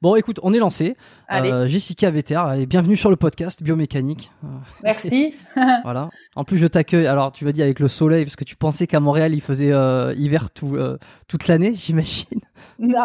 Bon, 0.00 0.14
écoute, 0.16 0.38
on 0.42 0.52
est 0.52 0.58
lancé. 0.58 0.96
Euh, 1.32 1.66
Jessica 1.66 2.10
VTR, 2.10 2.40
allez, 2.40 2.66
bienvenue 2.66 2.96
sur 2.96 3.10
le 3.10 3.16
podcast 3.16 3.62
Biomécanique. 3.62 4.30
Merci. 4.82 5.34
voilà. 5.82 6.10
En 6.36 6.44
plus, 6.44 6.58
je 6.58 6.66
t'accueille. 6.66 7.06
Alors, 7.06 7.32
tu 7.32 7.44
m'as 7.44 7.52
dit 7.52 7.62
avec 7.62 7.80
le 7.80 7.88
soleil, 7.88 8.24
parce 8.24 8.36
que 8.36 8.44
tu 8.44 8.56
pensais 8.56 8.86
qu'à 8.86 9.00
Montréal, 9.00 9.34
il 9.34 9.40
faisait 9.40 9.72
euh, 9.72 10.14
hiver 10.16 10.50
tout, 10.50 10.76
euh, 10.76 10.98
toute 11.28 11.48
l'année, 11.48 11.74
j'imagine. 11.76 12.40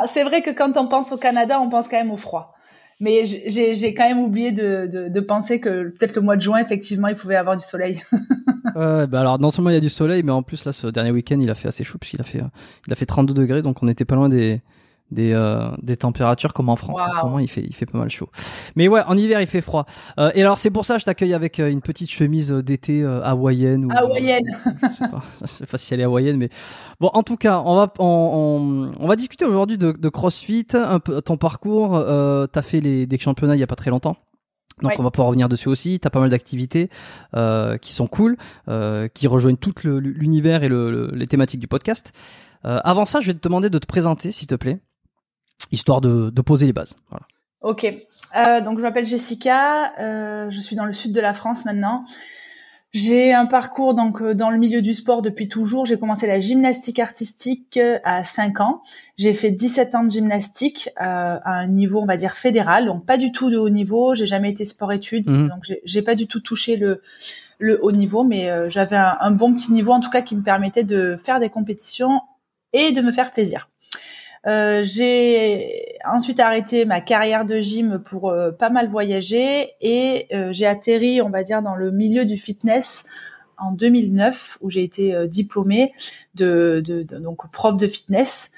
C'est 0.08 0.24
vrai 0.24 0.42
que 0.42 0.52
quand 0.52 0.78
on 0.78 0.88
pense 0.88 1.12
au 1.12 1.18
Canada, 1.18 1.60
on 1.60 1.70
pense 1.70 1.88
quand 1.88 1.98
même 1.98 2.12
au 2.12 2.18
froid. 2.18 2.56
Mais 3.00 3.26
j'ai 3.26 3.96
quand 3.96 4.08
même 4.08 4.20
oublié 4.20 4.52
de, 4.52 4.88
de, 4.92 5.10
de 5.10 5.20
penser 5.22 5.60
que 5.60 5.90
peut-être 5.90 6.16
le 6.16 6.22
mois 6.22 6.36
de 6.36 6.42
juin, 6.42 6.60
effectivement, 6.60 7.08
il 7.08 7.16
pouvait 7.16 7.34
y 7.34 7.38
avoir 7.38 7.58
du 7.58 7.64
soleil. 7.64 8.02
Bah 8.74 9.20
alors 9.20 9.38
non 9.38 9.52
seulement 9.52 9.70
il 9.70 9.74
y 9.74 9.78
a 9.78 9.82
du 9.82 9.90
soleil, 9.90 10.24
mais 10.24 10.32
en 10.32 10.44
plus 10.44 10.64
là 10.64 10.72
ce 10.72 10.88
dernier 10.88 11.12
week-end 11.12 11.38
il 11.42 11.50
a 11.50 11.56
fait 11.56 11.68
assez 11.68 11.84
chaud 11.84 11.98
puisqu'il 11.98 12.22
a 12.22 12.24
fait 12.24 12.42
il 12.88 12.94
a 12.94 12.96
fait 12.96 13.06
32 13.06 13.34
degrés, 13.34 13.62
donc 13.62 13.84
on 13.84 13.86
n'était 13.86 14.06
pas 14.06 14.16
loin 14.16 14.30
des 14.30 14.62
des, 15.12 15.34
euh, 15.34 15.70
des 15.82 15.98
températures 15.98 16.54
comme 16.54 16.70
en 16.70 16.76
France. 16.76 17.00
En 17.00 17.20
ce 17.20 17.26
moment 17.26 17.40
il 17.40 17.48
fait 17.50 17.64
il 17.64 17.76
fait 17.76 17.86
pas 17.86 17.98
mal 17.98 18.10
chaud. 18.10 18.30
Mais 18.76 18.88
ouais, 18.88 19.02
en 19.06 19.18
hiver 19.18 19.42
il 19.42 19.48
fait 19.48 19.62
froid. 19.62 19.86
Euh, 20.18 20.32
et 20.36 20.42
alors 20.42 20.58
c'est 20.58 20.72
pour 20.72 20.86
ça 20.86 20.96
que 20.96 21.02
je 21.02 21.06
t'accueille 21.06 21.34
avec 21.34 21.60
euh, 21.60 21.70
une 21.70 21.82
petite 21.82 22.10
chemise 22.10 22.52
d'été 22.52 23.02
euh, 23.04 23.22
hawaïenne. 23.24 23.86
Ou, 23.86 23.90
Hawaïenne. 23.92 24.44
je 24.84 24.88
sais 24.96 25.10
pas, 25.10 25.22
je 25.42 25.48
sais 25.48 25.66
pas 25.66 25.78
si 25.78 25.94
elle 25.94 26.00
est 26.00 26.04
hawaïenne, 26.06 26.38
mais 26.38 26.50
bon 27.00 27.10
en 27.14 27.24
tout 27.24 27.38
cas 27.38 27.62
on 27.66 27.76
va 27.76 27.94
on, 28.00 28.92
on, 28.98 29.04
on 29.04 29.08
va 29.08 29.16
discuter 29.16 29.46
aujourd'hui 29.46 29.78
de, 29.78 29.92
de 29.92 30.10
CrossFit, 30.10 30.68
un 30.74 31.00
peu 31.00 31.22
ton 31.22 31.38
parcours. 31.38 31.96
Euh, 31.96 32.48
T'as 32.48 32.62
fait 32.62 32.80
les 32.82 33.06
des 33.06 33.18
championnats 33.20 33.56
il 33.56 33.60
y 33.60 33.64
a 33.64 33.68
pas 33.68 33.76
très 33.76 33.92
longtemps. 33.92 34.18
Donc 34.82 34.92
Ouais. 34.92 34.96
on 35.00 35.04
va 35.04 35.12
pouvoir 35.12 35.28
revenir 35.28 35.48
dessus 35.48 35.70
aussi. 35.70 36.00
T'as 36.00 36.10
pas 36.10 36.20
mal 36.20 36.30
d'activités 36.32 36.90
euh, 37.36 37.78
qui 37.78 37.94
sont 37.94 38.08
cool, 38.08 38.36
euh, 38.68 39.08
qui 39.14 39.28
rejoignent 39.28 39.58
tout 39.58 39.74
l'univers 39.86 40.64
et 40.64 40.70
le, 40.70 40.90
le- 40.90 41.12
les 41.14 41.28
thématiques 41.28 41.60
du 41.60 41.68
podcast. 41.68 42.14
Euh, 42.66 42.80
avant 42.84 43.06
ça, 43.06 43.20
je 43.20 43.28
vais 43.28 43.34
te 43.36 43.48
demander 43.48 43.70
de 43.70 43.78
te 43.78 43.86
présenter, 43.86 44.32
s'il 44.32 44.48
te 44.48 44.56
plaît, 44.56 44.80
histoire 45.72 46.02
de, 46.02 46.30
de 46.30 46.42
poser 46.42 46.66
les 46.66 46.74
bases. 46.74 46.96
Voilà. 47.10 47.26
Ok. 47.62 47.86
Euh, 47.86 48.62
donc 48.62 48.78
je 48.78 48.84
m'appelle 48.84 49.06
Jessica. 49.08 49.94
euh, 50.00 50.50
je 50.50 50.60
suis 50.60 50.76
dans 50.76 50.86
le 50.86 50.94
sud 50.94 51.12
de 51.14 51.22
la 51.22 51.34
France 51.34 51.66
maintenant. 51.66 52.06
J'ai 52.94 53.32
un 53.34 53.46
parcours 53.46 53.94
donc 53.96 54.22
euh, 54.22 54.34
dans 54.36 54.50
le 54.50 54.58
milieu 54.58 54.82
du 54.82 54.94
sport 54.94 55.22
depuis 55.22 55.48
toujours. 55.48 55.86
J'ai 55.86 55.98
commencé 55.98 56.28
la 56.28 56.42
gymnastique 56.42 57.00
artistique 57.00 57.80
à 58.04 58.24
5 58.26 58.60
ans. 58.60 58.82
J'ai 59.18 59.34
fait 59.34 59.50
17 59.52 59.96
ans 59.96 60.04
de 60.04 60.12
gymnastique 60.12 60.90
euh, 61.00 61.04
à 61.04 61.60
un 61.62 61.68
niveau 61.68 62.02
on 62.02 62.06
va 62.06 62.18
dire 62.18 62.36
fédéral, 62.36 62.86
donc 62.88 63.06
pas 63.06 63.16
du 63.18 63.32
tout 63.32 63.50
de 63.50 63.58
haut 63.58 63.70
niveau. 63.70 64.14
J'ai 64.14 64.26
jamais 64.26 64.50
été 64.52 64.66
sport-études, 64.66 65.28
Mhm. 65.30 65.48
donc 65.50 65.64
j'ai- 65.64 65.82
j'ai 65.86 66.02
pas 66.02 66.16
du 66.16 66.28
tout 66.28 66.42
touché 66.42 66.76
le 66.76 67.02
le 67.60 67.80
haut 67.82 67.92
niveau, 67.92 68.24
mais 68.24 68.50
euh, 68.50 68.68
j'avais 68.70 68.98
un, 68.98 69.16
un 69.22 69.32
bon 69.32 69.54
petit 69.54 69.72
niveau 69.72 69.92
en 69.94 70.00
tout 70.02 70.10
cas 70.10 70.24
qui 70.24 70.36
me 70.36 70.42
permettait 70.42 70.84
de 70.84 71.16
faire 71.16 71.40
des 71.40 71.50
compétitions 71.50 72.20
et 72.74 72.92
de 72.92 73.02
me 73.02 73.12
faire 73.14 73.32
plaisir. 73.32 73.70
Euh, 74.48 74.82
j'ai 74.84 75.98
ensuite 76.04 76.40
arrêté 76.40 76.86
ma 76.86 77.00
carrière 77.00 77.46
de 77.46 77.62
gym 77.62 78.00
pour 78.04 78.30
euh, 78.30 78.52
pas 78.52 78.70
mal 78.70 78.90
voyager 78.90 79.72
et 79.82 80.28
euh, 80.34 80.52
j'ai 80.52 80.66
atterri, 80.66 81.22
on 81.22 81.30
va 81.30 81.44
dire, 81.44 81.62
dans 81.62 81.76
le 81.76 81.92
milieu 81.92 82.26
du 82.26 82.38
fitness 82.38 83.06
en 83.58 83.72
2009 83.72 84.58
où 84.62 84.72
j'ai 84.72 84.84
été 84.84 85.28
diplômée 85.28 85.94
de, 86.34 86.82
de, 86.84 87.04
donc 87.04 87.52
prof 87.52 87.78
de 87.78 87.86
fitness. 87.86 88.52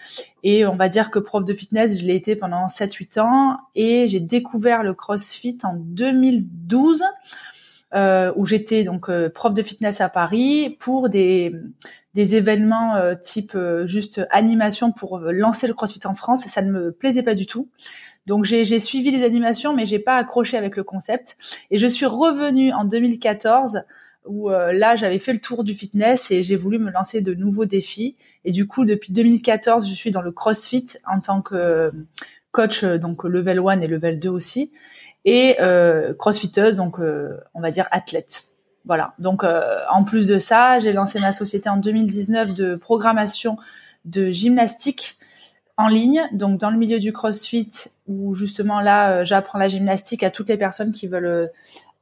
Et 0.44 0.66
on 0.66 0.78
va 0.78 0.88
dire 0.88 1.12
que 1.12 1.20
prof 1.20 1.44
de 1.44 1.54
fitness 1.54 2.00
je 2.00 2.06
l'ai 2.06 2.16
été 2.16 2.38
pendant 2.38 2.68
7-8 2.68 3.20
ans 3.20 3.58
et 3.76 4.08
j'ai 4.08 4.22
découvert 4.22 4.82
le 4.82 4.94
CrossFit 4.94 5.58
en 5.64 5.76
2012 5.76 7.04
euh, 7.96 8.32
où 8.38 8.46
j'étais 8.46 8.86
donc 8.86 9.12
prof 9.34 9.54
de 9.54 9.62
fitness 9.62 10.00
à 10.00 10.08
Paris 10.08 10.78
pour 10.80 11.10
des 11.10 11.54
des 12.14 12.36
événements 12.36 12.96
euh, 12.96 13.16
type 13.16 13.56
euh, 13.56 13.88
juste 13.88 14.22
animation 14.30 14.92
pour 14.92 15.18
euh, 15.18 15.32
lancer 15.32 15.68
le 15.68 15.74
CrossFit 15.74 16.06
en 16.06 16.16
France 16.16 16.46
et 16.46 16.50
ça 16.50 16.62
ne 16.62 16.72
me 16.72 16.92
plaisait 16.92 17.24
pas 17.24 17.36
du 17.36 17.46
tout. 17.46 17.70
Donc 18.26 18.46
j'ai 18.46 18.80
suivi 18.80 19.12
les 19.12 19.24
animations 19.24 19.74
mais 19.76 19.86
j'ai 19.86 20.00
pas 20.00 20.16
accroché 20.16 20.58
avec 20.58 20.78
le 20.78 20.84
concept 20.84 21.38
et 21.72 21.78
je 21.78 21.88
suis 21.88 22.06
revenue 22.06 22.72
en 22.72 22.86
2014 22.86 23.84
où 24.26 24.50
euh, 24.50 24.72
là 24.72 24.96
j'avais 24.96 25.20
fait 25.20 25.34
le 25.34 25.40
tour 25.40 25.64
du 25.64 25.74
fitness 25.74 26.32
et 26.32 26.44
j'ai 26.44 26.56
voulu 26.56 26.80
me 26.80 26.92
lancer 26.92 27.22
de 27.22 27.34
nouveaux 27.34 27.66
défis 27.66 28.16
et 28.46 28.52
du 28.52 28.68
coup 28.68 28.86
depuis 28.86 29.12
2014 29.12 29.88
je 29.88 29.94
suis 29.94 30.12
dans 30.12 30.22
le 30.22 30.32
CrossFit 30.32 30.86
en 31.06 31.20
tant 31.20 31.42
que 31.42 31.56
euh, 31.56 31.92
coach 32.52 32.84
euh, 32.84 32.98
donc 32.98 33.24
level 33.24 33.60
1 33.60 33.82
et 33.82 33.88
level 33.88 34.20
2 34.20 34.30
aussi 34.30 34.72
et 35.26 35.58
euh, 35.60 36.14
crossfiteuse 36.14 36.76
donc 36.76 37.00
euh, 37.00 37.38
on 37.54 37.62
va 37.62 37.72
dire 37.72 37.88
athlète. 37.92 38.44
Voilà. 38.86 39.14
Donc, 39.20 39.44
euh, 39.44 39.80
en 39.92 40.04
plus 40.04 40.28
de 40.28 40.40
ça, 40.40 40.80
j'ai 40.80 40.94
lancé 40.94 41.20
ma 41.20 41.32
société 41.32 41.70
en 41.70 41.78
2019 41.78 42.54
de 42.54 42.76
programmation 42.76 43.58
de 44.06 44.30
gymnastique 44.32 45.18
en 45.78 45.88
ligne, 45.88 46.22
donc 46.34 46.60
dans 46.60 46.70
le 46.70 46.78
milieu 46.78 47.00
du 47.00 47.14
CrossFit, 47.14 47.72
où 48.08 48.36
justement 48.36 48.80
là, 48.82 49.22
euh, 49.22 49.26
j'apprends 49.26 49.58
la 49.58 49.70
gymnastique 49.70 50.22
à 50.24 50.30
toutes 50.30 50.50
les 50.50 50.58
personnes 50.58 50.92
qui 50.92 51.08
veulent 51.08 51.26
euh, 51.26 51.48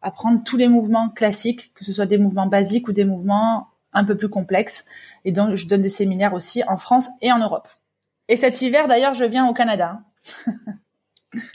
apprendre 0.01 0.43
tous 0.43 0.57
les 0.57 0.67
mouvements 0.67 1.09
classiques, 1.09 1.71
que 1.75 1.85
ce 1.85 1.93
soit 1.93 2.07
des 2.07 2.17
mouvements 2.17 2.47
basiques 2.47 2.87
ou 2.87 2.91
des 2.91 3.05
mouvements 3.05 3.67
un 3.93 4.03
peu 4.03 4.17
plus 4.17 4.29
complexes. 4.29 4.85
Et 5.25 5.31
donc, 5.31 5.55
je 5.55 5.67
donne 5.67 5.83
des 5.83 5.89
séminaires 5.89 6.33
aussi 6.33 6.63
en 6.67 6.77
France 6.77 7.07
et 7.21 7.31
en 7.31 7.37
Europe. 7.37 7.67
Et 8.27 8.35
cet 8.35 8.61
hiver, 8.61 8.87
d'ailleurs, 8.87 9.13
je 9.13 9.25
viens 9.25 9.47
au 9.47 9.53
Canada. 9.53 10.01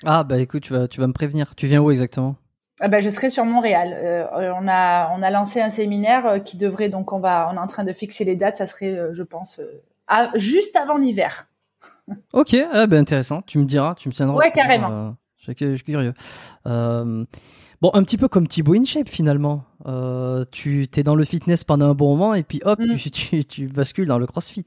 Ah 0.05 0.25
bah 0.25 0.39
écoute, 0.39 0.63
tu 0.63 0.73
vas 0.73 0.89
tu 0.89 1.01
vas 1.01 1.07
me 1.07 1.13
prévenir. 1.13 1.55
Tu 1.55 1.67
viens 1.67 1.83
où 1.83 1.91
exactement? 1.91 2.37
Ah 2.81 2.89
ben, 2.89 3.01
je 3.03 3.09
serai 3.09 3.31
sur 3.31 3.45
Montréal. 3.45 3.95
Euh, 3.97 4.27
on 4.61 4.69
a 4.69 5.11
on 5.17 5.23
a 5.23 5.31
lancé 5.31 5.61
un 5.61 5.71
séminaire 5.71 6.27
euh, 6.27 6.39
qui 6.39 6.57
devrait 6.59 6.89
donc 6.91 7.13
on 7.13 7.21
va 7.21 7.49
on 7.51 7.57
est 7.57 7.59
en 7.61 7.67
train 7.67 7.85
de 7.85 7.93
fixer 7.93 8.25
les 8.25 8.37
dates. 8.37 8.57
Ça 8.59 8.67
serait, 8.67 8.97
euh, 8.99 9.15
je 9.15 9.23
pense, 9.23 9.59
euh, 9.61 9.83
à- 10.09 10.31
juste 10.37 10.77
avant 10.77 10.97
l'hiver. 10.99 11.49
Ok, 12.33 12.55
ah 12.73 12.87
bah 12.87 12.99
intéressant. 12.99 13.43
Tu 13.43 13.59
me 13.59 13.65
diras, 13.65 13.95
tu 13.97 14.09
me 14.09 14.15
tiendras. 14.15 14.37
Ouais, 14.37 14.53
carrément. 14.53 14.91
euh, 14.91 15.11
je 15.39 15.53
suis 15.53 15.57
je 15.59 15.75
suis 15.77 15.85
curieux. 15.85 16.15
Euh, 16.67 17.25
bon, 17.81 17.91
un 17.95 18.03
petit 18.05 18.17
peu 18.19 18.29
comme 18.29 18.47
Thibaut 18.47 18.75
InShape 18.75 19.09
finalement. 19.09 19.65
Euh, 19.87 20.45
tu 20.53 20.87
t'es 20.89 21.03
dans 21.03 21.15
le 21.17 21.25
fitness 21.25 21.65
pendant 21.65 21.91
un 21.91 21.95
bon 21.95 22.15
moment 22.17 22.35
et 22.35 22.43
puis 22.43 22.61
hop, 22.65 22.79
Mm. 22.79 22.97
tu, 22.97 23.11
tu, 23.11 23.45
tu 23.45 23.67
bascules 23.69 24.07
dans 24.07 24.19
le 24.19 24.27
CrossFit. 24.27 24.65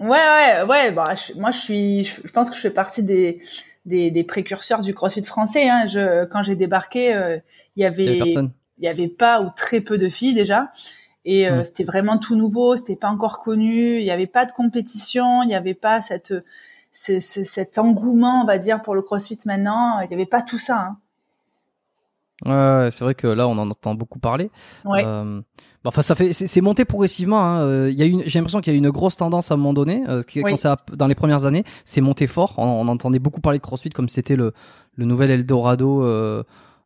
Ouais 0.00 0.08
ouais 0.08 0.62
ouais. 0.68 0.92
Bah 0.92 1.14
je- 1.14 1.38
moi 1.38 1.50
je 1.52 1.58
suis 1.58 2.04
je, 2.04 2.20
je 2.24 2.32
pense 2.32 2.50
que 2.50 2.56
je 2.56 2.60
fais 2.60 2.70
partie 2.70 3.02
des 3.04 3.40
des, 3.84 4.10
des 4.10 4.24
précurseurs 4.24 4.80
du 4.80 4.94
CrossFit 4.94 5.24
français. 5.24 5.68
Hein. 5.68 5.86
Je 5.88 6.24
quand 6.26 6.42
j'ai 6.42 6.56
débarqué, 6.56 7.14
euh, 7.14 7.38
il 7.76 7.82
y 7.82 7.84
avait 7.84 8.18
il 8.78 8.84
y 8.84 8.88
avait 8.88 9.08
pas 9.08 9.42
ou 9.42 9.50
très 9.54 9.80
peu 9.80 9.98
de 9.98 10.08
filles 10.08 10.34
déjà. 10.34 10.70
Et 11.24 11.46
euh, 11.48 11.62
c'était 11.64 11.84
vraiment 11.84 12.18
tout 12.18 12.34
nouveau, 12.34 12.74
c'était 12.76 12.96
pas 12.96 13.08
encore 13.08 13.38
connu, 13.38 13.98
il 13.98 14.04
n'y 14.04 14.10
avait 14.10 14.26
pas 14.26 14.44
de 14.44 14.50
compétition, 14.52 15.42
il 15.44 15.46
n'y 15.46 15.54
avait 15.54 15.74
pas 15.74 16.00
cette, 16.00 16.34
ce- 16.90 17.20
ce- 17.20 17.44
cet 17.44 17.78
engouement, 17.78 18.42
on 18.42 18.44
va 18.44 18.58
dire, 18.58 18.82
pour 18.82 18.96
le 18.96 19.02
CrossFit 19.02 19.38
maintenant, 19.46 20.00
il 20.00 20.08
n'y 20.08 20.14
avait 20.14 20.26
pas 20.26 20.42
tout 20.42 20.58
ça. 20.58 20.78
Hein. 20.80 20.96
Ouais, 22.44 22.50
ouais, 22.52 22.88
c'est 22.90 23.04
vrai 23.04 23.14
que 23.14 23.26
là, 23.26 23.46
on 23.48 23.52
en 23.58 23.70
entend 23.70 23.94
beaucoup 23.94 24.18
parler. 24.18 24.50
Ouais. 24.84 25.02
Euh, 25.04 25.40
bah, 25.84 25.88
enfin, 25.88 26.02
ça 26.02 26.14
fait, 26.14 26.32
c'est 26.32 26.60
monté 26.60 26.84
progressivement. 26.84 27.40
Hein. 27.42 27.60
Euh, 27.62 27.90
Il 27.90 27.98
y 27.98 28.02
a 28.02 28.06
une, 28.06 28.22
j'ai 28.26 28.38
l'impression 28.38 28.60
qu'il 28.60 28.72
y 28.72 28.74
a 28.74 28.76
eu 28.76 28.82
une 28.82 28.90
grosse 28.90 29.16
tendance 29.16 29.50
à 29.50 29.54
un 29.54 29.56
moment 29.56 29.72
donné, 29.74 30.04
euh, 30.08 30.22
qui, 30.22 30.42
Oui. 30.42 30.50
quand 30.50 30.56
ça, 30.56 30.76
dans 30.92 31.06
les 31.06 31.14
premières 31.14 31.46
années, 31.46 31.64
c'est 31.84 32.00
monté 32.00 32.26
fort. 32.26 32.54
On, 32.58 32.64
on 32.64 32.88
entendait 32.88 33.18
beaucoup 33.18 33.40
parler 33.40 33.58
de 33.58 33.62
CrossFit 33.62 33.90
comme 33.90 34.08
c'était 34.08 34.36
le, 34.36 34.52
le 34.96 35.04
nouvel 35.04 35.30
Eldorado. 35.30 36.02
Euh, 36.04 36.42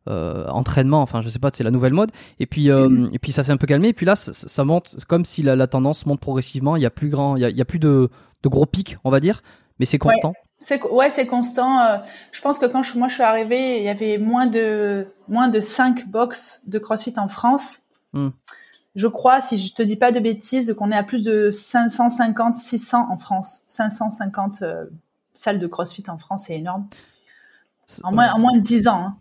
euh, 0.09 0.47
entraînement, 0.47 1.01
enfin 1.01 1.21
je 1.21 1.27
sais 1.27 1.37
pas, 1.37 1.49
c'est 1.53 1.65
la 1.65 1.71
nouvelle 1.71 1.91
mode. 1.91 2.11
Et 2.39 2.45
puis 2.45 2.71
euh, 2.71 2.87
Mhm. 2.87 3.09
et 3.11 3.19
puis 3.19 3.33
ça 3.33 3.43
s'est 3.43 3.51
un 3.51 3.57
peu 3.57 3.67
calmé. 3.67 3.89
Et 3.89 3.93
puis 3.93 4.05
là, 4.05 4.15
ça, 4.15 4.31
ça 4.33 4.63
monte 4.63 4.95
comme 5.05 5.25
si 5.25 5.43
la, 5.43 5.57
la 5.57 5.67
tendance 5.67 6.05
monte 6.05 6.21
progressivement. 6.21 6.77
Il 6.77 6.81
y 6.81 6.85
a 6.85 6.89
plus 6.89 7.09
grand, 7.09 7.35
il 7.35 7.41
y 7.41 7.45
a, 7.45 7.49
il 7.49 7.57
y 7.57 7.61
a 7.61 7.65
plus 7.65 7.79
de, 7.79 8.09
de 8.41 8.47
gros 8.49 8.65
pics, 8.65 8.97
on 9.03 9.09
va 9.09 9.19
dire, 9.19 9.41
mais 9.79 9.85
c'est 9.85 9.97
constant. 9.97 10.31
C'est 10.59 10.81
ouais, 10.83 11.09
c'est 11.09 11.27
constant. 11.27 11.79
Euh, 11.81 11.97
je 12.31 12.41
pense 12.41 12.57
que 12.57 12.65
quand 12.65 12.81
je, 12.81 12.97
moi 12.97 13.07
je 13.07 13.13
suis 13.13 13.23
arrivée, 13.23 13.77
il 13.77 13.83
y 13.83 13.89
avait 13.89 14.17
moins 14.17 14.47
de 14.47 15.07
moins 15.27 15.49
de 15.49 15.59
5 15.59 16.07
box 16.07 16.61
de 16.65 16.79
CrossFit 16.79 17.13
en 17.17 17.27
France. 17.27 17.79
Hmm. 18.13 18.29
Je 18.95 19.07
crois, 19.07 19.41
si 19.41 19.59
je 19.59 19.73
te 19.75 19.83
dis 19.83 19.95
pas 19.95 20.11
de 20.11 20.19
bêtises, 20.19 20.73
qu'on 20.75 20.91
est 20.91 20.95
à 20.95 21.03
plus 21.03 21.21
de 21.21 21.51
550, 21.51 22.57
600 22.57 23.07
en 23.11 23.17
France. 23.19 23.61
550 23.67 24.63
euh, 24.63 24.85
salles 25.35 25.59
de 25.59 25.67
CrossFit 25.67 26.05
en 26.07 26.17
France, 26.17 26.45
c'est 26.47 26.57
énorme. 26.57 26.87
En 28.03 28.11
moins, 28.11 28.31
en 28.33 28.39
moins 28.39 28.57
de 28.57 28.61
10 28.61 28.87
ans. 28.87 28.95
Hein. 28.95 29.17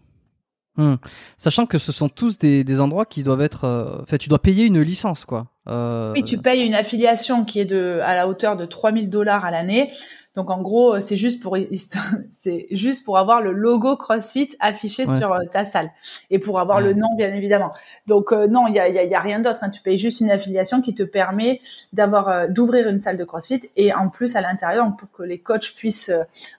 Hmm. 0.79 0.97
Sachant 1.37 1.67
que 1.67 1.79
ce 1.79 1.93
sont 1.93 2.09
tous 2.09 2.39
des, 2.39 2.81
endroits 2.81 3.05
qui 3.05 3.23
doivent 3.23 3.43
être. 3.43 3.65
Euh, 3.65 4.05
fait, 4.07 4.17
tu 4.17 4.31
dois 4.31 4.41
payer 4.41 4.65
une 4.65 4.81
licence, 4.81 5.27
quoi. 5.27 5.49
Oui, 5.69 6.23
tu 6.23 6.39
payes 6.39 6.65
une 6.65 6.75
affiliation 6.75 7.45
qui 7.45 7.59
est 7.59 7.65
de 7.65 7.99
à 8.03 8.15
la 8.15 8.29
hauteur 8.29 8.57
de 8.57 8.65
3000 8.65 9.11
dollars 9.11 9.45
à 9.45 9.51
l'année. 9.51 9.91
Donc 10.37 10.51
en 10.51 10.61
gros, 10.61 10.95
euh, 10.95 11.01
c'est 11.01 11.17
juste 11.17 11.43
pour 11.43 11.57
c'est 12.31 12.67
juste 12.71 13.05
pour 13.05 13.19
avoir 13.19 13.41
le 13.41 13.53
logo 13.53 13.97
CrossFit 13.97 14.51
affiché 14.61 15.07
sur 15.07 15.33
euh, 15.33 15.45
ta 15.51 15.65
salle 15.65 15.91
et 16.31 16.39
pour 16.39 16.61
avoir 16.61 16.81
le 16.81 16.93
nom 16.93 17.17
bien 17.17 17.35
évidemment. 17.35 17.71
Donc 18.07 18.33
euh, 18.33 18.47
non, 18.47 18.67
il 18.69 18.75
y 18.75 18.79
a, 18.79 18.89
y 18.89 19.15
a, 19.15 19.21
rien 19.21 19.41
d'autre. 19.41 19.61
Hein. 19.63 19.71
Tu 19.71 19.81
payes 19.81 19.99
juste 19.99 20.21
une 20.21 20.31
affiliation 20.31 20.83
qui 20.83 20.95
te 20.95 21.03
permet 21.03 21.61
d'avoir 21.95 22.49
d'ouvrir 22.49 22.89
une 22.89 23.01
salle 23.01 23.17
de 23.17 23.25
CrossFit 23.25 23.63
et 23.77 23.95
en 23.95 24.11
plus 24.11 24.37
à 24.37 24.43
l'intérieur, 24.43 24.95
pour 24.97 25.11
que 25.11 25.23
les 25.23 25.39
coachs 25.39 25.75
puissent 25.75 26.13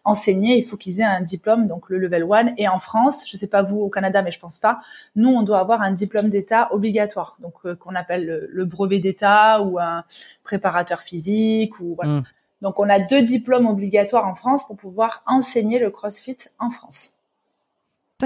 enseigner, 0.04 0.58
il 0.58 0.66
faut 0.66 0.78
qu'ils 0.78 1.00
aient 1.00 1.06
un 1.06 1.22
diplôme, 1.22 1.68
donc 1.68 1.90
le 1.90 2.00
level 2.00 2.26
1. 2.30 2.54
Et 2.58 2.68
en 2.68 2.80
France, 2.80 3.26
je 3.30 3.38
sais 3.38 3.48
pas 3.48 3.62
vous 3.62 3.80
au 3.80 3.90
Canada, 3.90 4.24
mais 4.24 4.32
je 4.32 4.40
pense 4.40 4.58
pas. 4.58 4.80
Nous, 5.16 5.30
on 5.30 5.44
doit 5.44 5.60
avoir 5.60 5.82
un 5.82 5.92
diplôme 5.92 6.30
d'État 6.30 6.74
obligatoire, 6.74 7.38
donc 7.40 7.54
qu'on 7.76 7.96
appelle 7.96 8.48
le, 8.50 8.66
brevet 8.66 9.00
d'État 9.00 9.62
ou 9.62 9.80
un 9.80 10.04
préparateur 10.44 11.02
physique 11.02 11.80
ou 11.80 11.96
voilà. 11.96 12.12
Mmh. 12.12 12.24
Donc, 12.62 12.80
on 12.80 12.90
a 12.90 13.00
deux 13.00 13.22
diplômes 13.22 13.68
obligatoires 13.68 14.28
en 14.28 14.36
France 14.36 14.66
pour 14.66 14.78
pouvoir 14.78 15.24
enseigner 15.26 15.80
le 15.80 15.92
CrossFit 15.92 16.38
en 16.60 16.70
France. 16.70 17.18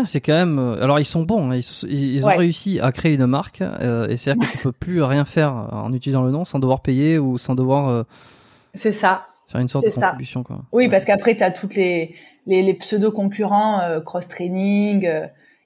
C'est 0.06 0.22
quand 0.22 0.34
même. 0.34 0.58
Euh, 0.58 0.82
alors 0.82 1.00
ils 1.00 1.06
sont 1.06 1.24
bons. 1.24 1.52
Hein. 1.52 1.60
Ils, 1.84 2.26
ont 2.26 2.38
réussi 2.38 2.80
à 2.80 2.92
créer 2.92 3.16
une 3.16 3.26
marque. 3.26 3.62
Euh, 3.62 4.08
et 4.08 4.16
c'est-à-dire 4.16 4.48
que 4.48 4.52
tu 4.52 4.58
peux 4.60 4.72
plus 4.72 5.04
rien 5.04 5.26
faire 5.26 5.54
en 5.54 5.92
utilisant 5.94 6.24
le 6.24 6.32
nom 6.32 6.46
sans 6.46 6.60
devoir 6.60 6.82
payer 6.82 7.20
ou 7.20 7.38
sans 7.38 7.56
devoir. 7.56 7.90
Euh, 7.90 8.04
c'est 8.74 8.94
ça. 8.94 9.28
Faire 9.50 9.60
une 9.60 9.68
sorte 9.68 9.86
de 9.86 9.92
contribution 9.92 10.44
quoi. 10.44 10.62
Oui, 10.72 10.88
parce 10.88 11.04
qu'après 11.04 11.36
tu 11.36 11.44
as 11.44 11.52
toutes 11.52 11.76
les 11.76 12.16
les, 12.48 12.74
pseudo 12.76 13.12
concurrents 13.12 13.82
cross 14.06 14.30
training, 14.30 15.10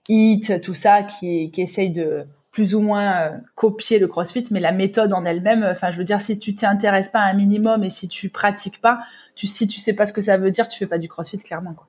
Eat, 0.09 0.59
tout 0.61 0.73
ça 0.73 1.03
qui 1.03 1.51
qui 1.51 1.61
essayent 1.61 1.91
de 1.91 2.25
plus 2.55 2.73
ou 2.73 2.79
moins 2.79 3.17
euh, 3.17 3.37
copier 3.55 3.99
le 3.99 4.07
CrossFit, 4.07 4.45
mais 4.49 4.61
la 4.61 4.71
méthode 4.71 5.11
en 5.11 5.25
elle-même, 5.25 5.61
euh, 5.61 5.73
enfin, 5.73 5.91
je 5.91 5.97
veux 5.97 6.05
dire, 6.05 6.21
si 6.21 6.39
tu 6.39 6.55
t'y 6.55 6.65
intéresses 6.65 7.09
pas 7.09 7.19
un 7.19 7.33
minimum 7.33 7.83
et 7.83 7.89
si 7.89 8.07
tu 8.07 8.29
pratiques 8.29 8.79
pas, 8.79 9.01
tu, 9.35 9.45
si 9.45 9.67
tu 9.67 9.81
sais 9.81 9.91
pas 9.91 10.05
ce 10.05 10.13
que 10.13 10.21
ça 10.21 10.37
veut 10.37 10.51
dire, 10.51 10.69
tu 10.69 10.77
fais 10.79 10.87
pas 10.87 10.97
du 10.97 11.09
CrossFit, 11.09 11.37
clairement, 11.37 11.73
quoi. 11.73 11.85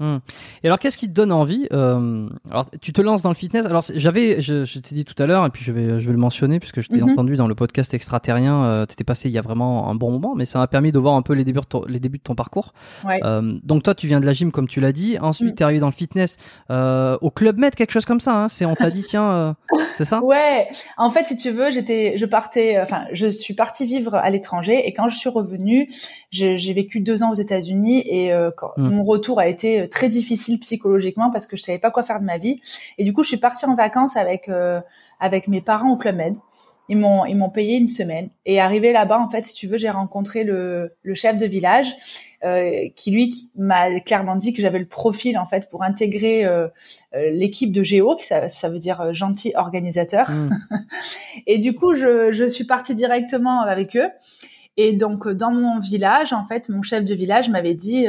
Hmm. 0.00 0.16
Et 0.64 0.66
alors, 0.66 0.78
qu'est-ce 0.78 0.96
qui 0.96 1.08
te 1.08 1.12
donne 1.12 1.30
envie 1.30 1.66
euh, 1.72 2.26
Alors, 2.50 2.64
tu 2.80 2.94
te 2.94 3.02
lances 3.02 3.20
dans 3.20 3.28
le 3.28 3.34
fitness. 3.34 3.66
Alors, 3.66 3.84
j'avais, 3.94 4.40
je, 4.40 4.64
je 4.64 4.78
t'ai 4.78 4.94
dit 4.94 5.04
tout 5.04 5.20
à 5.22 5.26
l'heure, 5.26 5.44
et 5.44 5.50
puis 5.50 5.62
je 5.62 5.72
vais, 5.72 6.00
je 6.00 6.06
vais 6.06 6.12
le 6.12 6.18
mentionner 6.18 6.58
puisque 6.58 6.80
je 6.80 6.88
t'ai 6.88 7.02
mhm. 7.02 7.10
entendu 7.10 7.36
dans 7.36 7.46
le 7.46 7.54
podcast 7.54 7.92
extraterrien. 7.92 8.64
Euh, 8.64 8.86
T'étais 8.86 9.04
passé 9.04 9.28
il 9.28 9.32
y 9.32 9.38
a 9.38 9.42
vraiment 9.42 9.90
un 9.90 9.94
bon 9.94 10.10
moment, 10.10 10.34
mais 10.34 10.46
ça 10.46 10.58
m'a 10.58 10.66
permis 10.66 10.90
de 10.90 10.98
voir 10.98 11.14
un 11.14 11.22
peu 11.22 11.34
les 11.34 11.44
débuts, 11.44 11.60
de 11.60 11.66
ton, 11.66 11.84
les 11.86 12.00
débuts 12.00 12.16
de 12.16 12.22
ton 12.22 12.34
parcours. 12.34 12.72
Ouais. 13.04 13.20
Euh, 13.24 13.58
donc, 13.62 13.82
toi, 13.82 13.94
tu 13.94 14.06
viens 14.06 14.20
de 14.20 14.26
la 14.26 14.32
gym, 14.32 14.50
comme 14.52 14.68
tu 14.68 14.80
l'as 14.80 14.92
dit. 14.92 15.18
Ensuite, 15.20 15.52
mm. 15.52 15.54
tu 15.56 15.62
es 15.62 15.64
arrivé 15.64 15.80
dans 15.80 15.86
le 15.86 15.92
fitness 15.92 16.38
euh, 16.70 17.18
au 17.20 17.30
Club 17.30 17.58
Med, 17.58 17.74
quelque 17.74 17.92
chose 17.92 18.06
comme 18.06 18.20
ça. 18.20 18.44
Hein. 18.44 18.48
C'est, 18.48 18.64
on 18.64 18.74
t'a 18.74 18.90
dit, 18.90 19.04
tiens, 19.04 19.30
euh, 19.30 19.52
c'est 19.98 20.06
ça? 20.06 20.22
Ouais. 20.24 20.66
En 20.96 21.10
fait, 21.10 21.26
si 21.26 21.36
tu 21.36 21.50
veux, 21.50 21.70
j'étais, 21.70 22.16
je 22.16 22.24
partais, 22.24 22.80
enfin, 22.80 23.04
je 23.12 23.26
suis 23.26 23.52
partie 23.52 23.84
vivre 23.84 24.14
à 24.14 24.30
l'étranger, 24.30 24.88
et 24.88 24.94
quand 24.94 25.08
je 25.08 25.16
suis 25.16 25.28
revenue, 25.28 25.92
j'ai 26.30 26.72
vécu 26.72 27.00
deux 27.00 27.22
ans 27.22 27.32
aux 27.32 27.34
États-Unis, 27.34 28.02
et 28.06 28.32
quand, 28.56 28.72
mm. 28.78 28.88
mon 28.88 29.04
retour 29.04 29.38
a 29.38 29.46
été 29.46 29.89
très 29.90 30.08
difficile 30.08 30.58
psychologiquement 30.60 31.30
parce 31.30 31.46
que 31.46 31.56
je 31.56 31.62
savais 31.62 31.78
pas 31.78 31.90
quoi 31.90 32.02
faire 32.02 32.20
de 32.20 32.24
ma 32.24 32.38
vie. 32.38 32.60
Et 32.98 33.04
du 33.04 33.12
coup, 33.12 33.22
je 33.22 33.28
suis 33.28 33.36
partie 33.36 33.66
en 33.66 33.74
vacances 33.74 34.16
avec 34.16 34.48
euh, 34.48 34.80
avec 35.18 35.48
mes 35.48 35.60
parents 35.60 35.90
au 35.92 35.96
Club 35.96 36.16
Med. 36.16 36.36
Ils 36.88 36.96
m'ont 36.96 37.24
ils 37.24 37.36
m'ont 37.36 37.50
payé 37.50 37.76
une 37.76 37.86
semaine. 37.86 38.30
Et 38.46 38.60
arrivé 38.60 38.92
là-bas, 38.92 39.20
en 39.20 39.30
fait, 39.30 39.44
si 39.44 39.54
tu 39.54 39.68
veux, 39.68 39.76
j'ai 39.76 39.90
rencontré 39.90 40.42
le, 40.42 40.94
le 41.02 41.14
chef 41.14 41.36
de 41.36 41.46
village 41.46 41.94
euh, 42.44 42.88
qui 42.96 43.12
lui 43.12 43.32
m'a 43.54 44.00
clairement 44.00 44.34
dit 44.34 44.52
que 44.52 44.60
j'avais 44.60 44.80
le 44.80 44.86
profil 44.86 45.38
en 45.38 45.46
fait 45.46 45.68
pour 45.70 45.84
intégrer 45.84 46.44
euh, 46.44 46.66
l'équipe 47.12 47.70
de 47.70 47.84
Géo, 47.84 48.16
qui 48.16 48.26
ça, 48.26 48.48
ça 48.48 48.68
veut 48.68 48.80
dire 48.80 49.14
gentil 49.14 49.52
organisateur. 49.54 50.30
Mmh. 50.30 50.50
et 51.46 51.58
du 51.58 51.74
coup, 51.74 51.94
je, 51.94 52.32
je 52.32 52.44
suis 52.44 52.64
partie 52.64 52.94
directement 52.94 53.60
avec 53.60 53.96
eux. 53.96 54.08
Et 54.82 54.94
donc, 54.94 55.28
dans 55.28 55.50
mon 55.50 55.78
village, 55.78 56.32
en 56.32 56.46
fait, 56.46 56.70
mon 56.70 56.80
chef 56.80 57.04
de 57.04 57.14
village 57.14 57.50
m'avait 57.50 57.74
dit, 57.74 58.06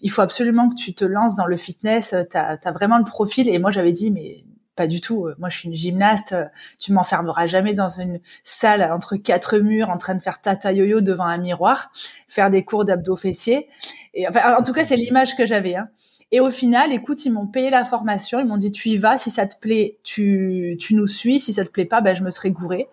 il 0.00 0.10
faut 0.10 0.22
absolument 0.22 0.70
que 0.70 0.74
tu 0.74 0.94
te 0.94 1.04
lances 1.04 1.36
dans 1.36 1.44
le 1.44 1.58
fitness, 1.58 2.14
tu 2.30 2.38
as, 2.38 2.72
vraiment 2.72 2.96
le 2.96 3.04
profil. 3.04 3.50
Et 3.50 3.58
moi, 3.58 3.70
j'avais 3.70 3.92
dit, 3.92 4.10
mais 4.10 4.44
pas 4.76 4.86
du 4.86 5.02
tout. 5.02 5.28
Moi, 5.38 5.50
je 5.50 5.58
suis 5.58 5.68
une 5.68 5.76
gymnaste. 5.76 6.34
Tu 6.78 6.94
m'enfermeras 6.94 7.46
jamais 7.46 7.74
dans 7.74 7.90
une 7.90 8.18
salle 8.44 8.82
entre 8.90 9.16
quatre 9.16 9.58
murs 9.58 9.90
en 9.90 9.98
train 9.98 10.14
de 10.14 10.22
faire 10.22 10.40
tata 10.40 10.72
yo-yo 10.72 11.02
devant 11.02 11.24
un 11.24 11.36
miroir, 11.36 11.92
faire 12.28 12.50
des 12.50 12.64
cours 12.64 12.86
d'abdos 12.86 13.16
fessiers. 13.16 13.68
En 14.16 14.62
tout 14.62 14.72
cas, 14.72 14.84
c'est 14.84 14.96
l'image 14.96 15.36
que 15.36 15.44
j'avais. 15.44 15.76
Hein. 15.76 15.90
Et 16.32 16.38
au 16.38 16.50
final, 16.50 16.92
écoute, 16.92 17.24
ils 17.24 17.32
m'ont 17.32 17.46
payé 17.46 17.70
la 17.70 17.84
formation. 17.84 18.38
Ils 18.38 18.46
m'ont 18.46 18.56
dit, 18.56 18.70
tu 18.70 18.88
y 18.90 18.96
vas. 18.96 19.18
Si 19.18 19.30
ça 19.30 19.48
te 19.48 19.58
plaît, 19.58 19.98
tu, 20.04 20.76
tu 20.78 20.94
nous 20.94 21.08
suis. 21.08 21.40
Si 21.40 21.52
ça 21.52 21.64
te 21.64 21.70
plaît 21.70 21.84
pas, 21.84 22.00
ben, 22.00 22.14
je 22.14 22.22
me 22.22 22.30
serai 22.30 22.50
gourée. 22.52 22.88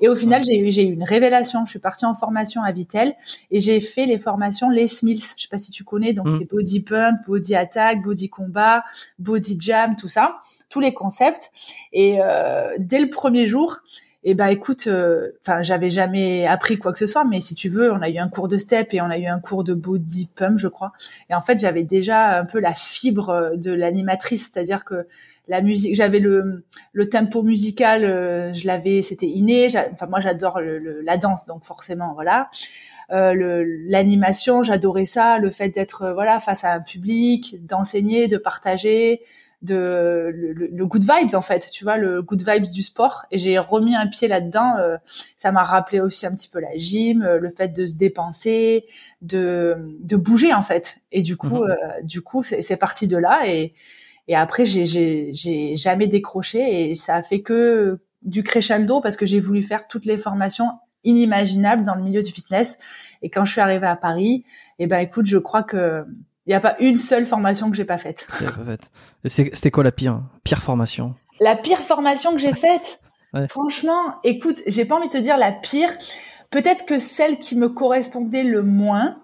Et 0.00 0.08
au 0.08 0.16
final, 0.16 0.42
j'ai 0.44 0.58
eu, 0.58 0.72
j'ai 0.72 0.82
eu 0.82 0.92
une 0.92 1.04
révélation. 1.04 1.64
Je 1.66 1.70
suis 1.70 1.78
partie 1.78 2.04
en 2.04 2.14
formation 2.14 2.62
à 2.62 2.72
Vitel 2.72 3.14
et 3.50 3.60
j'ai 3.60 3.80
fait 3.80 4.06
les 4.06 4.18
formations 4.18 4.70
Les 4.70 4.86
Mills. 5.02 5.20
Je 5.36 5.42
sais 5.42 5.48
pas 5.48 5.58
si 5.58 5.70
tu 5.70 5.84
connais, 5.84 6.12
donc 6.12 6.26
mm. 6.26 6.38
les 6.38 6.44
body 6.46 6.80
pump, 6.80 7.18
body 7.26 7.54
attack, 7.54 8.02
body 8.02 8.28
combat, 8.28 8.84
body 9.18 9.56
jam, 9.60 9.94
tout 9.94 10.08
ça, 10.08 10.40
tous 10.68 10.80
les 10.80 10.92
concepts. 10.92 11.52
Et 11.92 12.18
euh, 12.20 12.76
dès 12.78 12.98
le 12.98 13.10
premier 13.10 13.46
jour, 13.46 13.80
eh 14.22 14.34
ben 14.34 14.48
écoute, 14.48 14.86
euh, 14.86 15.30
enfin 15.40 15.62
j'avais 15.62 15.88
jamais 15.88 16.46
appris 16.46 16.78
quoi 16.78 16.92
que 16.92 16.98
ce 16.98 17.06
soit, 17.06 17.24
mais 17.24 17.40
si 17.40 17.54
tu 17.54 17.70
veux, 17.70 17.90
on 17.90 18.02
a 18.02 18.10
eu 18.10 18.18
un 18.18 18.28
cours 18.28 18.48
de 18.48 18.58
step 18.58 18.92
et 18.92 19.00
on 19.00 19.06
a 19.06 19.16
eu 19.16 19.26
un 19.26 19.40
cours 19.40 19.64
de 19.64 19.72
body 19.72 20.28
pump, 20.36 20.58
je 20.58 20.68
crois. 20.68 20.92
Et 21.30 21.34
en 21.34 21.40
fait, 21.40 21.58
j'avais 21.58 21.84
déjà 21.84 22.38
un 22.38 22.44
peu 22.44 22.60
la 22.60 22.74
fibre 22.74 23.52
de 23.56 23.72
l'animatrice, 23.72 24.50
c'est-à-dire 24.52 24.84
que 24.84 25.06
la 25.48 25.62
musique, 25.62 25.96
j'avais 25.96 26.18
le, 26.18 26.64
le 26.92 27.08
tempo 27.08 27.42
musical, 27.42 28.04
euh, 28.04 28.52
je 28.52 28.66
l'avais, 28.66 29.02
c'était 29.02 29.26
inné. 29.26 29.68
Enfin 29.92 30.06
moi, 30.06 30.20
j'adore 30.20 30.60
le, 30.60 31.00
la 31.00 31.16
danse, 31.16 31.46
donc 31.46 31.64
forcément, 31.64 32.12
voilà. 32.14 32.50
Euh, 33.10 33.64
l'animation, 33.86 34.62
j'adorais 34.62 35.06
ça, 35.06 35.38
le 35.38 35.50
fait 35.50 35.70
d'être 35.70 36.12
voilà 36.12 36.40
face 36.40 36.62
à 36.64 36.74
un 36.74 36.80
public, 36.80 37.56
d'enseigner, 37.66 38.28
de 38.28 38.36
partager, 38.36 39.22
de 39.62 40.30
le, 40.32 40.86
good 40.86 41.02
vibes 41.02 41.34
en 41.34 41.42
fait, 41.42 41.68
tu 41.70 41.84
vois, 41.84 41.96
le 41.96 42.22
good 42.22 42.42
vibes 42.46 42.70
du 42.70 42.82
sport. 42.82 43.26
Et 43.30 43.38
j'ai 43.38 43.58
remis 43.58 43.94
un 43.94 44.06
pied 44.06 44.28
là-dedans. 44.28 44.76
Euh, 44.78 44.96
ça 45.36 45.52
m'a 45.52 45.62
rappelé 45.62 46.00
aussi 46.00 46.26
un 46.26 46.34
petit 46.34 46.48
peu 46.48 46.60
la 46.60 46.76
gym, 46.76 47.22
euh, 47.22 47.38
le 47.38 47.50
fait 47.50 47.68
de 47.68 47.86
se 47.86 47.96
dépenser, 47.96 48.86
de, 49.22 49.76
de 50.00 50.16
bouger 50.16 50.54
en 50.54 50.62
fait. 50.62 50.98
Et 51.12 51.22
du 51.22 51.36
coup, 51.36 51.48
mhm. 51.48 51.70
euh, 51.70 51.76
du 52.02 52.22
coup, 52.22 52.42
c'est 52.42 52.76
parti 52.76 53.06
de 53.06 53.16
là. 53.16 53.42
Et, 53.46 53.72
et 54.28 54.36
après, 54.36 54.64
j'ai 54.64 55.32
jamais 55.76 56.06
décroché 56.06 56.90
et 56.90 56.94
ça 56.94 57.16
a 57.16 57.22
fait 57.22 57.42
que 57.42 57.98
du 58.22 58.42
crescendo 58.42 59.00
parce 59.00 59.16
que 59.16 59.26
j'ai 59.26 59.40
voulu 59.40 59.62
faire 59.62 59.88
toutes 59.88 60.04
les 60.04 60.18
formations 60.18 60.70
inimaginables 61.04 61.84
dans 61.84 61.94
le 61.94 62.02
milieu 62.02 62.22
du 62.22 62.30
fitness. 62.30 62.78
Et 63.22 63.30
quand 63.30 63.44
je 63.44 63.52
suis 63.52 63.60
arrivée 63.60 63.86
à 63.86 63.96
Paris, 63.96 64.44
et 64.78 64.84
eh 64.84 64.86
ben 64.86 64.98
écoute, 64.98 65.26
je 65.26 65.38
crois 65.38 65.62
que 65.62 66.04
il 66.46 66.50
n'y 66.50 66.54
a 66.54 66.60
pas 66.60 66.76
une 66.80 66.98
seule 66.98 67.26
formation 67.26 67.70
que 67.70 67.76
j'ai 67.76 67.84
pas 67.84 67.98
faite. 67.98 68.26
C'était 69.24 69.70
quoi 69.70 69.84
la 69.84 69.92
pire, 69.92 70.22
pire 70.44 70.62
formation? 70.62 71.14
La 71.40 71.56
pire 71.56 71.80
formation 71.80 72.32
que 72.32 72.38
j'ai 72.38 72.52
faite? 72.54 73.00
Franchement, 73.48 74.16
écoute, 74.24 74.60
j'ai 74.66 74.84
pas 74.84 74.96
envie 74.96 75.06
de 75.08 75.12
te 75.12 75.18
dire 75.18 75.36
la 75.36 75.52
pire. 75.52 75.90
Peut-être 76.50 76.84
que 76.84 76.98
celle 76.98 77.38
qui 77.38 77.56
me 77.56 77.68
correspondait 77.68 78.42
le 78.42 78.62
moins. 78.62 79.18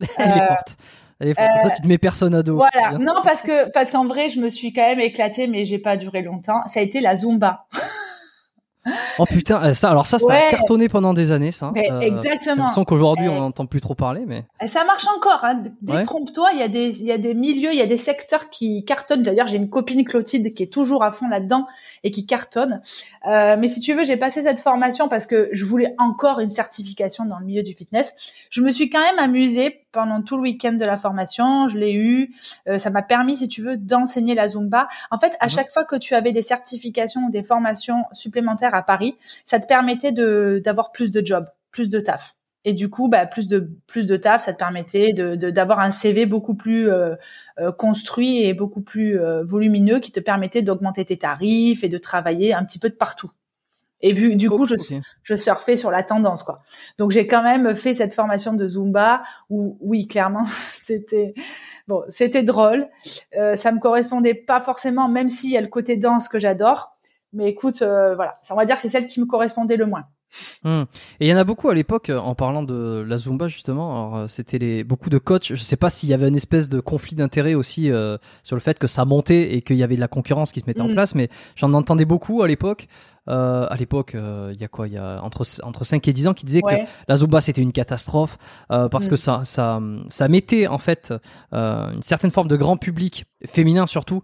Elle 0.18 0.30
est 0.30 0.46
forte. 0.46 0.76
Elle 1.20 1.28
est 1.28 1.34
forte. 1.34 1.62
Toi, 1.62 1.70
tu 1.70 1.82
te 1.82 1.86
mets 1.86 1.98
personne 1.98 2.34
à 2.34 2.42
dos. 2.42 2.56
Voilà. 2.56 2.98
Non, 2.98 3.20
parce 3.22 3.42
que 3.42 3.70
parce 3.70 3.92
qu'en 3.92 4.06
vrai, 4.06 4.28
je 4.28 4.40
me 4.40 4.48
suis 4.48 4.72
quand 4.72 4.82
même 4.82 4.98
éclatée, 4.98 5.46
mais 5.46 5.64
j'ai 5.64 5.78
pas 5.78 5.96
duré 5.96 6.22
longtemps. 6.22 6.66
Ça 6.66 6.80
a 6.80 6.82
été 6.82 7.00
la 7.00 7.14
Zumba. 7.14 7.66
Oh 9.18 9.24
putain, 9.24 9.62
euh, 9.62 9.74
ça, 9.74 9.90
alors 9.90 10.06
ça, 10.06 10.18
ça 10.18 10.32
a 10.32 10.50
cartonné 10.50 10.88
pendant 10.88 11.14
des 11.14 11.30
années, 11.30 11.52
ça. 11.52 11.72
Mais 11.74 11.90
euh, 11.90 12.00
exactement. 12.00 12.68
Sans 12.70 12.84
qu'aujourd'hui 12.84 13.28
on 13.28 13.40
n'entend 13.40 13.66
plus 13.66 13.80
trop 13.80 13.94
parler, 13.94 14.24
mais. 14.26 14.44
Ça 14.66 14.84
marche 14.84 15.06
encore. 15.16 15.40
Hein. 15.42 15.64
Détrompe-toi, 15.82 16.50
il 16.52 16.58
y 16.58 16.62
a 16.62 16.68
des, 16.68 17.00
il 17.00 17.06
y 17.06 17.12
a 17.12 17.18
des 17.18 17.34
milieux, 17.34 17.72
il 17.72 17.78
y 17.78 17.82
a 17.82 17.86
des 17.86 17.96
secteurs 17.96 18.50
qui 18.50 18.84
cartonnent. 18.84 19.22
D'ailleurs, 19.22 19.46
j'ai 19.46 19.56
une 19.56 19.70
copine 19.70 20.04
Clotilde 20.04 20.54
qui 20.54 20.62
est 20.62 20.72
toujours 20.72 21.02
à 21.02 21.12
fond 21.12 21.28
là-dedans 21.28 21.66
et 22.02 22.10
qui 22.10 22.26
cartonne. 22.26 22.82
Euh, 23.26 23.56
mais 23.58 23.68
si 23.68 23.80
tu 23.80 23.94
veux, 23.94 24.04
j'ai 24.04 24.16
passé 24.16 24.42
cette 24.42 24.60
formation 24.60 25.08
parce 25.08 25.26
que 25.26 25.48
je 25.52 25.64
voulais 25.64 25.94
encore 25.98 26.40
une 26.40 26.50
certification 26.50 27.24
dans 27.24 27.38
le 27.38 27.46
milieu 27.46 27.62
du 27.62 27.72
fitness. 27.72 28.12
Je 28.50 28.60
me 28.60 28.70
suis 28.70 28.90
quand 28.90 29.00
même 29.00 29.18
amusée 29.18 29.83
pendant 29.94 30.20
tout 30.20 30.36
le 30.36 30.42
week-end 30.42 30.74
de 30.74 30.84
la 30.84 30.98
formation. 30.98 31.68
Je 31.68 31.78
l'ai 31.78 31.94
eu. 31.94 32.34
Euh, 32.68 32.78
ça 32.78 32.90
m'a 32.90 33.02
permis, 33.02 33.38
si 33.38 33.48
tu 33.48 33.62
veux, 33.62 33.78
d'enseigner 33.78 34.34
la 34.34 34.48
Zumba. 34.48 34.88
En 35.10 35.18
fait, 35.18 35.32
à 35.40 35.46
mhm. 35.46 35.50
chaque 35.50 35.70
fois 35.72 35.84
que 35.84 35.96
tu 35.96 36.14
avais 36.14 36.32
des 36.32 36.42
certifications 36.42 37.22
ou 37.22 37.30
des 37.30 37.42
formations 37.42 38.04
supplémentaires 38.12 38.74
à 38.74 38.82
Paris, 38.82 39.16
ça 39.46 39.58
te 39.60 39.66
permettait 39.66 40.12
de 40.12 40.60
d'avoir 40.62 40.92
plus 40.92 41.12
de 41.12 41.24
jobs, 41.24 41.46
plus 41.70 41.88
de 41.88 42.00
taf. 42.00 42.34
Et 42.64 42.72
du 42.72 42.88
coup, 42.88 43.08
bah, 43.08 43.26
plus 43.26 43.46
de 43.46 43.70
plus 43.86 44.06
de 44.06 44.16
taf, 44.16 44.42
ça 44.42 44.52
te 44.52 44.58
permettait 44.58 45.12
de 45.12 45.36
d'avoir 45.50 45.80
un 45.80 45.90
CV 45.90 46.24
beaucoup 46.24 46.54
plus 46.54 46.90
euh, 46.90 47.14
euh, 47.60 47.72
construit 47.72 48.42
et 48.42 48.54
beaucoup 48.54 48.80
plus 48.80 49.20
euh, 49.20 49.44
volumineux, 49.44 50.00
qui 50.00 50.12
te 50.12 50.20
permettait 50.20 50.62
d'augmenter 50.62 51.04
tes 51.04 51.18
tarifs 51.18 51.84
et 51.84 51.88
de 51.88 51.98
travailler 51.98 52.54
un 52.54 52.64
petit 52.64 52.78
peu 52.78 52.88
de 52.88 52.94
partout. 52.94 53.30
Et 54.00 54.12
vu 54.12 54.36
du 54.36 54.50
coup, 54.50 54.66
je, 54.66 54.74
je 55.22 55.34
surfais 55.34 55.76
sur 55.76 55.90
la 55.90 56.02
tendance, 56.02 56.42
quoi. 56.42 56.58
Donc 56.98 57.10
j'ai 57.10 57.26
quand 57.26 57.42
même 57.42 57.74
fait 57.74 57.94
cette 57.94 58.14
formation 58.14 58.52
de 58.52 58.68
Zumba 58.68 59.22
où, 59.48 59.78
oui, 59.80 60.06
clairement, 60.06 60.44
c'était 60.72 61.34
bon, 61.88 62.02
c'était 62.08 62.42
drôle. 62.42 62.88
Euh, 63.36 63.56
ça 63.56 63.72
me 63.72 63.80
correspondait 63.80 64.34
pas 64.34 64.60
forcément, 64.60 65.08
même 65.08 65.28
s'il 65.28 65.50
y 65.50 65.56
a 65.56 65.60
le 65.60 65.68
côté 65.68 65.96
danse 65.96 66.28
que 66.28 66.38
j'adore. 66.38 66.96
Mais 67.32 67.48
écoute, 67.48 67.78
voilà, 67.78 68.34
on 68.50 68.54
va 68.54 68.64
dire 68.64 68.76
que 68.76 68.82
c'est 68.82 68.88
celle 68.88 69.08
qui 69.08 69.20
me 69.20 69.26
correspondait 69.26 69.76
le 69.76 69.86
moins. 69.86 70.04
Hmm. 70.64 70.82
Et 71.20 71.26
il 71.26 71.28
y 71.28 71.34
en 71.34 71.36
a 71.36 71.44
beaucoup 71.44 71.68
à 71.68 71.74
l'époque, 71.74 72.10
euh, 72.10 72.18
en 72.18 72.34
parlant 72.34 72.62
de 72.62 73.04
la 73.06 73.18
Zumba 73.18 73.48
justement. 73.48 74.16
Euh, 74.16 74.28
c'était 74.28 74.58
les 74.58 74.84
beaucoup 74.84 75.10
de 75.10 75.18
coachs. 75.18 75.48
Je 75.54 75.62
sais 75.62 75.76
pas 75.76 75.90
s'il 75.90 76.08
y 76.08 76.14
avait 76.14 76.28
une 76.28 76.36
espèce 76.36 76.68
de 76.68 76.80
conflit 76.80 77.16
d'intérêt 77.16 77.54
aussi 77.54 77.90
euh, 77.90 78.18
sur 78.42 78.56
le 78.56 78.60
fait 78.60 78.78
que 78.78 78.86
ça 78.86 79.04
montait 79.04 79.54
et 79.54 79.62
qu'il 79.62 79.76
y 79.76 79.82
avait 79.82 79.96
de 79.96 80.00
la 80.00 80.08
concurrence 80.08 80.52
qui 80.52 80.60
se 80.60 80.66
mettait 80.66 80.80
en 80.80 80.88
hmm. 80.88 80.94
place. 80.94 81.14
Mais 81.14 81.28
j'en 81.56 81.72
entendais 81.72 82.04
beaucoup 82.04 82.42
à 82.42 82.48
l'époque. 82.48 82.88
À 83.26 83.74
l'époque, 83.78 84.14
il 84.14 84.60
y 84.60 84.64
a 84.64 84.68
quoi? 84.68 84.88
Il 84.88 84.94
y 84.94 84.98
a 84.98 85.20
entre 85.22 85.44
entre 85.62 85.84
5 85.84 86.06
et 86.08 86.12
10 86.12 86.28
ans 86.28 86.34
qui 86.34 86.44
disaient 86.44 86.62
que 86.62 86.74
la 87.08 87.16
Zumba 87.16 87.40
c'était 87.40 87.62
une 87.62 87.72
catastrophe 87.72 88.38
parce 88.68 89.08
que 89.08 89.14
hmm. 89.14 89.18
ça 89.18 89.42
ça 89.44 89.80
ça 90.08 90.28
mettait 90.28 90.66
en 90.66 90.78
fait 90.78 91.12
une 91.52 92.02
certaine 92.02 92.30
forme 92.30 92.48
de 92.48 92.56
grand 92.56 92.76
public 92.76 93.26
féminin 93.46 93.86
surtout 93.86 94.22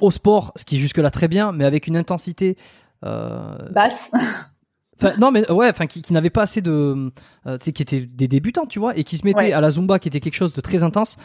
au 0.00 0.10
sport, 0.10 0.52
ce 0.56 0.64
qui 0.64 0.76
est 0.76 0.80
jusque 0.80 0.98
là 0.98 1.10
très 1.10 1.28
bien, 1.28 1.52
mais 1.52 1.64
avec 1.64 1.86
une 1.86 1.96
intensité 1.96 2.56
basse. 3.02 4.10
non 5.18 5.30
mais 5.30 5.50
ouais, 5.50 5.68
enfin 5.68 5.86
qui, 5.86 6.02
qui 6.02 6.12
n'avait 6.12 6.30
pas 6.30 6.42
assez 6.42 6.60
de, 6.60 7.12
euh, 7.46 7.58
qui 7.58 7.82
étaient 7.82 8.00
des 8.00 8.28
débutants, 8.28 8.66
tu 8.66 8.78
vois, 8.78 8.96
et 8.96 9.04
qui 9.04 9.16
se 9.16 9.26
mettaient 9.26 9.52
à 9.52 9.60
la 9.60 9.70
zumba, 9.70 9.98
qui 9.98 10.08
était 10.08 10.20
quelque 10.20 10.34
chose 10.34 10.52
de 10.52 10.60
très 10.60 10.82
intense 10.82 11.16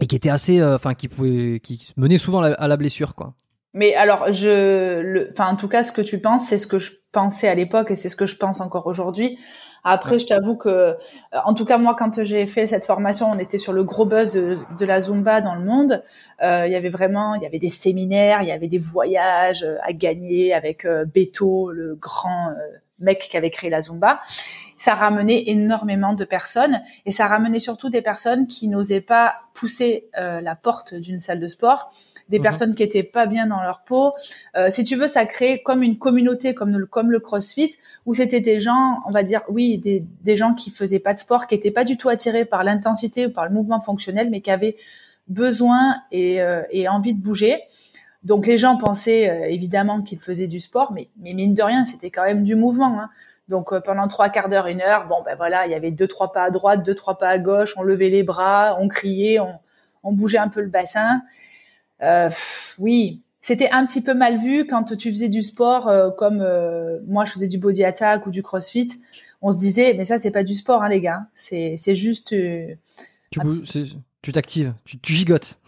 et 0.00 0.06
qui 0.06 0.16
était 0.16 0.30
assez, 0.30 0.60
euh, 0.60 0.76
enfin 0.76 0.94
qui 0.94 1.08
pouvait, 1.08 1.60
qui 1.60 1.92
menait 1.96 2.18
souvent 2.18 2.42
à 2.42 2.68
la 2.68 2.76
blessure, 2.76 3.14
quoi. 3.14 3.34
Mais 3.72 3.94
alors, 3.94 4.32
je, 4.32 5.30
enfin, 5.30 5.48
en 5.48 5.56
tout 5.56 5.68
cas, 5.68 5.82
ce 5.82 5.92
que 5.92 6.02
tu 6.02 6.20
penses, 6.20 6.46
c'est 6.46 6.58
ce 6.58 6.66
que 6.66 6.78
je 6.78 6.90
pensais 7.12 7.48
à 7.48 7.54
l'époque 7.54 7.90
et 7.90 7.94
c'est 7.94 8.08
ce 8.08 8.16
que 8.16 8.26
je 8.26 8.36
pense 8.36 8.60
encore 8.60 8.86
aujourd'hui. 8.86 9.38
Après, 9.84 10.18
je 10.18 10.26
t'avoue 10.26 10.56
que, 10.56 10.68
euh, 10.68 10.94
en 11.44 11.54
tout 11.54 11.64
cas, 11.64 11.78
moi, 11.78 11.94
quand 11.98 12.22
j'ai 12.22 12.46
fait 12.46 12.66
cette 12.66 12.84
formation, 12.84 13.30
on 13.30 13.38
était 13.38 13.58
sur 13.58 13.72
le 13.72 13.82
gros 13.82 14.04
buzz 14.04 14.32
de, 14.32 14.58
de 14.78 14.84
la 14.84 15.00
Zumba 15.00 15.40
dans 15.40 15.54
le 15.54 15.64
monde. 15.64 16.02
Euh, 16.42 16.66
il 16.66 16.72
y 16.72 16.76
avait 16.76 16.90
vraiment, 16.90 17.34
il 17.34 17.42
y 17.42 17.46
avait 17.46 17.58
des 17.58 17.70
séminaires, 17.70 18.42
il 18.42 18.48
y 18.48 18.52
avait 18.52 18.68
des 18.68 18.78
voyages 18.78 19.62
euh, 19.62 19.76
à 19.82 19.92
gagner 19.92 20.52
avec 20.52 20.84
euh, 20.84 21.04
Beto, 21.04 21.70
le 21.70 21.94
grand 21.94 22.48
mec 22.98 23.28
qui 23.30 23.36
avait 23.36 23.50
créé 23.50 23.70
la 23.70 23.80
Zumba. 23.80 24.20
Ça 24.76 24.94
ramenait 24.94 25.44
énormément 25.46 26.12
de 26.12 26.24
personnes 26.24 26.82
et 27.06 27.12
ça 27.12 27.26
ramenait 27.26 27.58
surtout 27.58 27.88
des 27.88 28.02
personnes 28.02 28.46
qui 28.46 28.68
n'osaient 28.68 29.00
pas 29.00 29.36
pousser 29.54 30.08
la 30.14 30.54
porte 30.54 30.94
d'une 30.94 31.20
salle 31.20 31.40
de 31.40 31.48
sport 31.48 31.90
des 32.30 32.38
mhm. 32.38 32.42
personnes 32.42 32.74
qui 32.74 32.82
étaient 32.82 33.02
pas 33.02 33.26
bien 33.26 33.46
dans 33.46 33.60
leur 33.60 33.82
peau. 33.82 34.14
Euh, 34.56 34.70
si 34.70 34.84
tu 34.84 34.96
veux, 34.96 35.06
ça 35.06 35.26
crée 35.26 35.62
comme 35.62 35.82
une 35.82 35.98
communauté, 35.98 36.54
comme 36.54 36.76
le, 36.76 36.86
comme 36.86 37.10
le 37.10 37.20
CrossFit, 37.20 37.74
où 38.06 38.14
c'était 38.14 38.40
des 38.40 38.60
gens, 38.60 39.00
on 39.06 39.10
va 39.10 39.22
dire, 39.22 39.42
oui, 39.48 39.78
des, 39.78 40.04
des 40.22 40.36
gens 40.36 40.54
qui 40.54 40.70
faisaient 40.70 41.00
pas 41.00 41.12
de 41.12 41.18
sport, 41.18 41.46
qui 41.46 41.54
étaient 41.54 41.70
pas 41.70 41.84
du 41.84 41.96
tout 41.96 42.08
attirés 42.08 42.44
par 42.44 42.64
l'intensité 42.64 43.26
ou 43.26 43.30
par 43.30 43.44
le 43.44 43.50
mouvement 43.50 43.80
fonctionnel, 43.80 44.30
mais 44.30 44.40
qui 44.40 44.50
avaient 44.50 44.76
besoin 45.28 45.96
et, 46.10 46.40
euh, 46.40 46.62
et 46.70 46.88
envie 46.88 47.14
de 47.14 47.20
bouger. 47.20 47.60
Donc 48.22 48.46
les 48.46 48.58
gens 48.58 48.76
pensaient 48.76 49.30
euh, 49.30 49.48
évidemment 49.48 50.02
qu'ils 50.02 50.20
faisaient 50.20 50.48
du 50.48 50.60
sport, 50.60 50.92
mais, 50.92 51.08
mais 51.20 51.32
mine 51.32 51.54
de 51.54 51.62
rien, 51.62 51.84
c'était 51.84 52.10
quand 52.10 52.24
même 52.24 52.44
du 52.44 52.54
mouvement. 52.54 53.00
Hein. 53.00 53.08
Donc 53.48 53.72
euh, 53.72 53.80
pendant 53.80 54.08
trois 54.08 54.28
quarts 54.28 54.48
d'heure, 54.48 54.66
une 54.66 54.82
heure, 54.82 55.06
bon 55.08 55.22
ben 55.24 55.36
voilà, 55.36 55.66
il 55.66 55.72
y 55.72 55.74
avait 55.74 55.90
deux 55.90 56.06
trois 56.06 56.32
pas 56.32 56.44
à 56.44 56.50
droite, 56.50 56.84
deux 56.84 56.94
trois 56.94 57.18
pas 57.18 57.28
à 57.28 57.38
gauche, 57.38 57.74
on 57.76 57.82
levait 57.82 58.10
les 58.10 58.22
bras, 58.22 58.76
on 58.78 58.88
criait, 58.88 59.40
on, 59.40 59.54
on 60.02 60.12
bougeait 60.12 60.38
un 60.38 60.48
peu 60.48 60.60
le 60.60 60.68
bassin. 60.68 61.22
Euh, 62.02 62.30
oui, 62.78 63.22
c'était 63.40 63.70
un 63.70 63.86
petit 63.86 64.02
peu 64.02 64.14
mal 64.14 64.38
vu 64.38 64.66
quand 64.66 64.96
tu 64.96 65.10
faisais 65.10 65.28
du 65.28 65.42
sport 65.42 65.88
euh, 65.88 66.10
comme 66.10 66.40
euh, 66.40 66.98
moi 67.06 67.24
je 67.24 67.32
faisais 67.32 67.48
du 67.48 67.58
body 67.58 67.84
attack 67.84 68.26
ou 68.26 68.30
du 68.30 68.42
crossfit. 68.42 68.88
On 69.42 69.52
se 69.52 69.58
disait 69.58 69.94
mais 69.96 70.04
ça 70.04 70.18
c'est 70.18 70.30
pas 70.30 70.44
du 70.44 70.54
sport 70.54 70.82
hein, 70.82 70.88
les 70.88 71.00
gars, 71.00 71.26
c'est 71.34 71.76
c'est 71.78 71.94
juste 71.94 72.28
tu 72.28 73.40
tu 74.22 74.32
t'actives, 74.32 74.74
tu, 74.84 74.98
tu 74.98 75.12
gigotes. 75.14 75.58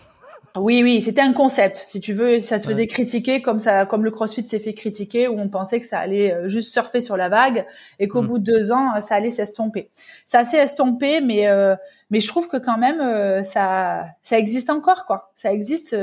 Oui, 0.55 0.83
oui, 0.83 1.01
c'était 1.01 1.23
un 1.23 1.33
concept. 1.33 1.79
Si 1.79 2.03
tu 2.03 2.12
veux, 2.12 2.39
ça 2.41 2.61
se 2.61 2.69
faisait 2.69 2.87
critiquer 2.87 3.41
comme 3.41 3.59
ça, 3.59 3.87
comme 3.87 4.05
le 4.05 4.11
CrossFit 4.11 4.47
s'est 4.47 4.59
fait 4.59 4.75
critiquer, 4.75 5.27
où 5.27 5.39
on 5.39 5.49
pensait 5.49 5.81
que 5.81 5.87
ça 5.87 5.99
allait 5.99 6.37
juste 6.47 6.75
surfer 6.75 7.01
sur 7.01 7.17
la 7.17 7.31
vague 7.31 7.65
et 7.99 8.07
qu'au 8.07 8.21
mm. 8.21 8.27
bout 8.27 8.39
de 8.39 8.45
deux 8.53 8.71
ans, 8.71 9.01
ça 9.01 9.15
allait 9.15 9.31
s'estomper. 9.31 9.89
Ça 10.27 10.45
s'est 10.45 10.59
estompé, 10.59 11.23
mais 11.23 11.47
euh, 11.47 11.75
mais 12.12 12.21
je 12.21 12.28
trouve 12.28 12.47
que 12.47 12.57
quand 12.57 12.78
même 12.78 13.00
euh, 13.00 13.42
ça 13.42 14.07
ça 14.23 14.38
existe 14.38 14.71
encore 14.71 15.04
quoi. 15.07 15.33
Ça 15.35 15.52
existe. 15.52 15.97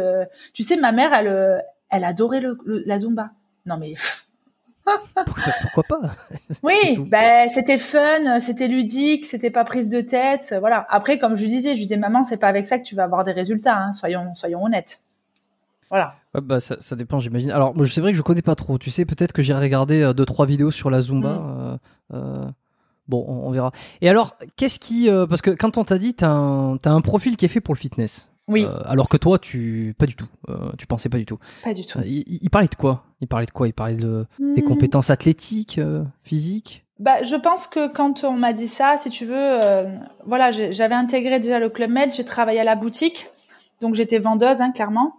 tu 0.54 0.64
sais, 0.64 0.76
ma 0.76 0.92
mère, 0.92 1.14
elle 1.14 1.64
elle 1.90 2.04
adorait 2.04 2.42
le, 2.42 2.58
la 2.66 2.98
zumba. 2.98 3.30
Non 3.66 3.78
mais 3.78 3.94
pourquoi, 5.62 5.84
pas? 5.84 6.16
Oui, 6.64 6.98
ben 6.98 7.48
c'était 7.48 7.78
fun, 7.78 8.40
c'était 8.42 8.68
ludique, 8.68 9.26
c'était 9.26 9.52
pas 9.52 9.64
prise 9.64 9.90
de 9.90 10.02
tête, 10.02 10.56
voilà. 10.60 10.86
Après, 10.90 11.20
comme 11.20 11.36
je 11.36 11.46
disais, 11.46 11.76
je 11.76 11.82
disais 11.82 11.98
maman, 11.98 12.24
c'est 12.24 12.38
pas 12.38 12.48
avec 12.48 12.68
ça 12.68 12.80
que 12.80 12.84
tu 12.84 12.96
vas 12.96 13.04
avoir 13.04 13.24
des 13.24 13.32
résultats, 13.32 13.78
hein, 13.78 13.92
soyons 13.94 14.34
soyons 14.36 14.64
honnêtes. 14.64 15.00
Voilà. 15.90 16.16
bah 16.34 16.60
ça, 16.60 16.78
ça 16.82 16.96
dépend, 16.96 17.20
j'imagine. 17.20 17.52
Alors, 17.52 17.74
c'est 17.88 18.02
vrai 18.02 18.12
que 18.12 18.18
je 18.18 18.22
connais 18.22 18.42
pas 18.42 18.56
trop. 18.56 18.78
Tu 18.78 18.92
sais, 18.92 19.06
peut-être 19.06 19.34
que 19.34 19.42
j'ai 19.42 19.54
regardé 19.54 20.02
euh, 20.02 20.14
deux 20.14 20.26
trois 20.26 20.46
vidéos 20.46 20.72
sur 20.72 20.90
la 20.90 21.02
Zumba. 21.02 21.36
Mm. 21.36 21.58
Euh, 21.60 21.78
euh, 22.14 22.46
bon, 23.10 23.26
on, 23.28 23.52
verra. 23.52 23.74
Et 24.00 24.08
alors, 24.08 24.38
qu'est-ce 24.56 24.80
qui, 24.80 25.10
parce 25.30 25.42
que 25.42 25.52
quand 25.52 25.78
on 25.78 25.84
t'a 25.84 25.98
dit, 25.98 26.14
t'as 26.14 26.30
un, 26.30 26.76
as 26.76 26.92
un 26.92 27.02
profil 27.02 27.36
qui 27.36 27.46
est 27.46 27.50
fait 27.50 27.62
pour 27.62 27.74
le 27.74 27.80
fitness. 27.80 28.30
Oui. 28.50 28.66
Euh, 28.66 28.82
alors 28.86 29.08
que 29.08 29.16
toi, 29.16 29.38
tu 29.38 29.96
pas 29.98 30.08
du 30.08 30.16
tout. 30.16 30.28
Euh, 30.50 30.72
tu 30.78 30.88
pensais 30.88 31.08
pas 31.08 31.20
du 31.20 31.26
tout. 31.26 31.38
Pas 31.64 31.74
du 31.74 31.86
tout. 31.86 32.00
Euh, 32.00 32.04
il, 32.06 32.50
parlait 32.50 32.68
de 32.68 32.76
quoi? 32.76 33.04
Il 33.22 33.28
parlait 33.28 33.46
de 33.46 33.52
quoi? 33.52 33.68
Il 33.68 33.74
parlait 33.74 33.96
de 33.96 34.26
des 34.40 34.62
hmm. 34.62 34.66
compétences 34.66 35.12
athlétiques, 35.12 35.80
physiques? 36.24 36.84
Bah, 36.98 37.24
je 37.24 37.36
pense 37.36 37.68
que 37.68 37.88
quand 37.88 38.24
on 38.24 38.34
m'a 38.34 38.52
dit 38.52 38.68
ça, 38.68 38.98
si 38.98 39.10
tu 39.12 39.24
veux, 39.24 39.60
voilà, 40.26 40.52
j'avais 40.52 40.96
intégré 40.96 41.40
déjà 41.40 41.60
le 41.60 41.70
club 41.70 41.92
med, 41.92 42.12
j'ai 42.12 42.26
travaillé 42.26 42.60
à 42.60 42.64
la 42.64 42.76
boutique, 42.76 43.28
donc 43.82 43.96
j'étais 43.96 44.20
vendeuse, 44.20 44.60
hein, 44.62 44.72
clairement. 44.72 45.14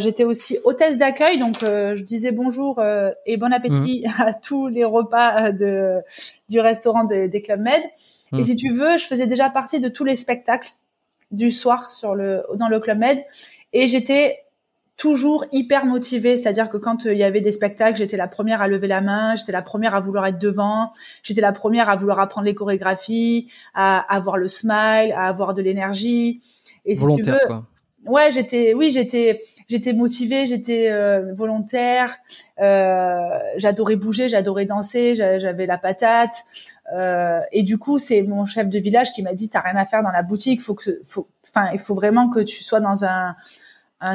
J'étais 0.00 0.24
aussi 0.24 0.58
hôtesse 0.64 0.98
d'accueil, 0.98 1.38
donc 1.38 1.58
je 1.60 2.02
disais 2.02 2.32
bonjour 2.32 2.82
et 3.26 3.36
bon 3.36 3.52
appétit 3.52 4.04
hmm. 4.06 4.10
à 4.22 4.32
tous 4.32 4.68
les 4.68 4.84
repas 4.84 5.52
de 5.52 6.00
du 6.48 6.60
restaurant 6.60 7.04
des 7.04 7.42
clubs 7.42 7.60
med. 7.60 7.82
Et 8.32 8.36
hmm. 8.36 8.44
si 8.44 8.56
tu 8.56 8.72
veux, 8.72 8.98
je 8.98 9.06
faisais 9.06 9.26
déjà 9.26 9.50
partie 9.50 9.80
de 9.80 9.88
tous 9.88 10.04
les 10.04 10.16
spectacles 10.16 10.70
du 11.30 11.50
soir 11.50 11.90
sur 11.90 12.14
le, 12.14 12.42
dans 12.54 12.68
le 12.68 12.80
Club 12.80 12.98
Med. 12.98 13.24
Et 13.72 13.88
j'étais 13.88 14.38
toujours 14.96 15.46
hyper 15.50 15.86
motivée, 15.86 16.36
c'est-à-dire 16.36 16.68
que 16.68 16.76
quand 16.76 17.06
euh, 17.06 17.12
il 17.14 17.18
y 17.18 17.22
avait 17.22 17.40
des 17.40 17.52
spectacles, 17.52 17.96
j'étais 17.96 18.18
la 18.18 18.28
première 18.28 18.60
à 18.60 18.68
lever 18.68 18.86
la 18.86 19.00
main, 19.00 19.34
j'étais 19.34 19.52
la 19.52 19.62
première 19.62 19.94
à 19.94 20.00
vouloir 20.00 20.26
être 20.26 20.38
devant, 20.38 20.92
j'étais 21.22 21.40
la 21.40 21.52
première 21.52 21.88
à 21.88 21.96
vouloir 21.96 22.20
apprendre 22.20 22.44
les 22.44 22.54
chorégraphies, 22.54 23.50
à, 23.72 23.98
avoir 24.14 24.36
le 24.36 24.46
smile, 24.46 25.12
à 25.16 25.26
avoir 25.26 25.54
de 25.54 25.62
l'énergie. 25.62 26.42
Et 26.84 26.94
si 26.94 27.06
tu 27.16 27.22
veux, 27.22 27.38
quoi. 27.46 27.64
ouais, 28.06 28.30
j'étais, 28.32 28.74
oui, 28.74 28.90
j'étais, 28.90 29.42
j'étais 29.70 29.92
motivée, 29.92 30.46
j'étais 30.48 30.90
euh, 30.90 31.32
volontaire, 31.32 32.16
euh, 32.60 33.28
j'adorais 33.56 33.94
bouger, 33.94 34.28
j'adorais 34.28 34.66
danser, 34.66 35.14
j'avais 35.14 35.64
la 35.66 35.78
patate. 35.78 36.44
Euh, 36.92 37.40
et 37.52 37.62
du 37.62 37.78
coup, 37.78 38.00
c'est 38.00 38.22
mon 38.22 38.46
chef 38.46 38.68
de 38.68 38.78
village 38.80 39.12
qui 39.12 39.22
m'a 39.22 39.32
dit 39.32 39.48
"T'as 39.48 39.60
rien 39.60 39.76
à 39.76 39.86
faire 39.86 40.02
dans 40.02 40.10
la 40.10 40.24
boutique. 40.24 40.60
Il 40.60 41.78
faut 41.78 41.94
vraiment 41.94 42.28
que 42.28 42.40
tu 42.40 42.64
sois 42.64 42.80
dans 42.80 43.04
un 43.04 43.36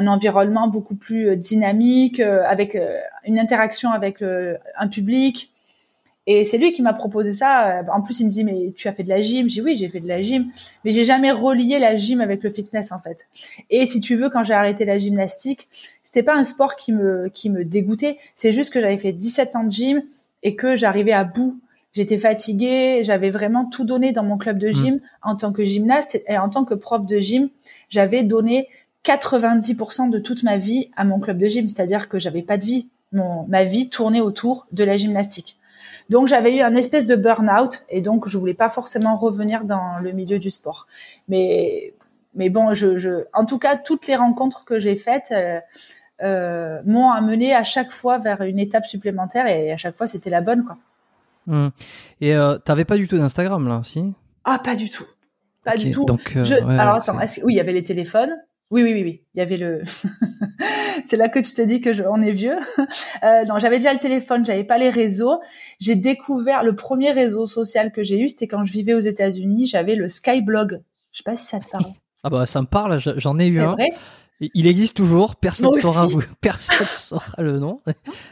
environnement 0.06 0.68
beaucoup 0.68 0.94
plus 0.94 1.36
dynamique, 1.36 2.20
avec 2.20 2.76
une 3.24 3.38
interaction 3.38 3.92
avec 3.92 4.22
un 4.22 4.88
public. 4.88 5.52
Et 6.26 6.44
c'est 6.44 6.58
lui 6.58 6.72
qui 6.72 6.82
m'a 6.82 6.92
proposé 6.92 7.32
ça. 7.32 7.82
En 7.92 8.02
plus, 8.02 8.20
il 8.20 8.26
me 8.26 8.30
dit 8.30 8.44
mais 8.44 8.72
tu 8.76 8.88
as 8.88 8.92
fait 8.92 9.04
de 9.04 9.08
la 9.08 9.20
gym 9.20 9.48
J'ai 9.48 9.62
oui, 9.62 9.76
j'ai 9.76 9.88
fait 9.88 10.00
de 10.00 10.08
la 10.08 10.22
gym, 10.22 10.50
mais 10.84 10.90
j'ai 10.90 11.04
jamais 11.04 11.30
relié 11.30 11.78
la 11.78 11.96
gym 11.96 12.20
avec 12.20 12.42
le 12.42 12.50
fitness 12.50 12.92
en 12.92 13.00
fait. 13.00 13.26
Et 13.70 13.86
si 13.86 14.00
tu 14.00 14.16
veux, 14.16 14.28
quand 14.28 14.42
j'ai 14.42 14.54
arrêté 14.54 14.84
la 14.84 14.98
gymnastique, 14.98 15.68
c'était 16.02 16.24
pas 16.24 16.34
un 16.34 16.44
sport 16.44 16.76
qui 16.76 16.92
me 16.92 17.28
qui 17.28 17.50
me 17.50 17.64
dégoûtait. 17.64 18.18
C'est 18.34 18.52
juste 18.52 18.72
que 18.72 18.80
j'avais 18.80 18.98
fait 18.98 19.12
17 19.12 19.56
ans 19.56 19.64
de 19.64 19.70
gym 19.70 20.02
et 20.42 20.56
que 20.56 20.76
j'arrivais 20.76 21.12
à 21.12 21.24
bout 21.24 21.60
J'étais 21.96 22.18
fatiguée, 22.18 23.00
j'avais 23.04 23.30
vraiment 23.30 23.64
tout 23.64 23.84
donné 23.84 24.12
dans 24.12 24.22
mon 24.22 24.36
club 24.36 24.58
de 24.58 24.68
gym 24.68 24.96
mm. 24.96 25.00
en 25.22 25.34
tant 25.34 25.50
que 25.50 25.64
gymnaste 25.64 26.22
et 26.28 26.36
en 26.36 26.50
tant 26.50 26.66
que 26.66 26.74
prof 26.74 27.06
de 27.06 27.18
gym. 27.18 27.48
J'avais 27.88 28.22
donné 28.22 28.68
90% 29.06 30.10
de 30.10 30.18
toute 30.18 30.42
ma 30.42 30.58
vie 30.58 30.90
à 30.94 31.04
mon 31.06 31.18
club 31.20 31.38
de 31.38 31.46
gym, 31.46 31.70
c'est-à-dire 31.70 32.10
que 32.10 32.18
j'avais 32.18 32.42
pas 32.42 32.58
de 32.58 32.66
vie. 32.66 32.88
Mon, 33.12 33.46
ma 33.48 33.64
vie 33.64 33.88
tournait 33.88 34.20
autour 34.20 34.66
de 34.72 34.84
la 34.84 34.98
gymnastique. 34.98 35.56
Donc 36.10 36.28
j'avais 36.28 36.56
eu 36.56 36.60
un 36.60 36.74
espèce 36.76 37.06
de 37.06 37.16
burn-out 37.16 37.84
et 37.88 38.00
donc 38.00 38.28
je 38.28 38.38
voulais 38.38 38.54
pas 38.54 38.70
forcément 38.70 39.16
revenir 39.16 39.64
dans 39.64 39.98
le 40.00 40.12
milieu 40.12 40.38
du 40.38 40.50
sport. 40.50 40.86
Mais 41.28 41.94
mais 42.34 42.48
bon, 42.50 42.74
je, 42.74 42.98
je 42.98 43.24
en 43.32 43.44
tout 43.46 43.58
cas 43.58 43.76
toutes 43.76 44.06
les 44.06 44.16
rencontres 44.16 44.64
que 44.64 44.78
j'ai 44.78 44.96
faites 44.96 45.32
euh, 45.32 45.58
euh, 46.22 46.80
m'ont 46.84 47.10
amené 47.10 47.54
à 47.54 47.64
chaque 47.64 47.90
fois 47.90 48.18
vers 48.18 48.42
une 48.42 48.58
étape 48.58 48.86
supplémentaire 48.86 49.46
et 49.46 49.72
à 49.72 49.76
chaque 49.76 49.96
fois 49.96 50.06
c'était 50.06 50.30
la 50.30 50.40
bonne 50.40 50.64
quoi. 50.64 50.76
Hmm. 51.46 51.68
Et 52.20 52.34
euh, 52.36 52.58
t'avais 52.58 52.84
pas 52.84 52.96
du 52.96 53.06
tout 53.08 53.18
d'Instagram 53.18 53.66
là, 53.68 53.80
si? 53.84 54.12
Ah, 54.44 54.58
pas 54.58 54.74
du 54.74 54.90
tout. 54.90 55.06
Pas 55.64 55.76
du 55.76 55.90
tout. 55.90 56.04
Donc, 56.04 56.20
Je- 56.44 56.54
ouais, 56.54 56.78
Alors 56.78 56.94
attends, 56.96 57.18
oui, 57.44 57.54
il 57.54 57.56
y 57.56 57.60
avait 57.60 57.72
les 57.72 57.84
téléphones. 57.84 58.36
Oui, 58.70 58.82
oui, 58.82 58.92
oui, 58.94 59.02
oui. 59.04 59.22
Il 59.34 59.38
y 59.38 59.40
avait 59.42 59.56
le. 59.56 59.82
c'est 61.04 61.16
là 61.16 61.28
que 61.28 61.38
tu 61.38 61.52
te 61.52 61.62
dis 61.62 61.80
que 61.80 61.92
je... 61.92 62.02
on 62.02 62.20
est 62.22 62.32
vieux. 62.32 62.56
Euh, 63.22 63.44
non, 63.46 63.58
j'avais 63.58 63.78
déjà 63.78 63.92
le 63.94 63.98
téléphone, 63.98 64.44
j'avais 64.44 64.62
pas 64.64 64.76
les 64.78 64.90
réseaux. 64.90 65.40
J'ai 65.80 65.94
découvert 65.96 66.62
le 66.62 66.76
premier 66.76 67.12
réseau 67.12 67.46
social 67.46 67.90
que 67.90 68.02
j'ai 68.02 68.20
eu, 68.20 68.28
c'était 68.28 68.46
quand 68.46 68.64
je 68.64 68.72
vivais 68.72 68.92
aux 68.94 69.00
États-Unis. 69.00 69.64
J'avais 69.66 69.94
le 69.94 70.08
Skyblog. 70.08 70.82
Je 71.12 71.18
sais 71.18 71.22
pas 71.24 71.34
si 71.34 71.46
ça 71.46 71.58
te 71.60 71.68
parle. 71.70 71.86
Ah 72.22 72.28
bah 72.30 72.44
ça 72.46 72.60
me 72.60 72.66
parle, 72.66 72.98
je- 73.00 73.18
j'en 73.18 73.38
ai 73.38 73.46
eu 73.46 73.54
C'est 73.56 73.60
un. 73.62 73.72
vrai. 73.72 73.88
Il 74.40 74.66
existe 74.66 74.96
toujours, 74.96 75.36
personne 75.36 75.74
ne 75.74 75.80
saura, 75.80 76.08
personne 76.42 76.86
saura 76.98 77.42
le 77.42 77.58
nom. 77.58 77.80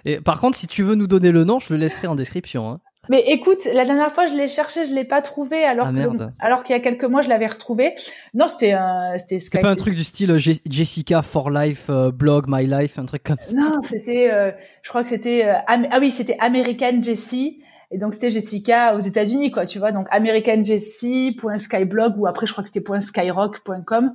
Et 0.04 0.20
par 0.20 0.38
contre, 0.38 0.56
si 0.58 0.66
tu 0.66 0.82
veux 0.82 0.94
nous 0.96 1.06
donner 1.06 1.32
le 1.32 1.44
nom, 1.44 1.58
je 1.60 1.72
le 1.72 1.78
laisserai 1.78 2.06
en 2.06 2.14
description. 2.14 2.68
hein. 2.70 2.80
Mais 3.08 3.20
écoute, 3.26 3.68
la 3.72 3.84
dernière 3.84 4.10
fois, 4.12 4.26
je 4.26 4.34
l'ai 4.34 4.48
cherché, 4.48 4.86
je 4.86 4.92
l'ai 4.94 5.04
pas 5.04 5.20
trouvé, 5.22 5.64
alors 5.64 5.86
Ah, 5.88 5.90
que- 5.90 5.94
merde. 5.96 6.32
alors 6.40 6.64
qu'il 6.64 6.74
y 6.74 6.78
a 6.78 6.82
quelques 6.82 7.04
mois, 7.04 7.22
je 7.22 7.28
l'avais 7.28 7.46
retrouvé. 7.46 7.94
Non, 8.34 8.48
c'était 8.48 8.72
un, 8.72 9.12
c'était 9.18 9.38
C'était 9.38 9.58
Skype. 9.58 9.62
pas 9.62 9.70
un 9.70 9.76
truc 9.76 9.94
du 9.94 10.04
style 10.04 10.30
euh, 10.30 10.38
Je- 10.38 10.52
Jessica 10.68 11.22
for 11.22 11.50
Life, 11.50 11.86
euh, 11.90 12.10
blog, 12.10 12.44
my 12.48 12.66
life, 12.66 12.98
un 12.98 13.04
truc 13.06 13.22
comme 13.22 13.36
ça. 13.40 13.54
Non, 13.56 13.80
c'était, 13.82 14.30
euh, 14.32 14.50
je 14.82 14.88
crois 14.88 15.02
que 15.02 15.08
c'était, 15.10 15.44
euh, 15.46 15.54
ah 15.66 15.98
oui, 16.00 16.10
c'était 16.10 16.36
American 16.40 17.02
Jessie. 17.02 17.60
Et 17.90 17.98
donc 17.98 18.14
c'était 18.14 18.30
Jessica 18.30 18.96
aux 18.96 19.00
États-Unis, 19.00 19.50
quoi, 19.52 19.66
tu 19.66 19.78
vois. 19.78 19.92
Donc 19.92 20.08
americanjessie.skyblog 20.10 22.14
ou 22.18 22.26
après 22.26 22.46
je 22.46 22.52
crois 22.52 22.64
que 22.64 22.70
c'était 22.70 22.84
.skyrock.com. 23.00 24.14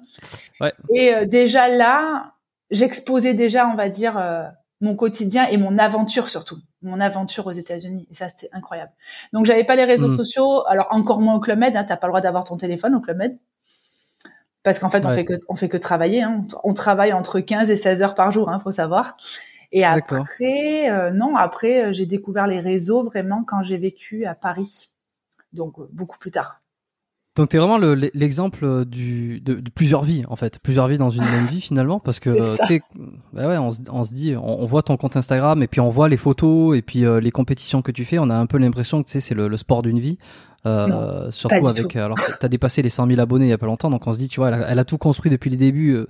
Ouais. 0.62 0.74
Et 0.94 1.14
euh, 1.14 1.26
déjà 1.26 1.68
là, 1.70 2.34
j'exposais 2.72 3.34
déjà, 3.34 3.68
on 3.68 3.76
va 3.76 3.90
dire, 3.90 4.18
euh, 4.18 4.44
mon 4.82 4.96
quotidien 4.96 5.48
et 5.48 5.58
mon 5.58 5.78
aventure 5.78 6.30
surtout, 6.30 6.58
mon 6.82 7.00
aventure 7.00 7.48
aux 7.48 7.52
États-Unis. 7.52 8.08
Et 8.10 8.14
ça, 8.14 8.30
c'était 8.30 8.50
incroyable. 8.54 8.92
Donc 9.34 9.46
j'avais 9.46 9.64
pas 9.64 9.76
les 9.76 9.86
réseaux 9.86 10.08
Mm. 10.10 10.18
sociaux, 10.18 10.66
alors 10.68 10.88
encore 10.92 11.20
moins 11.22 11.36
au 11.36 11.40
Club 11.40 11.60
Med. 11.60 11.76
Hein, 11.76 11.84
T'as 11.84 11.98
pas 11.98 12.08
le 12.08 12.12
droit 12.12 12.22
d'avoir 12.22 12.44
ton 12.46 12.58
téléphone 12.58 12.96
au 12.96 13.02
Club 13.02 13.18
Med. 13.18 13.38
Parce 14.64 14.80
qu'en 14.80 14.90
fait, 14.90 15.06
on 15.06 15.14
fait 15.16 15.26
que 15.26 15.34
on 15.48 15.56
fait 15.56 15.70
que 15.70 15.78
travailler. 15.78 16.22
Hein. 16.22 16.44
On 16.64 16.74
travaille 16.74 17.14
entre 17.14 17.40
15 17.40 17.70
et 17.72 17.78
16 17.78 18.02
heures 18.04 18.16
par 18.16 18.32
jour, 18.32 18.50
hein, 18.50 18.60
faut 18.60 18.72
savoir. 18.72 19.16
Et 19.72 19.86
après, 19.86 20.90
euh, 20.90 21.12
non, 21.12 21.36
après, 21.38 21.86
euh, 21.86 21.94
j'ai 21.94 22.06
découvert 22.06 22.48
les 22.48 22.60
réseaux 22.60 23.04
vraiment 23.04 23.44
quand 23.46 23.62
j'ai 23.62 23.78
vécu 23.78 24.26
à 24.26 24.36
Paris. 24.36 24.90
Donc, 25.54 25.80
euh, 25.80 25.88
beaucoup 25.94 26.18
plus 26.18 26.32
tard. 26.32 26.59
Donc 27.40 27.50
t'es 27.50 27.58
vraiment 27.58 27.78
le- 27.78 27.94
l'exemple 28.14 28.66
euh, 28.66 28.84
du, 28.86 29.40
de, 29.40 29.56
de 29.56 29.70
plusieurs 29.70 30.04
vies 30.04 30.26
en 30.28 30.36
fait, 30.36 30.60
plusieurs 30.60 30.88
vies 30.88 30.98
dans 30.98 31.10
une 31.10 31.24
même 31.24 31.46
vie 31.46 31.62
finalement, 31.62 32.00
parce 32.00 32.20
que 32.20 32.30
euh, 32.30 32.56
tu 32.68 32.82
bah 33.34 33.48
ouais, 33.48 33.58
on, 33.58 33.72
se, 33.72 33.80
on 33.90 34.04
se 34.04 34.14
dit, 34.14 34.36
on, 34.36 34.62
on 34.62 34.66
voit 34.66 34.82
ton 34.84 34.98
compte 34.98 35.16
Instagram 35.16 35.64
et 35.64 35.68
puis 35.68 35.80
on 35.80 35.90
voit 35.90 36.10
les 36.10 36.18
photos 36.18 36.78
et 36.78 36.82
puis 36.82 37.06
euh, 37.06 37.20
les 37.22 37.32
compétitions 37.32 37.82
que 37.82 37.92
tu 37.94 38.04
fais, 38.04 38.20
on 38.20 38.30
a 38.30 38.36
un 38.36 38.46
peu 38.46 38.58
l'impression 38.58 39.02
que 39.02 39.08
tu 39.08 39.14
sais, 39.14 39.20
c'est 39.22 39.36
le, 39.36 39.48
le 39.48 39.58
sport 39.58 39.82
d'une 39.82 40.00
vie. 40.00 40.18
Euh, 40.66 40.88
Non, 41.26 41.32
surtout 41.32 41.66
avec, 41.68 41.88
tout. 41.88 41.98
alors 41.98 42.18
t'as 42.42 42.50
dépassé 42.50 42.82
les 42.82 42.90
100 42.90 43.08
000 43.08 43.22
abonnés 43.22 43.46
il 43.46 43.50
y 43.50 43.54
a 43.54 43.58
pas 43.58 43.66
longtemps, 43.68 43.90
donc 43.90 44.06
on 44.06 44.12
se 44.12 44.20
dit, 44.20 44.28
tu 44.28 44.42
vois, 44.42 44.50
elle 44.50 44.56
a, 44.62 44.68
elle 44.72 44.80
a 44.80 44.84
tout 44.84 44.98
construit 44.98 45.32
depuis 45.32 45.50
les 45.50 45.56
débuts, 45.56 45.96
euh, 45.96 46.08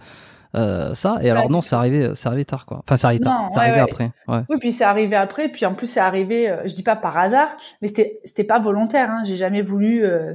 euh, 0.56 0.96
ça. 0.96 1.20
Et 1.22 1.30
alors 1.30 1.52
non, 1.52 1.62
c'est 1.62 1.76
arrivé, 1.76 2.10
c'est 2.16 2.28
arrivé 2.28 2.44
tard 2.46 2.66
quoi. 2.66 2.80
Enfin, 2.80 2.98
c'est 2.98 3.06
arrivé 3.06 3.22
tard, 3.24 3.50
c'est 3.52 3.58
ouais, 3.60 3.62
arrivé 3.66 3.76
ouais. 3.78 3.84
après. 3.92 4.12
Ouais. 4.28 4.42
Oui, 4.50 4.58
puis 4.60 4.72
c'est 4.72 4.84
arrivé 4.84 5.16
après. 5.16 5.50
Puis 5.50 5.68
en 5.68 5.76
plus, 5.76 5.86
c'est 5.86 6.00
arrivé, 6.00 6.50
euh, 6.50 6.64
je 6.66 6.74
dis 6.74 6.82
pas 6.82 6.96
par 6.96 7.16
hasard, 7.20 7.50
mais 7.84 7.88
c'était 7.88 8.20
c'était 8.24 8.44
pas 8.44 8.58
volontaire. 8.60 9.12
Hein. 9.12 9.22
J'ai 9.26 9.36
jamais 9.36 9.62
voulu, 9.62 10.04
euh, 10.04 10.34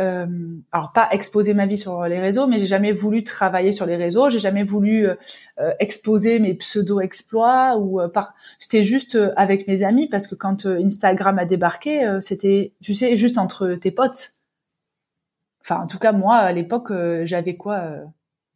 euh, 0.00 0.26
alors 0.72 0.92
pas 0.92 1.08
exposer 1.12 1.54
ma 1.54 1.66
vie 1.66 1.78
sur 1.78 2.04
les 2.04 2.18
réseaux, 2.18 2.46
mais 2.46 2.58
j'ai 2.58 2.66
jamais 2.66 2.92
voulu 2.92 3.22
travailler 3.22 3.72
sur 3.72 3.86
les 3.86 3.96
réseaux. 3.96 4.30
J'ai 4.30 4.38
jamais 4.38 4.64
voulu 4.64 5.06
euh, 5.06 5.14
euh, 5.58 5.72
exposer 5.78 6.38
mes 6.38 6.54
pseudo 6.54 7.00
exploits 7.00 7.76
ou 7.78 8.00
euh, 8.00 8.08
par. 8.08 8.34
C'était 8.58 8.82
juste 8.82 9.18
avec 9.36 9.68
mes 9.68 9.82
amis 9.82 10.08
parce 10.08 10.26
que 10.26 10.34
quand 10.34 10.66
Instagram 10.66 11.38
a 11.38 11.44
débarqué, 11.44 12.18
c'était, 12.20 12.72
tu 12.82 12.94
sais, 12.94 13.16
juste 13.16 13.38
entre 13.38 13.74
tes 13.74 13.90
potes. 13.90 14.32
Enfin, 15.62 15.82
en 15.82 15.86
tout 15.86 15.98
cas, 15.98 16.12
moi, 16.12 16.36
à 16.36 16.52
l'époque, 16.52 16.92
j'avais 17.24 17.56
quoi 17.56 17.76
euh, 17.76 18.04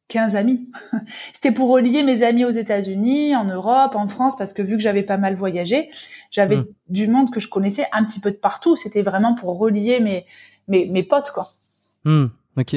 15 0.08 0.36
amis. 0.36 0.68
C'était 1.32 1.52
pour 1.52 1.68
relier 1.70 2.02
mes 2.02 2.22
amis 2.22 2.44
aux 2.44 2.50
États-Unis, 2.50 3.36
en 3.36 3.44
Europe, 3.44 3.94
en 3.94 4.08
France, 4.08 4.36
parce 4.36 4.52
que 4.52 4.62
vu 4.62 4.76
que 4.76 4.82
j'avais 4.82 5.02
pas 5.02 5.16
mal 5.16 5.34
voyagé, 5.34 5.90
j'avais 6.30 6.56
Mm. 6.56 6.66
du 6.88 7.08
monde 7.08 7.30
que 7.30 7.40
je 7.40 7.48
connaissais 7.48 7.86
un 7.92 8.04
petit 8.04 8.20
peu 8.20 8.30
de 8.30 8.36
partout. 8.36 8.76
C'était 8.76 9.02
vraiment 9.02 9.34
pour 9.34 9.58
relier 9.58 10.00
mes, 10.00 10.26
mes, 10.68 10.86
mes 10.86 11.02
potes, 11.02 11.30
quoi. 11.34 11.46
Hmm, 12.04 12.26
ok. 12.58 12.76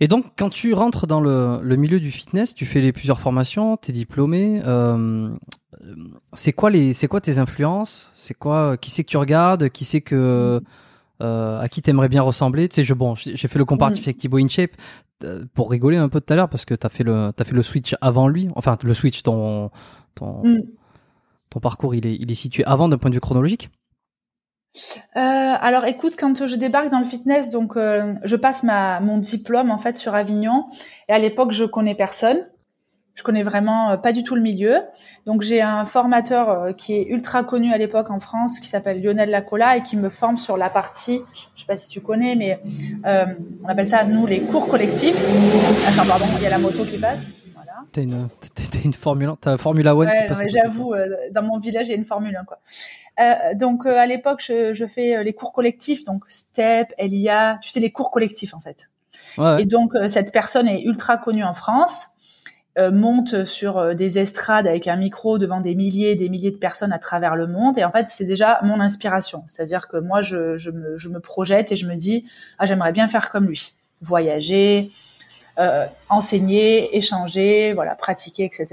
Et 0.00 0.08
donc, 0.08 0.24
quand 0.36 0.50
tu 0.50 0.74
rentres 0.74 1.06
dans 1.06 1.20
le, 1.20 1.60
le 1.62 1.76
milieu 1.76 2.00
du 2.00 2.10
fitness, 2.10 2.54
tu 2.54 2.66
fais 2.66 2.80
les 2.80 2.92
plusieurs 2.92 3.20
formations, 3.20 3.76
tu 3.76 3.90
es 3.90 3.94
diplômé. 3.94 4.60
euh, 4.64 5.30
c'est 6.32 6.52
quoi 6.52 6.70
les, 6.70 6.92
c'est 6.92 7.08
quoi 7.08 7.20
tes 7.20 7.38
influences? 7.38 8.10
C'est 8.14 8.34
quoi 8.34 8.76
Qui 8.76 8.90
c'est 8.90 9.04
que 9.04 9.10
tu 9.10 9.16
regardes? 9.16 9.68
Qui 9.70 9.84
c'est 9.84 10.00
que 10.00 10.60
euh, 11.22 11.60
à 11.60 11.68
qui 11.68 11.80
t'aimerais 11.82 12.08
bien 12.08 12.22
ressembler? 12.22 12.68
Tu 12.68 12.76
sais, 12.76 12.84
je, 12.84 12.94
bon, 12.94 13.14
j'ai 13.14 13.36
fait 13.48 13.58
le 13.58 13.64
comparatif 13.64 14.04
Mm. 14.04 14.08
avec 14.08 14.16
Thibaut 14.18 14.38
InShape 14.38 14.72
euh, 15.22 15.44
pour 15.54 15.70
rigoler 15.70 15.96
un 15.96 16.08
peu 16.08 16.20
tout 16.20 16.32
à 16.32 16.36
l'heure 16.36 16.48
parce 16.48 16.64
que 16.64 16.74
t'as 16.74 16.88
fait 16.88 17.04
le, 17.04 17.32
t'as 17.36 17.44
fait 17.44 17.54
le 17.54 17.62
switch 17.62 17.94
avant 18.00 18.28
lui. 18.28 18.48
Enfin, 18.56 18.76
le 18.82 18.94
switch, 18.94 19.22
ton, 19.22 19.70
ton, 20.16 20.42
Mm. 20.44 20.62
ton 21.50 21.60
parcours, 21.60 21.94
il 21.94 22.06
est, 22.06 22.16
il 22.16 22.30
est 22.30 22.34
situé 22.36 22.64
avant 22.64 22.88
d'un 22.88 22.98
point 22.98 23.10
de 23.10 23.14
vue 23.14 23.20
chronologique. 23.20 23.70
Euh, 25.16 25.20
alors 25.20 25.84
écoute, 25.86 26.14
quand 26.18 26.46
je 26.46 26.56
débarque 26.56 26.90
dans 26.90 26.98
le 26.98 27.04
fitness, 27.04 27.50
donc 27.50 27.76
euh, 27.76 28.14
je 28.24 28.36
passe 28.36 28.62
ma 28.64 29.00
mon 29.00 29.18
diplôme 29.18 29.70
en 29.70 29.78
fait 29.78 29.96
sur 29.96 30.14
Avignon. 30.14 30.66
Et 31.08 31.12
à 31.12 31.18
l'époque, 31.18 31.52
je 31.52 31.64
connais 31.64 31.94
personne. 31.94 32.38
Je 33.14 33.22
connais 33.22 33.44
vraiment 33.44 33.90
euh, 33.92 33.96
pas 33.96 34.12
du 34.12 34.24
tout 34.24 34.34
le 34.34 34.42
milieu. 34.42 34.80
Donc 35.26 35.42
j'ai 35.42 35.62
un 35.62 35.84
formateur 35.84 36.74
qui 36.76 36.94
est 36.94 37.04
ultra 37.06 37.44
connu 37.44 37.72
à 37.72 37.78
l'époque 37.78 38.10
en 38.10 38.18
France, 38.18 38.58
qui 38.58 38.66
s'appelle 38.68 39.00
Lionel 39.00 39.30
Lacola 39.30 39.76
et 39.76 39.82
qui 39.84 39.96
me 39.96 40.08
forme 40.08 40.36
sur 40.38 40.56
la 40.56 40.68
partie, 40.68 41.20
je 41.54 41.60
sais 41.60 41.66
pas 41.66 41.76
si 41.76 41.88
tu 41.88 42.00
connais, 42.00 42.34
mais 42.34 42.58
on 43.04 43.68
appelle 43.68 43.86
ça 43.86 44.02
nous 44.04 44.26
les 44.26 44.40
cours 44.40 44.66
collectifs. 44.66 45.16
Attends, 45.86 46.08
pardon, 46.08 46.24
il 46.38 46.42
y 46.42 46.46
a 46.46 46.50
la 46.50 46.58
moto 46.58 46.84
qui 46.84 46.98
passe. 46.98 47.28
T'as 47.92 48.02
une, 48.02 48.28
t'as- 48.40 48.64
t'as 48.72 48.78
une 48.84 48.92
Formule 48.94 49.28
1, 49.28 49.36
t'as 49.40 49.56
Formula 49.58 49.94
One. 49.94 50.08
Ouais, 50.08 50.26
j'avoue, 50.48 50.92
euh, 50.94 51.06
dans 51.32 51.42
mon 51.42 51.58
village, 51.60 51.86
il 51.86 51.90
y 51.90 51.94
a 51.94 51.96
une 51.98 52.04
Formule 52.04 52.34
1, 52.36 52.44
quoi. 52.44 52.58
Euh, 53.20 53.54
donc, 53.54 53.86
euh, 53.86 53.96
à 53.96 54.06
l'époque, 54.06 54.42
je, 54.44 54.74
je 54.74 54.86
fais 54.86 55.16
euh, 55.16 55.22
les 55.22 55.32
cours 55.32 55.52
collectifs, 55.52 56.04
donc 56.04 56.22
STEP, 56.28 56.92
LIA, 56.98 57.58
tu 57.62 57.70
sais, 57.70 57.80
les 57.80 57.92
cours 57.92 58.10
collectifs, 58.10 58.54
en 58.54 58.60
fait. 58.60 58.88
Ouais. 59.38 59.62
Et 59.62 59.66
donc, 59.66 59.94
euh, 59.94 60.08
cette 60.08 60.32
personne 60.32 60.66
est 60.66 60.82
ultra 60.82 61.16
connue 61.16 61.44
en 61.44 61.54
France, 61.54 62.08
monte 62.76 63.44
sur 63.44 63.94
des 63.94 64.18
estrades 64.18 64.66
avec 64.66 64.88
un 64.88 64.96
micro 64.96 65.38
devant 65.38 65.60
des 65.60 65.76
milliers 65.76 66.10
et 66.10 66.16
des 66.16 66.28
milliers 66.28 66.50
de 66.50 66.56
personnes 66.56 66.92
à 66.92 66.98
travers 66.98 67.36
le 67.36 67.46
monde. 67.46 67.78
Et 67.78 67.84
en 67.84 67.92
fait, 67.92 68.08
c'est 68.08 68.24
déjà 68.24 68.58
mon 68.64 68.80
inspiration. 68.80 69.44
C'est-à-dire 69.46 69.86
que 69.86 69.96
moi, 69.96 70.22
je, 70.22 70.56
je, 70.56 70.72
me, 70.72 70.98
je 70.98 71.08
me 71.08 71.20
projette 71.20 71.70
et 71.70 71.76
je 71.76 71.86
me 71.86 71.94
dis, 71.94 72.26
ah, 72.58 72.66
j'aimerais 72.66 72.90
bien 72.90 73.06
faire 73.06 73.30
comme 73.30 73.46
lui. 73.46 73.74
Voyager, 74.00 74.90
euh, 75.58 75.86
enseigner, 76.08 76.96
échanger, 76.96 77.72
voilà, 77.74 77.94
pratiquer, 77.94 78.44
etc. 78.44 78.68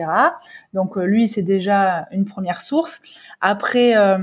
Donc 0.74 0.98
euh, 0.98 1.04
lui, 1.04 1.30
c'est 1.30 1.44
déjà 1.44 2.08
une 2.12 2.26
première 2.26 2.62
source. 2.62 3.02
Après, 3.40 3.96
euh, 3.96 4.18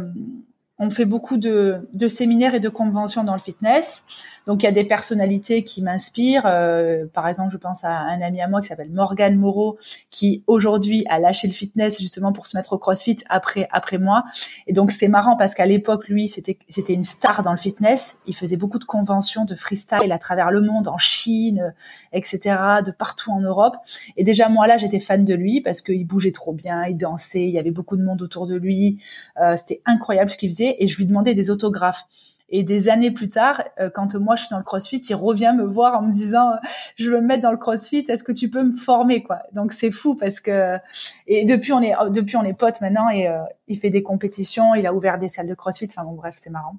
on 0.78 0.90
fait 0.90 1.04
beaucoup 1.04 1.36
de, 1.36 1.88
de 1.92 2.08
séminaires 2.08 2.54
et 2.54 2.60
de 2.60 2.68
conventions 2.68 3.24
dans 3.24 3.34
le 3.34 3.40
fitness. 3.40 4.02
Donc 4.48 4.62
il 4.62 4.66
y 4.66 4.68
a 4.68 4.72
des 4.72 4.84
personnalités 4.84 5.62
qui 5.62 5.82
m'inspirent. 5.82 6.46
Euh, 6.46 7.04
par 7.12 7.28
exemple, 7.28 7.52
je 7.52 7.58
pense 7.58 7.84
à 7.84 7.90
un 7.90 8.22
ami 8.22 8.40
à 8.40 8.48
moi 8.48 8.62
qui 8.62 8.68
s'appelle 8.68 8.90
Morgane 8.90 9.36
Moreau, 9.36 9.78
qui 10.10 10.42
aujourd'hui 10.46 11.04
a 11.10 11.18
lâché 11.18 11.46
le 11.48 11.52
fitness 11.52 12.00
justement 12.00 12.32
pour 12.32 12.46
se 12.46 12.56
mettre 12.56 12.72
au 12.72 12.78
CrossFit 12.78 13.18
après 13.28 13.68
après 13.70 13.98
moi. 13.98 14.24
Et 14.66 14.72
donc 14.72 14.90
c'est 14.90 15.08
marrant 15.08 15.36
parce 15.36 15.54
qu'à 15.54 15.66
l'époque, 15.66 16.08
lui, 16.08 16.28
c'était 16.28 16.58
c'était 16.70 16.94
une 16.94 17.04
star 17.04 17.42
dans 17.42 17.52
le 17.52 17.58
fitness. 17.58 18.20
Il 18.24 18.34
faisait 18.34 18.56
beaucoup 18.56 18.78
de 18.78 18.84
conventions 18.84 19.44
de 19.44 19.54
freestyle 19.54 20.10
à 20.10 20.18
travers 20.18 20.50
le 20.50 20.62
monde, 20.62 20.88
en 20.88 20.96
Chine, 20.96 21.74
etc., 22.14 22.56
de 22.86 22.90
partout 22.90 23.30
en 23.30 23.40
Europe. 23.40 23.76
Et 24.16 24.24
déjà 24.24 24.48
moi 24.48 24.66
là, 24.66 24.78
j'étais 24.78 25.00
fan 25.00 25.26
de 25.26 25.34
lui 25.34 25.60
parce 25.60 25.82
qu'il 25.82 26.06
bougeait 26.06 26.32
trop 26.32 26.54
bien, 26.54 26.86
il 26.86 26.96
dansait, 26.96 27.42
il 27.42 27.50
y 27.50 27.58
avait 27.58 27.70
beaucoup 27.70 27.98
de 27.98 28.02
monde 28.02 28.22
autour 28.22 28.46
de 28.46 28.56
lui. 28.56 28.96
Euh, 29.42 29.58
c'était 29.58 29.82
incroyable 29.84 30.30
ce 30.30 30.38
qu'il 30.38 30.50
faisait 30.50 30.76
et 30.78 30.88
je 30.88 30.96
lui 30.96 31.04
demandais 31.04 31.34
des 31.34 31.50
autographes. 31.50 32.06
Et 32.50 32.62
des 32.62 32.88
années 32.88 33.10
plus 33.10 33.28
tard, 33.28 33.62
euh, 33.78 33.90
quand 33.90 34.14
moi 34.14 34.34
je 34.34 34.44
suis 34.44 34.50
dans 34.50 34.58
le 34.58 34.64
CrossFit, 34.64 34.98
il 34.98 35.14
revient 35.14 35.54
me 35.56 35.64
voir 35.64 35.98
en 35.98 36.02
me 36.02 36.12
disant 36.12 36.52
euh, 36.52 36.56
je 36.96 37.10
veux 37.10 37.20
me 37.20 37.26
mettre 37.26 37.42
dans 37.42 37.50
le 37.50 37.58
CrossFit, 37.58 38.04
est-ce 38.08 38.24
que 38.24 38.32
tu 38.32 38.48
peux 38.48 38.62
me 38.62 38.72
former 38.72 39.22
quoi? 39.22 39.40
Donc 39.52 39.72
c'est 39.72 39.90
fou 39.90 40.14
parce 40.14 40.40
que 40.40 40.78
et 41.26 41.44
depuis 41.44 41.72
on 41.72 41.82
est 41.82 41.94
depuis 42.10 42.36
on 42.36 42.44
est 42.44 42.54
potes 42.54 42.80
maintenant 42.80 43.10
et 43.10 43.28
euh, 43.28 43.42
il 43.66 43.78
fait 43.78 43.90
des 43.90 44.02
compétitions, 44.02 44.74
il 44.74 44.86
a 44.86 44.94
ouvert 44.94 45.18
des 45.18 45.28
salles 45.28 45.46
de 45.46 45.54
CrossFit, 45.54 45.88
enfin 45.90 46.04
bon 46.04 46.14
bref, 46.14 46.36
c'est 46.38 46.50
marrant. 46.50 46.76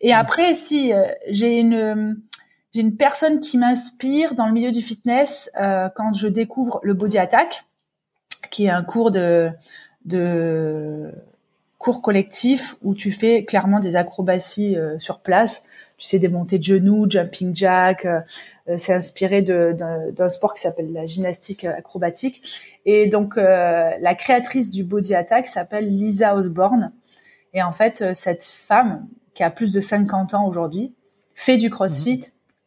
Et 0.00 0.12
après 0.12 0.54
si 0.54 0.92
euh, 0.92 1.06
j'ai 1.28 1.58
une 1.58 2.20
j'ai 2.72 2.82
une 2.82 2.96
personne 2.96 3.40
qui 3.40 3.58
m'inspire 3.58 4.36
dans 4.36 4.46
le 4.46 4.52
milieu 4.52 4.70
du 4.70 4.80
fitness 4.80 5.50
euh, 5.60 5.88
quand 5.96 6.12
je 6.12 6.28
découvre 6.28 6.78
le 6.84 6.94
Body 6.94 7.18
Attack, 7.18 7.64
qui 8.52 8.66
est 8.66 8.70
un 8.70 8.84
cours 8.84 9.10
de 9.10 9.50
de 10.04 11.12
cours 11.80 12.02
collectif 12.02 12.76
où 12.82 12.94
tu 12.94 13.10
fais 13.10 13.44
clairement 13.46 13.80
des 13.80 13.96
acrobaties 13.96 14.76
euh, 14.76 14.98
sur 14.98 15.20
place. 15.20 15.64
Tu 15.96 16.06
sais, 16.06 16.18
des 16.18 16.28
montées 16.28 16.58
de 16.58 16.62
genoux, 16.62 17.06
jumping 17.08 17.56
jack. 17.56 18.04
euh, 18.04 18.20
euh, 18.68 18.76
c'est 18.76 18.92
inspiré 18.92 19.40
d'un 19.40 20.28
sport 20.28 20.52
qui 20.52 20.60
s'appelle 20.60 20.92
la 20.92 21.06
gymnastique 21.06 21.64
euh, 21.64 21.74
acrobatique. 21.74 22.42
Et 22.84 23.06
donc, 23.06 23.38
euh, 23.38 23.90
la 23.98 24.14
créatrice 24.14 24.68
du 24.68 24.84
Body 24.84 25.14
Attack 25.14 25.48
s'appelle 25.48 25.88
Lisa 25.88 26.36
Osborne. 26.36 26.92
Et 27.54 27.62
en 27.62 27.72
fait, 27.72 28.02
euh, 28.02 28.12
cette 28.12 28.44
femme, 28.44 29.08
qui 29.32 29.42
a 29.42 29.50
plus 29.50 29.72
de 29.72 29.80
50 29.80 30.34
ans 30.34 30.46
aujourd'hui, 30.46 30.94
fait 31.34 31.56
du 31.56 31.70
CrossFit 31.70 32.18
mhm. 32.18 32.24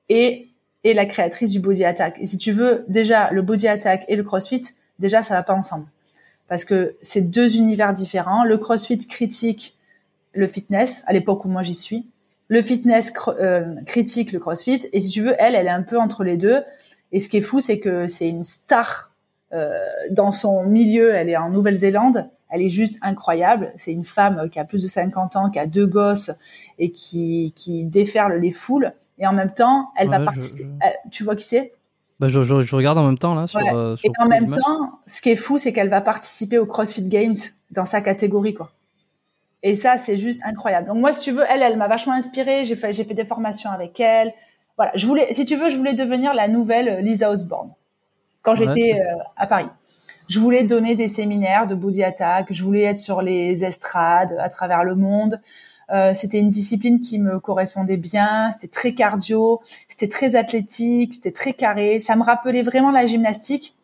et 0.10 0.50
est 0.84 0.94
la 0.94 1.06
créatrice 1.06 1.52
du 1.52 1.60
Body 1.60 1.86
Attack. 1.86 2.18
Et 2.20 2.26
si 2.26 2.40
tu 2.40 2.52
veux, 2.52 2.84
déjà, 2.88 3.30
le 3.30 3.44
Body 3.44 3.68
Attack 3.68 4.06
et 4.08 4.16
le 4.16 4.24
CrossFit, 4.24 4.64
déjà, 4.98 5.22
ça 5.22 5.36
va 5.36 5.44
pas 5.44 5.54
ensemble. 5.54 5.86
Parce 6.54 6.66
que 6.66 6.98
c'est 7.02 7.32
deux 7.32 7.58
univers 7.58 7.96
différents. 7.96 8.44
Le 8.44 8.60
CrossFit 8.60 9.00
critique 9.00 9.76
le 10.34 10.46
fitness, 10.46 11.04
à 11.08 11.14
l'époque 11.14 11.46
où 11.46 11.48
moi 11.48 11.64
j'y 11.64 11.74
suis. 11.74 12.06
Le 12.48 12.62
fitness 12.62 13.12
euh, 13.28 13.74
critique 13.88 14.32
le 14.32 14.38
CrossFit. 14.38 14.88
Et 14.94 15.00
si 15.00 15.10
tu 15.10 15.24
veux, 15.24 15.34
elle, 15.40 15.56
elle 15.56 15.66
est 15.66 15.72
un 15.72 15.82
peu 15.82 15.98
entre 15.98 16.24
les 16.24 16.38
deux. 16.38 16.62
Et 17.12 17.20
ce 17.20 17.28
qui 17.28 17.38
est 17.38 17.42
fou, 17.42 17.60
c'est 17.60 17.80
que 17.80 18.08
c'est 18.08 18.30
une 18.30 18.44
star 18.44 19.10
euh, 19.52 19.72
dans 20.12 20.32
son 20.32 20.68
milieu. 20.68 21.16
Elle 21.16 21.30
est 21.30 21.38
en 21.38 21.50
Nouvelle-Zélande. 21.50 22.30
Elle 22.52 22.62
est 22.62 22.70
juste 22.70 23.00
incroyable. 23.02 23.74
C'est 23.78 23.92
une 23.92 24.06
femme 24.06 24.48
qui 24.52 24.60
a 24.60 24.64
plus 24.64 24.84
de 24.84 24.88
50 24.88 25.36
ans, 25.36 25.50
qui 25.50 25.58
a 25.58 25.66
deux 25.66 25.88
gosses 25.88 26.30
et 26.78 26.92
qui, 26.92 27.52
qui 27.56 27.84
déferle 27.84 28.40
les 28.40 28.52
foules. 28.52 28.94
Et 29.18 29.26
en 29.26 29.34
même 29.34 29.56
temps, 29.56 29.90
elle 29.98 30.12
va 30.12 30.20
participer. 30.20 30.70
Tu 31.10 31.24
vois 31.24 31.36
qui 31.36 31.46
c'est? 31.46 31.72
Bah, 32.20 32.30
je, 32.30 32.42
je, 32.42 32.76
regarde 32.76 32.98
en 32.98 33.06
même 33.06 33.18
temps 33.18 33.36
là. 33.36 33.48
Sur, 33.48 33.60
euh, 33.60 33.96
et 34.04 34.12
en 34.20 34.28
même 34.28 34.52
temps, 34.52 35.00
ce 35.08 35.22
qui 35.22 35.30
est 35.30 35.36
fou, 35.36 35.58
c'est 35.58 35.74
qu'elle 35.74 35.90
va 35.90 36.02
participer 36.02 36.58
au 36.58 36.66
CrossFit 36.66 37.08
Games 37.08 37.36
dans 37.72 37.86
sa 37.86 38.02
catégorie, 38.02 38.54
quoi. 38.54 38.70
Et 39.64 39.76
ça, 39.76 39.98
c'est 39.98 40.18
juste 40.18 40.42
incroyable. 40.46 40.88
Donc 40.88 40.98
moi, 40.98 41.12
si 41.14 41.22
tu 41.22 41.32
veux, 41.32 41.46
elle, 41.48 41.62
elle 41.62 41.78
m'a 41.78 41.88
vachement 41.88 42.14
inspirée. 42.14 42.66
J'ai 42.66 42.76
fait, 42.76 42.92
j'ai 42.94 43.06
fait 43.06 43.14
des 43.14 43.24
formations 43.24 43.70
avec 43.70 44.00
elle. 44.00 44.34
Voilà, 44.78 44.92
je 44.96 45.08
voulais, 45.08 45.32
si 45.32 45.46
tu 45.46 45.56
veux, 45.56 45.70
je 45.70 45.78
voulais 45.78 45.94
devenir 45.94 46.34
la 46.34 46.48
nouvelle 46.48 47.00
Lisa 47.04 47.32
Osborne 47.32 47.72
quand 48.42 48.56
j'étais 48.56 48.96
euh, 48.96 49.24
à 49.38 49.48
Paris. 49.48 49.68
Je 50.28 50.40
voulais 50.40 50.64
donner 50.64 50.96
des 50.96 51.08
séminaires 51.08 51.68
de 51.68 51.76
body 51.76 52.04
attack. 52.04 52.48
Je 52.50 52.64
voulais 52.64 52.84
être 52.84 53.00
sur 53.00 53.22
les 53.22 53.64
estrades 53.64 54.36
à 54.40 54.50
travers 54.50 54.84
le 54.84 54.96
monde. 54.96 55.40
Euh, 55.94 56.14
c'était 56.16 56.40
une 56.40 56.50
discipline 56.50 57.02
qui 57.02 57.20
me 57.20 57.40
correspondait 57.40 57.98
bien. 57.98 58.52
C'était 58.52 58.68
très 58.68 58.94
cardio, 58.94 59.62
c'était 59.88 60.08
très 60.08 60.36
athlétique, 60.36 61.14
c'était 61.14 61.32
très 61.32 61.54
carré. 61.54 62.00
Ça 62.00 62.16
me 62.16 62.24
rappelait 62.24 62.64
vraiment 62.64 62.92
la 62.92 63.06
gymnastique. 63.06 63.76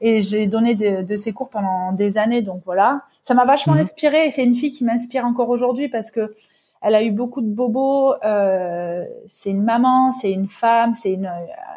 Et 0.00 0.20
j'ai 0.20 0.46
donné 0.46 0.74
de, 0.74 1.16
ces 1.16 1.32
cours 1.32 1.48
pendant 1.48 1.92
des 1.92 2.18
années. 2.18 2.42
Donc 2.42 2.62
voilà, 2.66 3.02
ça 3.24 3.34
m'a 3.34 3.44
vachement 3.44 3.74
mhm. 3.74 3.80
inspiré. 3.80 4.30
C'est 4.30 4.44
une 4.44 4.54
fille 4.54 4.72
qui 4.72 4.84
m'inspire 4.84 5.24
encore 5.24 5.48
aujourd'hui 5.48 5.88
parce 5.88 6.10
que 6.10 6.34
elle 6.82 6.94
a 6.94 7.02
eu 7.02 7.10
beaucoup 7.10 7.40
de 7.40 7.48
bobos. 7.48 8.14
Euh, 8.24 9.04
c'est 9.26 9.50
une 9.50 9.64
maman, 9.64 10.12
c'est 10.12 10.30
une 10.30 10.48
femme, 10.48 10.94
c'est 10.94 11.12
une, 11.12 11.30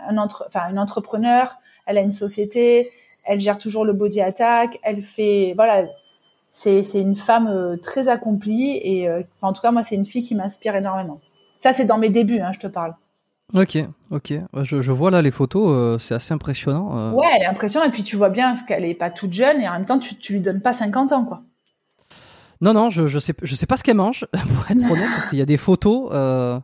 un 0.07 0.17
entre, 0.17 0.45
enfin, 0.47 0.69
une 0.69 0.77
entrepreneur. 0.79 1.55
Elle 1.87 1.97
a 1.97 2.01
une 2.01 2.11
société. 2.11 2.91
Elle 3.25 3.39
gère 3.39 3.57
toujours 3.57 3.85
le 3.85 3.93
body 3.93 4.21
attack. 4.21 4.77
Elle 4.83 5.01
fait, 5.01 5.53
voilà, 5.55 5.85
c'est 6.51 6.83
une 6.93 7.15
femme 7.15 7.47
euh, 7.47 7.77
très 7.77 8.09
accomplie 8.09 8.77
et 8.83 9.07
euh, 9.07 9.21
en 9.41 9.53
tout 9.53 9.61
cas 9.61 9.71
moi 9.71 9.83
c'est 9.83 9.95
une 9.95 10.05
fille 10.05 10.21
qui 10.21 10.35
m'inspire 10.35 10.75
énormément. 10.75 11.19
Ça 11.59 11.73
c'est 11.73 11.85
dans 11.85 11.97
mes 11.97 12.09
débuts, 12.09 12.39
hein, 12.39 12.51
je 12.53 12.59
te 12.59 12.67
parle. 12.67 12.93
Ok, 13.53 13.77
ok. 14.11 14.33
Je, 14.63 14.81
je 14.81 14.91
vois 14.91 15.11
là 15.11 15.21
les 15.21 15.31
photos, 15.31 15.67
euh, 15.69 15.97
c'est 15.99 16.13
assez 16.13 16.33
impressionnant. 16.33 17.13
Ouais, 17.13 17.27
elle 17.35 17.43
est 17.43 17.47
impressionnante 17.47 17.89
et 17.89 17.91
puis 17.91 18.03
tu 18.03 18.15
vois 18.15 18.29
bien 18.29 18.55
qu'elle 18.67 18.85
est 18.85 18.93
pas 18.93 19.09
toute 19.09 19.33
jeune 19.33 19.59
et 19.59 19.67
en 19.67 19.73
même 19.73 19.85
temps 19.85 19.99
tu, 19.99 20.15
tu 20.15 20.33
lui 20.33 20.41
donnes 20.41 20.61
pas 20.61 20.73
50 20.73 21.11
ans 21.11 21.25
quoi. 21.25 21.41
Non, 22.61 22.73
non, 22.73 22.91
je, 22.91 23.07
je 23.07 23.17
sais, 23.17 23.33
je 23.41 23.55
sais 23.55 23.65
pas 23.65 23.75
ce 23.75 23.83
qu'elle 23.83 23.97
mange, 23.97 24.27
pour 24.31 24.69
être 24.69 24.91
honnête, 24.91 25.09
parce 25.15 25.29
qu'il 25.29 25.39
y 25.39 25.41
a 25.41 25.45
des 25.47 25.57
photos. 25.57 26.09
Euh, 26.13 26.59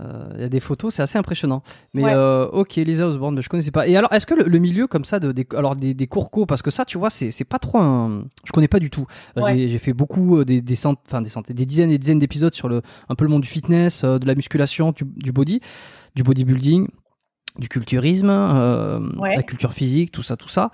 il 0.00 0.40
y 0.40 0.44
a 0.44 0.48
des 0.48 0.60
photos, 0.60 0.94
c'est 0.94 1.02
assez 1.02 1.18
impressionnant. 1.18 1.62
Mais 1.94 2.04
euh, 2.04 2.46
ok, 2.48 2.74
Lisa 2.76 3.06
Osborne, 3.06 3.40
je 3.40 3.48
connaissais 3.48 3.70
pas. 3.70 3.86
Et 3.86 3.96
alors, 3.96 4.12
est-ce 4.12 4.26
que 4.26 4.34
le, 4.34 4.58
milieu 4.58 4.86
comme 4.86 5.04
ça, 5.04 5.20
de, 5.20 5.32
des, 5.32 5.46
alors 5.56 5.76
des, 5.76 5.94
des 5.94 6.06
cours 6.06 6.30
co, 6.30 6.46
parce 6.46 6.62
que 6.62 6.70
ça, 6.70 6.84
tu 6.84 6.98
vois, 6.98 7.10
c'est 7.10 7.44
pas 7.44 7.58
trop 7.58 7.78
un, 7.78 8.24
je 8.44 8.52
connais 8.52 8.68
pas 8.68 8.78
du 8.78 8.90
tout. 8.90 9.06
Euh, 9.38 9.54
j'ai 9.54 9.78
fait 9.78 9.92
beaucoup 9.92 10.44
des, 10.44 10.60
des 10.60 10.76
cent... 10.76 10.94
enfin 11.06 11.22
des 11.22 11.30
centaines, 11.30 11.56
des 11.56 11.66
dizaines 11.66 11.90
et 11.90 11.98
dizaines 11.98 12.18
d'épisodes 12.18 12.54
sur 12.54 12.68
le, 12.68 12.82
un 13.08 13.14
peu 13.14 13.24
le 13.24 13.30
monde 13.30 13.42
du 13.42 13.48
fitness, 13.48 14.04
de 14.04 14.26
la 14.26 14.34
musculation, 14.34 14.92
du, 14.92 15.04
du 15.04 15.32
body, 15.32 15.60
du 16.14 16.22
bodybuilding, 16.22 16.88
du 17.58 17.68
culturisme, 17.68 18.28
la 18.28 19.42
culture 19.42 19.72
physique, 19.72 20.12
tout 20.12 20.22
ça, 20.22 20.36
tout 20.36 20.48
ça 20.48 20.70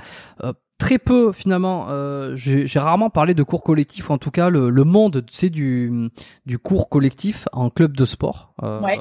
très 0.82 0.98
peu 0.98 1.32
finalement. 1.32 1.86
Euh, 1.90 2.34
j'ai 2.36 2.78
rarement 2.78 3.08
parlé 3.08 3.34
de 3.34 3.42
cours 3.44 3.62
collectifs, 3.62 4.10
ou 4.10 4.12
en 4.12 4.18
tout 4.18 4.32
cas 4.32 4.50
le, 4.50 4.68
le 4.68 4.84
monde, 4.84 5.24
c'est 5.30 5.48
du, 5.48 6.10
du 6.44 6.58
cours 6.58 6.88
collectif 6.88 7.46
en 7.52 7.70
club 7.70 7.96
de 7.96 8.04
sport. 8.04 8.52
Euh, 8.62 8.80
ouais. 8.80 9.00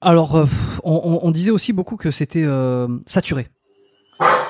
Alors, 0.00 0.36
euh, 0.36 0.46
on, 0.82 1.20
on, 1.22 1.30
disait 1.30 1.50
aussi 1.50 1.72
beaucoup 1.72 1.96
que 1.96 2.10
c'était 2.10 2.42
euh, 2.42 2.88
saturé. 3.06 3.46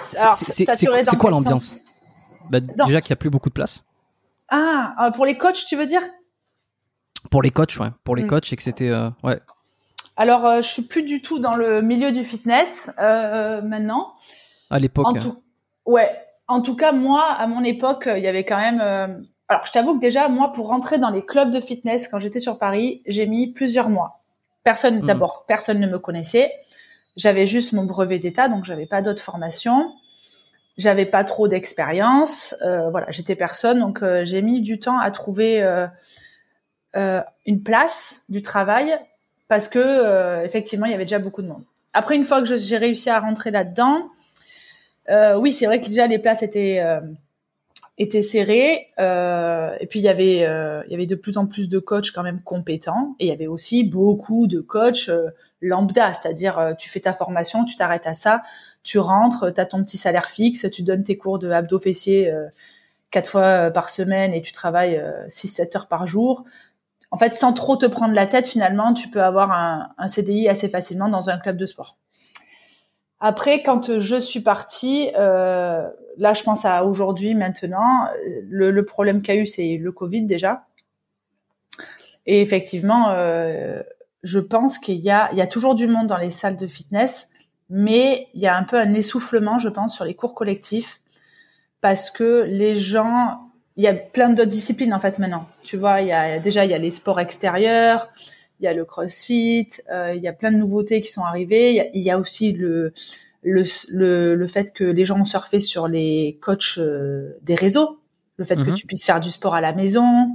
C'est 0.04 1.16
quoi 1.18 1.30
l'ambiance 1.30 1.80
bah, 2.50 2.60
Déjà 2.60 3.00
qu'il 3.00 3.10
n'y 3.10 3.14
a 3.14 3.16
plus 3.16 3.28
beaucoup 3.28 3.48
de 3.48 3.54
place. 3.54 3.82
Ah, 4.48 5.10
pour 5.16 5.26
les 5.26 5.36
coachs, 5.36 5.64
tu 5.66 5.76
veux 5.76 5.86
dire? 5.86 6.02
Pour 7.28 7.42
les 7.42 7.50
coachs, 7.50 7.76
ouais. 7.78 7.88
Pour 8.04 8.14
les 8.14 8.24
hmm. 8.24 8.28
coachs, 8.28 8.52
et 8.52 8.56
que 8.56 8.62
c'était 8.62 8.92
ouais. 9.24 9.40
Alors, 10.16 10.62
je 10.62 10.68
suis 10.68 10.82
plus 10.82 11.02
du 11.02 11.22
tout 11.22 11.38
dans 11.38 11.56
le 11.56 11.82
milieu 11.82 12.12
du 12.12 12.22
fitness 12.22 12.90
maintenant 12.98 14.14
à 14.72 14.78
l'époque. 14.78 15.06
En 15.06 15.14
tout... 15.14 15.42
Ouais. 15.86 16.10
En 16.48 16.60
tout 16.60 16.76
cas, 16.76 16.92
moi, 16.92 17.24
à 17.24 17.46
mon 17.46 17.62
époque, 17.62 18.08
il 18.14 18.22
y 18.22 18.26
avait 18.26 18.44
quand 18.44 18.58
même. 18.58 18.80
Euh, 18.80 19.06
alors, 19.48 19.66
je 19.66 19.72
t'avoue 19.72 19.94
que 19.94 20.00
déjà, 20.00 20.28
moi, 20.28 20.52
pour 20.52 20.68
rentrer 20.68 20.98
dans 20.98 21.10
les 21.10 21.24
clubs 21.24 21.50
de 21.50 21.60
fitness 21.60 22.08
quand 22.08 22.18
j'étais 22.18 22.40
sur 22.40 22.58
Paris, 22.58 23.02
j'ai 23.06 23.26
mis 23.26 23.52
plusieurs 23.52 23.88
mois. 23.88 24.14
Personne, 24.64 25.02
hmm. 25.02 25.06
d'abord, 25.06 25.44
personne 25.46 25.78
ne 25.78 25.86
me 25.86 25.98
connaissait. 25.98 26.52
J'avais 27.16 27.46
juste 27.46 27.72
mon 27.72 27.84
brevet 27.84 28.18
d'état, 28.18 28.48
donc 28.48 28.64
j'avais 28.64 28.86
pas 28.86 29.02
d'autres 29.02 29.22
formations. 29.22 29.92
J'avais 30.78 31.04
pas 31.04 31.24
trop 31.24 31.48
d'expérience. 31.48 32.54
Euh, 32.62 32.88
voilà, 32.90 33.10
j'étais 33.10 33.36
personne, 33.36 33.80
donc 33.80 34.02
euh, 34.02 34.24
j'ai 34.24 34.40
mis 34.40 34.62
du 34.62 34.80
temps 34.80 34.98
à 34.98 35.10
trouver 35.10 35.62
une 36.94 37.62
place 37.62 38.22
du 38.28 38.40
travail 38.40 38.94
parce 39.48 39.68
que 39.68 40.44
effectivement, 40.44 40.86
il 40.86 40.92
y 40.92 40.94
avait 40.94 41.04
déjà 41.04 41.18
beaucoup 41.18 41.42
de 41.42 41.48
monde. 41.48 41.64
Après, 41.92 42.16
une 42.16 42.24
fois 42.24 42.42
que 42.42 42.56
j'ai 42.56 42.78
réussi 42.78 43.10
à 43.10 43.20
rentrer 43.20 43.50
là-dedans, 43.50 44.08
euh, 45.08 45.36
oui, 45.36 45.52
c'est 45.52 45.66
vrai 45.66 45.80
que 45.80 45.86
déjà 45.86 46.06
les 46.06 46.18
places 46.18 46.42
étaient 46.42 46.80
euh, 46.80 47.00
étaient 47.98 48.22
serrées 48.22 48.88
euh, 48.98 49.76
et 49.80 49.86
puis 49.86 49.98
il 49.98 50.02
y 50.02 50.08
avait 50.08 50.38
il 50.86 50.90
y 50.90 50.94
avait 50.94 51.06
de 51.06 51.14
plus 51.14 51.36
en 51.38 51.46
plus 51.46 51.68
de 51.68 51.78
coachs 51.78 52.10
quand 52.12 52.22
même 52.22 52.40
compétents 52.42 53.16
et 53.18 53.26
il 53.26 53.28
y 53.28 53.32
avait 53.32 53.46
aussi 53.46 53.84
beaucoup 53.84 54.46
de 54.46 54.60
coachs 54.60 55.10
lambda, 55.60 56.14
c'est-à-dire 56.14 56.74
tu 56.78 56.88
fais 56.88 57.00
ta 57.00 57.12
formation, 57.12 57.64
tu 57.64 57.76
t'arrêtes 57.76 58.06
à 58.06 58.14
ça, 58.14 58.42
tu 58.82 58.98
rentres, 58.98 59.52
tu 59.52 59.60
as 59.60 59.66
ton 59.66 59.84
petit 59.84 59.98
salaire 59.98 60.26
fixe, 60.26 60.70
tu 60.70 60.82
donnes 60.82 61.04
tes 61.04 61.16
cours 61.16 61.38
de 61.38 61.50
abdos 61.50 61.80
fessiers 61.80 62.32
quatre 63.10 63.28
fois 63.28 63.70
par 63.70 63.90
semaine 63.90 64.32
et 64.32 64.42
tu 64.42 64.52
travailles 64.52 65.02
6-7 65.28 65.76
heures 65.76 65.88
par 65.88 66.06
jour. 66.06 66.44
En 67.10 67.18
fait, 67.18 67.34
sans 67.34 67.52
trop 67.52 67.76
te 67.76 67.86
prendre 67.86 68.14
la 68.14 68.26
tête, 68.26 68.48
finalement, 68.48 68.94
tu 68.94 69.08
peux 69.08 69.22
avoir 69.22 69.52
un, 69.52 69.90
un 69.98 70.08
CDI 70.08 70.48
assez 70.48 70.68
facilement 70.70 71.10
dans 71.10 71.28
un 71.28 71.38
club 71.38 71.58
de 71.58 71.66
sport. 71.66 71.98
Après, 73.24 73.62
quand 73.62 74.00
je 74.00 74.16
suis 74.16 74.40
partie, 74.40 75.12
euh, 75.16 75.88
là, 76.18 76.34
je 76.34 76.42
pense 76.42 76.64
à 76.64 76.84
aujourd'hui, 76.84 77.34
maintenant, 77.34 78.08
le, 78.50 78.82
problème 78.82 79.22
qu'il 79.22 79.34
y 79.36 79.38
a 79.38 79.40
eu, 79.40 79.46
c'est 79.46 79.76
le 79.76 79.92
Covid 79.92 80.22
déjà. 80.22 80.66
Et 82.26 82.42
effectivement, 82.42 83.10
euh, 83.10 83.80
je 84.24 84.40
pense 84.40 84.80
qu'il 84.80 84.96
y 84.96 85.10
a, 85.10 85.30
il 85.30 85.38
y 85.38 85.40
a 85.40 85.46
toujours 85.46 85.76
du 85.76 85.86
monde 85.86 86.08
dans 86.08 86.16
les 86.16 86.32
salles 86.32 86.56
de 86.56 86.66
fitness, 86.66 87.28
mais 87.70 88.26
il 88.34 88.40
y 88.40 88.48
a 88.48 88.56
un 88.56 88.64
peu 88.64 88.76
un 88.76 88.92
essoufflement, 88.92 89.56
je 89.56 89.68
pense, 89.68 89.94
sur 89.94 90.04
les 90.04 90.14
cours 90.14 90.34
collectifs, 90.34 91.00
parce 91.80 92.10
que 92.10 92.42
les 92.48 92.74
gens, 92.74 93.52
il 93.76 93.84
y 93.84 93.86
a 93.86 93.94
plein 93.94 94.30
d'autres 94.30 94.50
disciplines 94.50 94.92
en 94.92 95.00
fait 95.00 95.20
maintenant. 95.20 95.46
Tu 95.62 95.76
vois, 95.76 96.00
déjà 96.40 96.64
il 96.64 96.72
y 96.72 96.74
a 96.74 96.78
les 96.78 96.90
sports 96.90 97.20
extérieurs, 97.20 98.08
il 98.62 98.66
y 98.66 98.68
a 98.68 98.74
le 98.74 98.84
CrossFit, 98.84 99.68
euh, 99.90 100.14
il 100.14 100.22
y 100.22 100.28
a 100.28 100.32
plein 100.32 100.52
de 100.52 100.56
nouveautés 100.56 101.02
qui 101.02 101.10
sont 101.10 101.22
arrivées. 101.22 101.90
Il 101.94 102.02
y 102.02 102.10
a, 102.12 102.18
aussi 102.18 102.52
le, 102.52 102.94
le, 103.42 104.36
le, 104.36 104.46
fait 104.46 104.72
que 104.72 104.84
les 104.84 105.04
gens 105.04 105.20
ont 105.20 105.24
surfé 105.24 105.58
sur 105.58 105.88
les 105.88 106.38
coachs 106.40 106.78
euh, 106.78 107.36
des 107.42 107.56
réseaux, 107.56 108.00
le 108.36 108.44
fait 108.44 108.54
que 108.54 108.70
mhm. 108.70 108.74
tu 108.74 108.86
puisses 108.86 109.04
faire 109.04 109.18
du 109.18 109.30
sport 109.30 109.56
à 109.56 109.60
la 109.60 109.74
maison, 109.74 110.32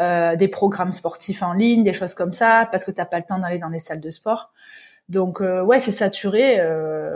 euh, 0.00 0.34
des 0.34 0.48
programmes 0.48 0.92
sportifs 0.92 1.42
en 1.42 1.52
ligne, 1.52 1.84
des 1.84 1.92
choses 1.92 2.14
comme 2.14 2.32
ça, 2.32 2.66
parce 2.72 2.86
que 2.86 2.90
tu 2.90 2.96
n'as 2.96 3.04
pas 3.04 3.18
le 3.18 3.26
temps 3.28 3.38
d'aller 3.38 3.58
dans 3.58 3.68
les 3.68 3.80
salles 3.80 4.00
de 4.00 4.10
sport. 4.10 4.50
Donc 5.10 5.40
ouais, 5.40 5.78
c'est 5.78 5.92
saturé, 5.92 6.60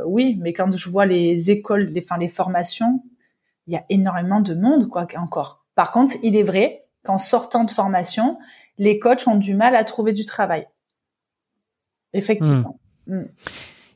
oui, 0.07 0.39
mais 0.41 0.55
quand 0.55 0.75
je 0.75 0.89
vois 0.89 1.05
les 1.05 1.51
écoles, 1.51 1.91
les, 1.93 2.03
enfin, 2.03 2.17
les 2.19 2.29
formations, 2.29 3.03
il 3.67 3.75
y 3.75 3.77
a 3.77 3.85
énormément 3.91 4.41
de 4.41 4.55
monde 4.55 4.89
quoi 4.89 5.07
encore. 5.17 5.67
Par 5.75 5.93
contre, 5.93 6.15
il 6.23 6.35
est 6.35 6.43
vrai 6.43 6.87
qu'en 7.05 7.19
sortant 7.19 7.65
de 7.65 7.71
formation, 7.71 8.39
les 8.79 8.99
coachs 8.99 9.27
ont 9.27 9.37
du 9.37 9.55
mal 9.55 9.77
à 9.77 9.85
trouver 9.85 10.13
du 10.13 10.25
travail. 10.25 10.67
Effectivement. 12.13 12.79
Hmm. 13.07 13.17
Hmm. 13.17 13.27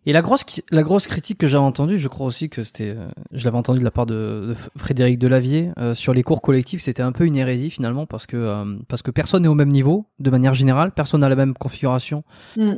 Et 0.09 0.13
la 0.13 0.23
grosse, 0.23 0.45
la 0.71 0.85
grosse 0.85 1.09
critique 1.09 1.37
que 1.37 1.49
j'ai 1.49 1.57
entendue, 1.57 1.99
je 1.99 2.07
crois 2.07 2.27
aussi 2.27 2.49
que 2.49 2.63
c'était, 2.63 2.95
euh, 2.97 3.09
je 3.33 3.45
l'avais 3.45 3.57
entendue 3.57 3.81
de 3.81 3.85
la 3.85 3.91
part 3.91 4.07
de, 4.07 4.55
Frédéric 4.77 5.19
Delavier 5.19 5.73
euh, 5.79 5.97
sur 5.97 6.15
les 6.15 6.23
cours 6.23 6.43
collectifs, 6.43 6.81
c'était 6.81 7.03
un 7.03 7.11
peu 7.11 7.27
une 7.27 7.35
hérésie 7.35 7.71
finalement 7.71 8.07
parce 8.07 8.27
que 8.27 8.37
euh, 8.37 8.77
parce 8.87 9.03
que 9.03 9.11
personne 9.11 9.43
n'est 9.43 9.49
au 9.49 9.57
même 9.57 9.73
niveau 9.73 10.07
de 10.21 10.31
manière 10.31 10.55
générale, 10.55 10.93
personne 10.93 11.23
n'a 11.23 11.29
la 11.29 11.35
même 11.35 11.55
configuration. 11.55 12.23
Hmm. 12.57 12.77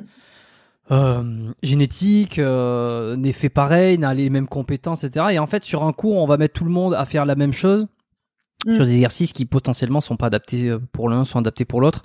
génétique 1.62 2.38
n'est 2.38 3.32
fait 3.32 3.50
pareil, 3.50 3.98
n'a 3.98 4.14
les 4.14 4.30
mêmes 4.30 4.48
compétences, 4.48 5.04
etc. 5.04 5.26
Et 5.32 5.38
en 5.38 5.46
fait, 5.46 5.64
sur 5.64 5.84
un 5.84 5.92
cours, 5.92 6.16
on 6.16 6.26
va 6.26 6.38
mettre 6.38 6.54
tout 6.54 6.64
le 6.64 6.70
monde 6.70 6.94
à 6.94 7.04
faire 7.04 7.26
la 7.26 7.34
même 7.34 7.52
chose 7.52 7.88
mm. 8.66 8.74
sur 8.74 8.84
des 8.84 8.94
exercices 8.94 9.32
qui 9.32 9.44
potentiellement 9.44 10.00
sont 10.00 10.16
pas 10.16 10.26
adaptés 10.26 10.76
pour 10.92 11.08
l'un, 11.08 11.24
sont 11.24 11.38
adaptés 11.38 11.64
pour 11.64 11.80
l'autre. 11.80 12.02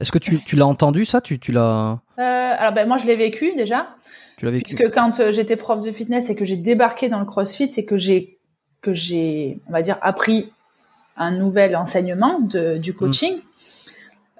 Est-ce 0.00 0.12
que 0.12 0.18
tu, 0.18 0.36
tu 0.36 0.56
l'as 0.56 0.66
entendu 0.66 1.04
ça? 1.04 1.20
Tu, 1.20 1.38
tu 1.38 1.52
l'as 1.52 2.00
Alors 2.16 2.72
ben 2.72 2.88
moi 2.88 2.96
je 2.96 3.06
l'ai 3.06 3.16
vécu 3.16 3.54
déjà. 3.56 3.88
Tu 4.38 4.46
l'as 4.46 4.50
vécu. 4.50 4.76
Parce 4.76 4.88
que 4.88 4.94
quand 4.94 5.30
j'étais 5.32 5.56
prof 5.56 5.82
de 5.82 5.92
fitness 5.92 6.30
et 6.30 6.34
que 6.34 6.44
j'ai 6.44 6.56
débarqué 6.56 7.08
dans 7.08 7.20
le 7.20 7.26
CrossFit, 7.26 7.70
c'est 7.70 7.84
que 7.84 7.98
j'ai 7.98 8.38
que 8.80 8.94
j'ai 8.94 9.60
on 9.68 9.72
va 9.72 9.82
dire 9.82 9.98
appris 10.00 10.52
un 11.16 11.36
nouvel 11.36 11.76
enseignement 11.76 12.40
de, 12.40 12.78
du 12.78 12.94
coaching. 12.94 13.36
Mm. 13.36 13.40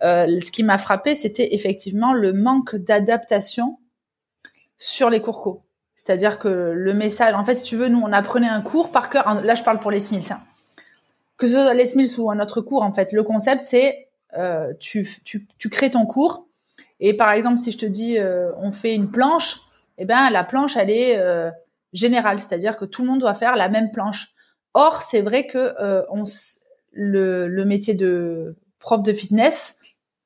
Euh, 0.03 0.41
ce 0.41 0.51
qui 0.51 0.63
m'a 0.63 0.79
frappé, 0.79 1.15
c'était 1.15 1.55
effectivement 1.55 2.15
le 2.15 2.33
manque 2.33 2.75
d'adaptation 2.75 3.79
sur 4.79 5.11
les 5.11 5.21
cours 5.21 5.43
co. 5.43 5.61
C'est-à-dire 5.95 6.39
que 6.39 6.49
le 6.49 6.95
message, 6.95 7.35
en 7.35 7.45
fait, 7.45 7.55
si 7.55 7.65
tu 7.65 7.77
veux, 7.77 7.89
nous, 7.89 8.01
on 8.01 8.11
apprenait 8.13 8.49
un 8.49 8.63
cours 8.63 8.91
par 8.91 9.11
cœur. 9.11 9.43
Là, 9.43 9.55
je 9.55 9.63
parle 9.63 9.79
pour 9.79 9.91
les 9.91 10.01
Smiths. 10.01 10.31
Hein. 10.31 10.41
Que 11.41 11.47
ce 11.47 11.55
soit 11.55 11.75
les 11.75 11.87
Smiths 11.87 12.19
ou 12.19 12.31
un 12.31 12.39
autre 12.39 12.61
cours, 12.61 12.83
en 12.83 12.93
fait, 12.93 13.13
le 13.13 13.23
concept, 13.23 13.65
c'est 13.65 14.09
euh, 14.37 14.75
tu, 14.79 15.09
tu, 15.25 15.49
tu, 15.59 15.71
crées 15.71 15.91
ton 15.91 16.05
cours. 16.05 16.47
Et 17.01 17.17
par 17.17 17.33
exemple, 17.33 17.59
si 17.59 17.73
je 17.73 17.79
te 17.79 17.87
dis, 17.87 18.19
euh, 18.19 18.53
on 18.59 18.73
fait 18.73 18.95
une 18.95 19.11
planche, 19.11 19.61
eh 19.97 20.05
ben, 20.05 20.29
la 20.29 20.45
planche, 20.45 20.77
elle 20.77 20.91
est 20.91 21.19
euh, 21.19 21.51
générale. 21.95 22.41
C'est-à-dire 22.41 22.77
que 22.77 22.85
tout 22.85 23.03
le 23.03 23.09
monde 23.09 23.21
doit 23.21 23.33
faire 23.33 23.57
la 23.57 23.71
même 23.71 23.91
planche. 23.91 24.35
Or, 24.75 25.03
c'est 25.03 25.23
vrai 25.23 25.47
que 25.47 25.75
euh, 25.81 26.03
on, 26.11 26.25
le, 26.93 27.49
le 27.49 27.65
métier 27.65 27.95
de 27.95 28.55
prof 28.79 29.03
de 29.03 29.13
fitness, 29.13 29.79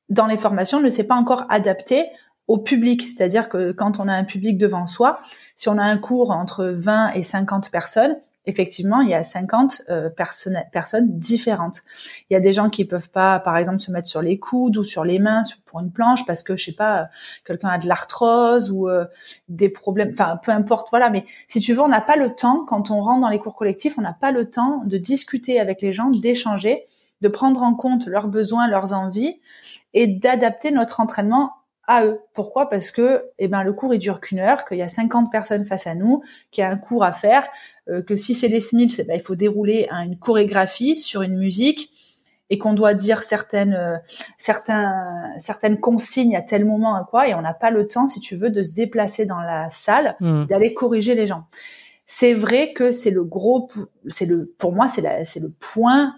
dans 0.08 0.26
les 0.26 0.36
formations, 0.36 0.80
ne 0.80 0.88
s'est 0.88 1.06
pas 1.06 1.14
encore 1.14 1.46
adapté 1.48 2.10
au 2.48 2.58
public. 2.58 3.02
C'est-à-dire 3.02 3.48
que 3.48 3.70
quand 3.70 4.00
on 4.00 4.08
a 4.08 4.12
un 4.12 4.24
public 4.24 4.58
devant 4.58 4.88
soi, 4.88 5.20
si 5.54 5.68
on 5.68 5.78
a 5.78 5.84
un 5.84 5.96
cours 5.96 6.32
entre 6.32 6.66
20 6.66 7.12
et 7.12 7.22
50 7.22 7.70
personnes, 7.70 8.16
effectivement, 8.46 9.00
il 9.00 9.08
y 9.08 9.14
a 9.14 9.22
50 9.22 9.82
euh, 9.88 10.10
personnes, 10.10 10.62
personnes 10.72 11.18
différentes. 11.18 11.80
Il 12.28 12.34
y 12.34 12.36
a 12.36 12.40
des 12.40 12.52
gens 12.52 12.70
qui 12.70 12.84
peuvent 12.84 13.10
pas, 13.10 13.40
par 13.40 13.56
exemple, 13.56 13.80
se 13.80 13.90
mettre 13.90 14.08
sur 14.08 14.22
les 14.22 14.38
coudes 14.38 14.76
ou 14.76 14.84
sur 14.84 15.04
les 15.04 15.18
mains 15.18 15.42
pour 15.64 15.80
une 15.80 15.90
planche 15.90 16.26
parce 16.26 16.42
que, 16.42 16.56
je 16.56 16.66
sais 16.66 16.72
pas, 16.72 17.08
quelqu'un 17.44 17.68
a 17.68 17.78
de 17.78 17.88
l'arthrose 17.88 18.70
ou 18.70 18.88
euh, 18.88 19.06
des 19.48 19.68
problèmes, 19.68 20.10
enfin, 20.12 20.38
peu 20.42 20.52
importe, 20.52 20.88
voilà. 20.90 21.10
Mais 21.10 21.24
si 21.48 21.60
tu 21.60 21.72
veux, 21.72 21.80
on 21.80 21.88
n'a 21.88 22.00
pas 22.00 22.16
le 22.16 22.34
temps, 22.34 22.64
quand 22.66 22.90
on 22.90 23.00
rentre 23.00 23.22
dans 23.22 23.28
les 23.28 23.38
cours 23.38 23.54
collectifs, 23.54 23.94
on 23.98 24.02
n'a 24.02 24.16
pas 24.18 24.30
le 24.30 24.50
temps 24.50 24.82
de 24.84 24.98
discuter 24.98 25.58
avec 25.58 25.80
les 25.80 25.92
gens, 25.92 26.10
d'échanger, 26.10 26.84
de 27.20 27.28
prendre 27.28 27.62
en 27.62 27.74
compte 27.74 28.06
leurs 28.06 28.28
besoins, 28.28 28.68
leurs 28.68 28.92
envies 28.92 29.40
et 29.94 30.06
d'adapter 30.06 30.70
notre 30.70 31.00
entraînement 31.00 31.52
à 31.86 32.04
eux. 32.06 32.20
Pourquoi? 32.32 32.68
Parce 32.68 32.90
que 32.90 33.24
eh 33.38 33.48
ben, 33.48 33.62
le 33.62 33.72
cours 33.72 33.94
il 33.94 33.98
dure 33.98 34.20
qu'une 34.20 34.38
heure, 34.38 34.64
qu'il 34.64 34.78
y 34.78 34.82
a 34.82 34.88
50 34.88 35.30
personnes 35.30 35.64
face 35.64 35.86
à 35.86 35.94
nous, 35.94 36.22
qu'il 36.50 36.62
y 36.62 36.64
a 36.64 36.70
un 36.70 36.76
cours 36.76 37.04
à 37.04 37.12
faire, 37.12 37.48
euh, 37.88 38.02
que 38.02 38.16
si 38.16 38.34
c'est 38.34 38.48
les 38.48 38.60
Smiths, 38.60 38.98
eh 38.98 39.04
ben, 39.04 39.14
il 39.14 39.22
faut 39.22 39.34
dérouler 39.34 39.88
une 39.90 40.18
chorégraphie 40.18 40.96
sur 40.96 41.22
une 41.22 41.36
musique 41.36 41.90
et 42.50 42.58
qu'on 42.58 42.74
doit 42.74 42.94
dire 42.94 43.22
certaines, 43.22 43.74
euh, 43.74 43.96
certains, 44.38 45.32
certaines 45.38 45.80
consignes 45.80 46.36
à 46.36 46.42
tel 46.42 46.64
moment 46.64 46.94
à 46.94 47.04
quoi, 47.04 47.28
et 47.28 47.34
on 47.34 47.40
n'a 47.40 47.54
pas 47.54 47.70
le 47.70 47.86
temps, 47.88 48.06
si 48.06 48.20
tu 48.20 48.36
veux, 48.36 48.50
de 48.50 48.62
se 48.62 48.74
déplacer 48.74 49.24
dans 49.24 49.40
la 49.40 49.70
salle, 49.70 50.16
mmh. 50.20 50.44
d'aller 50.46 50.74
corriger 50.74 51.14
les 51.14 51.26
gens. 51.26 51.44
C'est 52.06 52.34
vrai 52.34 52.72
que 52.74 52.92
c'est 52.92 53.10
le 53.10 53.24
gros, 53.24 53.70
c'est 54.08 54.26
le, 54.26 54.54
pour 54.58 54.72
moi, 54.72 54.88
c'est 54.88 55.24
c'est 55.24 55.40
le 55.40 55.50
point 55.50 56.14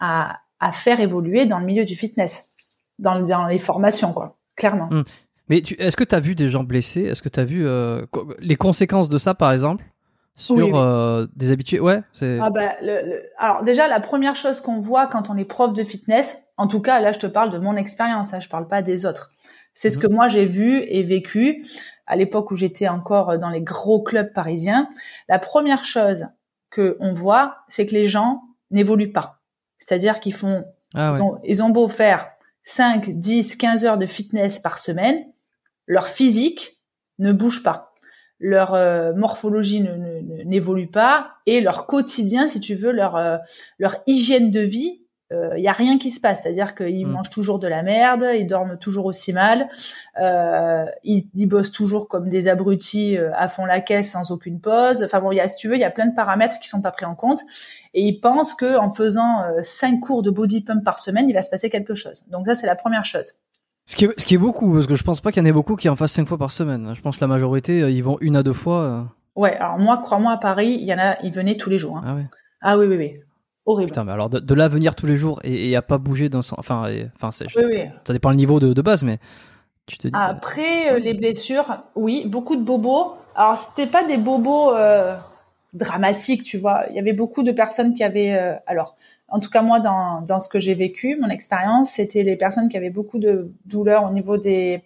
à, 0.00 0.40
à 0.60 0.72
faire 0.72 1.00
évoluer 1.00 1.44
dans 1.44 1.58
le 1.58 1.66
milieu 1.66 1.84
du 1.84 1.94
fitness, 1.94 2.50
dans, 2.98 3.18
dans 3.20 3.46
les 3.46 3.58
formations, 3.58 4.14
quoi 4.14 4.38
clairement. 4.56 4.88
Hmm. 4.90 5.04
Mais 5.48 5.58
est-ce 5.58 5.96
que 5.96 6.04
tu 6.04 6.14
as 6.14 6.20
vu 6.20 6.34
des 6.34 6.50
gens 6.50 6.64
blessés? 6.64 7.02
Est-ce 7.02 7.22
que 7.22 7.28
tu 7.28 7.38
as 7.38 7.44
vu 7.44 7.66
euh, 7.66 8.04
les 8.40 8.56
conséquences 8.56 9.08
de 9.08 9.18
ça, 9.18 9.34
par 9.34 9.52
exemple? 9.52 9.84
Sur 10.34 10.76
euh, 10.76 11.26
des 11.34 11.50
habitués? 11.50 11.80
Ouais. 11.80 12.02
Ah 12.22 12.50
bah, 12.50 12.74
Alors 13.38 13.62
déjà, 13.62 13.88
la 13.88 14.00
première 14.00 14.36
chose 14.36 14.60
qu'on 14.60 14.80
voit 14.80 15.06
quand 15.06 15.30
on 15.30 15.36
est 15.36 15.46
prof 15.46 15.72
de 15.72 15.82
fitness, 15.82 16.42
en 16.58 16.66
tout 16.66 16.80
cas 16.80 17.00
là, 17.00 17.12
je 17.12 17.18
te 17.18 17.26
parle 17.26 17.50
de 17.50 17.58
mon 17.58 17.74
expérience, 17.74 18.34
hein, 18.34 18.40
je 18.40 18.48
parle 18.48 18.68
pas 18.68 18.82
des 18.82 19.06
autres. 19.06 19.30
C'est 19.72 19.90
ce 19.90 19.96
mhm. 19.96 20.02
que 20.02 20.08
moi 20.08 20.28
j'ai 20.28 20.44
vu 20.44 20.80
et 20.88 21.02
vécu 21.04 21.64
à 22.06 22.16
l'époque 22.16 22.50
où 22.50 22.56
j'étais 22.56 22.88
encore 22.88 23.38
dans 23.38 23.48
les 23.48 23.62
gros 23.62 24.02
clubs 24.02 24.32
parisiens. 24.32 24.88
La 25.28 25.38
première 25.38 25.84
chose 25.84 26.26
que 26.70 26.98
on 27.00 27.14
voit, 27.14 27.56
c'est 27.68 27.86
que 27.86 27.92
les 27.92 28.06
gens 28.06 28.42
n'évoluent 28.70 29.12
pas. 29.12 29.40
C'est-à-dire 29.78 30.20
qu'ils 30.20 30.34
font, 30.34 30.64
ah 30.94 31.16
ils 31.44 31.62
ont 31.62 31.70
beau 31.70 31.88
faire 31.88 32.35
5, 32.66 33.10
10, 33.20 33.56
15 33.56 33.84
heures 33.84 33.96
de 33.96 34.06
fitness 34.06 34.58
par 34.58 34.78
semaine, 34.78 35.24
leur 35.86 36.08
physique 36.08 36.80
ne 37.18 37.32
bouge 37.32 37.62
pas. 37.62 37.94
Leur 38.38 38.74
euh, 38.74 39.14
morphologie 39.14 39.82
n'évolue 40.44 40.90
pas 40.90 41.30
et 41.46 41.60
leur 41.60 41.86
quotidien, 41.86 42.48
si 42.48 42.60
tu 42.60 42.74
veux, 42.74 42.90
leur, 42.90 43.16
euh, 43.16 43.38
leur 43.78 44.02
hygiène 44.06 44.50
de 44.50 44.60
vie, 44.60 45.05
il 45.30 45.36
euh, 45.36 45.58
y 45.58 45.68
a 45.68 45.72
rien 45.72 45.98
qui 45.98 46.10
se 46.10 46.20
passe. 46.20 46.42
C'est-à-dire 46.42 46.74
qu'ils 46.74 47.06
mm. 47.06 47.10
mangent 47.10 47.30
toujours 47.30 47.58
de 47.58 47.68
la 47.68 47.82
merde, 47.82 48.26
ils 48.34 48.46
dorment 48.46 48.78
toujours 48.78 49.06
aussi 49.06 49.32
mal, 49.32 49.68
ils, 50.18 51.28
ils, 51.34 51.46
bossent 51.46 51.72
toujours 51.72 52.08
comme 52.08 52.28
des 52.28 52.48
abrutis 52.48 53.18
à 53.34 53.48
fond 53.48 53.64
la 53.64 53.80
caisse 53.80 54.10
sans 54.10 54.30
aucune 54.30 54.60
pause. 54.60 55.02
Enfin 55.02 55.20
bon, 55.20 55.32
y 55.32 55.40
a, 55.40 55.48
si 55.48 55.58
tu 55.58 55.68
veux, 55.68 55.74
il 55.74 55.80
y 55.80 55.84
a 55.84 55.90
plein 55.90 56.06
de 56.06 56.14
paramètres 56.14 56.58
qui 56.60 56.68
sont 56.68 56.82
pas 56.82 56.92
pris 56.92 57.04
en 57.04 57.14
compte 57.14 57.40
et 57.96 58.02
il 58.02 58.20
pense 58.20 58.52
que 58.54 58.78
en 58.78 58.92
faisant 58.92 59.42
euh, 59.42 59.60
cinq 59.64 60.00
cours 60.00 60.22
de 60.22 60.30
body 60.30 60.60
pump 60.60 60.84
par 60.84 61.00
semaine, 61.00 61.30
il 61.30 61.32
va 61.32 61.40
se 61.40 61.48
passer 61.48 61.70
quelque 61.70 61.94
chose. 61.94 62.26
Donc 62.30 62.46
ça, 62.46 62.54
c'est 62.54 62.66
la 62.66 62.76
première 62.76 63.06
chose. 63.06 63.32
Ce 63.86 63.96
qui, 63.96 64.04
est, 64.04 64.20
ce 64.20 64.26
qui 64.26 64.34
est 64.34 64.38
beaucoup, 64.38 64.74
parce 64.74 64.86
que 64.86 64.96
je 64.96 65.02
pense 65.02 65.22
pas 65.22 65.32
qu'il 65.32 65.42
y 65.42 65.46
en 65.46 65.48
ait 65.48 65.52
beaucoup 65.52 65.76
qui 65.76 65.88
en 65.88 65.96
fassent 65.96 66.12
cinq 66.12 66.28
fois 66.28 66.36
par 66.36 66.50
semaine. 66.50 66.92
Je 66.94 67.00
pense 67.00 67.16
que 67.16 67.22
la 67.22 67.28
majorité, 67.28 67.82
euh, 67.82 67.90
ils 67.90 68.04
vont 68.04 68.18
une 68.20 68.36
à 68.36 68.42
deux 68.42 68.52
fois. 68.52 68.82
Euh. 68.82 69.02
Ouais, 69.34 69.56
alors 69.56 69.78
moi, 69.78 69.96
crois-moi, 69.96 70.32
à 70.32 70.36
Paris, 70.36 70.76
il 70.78 70.86
y 70.86 70.92
en 70.92 70.98
a, 70.98 71.16
ils 71.22 71.32
venaient 71.32 71.56
tous 71.56 71.70
les 71.70 71.78
jours. 71.78 71.96
Hein. 71.96 72.04
Ah, 72.06 72.14
ouais. 72.14 72.26
ah 72.60 72.78
oui, 72.78 72.86
oui, 72.86 72.96
oui. 72.98 73.20
Horrible. 73.66 73.90
Putain, 73.90 74.04
mais 74.04 74.12
alors 74.12 74.30
de, 74.30 74.54
là 74.54 74.68
venir 74.68 74.94
tous 74.94 75.06
les 75.06 75.16
jours 75.16 75.40
et, 75.44 75.70
et 75.70 75.76
à 75.76 75.82
pas 75.82 75.98
bouger 75.98 76.28
dans 76.28 76.40
enfin, 76.56 76.88
enfin, 77.16 77.32
c'est, 77.32 77.46
oui, 77.56 77.64
oui. 77.66 77.80
ça 78.06 78.12
dépend 78.12 78.30
le 78.30 78.36
niveau 78.36 78.60
de, 78.60 78.72
de 78.72 78.82
base, 78.82 79.02
mais 79.02 79.18
tu 79.86 79.98
te 79.98 80.08
dis. 80.08 80.14
Après 80.16 80.98
les 81.00 81.14
blessures, 81.14 81.82
oui, 81.94 82.24
beaucoup 82.26 82.56
de 82.56 82.62
bobos. 82.62 83.14
Alors 83.34 83.58
c'était 83.58 83.88
pas 83.88 84.04
des 84.04 84.16
bobos 84.16 84.72
dramatique, 85.76 86.42
tu 86.42 86.58
vois. 86.58 86.84
Il 86.90 86.96
y 86.96 86.98
avait 86.98 87.12
beaucoup 87.12 87.42
de 87.42 87.52
personnes 87.52 87.94
qui 87.94 88.02
avaient, 88.02 88.34
euh, 88.34 88.54
alors, 88.66 88.96
en 89.28 89.40
tout 89.40 89.50
cas 89.50 89.62
moi 89.62 89.80
dans, 89.80 90.22
dans 90.22 90.40
ce 90.40 90.48
que 90.48 90.58
j'ai 90.58 90.74
vécu, 90.74 91.16
mon 91.20 91.28
expérience, 91.28 91.92
c'était 91.92 92.22
les 92.22 92.36
personnes 92.36 92.68
qui 92.68 92.76
avaient 92.76 92.90
beaucoup 92.90 93.18
de 93.18 93.52
douleurs 93.66 94.04
au 94.04 94.12
niveau 94.12 94.38
des 94.38 94.82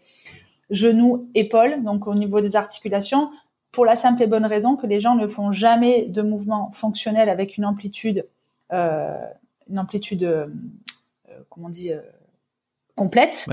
genoux, 0.71 1.29
épaules, 1.35 1.83
donc 1.83 2.07
au 2.07 2.14
niveau 2.14 2.40
des 2.40 2.57
articulations, 2.57 3.31
pour 3.73 3.85
la 3.85 3.97
simple 3.97 4.23
et 4.23 4.27
bonne 4.27 4.47
raison 4.47 4.77
que 4.77 4.87
les 4.87 5.01
gens 5.01 5.14
ne 5.14 5.27
font 5.27 5.53
jamais 5.53 6.07
de 6.07 6.23
mouvement 6.23 6.71
fonctionnel 6.73 7.29
avec 7.29 7.57
une 7.57 7.64
amplitude, 7.64 8.19
euh, 8.19 8.23
une 8.70 9.78
amplitude, 9.78 10.24
euh, 10.24 10.46
comment 11.48 11.66
on 11.66 11.70
dit, 11.70 11.92
complète. 12.96 13.46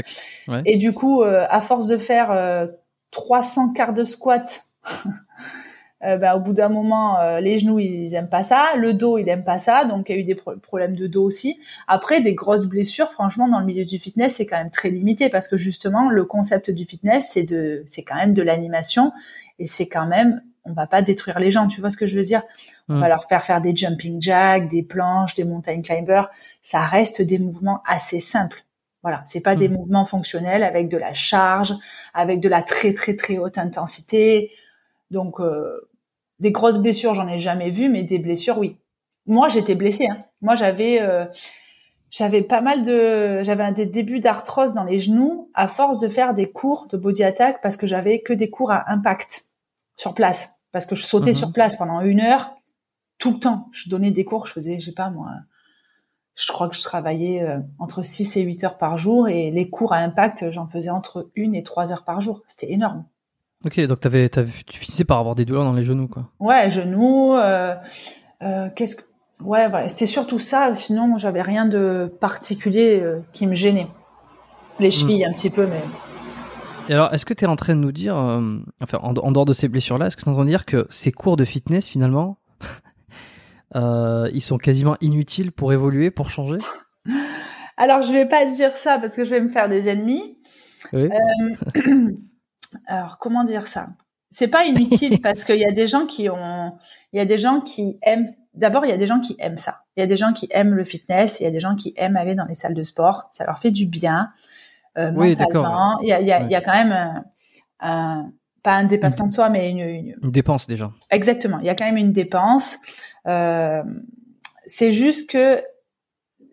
Et 0.65 0.77
du 0.77 0.93
coup, 0.93 1.23
à 1.23 1.61
force 1.61 1.87
de 1.87 1.97
faire 1.97 2.69
300 3.11 3.73
quarts 3.73 3.93
de 3.93 4.03
squat 4.03 4.63
euh, 6.03 6.17
bah, 6.17 6.35
au 6.35 6.39
bout 6.39 6.53
d'un 6.53 6.69
moment, 6.69 7.19
euh, 7.19 7.39
les 7.39 7.57
genoux, 7.57 7.79
ils 7.79 8.13
aiment 8.13 8.29
pas 8.29 8.43
ça, 8.43 8.75
le 8.75 8.93
dos, 8.93 9.17
il 9.17 9.27
aime 9.29 9.43
pas 9.43 9.59
ça, 9.59 9.85
donc 9.85 10.09
il 10.09 10.15
y 10.15 10.17
a 10.17 10.21
eu 10.21 10.23
des 10.23 10.35
problèmes 10.35 10.95
de 10.95 11.07
dos 11.07 11.23
aussi. 11.23 11.59
Après, 11.87 12.21
des 12.21 12.35
grosses 12.35 12.67
blessures, 12.67 13.11
franchement, 13.11 13.47
dans 13.47 13.59
le 13.59 13.65
milieu 13.65 13.85
du 13.85 13.99
fitness, 13.99 14.35
c'est 14.35 14.45
quand 14.45 14.57
même 14.57 14.71
très 14.71 14.89
limité 14.89 15.29
parce 15.29 15.47
que 15.47 15.57
justement, 15.57 16.09
le 16.09 16.25
concept 16.25 16.71
du 16.71 16.85
fitness, 16.85 17.29
c'est 17.31 17.43
de, 17.43 17.83
c'est 17.87 18.03
quand 18.03 18.15
même 18.15 18.33
de 18.33 18.41
l'animation 18.41 19.11
et 19.59 19.65
c'est 19.65 19.87
quand 19.87 20.07
même, 20.07 20.41
on 20.65 20.73
va 20.73 20.87
pas 20.87 21.01
détruire 21.01 21.39
les 21.39 21.51
gens, 21.51 21.67
tu 21.67 21.81
vois 21.81 21.89
ce 21.89 21.97
que 21.97 22.07
je 22.07 22.15
veux 22.15 22.23
dire? 22.23 22.43
On 22.89 22.99
va 22.99 23.07
mm. 23.07 23.09
leur 23.09 23.25
faire 23.25 23.45
faire 23.45 23.61
des 23.61 23.75
jumping 23.75 24.21
jacks, 24.21 24.69
des 24.69 24.83
planches, 24.83 25.35
des 25.35 25.43
mountain 25.43 25.81
climbers. 25.81 26.29
Ça 26.63 26.81
reste 26.81 27.21
des 27.21 27.39
mouvements 27.39 27.81
assez 27.85 28.19
simples. 28.19 28.63
Voilà, 29.03 29.21
c'est 29.25 29.41
pas 29.41 29.55
des 29.55 29.69
mm. 29.69 29.73
mouvements 29.73 30.05
fonctionnels 30.05 30.63
avec 30.63 30.89
de 30.89 30.97
la 30.97 31.13
charge, 31.13 31.73
avec 32.13 32.39
de 32.39 32.49
la 32.49 32.61
très 32.61 32.93
très 32.93 33.15
très 33.15 33.37
haute 33.37 33.57
intensité. 33.57 34.51
Donc, 35.11 35.39
euh, 35.39 35.89
des 36.39 36.51
grosses 36.51 36.79
blessures, 36.79 37.13
j'en 37.13 37.27
ai 37.27 37.37
jamais 37.37 37.71
vu, 37.71 37.89
mais 37.89 38.03
des 38.03 38.19
blessures, 38.19 38.57
oui. 38.57 38.77
Moi, 39.25 39.49
j'étais 39.49 39.75
blessée. 39.75 40.07
Hein. 40.09 40.17
Moi, 40.41 40.55
j'avais, 40.55 41.01
euh, 41.01 41.25
j'avais 42.09 42.41
pas 42.41 42.61
mal 42.61 42.83
de, 42.83 43.41
j'avais 43.43 43.63
un 43.63 43.71
des 43.71 43.85
débuts 43.85 44.19
d'arthrose 44.19 44.73
dans 44.73 44.83
les 44.83 44.99
genoux 44.99 45.49
à 45.53 45.67
force 45.67 45.99
de 45.99 46.07
faire 46.07 46.33
des 46.33 46.49
cours 46.49 46.87
de 46.87 46.97
body 46.97 47.23
attack 47.23 47.61
parce 47.61 47.75
que 47.75 47.87
j'avais 47.87 48.21
que 48.21 48.33
des 48.33 48.49
cours 48.49 48.71
à 48.71 48.91
impact 48.91 49.45
sur 49.97 50.13
place, 50.13 50.53
parce 50.71 50.85
que 50.85 50.95
je 50.95 51.03
sautais 51.03 51.33
sur 51.33 51.51
place 51.51 51.75
pendant 51.75 52.01
une 52.01 52.21
heure 52.21 52.56
tout 53.17 53.33
le 53.33 53.39
temps. 53.39 53.69
Je 53.71 53.89
donnais 53.89 54.11
des 54.11 54.25
cours, 54.25 54.47
je 54.47 54.53
faisais, 54.53 54.79
je 54.79 54.85
sais 54.85 54.91
pas 54.93 55.09
moi, 55.09 55.31
je 56.35 56.51
crois 56.51 56.69
que 56.69 56.75
je 56.75 56.81
travaillais 56.81 57.41
euh, 57.41 57.59
entre 57.79 58.03
6 58.03 58.37
et 58.37 58.41
8 58.41 58.63
heures 58.63 58.77
par 58.77 58.97
jour 58.97 59.27
et 59.27 59.51
les 59.51 59.69
cours 59.69 59.93
à 59.93 59.97
impact, 59.97 60.51
j'en 60.51 60.67
faisais 60.67 60.91
entre 60.91 61.29
1 61.37 61.53
et 61.53 61.63
3 61.63 61.91
heures 61.91 62.03
par 62.03 62.21
jour. 62.21 62.41
C'était 62.47 62.71
énorme. 62.71 63.05
Ok, 63.65 63.79
donc 63.81 64.05
avais, 64.05 64.29
tu 64.29 64.79
finissais 64.79 65.03
par 65.03 65.17
avoir 65.17 65.33
des 65.33 65.43
douleurs 65.43 65.63
dans 65.63 65.73
les 65.73 65.83
genoux, 65.83 66.07
quoi. 66.07 66.29
Ouais, 66.39 66.69
genoux. 66.69 67.33
Euh, 67.33 67.75
euh, 68.43 68.69
qu'est-ce 68.75 68.95
que 68.95 69.01
Ouais, 69.39 69.69
voilà, 69.69 69.87
c'était 69.87 70.07
surtout 70.07 70.39
ça. 70.39 70.75
Sinon, 70.75 71.19
j'avais 71.19 71.43
rien 71.43 71.67
de 71.67 72.11
particulier 72.19 72.99
euh, 73.01 73.19
qui 73.33 73.45
me 73.45 73.53
gênait. 73.53 73.87
Les 74.79 74.87
hmm. 74.87 74.91
chevilles, 74.91 75.25
un 75.25 75.33
petit 75.33 75.49
peu, 75.49 75.67
mais. 75.67 75.83
Et 76.89 76.93
alors, 76.93 77.13
est-ce 77.13 77.25
que 77.25 77.33
tu 77.33 77.45
es 77.45 77.47
en 77.47 77.55
train 77.55 77.75
de 77.75 77.79
nous 77.79 77.91
dire, 77.91 78.15
enfin, 78.15 78.99
en, 79.01 79.31
dehors 79.31 79.45
de 79.45 79.53
ces 79.53 79.67
blessures-là, 79.67 80.07
est-ce 80.07 80.15
que 80.15 80.21
tu 80.21 80.27
es 80.27 80.31
en 80.31 80.35
train 80.35 80.45
de 80.45 80.49
dire 80.49 80.65
que 80.65 80.87
ces 80.89 81.11
cours 81.11 81.35
de 81.35 81.43
fitness, 81.43 81.87
finalement, 81.87 82.37
ils 83.75 84.41
sont 84.41 84.57
quasiment 84.57 84.95
inutiles 85.01 85.51
pour 85.51 85.73
évoluer, 85.73 86.11
pour 86.11 86.29
changer 86.29 86.59
Alors, 87.77 88.01
je 88.01 88.11
vais 88.11 88.25
pas 88.25 88.45
dire 88.45 88.75
ça 88.75 88.97
parce 88.99 89.15
que 89.15 89.23
je 89.23 89.29
vais 89.29 89.41
me 89.41 89.49
faire 89.49 89.69
des 89.69 89.87
ennemis. 89.87 90.39
Oui. 90.93 91.09
alors, 92.87 93.19
comment 93.19 93.43
dire 93.43 93.67
ça? 93.67 93.87
C'est 94.31 94.47
pas 94.47 94.65
inutile 94.65 95.21
parce 95.23 95.45
qu'il 95.45 95.59
y 95.59 95.65
a 95.65 95.71
des 95.71 95.87
gens 95.87 96.05
qui 96.05 96.29
ont, 96.29 96.73
il 97.13 97.17
y 97.17 97.19
a 97.19 97.25
des 97.25 97.37
gens 97.37 97.61
qui 97.61 97.97
aiment. 98.01 98.27
D'abord, 98.55 98.85
il 98.85 98.89
y 98.89 98.93
a 98.93 98.97
des 98.97 99.05
gens 99.05 99.19
qui 99.19 99.35
aiment 99.39 99.59
ça. 99.59 99.81
Il 99.95 99.99
y 99.99 100.03
a 100.03 100.07
des 100.07 100.17
gens 100.17 100.33
qui 100.33 100.47
aiment 100.51 100.73
le 100.73 100.83
fitness. 100.83 101.39
Il 101.39 101.43
y 101.43 101.47
a 101.47 101.51
des 101.51 101.59
gens 101.59 101.75
qui 101.75 101.93
aiment 101.95 102.17
aller 102.17 102.33
dans 102.33 102.45
les 102.45 102.55
salles 102.55 102.73
de 102.73 102.83
sport. 102.83 103.29
Ça 103.31 103.45
leur 103.45 103.59
fait 103.59 103.71
du 103.71 103.85
bien 103.85 104.29
euh, 104.97 105.11
oui, 105.15 105.35
mentalement. 105.37 105.99
Il 106.01 106.07
y 106.07 106.13
a, 106.13 106.21
il 106.21 106.27
y, 106.27 106.31
a, 106.31 106.41
il 106.41 106.49
y 106.49 106.55
a 106.55 106.61
quand 106.61 106.73
même 106.73 107.23
un, 107.79 108.31
pas 108.63 108.73
un 108.73 108.85
dépassement 108.85 109.27
de 109.27 109.31
soi, 109.31 109.49
mais 109.49 109.69
une, 109.69 109.79
une, 109.79 110.15
une, 110.23 110.31
dépense 110.31 110.65
déjà. 110.65 110.91
Exactement. 111.11 111.59
Il 111.59 111.65
y 111.65 111.69
a 111.69 111.75
quand 111.75 111.85
même 111.85 111.97
une 111.97 112.11
dépense. 112.11 112.77
Euh, 113.27 113.83
c'est 114.65 114.91
juste 114.91 115.29
que 115.29 115.61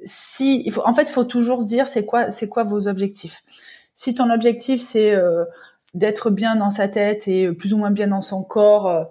si, 0.05 0.63
il 0.65 0.73
faut, 0.73 0.83
en 0.85 0.95
fait, 0.95 1.05
il 1.05 1.13
faut 1.13 1.25
toujours 1.25 1.63
se 1.63 1.67
dire 1.67 1.89
c'est 1.89 2.05
quoi, 2.05 2.31
c'est 2.31 2.49
quoi 2.49 2.65
vos 2.65 2.89
objectifs? 2.89 3.43
Si 3.95 4.15
ton 4.15 4.31
objectif 4.31 4.81
c'est 4.81 5.13
euh, 5.15 5.45
d'être 5.95 6.31
bien 6.31 6.57
dans 6.57 6.71
sa 6.71 6.89
tête 6.89 7.29
et 7.29 7.53
plus 7.53 7.73
ou 7.73 7.79
moins 7.79 7.93
bien 7.93 8.09
dans 8.09 8.21
son 8.21 8.43
corps, 8.43 8.89
euh, 8.89 9.05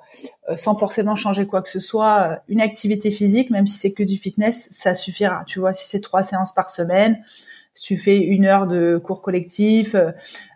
euh, 0.50 0.58
sans 0.58 0.76
forcément 0.76 1.16
changer 1.16 1.48
quoi 1.48 1.62
que 1.62 1.70
ce 1.70 1.80
soit, 1.80 2.42
une 2.50 2.60
activité 2.62 3.10
physique, 3.10 3.50
même 3.50 3.68
si 3.68 3.78
c'est 3.78 3.94
que 3.94 4.04
du 4.04 4.18
fitness, 4.18 4.68
ça 4.72 4.94
suffira. 4.94 5.44
Tu 5.48 5.60
vois, 5.60 5.74
si 5.74 5.88
c'est 5.88 6.02
trois 6.02 6.24
séances 6.24 6.54
par 6.54 6.70
semaine, 6.70 7.24
si 7.74 7.86
tu 7.86 7.98
fais 7.98 8.18
une 8.18 8.46
heure 8.46 8.68
de 8.68 9.02
cours 9.04 9.22
collectif, 9.22 9.96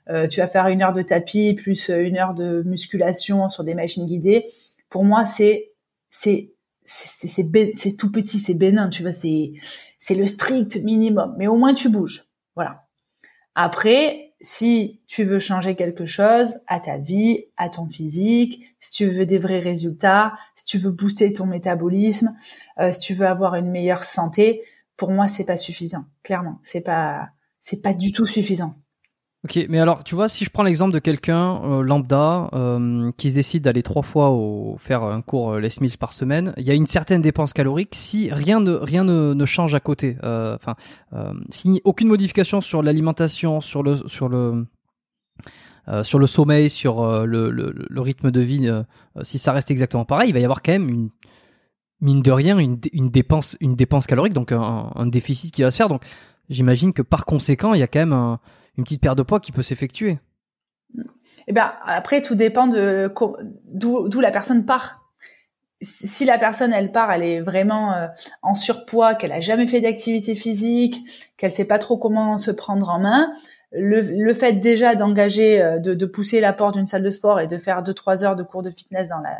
euh, 0.09 0.27
tu 0.27 0.41
vas 0.41 0.47
faire 0.47 0.67
une 0.67 0.83
heure 0.83 0.93
de 0.93 1.01
tapis 1.01 1.53
plus 1.53 1.89
une 1.89 2.17
heure 2.17 2.33
de 2.33 2.61
musculation 2.65 3.49
sur 3.49 3.63
des 3.63 3.73
machines 3.73 4.05
guidées. 4.05 4.45
Pour 4.89 5.03
moi, 5.03 5.25
c'est 5.25 5.71
c'est 6.09 6.51
c'est 6.87 7.97
tout 7.97 8.11
petit, 8.11 8.39
c'est 8.39 8.53
bénin, 8.53 8.89
tu 8.89 9.03
vois, 9.03 9.11
c'est 9.11 9.53
c'est 9.99 10.15
le 10.15 10.25
strict 10.25 10.83
minimum. 10.83 11.35
Mais 11.37 11.47
au 11.47 11.55
moins 11.55 11.73
tu 11.73 11.89
bouges, 11.89 12.25
voilà. 12.55 12.77
Après, 13.55 14.33
si 14.39 15.01
tu 15.07 15.23
veux 15.23 15.39
changer 15.39 15.75
quelque 15.75 16.05
chose 16.05 16.59
à 16.67 16.79
ta 16.79 16.97
vie, 16.97 17.45
à 17.57 17.69
ton 17.69 17.87
physique, 17.87 18.75
si 18.79 18.91
tu 18.91 19.09
veux 19.09 19.25
des 19.25 19.39
vrais 19.39 19.59
résultats, 19.59 20.33
si 20.55 20.65
tu 20.65 20.77
veux 20.77 20.91
booster 20.91 21.33
ton 21.33 21.47
métabolisme, 21.47 22.35
euh, 22.79 22.91
si 22.91 22.99
tu 22.99 23.13
veux 23.13 23.25
avoir 23.25 23.55
une 23.55 23.69
meilleure 23.71 24.03
santé, 24.03 24.61
pour 24.95 25.11
moi 25.11 25.27
c'est 25.27 25.45
pas 25.45 25.57
suffisant. 25.57 26.05
Clairement, 26.23 26.59
c'est 26.63 26.81
pas 26.81 27.29
c'est 27.59 27.81
pas 27.81 27.93
du 27.93 28.11
tout 28.11 28.25
suffisant. 28.25 28.75
Ok, 29.47 29.65
mais 29.69 29.79
alors 29.79 30.03
tu 30.03 30.13
vois, 30.13 30.27
si 30.27 30.43
je 30.43 30.49
prends 30.49 30.63
l'exemple 30.63 30.91
de 30.91 30.99
quelqu'un 30.99 31.61
euh, 31.63 31.81
lambda 31.81 32.49
euh, 32.51 33.13
qui 33.15 33.29
se 33.29 33.35
décide 33.35 33.63
d'aller 33.63 33.81
trois 33.81 34.01
fois 34.01 34.37
faire 34.77 35.03
un 35.03 35.21
cours 35.21 35.53
euh, 35.53 35.61
Les 35.61 35.69
Mills 35.79 35.97
par 35.97 36.11
semaine, 36.11 36.53
il 36.57 36.63
y 36.63 36.69
a 36.69 36.73
une 36.73 36.85
certaine 36.85 37.21
dépense 37.21 37.53
calorique 37.53 37.95
si 37.95 38.29
rien 38.29 38.59
ne 38.59 38.73
rien 38.73 39.05
ne, 39.05 39.45
change 39.45 39.73
à 39.73 39.79
côté. 39.79 40.17
Enfin, 40.21 40.75
si 41.49 41.81
aucune 41.85 42.09
modification 42.09 42.59
sur 42.59 42.83
l'alimentation, 42.83 43.61
sur 43.61 43.83
le 43.83 43.95
sur 44.07 44.27
le 44.27 44.65
sur 46.03 46.19
le 46.19 46.27
sommeil, 46.27 46.69
sur 46.69 47.25
le, 47.25 47.49
le, 47.49 48.01
rythme 48.01 48.31
de 48.31 48.41
vie, 48.41 48.69
si 49.21 49.39
ça 49.39 49.53
reste 49.53 49.71
exactement 49.71 50.03
pareil, 50.03 50.29
il 50.29 50.33
va 50.33 50.39
y 50.39 50.43
avoir 50.43 50.61
quand 50.61 50.73
même 50.73 50.89
une 50.89 51.09
mine 52.01 52.21
de 52.21 52.31
rien 52.31 52.59
une, 52.59 52.77
dépense 53.09 53.55
une 53.61 53.77
dépense 53.77 54.07
calorique, 54.07 54.33
donc 54.33 54.51
un 54.51 55.05
déficit 55.05 55.53
qui 55.53 55.61
va 55.61 55.71
se 55.71 55.77
faire. 55.77 55.87
Donc 55.87 56.03
j'imagine 56.49 56.91
que 56.91 57.01
par 57.01 57.25
conséquent, 57.25 57.73
il 57.73 57.79
y 57.79 57.83
a 57.83 57.87
quand 57.87 57.99
même 57.99 58.11
un 58.11 58.41
une 58.77 58.83
petite 58.83 59.01
paire 59.01 59.15
de 59.15 59.23
poids 59.23 59.39
qui 59.39 59.51
peut 59.51 59.61
s'effectuer. 59.61 60.19
Eh 61.47 61.53
ben 61.53 61.73
après 61.85 62.21
tout 62.21 62.35
dépend 62.35 62.67
de 62.67 63.11
d'où 63.65 64.21
la 64.21 64.31
personne 64.31 64.65
part. 64.65 65.03
Si 65.81 66.25
la 66.25 66.39
personne 66.39 66.73
elle 66.73 66.91
part, 66.91 67.11
elle 67.11 67.23
est 67.23 67.39
vraiment 67.39 67.93
euh, 67.93 68.07
en 68.41 68.55
surpoids, 68.55 69.13
qu'elle 69.13 69.31
a 69.31 69.41
jamais 69.41 69.67
fait 69.67 69.79
d'activité 69.79 70.33
physique, 70.33 70.97
qu'elle 71.37 71.51
sait 71.51 71.67
pas 71.67 71.77
trop 71.77 71.97
comment 71.97 72.39
se 72.39 72.49
prendre 72.49 72.89
en 72.89 72.99
main, 72.99 73.31
le, 73.71 74.01
le 74.01 74.33
fait 74.33 74.53
déjà 74.53 74.95
d'engager, 74.95 75.61
euh, 75.61 75.77
de, 75.77 75.93
de, 75.93 76.05
pousser 76.07 76.39
la 76.39 76.51
porte 76.51 76.75
d'une 76.77 76.87
salle 76.87 77.03
de 77.03 77.11
sport 77.11 77.39
et 77.39 77.45
de 77.45 77.57
faire 77.57 77.83
deux 77.83 77.93
trois 77.93 78.23
heures 78.23 78.35
de 78.35 78.41
cours 78.41 78.63
de 78.63 78.71
fitness 78.71 79.09
dans 79.09 79.19
la 79.19 79.37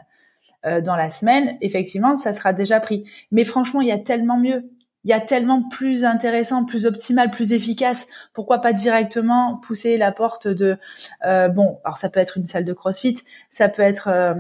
euh, 0.66 0.82
dans 0.82 0.96
la 0.96 1.10
semaine, 1.10 1.58
effectivement, 1.62 2.16
ça 2.16 2.34
sera 2.34 2.52
déjà 2.52 2.80
pris. 2.80 3.08
Mais 3.32 3.44
franchement, 3.44 3.80
il 3.82 3.88
y 3.88 3.92
a 3.92 4.00
tellement 4.00 4.38
mieux 4.38 4.70
il 5.08 5.12
y 5.12 5.14
a 5.14 5.22
tellement 5.22 5.64
plus 5.64 6.04
intéressant, 6.04 6.66
plus 6.66 6.86
optimal, 6.86 7.32
plus 7.32 7.54
efficace. 7.54 8.08
Pourquoi 8.34 8.60
pas 8.60 8.74
directement 8.74 9.56
pousser 9.56 9.98
la 9.98 10.12
porte 10.12 10.50
de 10.50 10.78
euh, 11.26 11.48
bon, 11.48 11.80
alors 11.86 11.98
ça 11.98 12.10
peut 12.10 12.20
être 12.20 12.36
une 12.36 12.46
salle 12.46 12.66
de 12.66 12.74
CrossFit, 12.74 13.16
ça 13.50 13.70
peut 13.70 13.84
être 13.84 14.10
euh, 14.10 14.34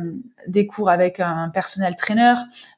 des 0.46 0.68
cours 0.68 0.90
avec 0.90 1.22
un 1.22 1.50
personnel 1.54 1.96
trainer, 1.96 2.34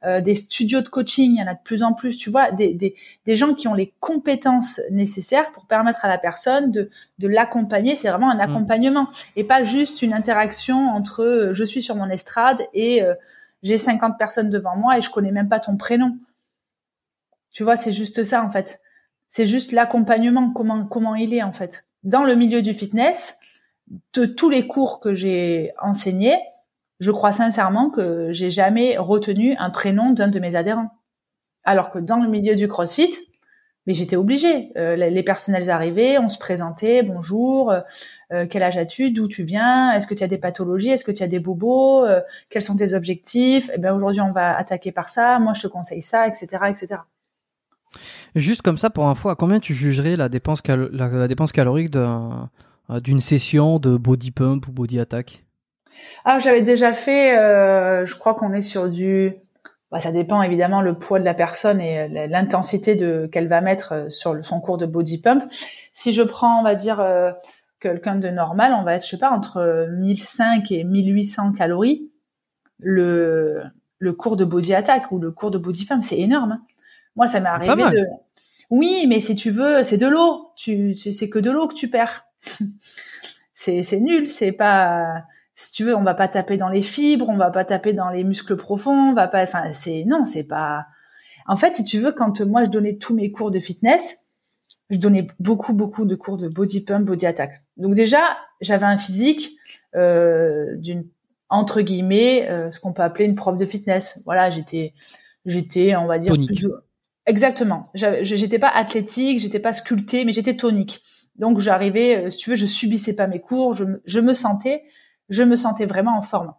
euh, 0.05 0.21
des 0.21 0.35
studios 0.35 0.81
de 0.81 0.87
coaching, 0.87 1.31
il 1.31 1.39
y 1.39 1.43
en 1.43 1.47
a 1.47 1.55
de 1.55 1.63
plus 1.63 1.81
en 1.81 1.93
plus, 1.93 2.15
tu 2.15 2.29
vois, 2.29 2.51
des, 2.51 2.75
des, 2.75 2.93
des 3.25 3.35
gens 3.35 3.55
qui 3.55 3.67
ont 3.67 3.73
les 3.73 3.91
compétences 3.99 4.79
nécessaires 4.91 5.51
pour 5.51 5.65
permettre 5.65 6.05
à 6.05 6.09
la 6.09 6.19
personne 6.19 6.71
de, 6.71 6.91
de 7.17 7.27
l'accompagner. 7.27 7.95
C'est 7.95 8.09
vraiment 8.09 8.29
un 8.29 8.37
mmh. 8.37 8.51
accompagnement 8.51 9.07
et 9.35 9.43
pas 9.43 9.63
juste 9.63 10.03
une 10.03 10.13
interaction 10.13 10.89
entre 10.89 11.49
je 11.53 11.63
suis 11.63 11.81
sur 11.81 11.95
mon 11.95 12.07
estrade 12.11 12.61
et 12.75 13.01
j'ai 13.63 13.79
50 13.79 14.19
personnes 14.19 14.51
devant 14.51 14.75
moi 14.75 14.99
et 14.99 15.01
je 15.01 15.09
connais 15.09 15.31
même 15.31 15.49
pas 15.49 15.59
ton 15.59 15.75
prénom. 15.75 16.15
Tu 17.59 17.65
vois, 17.65 17.75
c'est 17.75 17.91
juste 17.91 18.23
ça 18.23 18.41
en 18.41 18.49
fait. 18.49 18.79
C'est 19.27 19.45
juste 19.45 19.73
l'accompagnement, 19.73 20.49
comment 20.51 20.85
comment 20.85 21.15
il 21.15 21.33
est 21.33 21.43
en 21.43 21.51
fait. 21.51 21.85
Dans 22.03 22.23
le 22.23 22.33
milieu 22.35 22.61
du 22.61 22.73
fitness, 22.73 23.37
de 24.13 24.25
tous 24.25 24.49
les 24.49 24.65
cours 24.65 25.01
que 25.01 25.13
j'ai 25.13 25.73
enseignés, 25.81 26.39
je 27.01 27.11
crois 27.11 27.33
sincèrement 27.33 27.89
que 27.89 28.31
j'ai 28.31 28.49
jamais 28.49 28.97
retenu 28.97 29.57
un 29.57 29.71
prénom 29.71 30.11
d'un 30.11 30.29
de 30.29 30.39
mes 30.39 30.55
adhérents. 30.55 30.89
Alors 31.65 31.91
que 31.91 31.99
dans 31.99 32.21
le 32.21 32.29
milieu 32.29 32.55
du 32.55 32.69
CrossFit, 32.69 33.11
mais 33.85 33.93
j'étais 33.93 34.15
obligée. 34.15 34.71
Euh, 34.77 34.95
les 34.95 35.23
personnels 35.23 35.69
arrivaient, 35.69 36.17
on 36.17 36.29
se 36.29 36.37
présentait, 36.37 37.03
bonjour, 37.03 37.71
euh, 37.71 37.81
euh, 38.31 38.47
quel 38.49 38.63
âge 38.63 38.77
as-tu, 38.77 39.11
d'où 39.11 39.27
tu 39.27 39.43
viens, 39.43 39.91
est-ce 39.91 40.07
que 40.07 40.13
tu 40.13 40.23
as 40.23 40.29
des 40.29 40.37
pathologies, 40.37 40.91
est-ce 40.91 41.03
que 41.03 41.11
tu 41.11 41.23
as 41.23 41.27
des 41.27 41.41
bobos, 41.41 42.05
quels 42.49 42.61
sont 42.61 42.77
tes 42.77 42.93
objectifs? 42.93 43.69
Eh 43.73 43.79
bien 43.79 43.93
aujourd'hui 43.93 44.21
on 44.21 44.31
va 44.31 44.55
attaquer 44.55 44.93
par 44.93 45.09
ça, 45.09 45.39
moi 45.39 45.51
je 45.51 45.63
te 45.63 45.67
conseille 45.67 46.01
ça, 46.01 46.25
etc., 46.25 46.47
etc. 46.69 47.01
Juste 48.35 48.61
comme 48.61 48.77
ça, 48.77 48.89
pour 48.89 49.07
info, 49.07 49.29
à 49.29 49.35
combien 49.35 49.59
tu 49.59 49.73
jugerais 49.73 50.15
la 50.15 50.29
dépense, 50.29 50.61
calorique 50.61 51.95
euh, 51.95 52.99
d'une 53.01 53.19
session 53.19 53.79
de 53.79 53.97
body 53.97 54.31
pump 54.31 54.67
ou 54.67 54.71
body 54.71 54.99
attack? 54.99 55.43
Ah, 56.25 56.39
j'avais 56.39 56.61
déjà 56.61 56.93
fait, 56.93 57.37
euh, 57.37 58.05
je 58.05 58.15
crois 58.15 58.35
qu'on 58.35 58.53
est 58.53 58.61
sur 58.61 58.89
du... 58.89 59.33
Bah, 59.91 59.99
ça 59.99 60.11
dépend 60.11 60.43
évidemment 60.43 60.81
le 60.81 60.93
poids 60.93 61.19
de 61.19 61.25
la 61.25 61.33
personne 61.33 61.81
et 61.81 62.01
euh, 62.01 62.27
l'intensité 62.27 62.95
qu'elle 63.31 63.47
va 63.47 63.61
mettre 63.61 64.11
sur 64.11 64.45
son 64.45 64.61
cours 64.61 64.77
de 64.77 64.85
body 64.85 65.19
pump. 65.19 65.43
Si 65.93 66.13
je 66.13 66.21
prends, 66.21 66.59
on 66.59 66.63
va 66.63 66.75
dire, 66.75 67.03
quelqu'un 67.79 68.15
de 68.15 68.29
normal, 68.29 68.73
on 68.77 68.83
va 68.83 68.93
être, 68.93 69.03
je 69.03 69.09
sais 69.09 69.17
pas, 69.17 69.31
entre 69.31 69.87
1005 69.97 70.71
et 70.71 70.83
1800 70.83 71.53
calories. 71.53 72.11
Le, 72.77 73.63
le 73.97 74.13
cours 74.13 74.37
de 74.37 74.45
body 74.45 74.73
attack 74.73 75.11
ou 75.11 75.19
le 75.19 75.31
cours 75.31 75.51
de 75.51 75.57
body 75.57 75.85
pump, 75.85 76.03
c'est 76.03 76.19
énorme. 76.19 76.59
Moi, 77.15 77.27
ça 77.27 77.39
m'est 77.39 77.49
arrivé 77.49 77.75
de. 77.75 78.05
Oui, 78.69 79.05
mais 79.07 79.19
si 79.19 79.35
tu 79.35 79.49
veux, 79.49 79.83
c'est 79.83 79.97
de 79.97 80.07
l'eau. 80.07 80.51
Tu, 80.55 80.93
c'est 80.93 81.29
que 81.29 81.39
de 81.39 81.49
l'eau 81.49 81.67
que 81.67 81.73
tu 81.73 81.89
perds. 81.89 82.25
c'est, 83.53 83.83
c'est 83.83 83.99
nul. 83.99 84.29
C'est 84.29 84.51
pas. 84.51 85.23
Si 85.55 85.71
tu 85.71 85.83
veux, 85.83 85.95
on 85.95 86.03
va 86.03 86.13
pas 86.13 86.27
taper 86.27 86.55
dans 86.55 86.69
les 86.69 86.81
fibres, 86.81 87.27
on 87.27 87.35
va 87.35 87.49
pas 87.51 87.65
taper 87.65 87.93
dans 87.93 88.09
les 88.09 88.23
muscles 88.23 88.55
profonds, 88.55 89.09
on 89.09 89.13
va 89.13 89.27
pas. 89.27 89.43
Enfin, 89.43 89.73
c'est 89.73 90.05
non, 90.05 90.23
c'est 90.25 90.43
pas. 90.43 90.85
En 91.47 91.57
fait, 91.57 91.75
si 91.75 91.83
tu 91.83 91.99
veux, 91.99 92.11
quand 92.11 92.41
moi 92.41 92.65
je 92.65 92.69
donnais 92.69 92.97
tous 92.97 93.15
mes 93.15 93.31
cours 93.31 93.51
de 93.51 93.59
fitness, 93.59 94.19
je 94.89 94.97
donnais 94.97 95.27
beaucoup, 95.39 95.73
beaucoup 95.73 96.05
de 96.05 96.15
cours 96.15 96.37
de 96.37 96.47
body 96.47 96.85
pump, 96.85 97.05
body 97.05 97.25
attack. 97.25 97.57
Donc 97.77 97.95
déjà, 97.95 98.37
j'avais 98.61 98.85
un 98.85 98.97
physique 98.97 99.57
euh, 99.95 100.77
d'une 100.77 101.05
entre 101.49 101.81
guillemets, 101.81 102.47
euh, 102.49 102.71
ce 102.71 102.79
qu'on 102.79 102.93
peut 102.93 103.01
appeler 103.01 103.25
une 103.25 103.35
prof 103.35 103.57
de 103.57 103.65
fitness. 103.65 104.21
Voilà, 104.25 104.49
j'étais, 104.49 104.93
j'étais, 105.45 105.95
on 105.95 106.05
va 106.05 106.19
dire, 106.19 106.33
plus, 106.33 106.67
Exactement. 107.29 107.91
J'étais 107.93 108.57
pas 108.57 108.69
athlétique, 108.69 109.37
j'étais 109.37 109.59
pas 109.59 109.71
sculptée, 109.71 110.25
mais 110.25 110.33
j'étais 110.33 110.57
tonique. 110.57 111.03
Donc 111.35 111.59
j'arrivais, 111.59 112.25
euh, 112.25 112.29
si 112.31 112.39
tu 112.39 112.49
veux, 112.49 112.55
je 112.55 112.65
subissais 112.65 113.15
pas 113.15 113.27
mes 113.27 113.39
cours, 113.39 113.75
je, 113.75 113.85
je, 114.03 114.19
me 114.19 114.33
sentais, 114.33 114.83
je 115.29 115.43
me 115.43 115.55
sentais 115.55 115.85
vraiment 115.85 116.17
en 116.17 116.23
forme. 116.23 116.55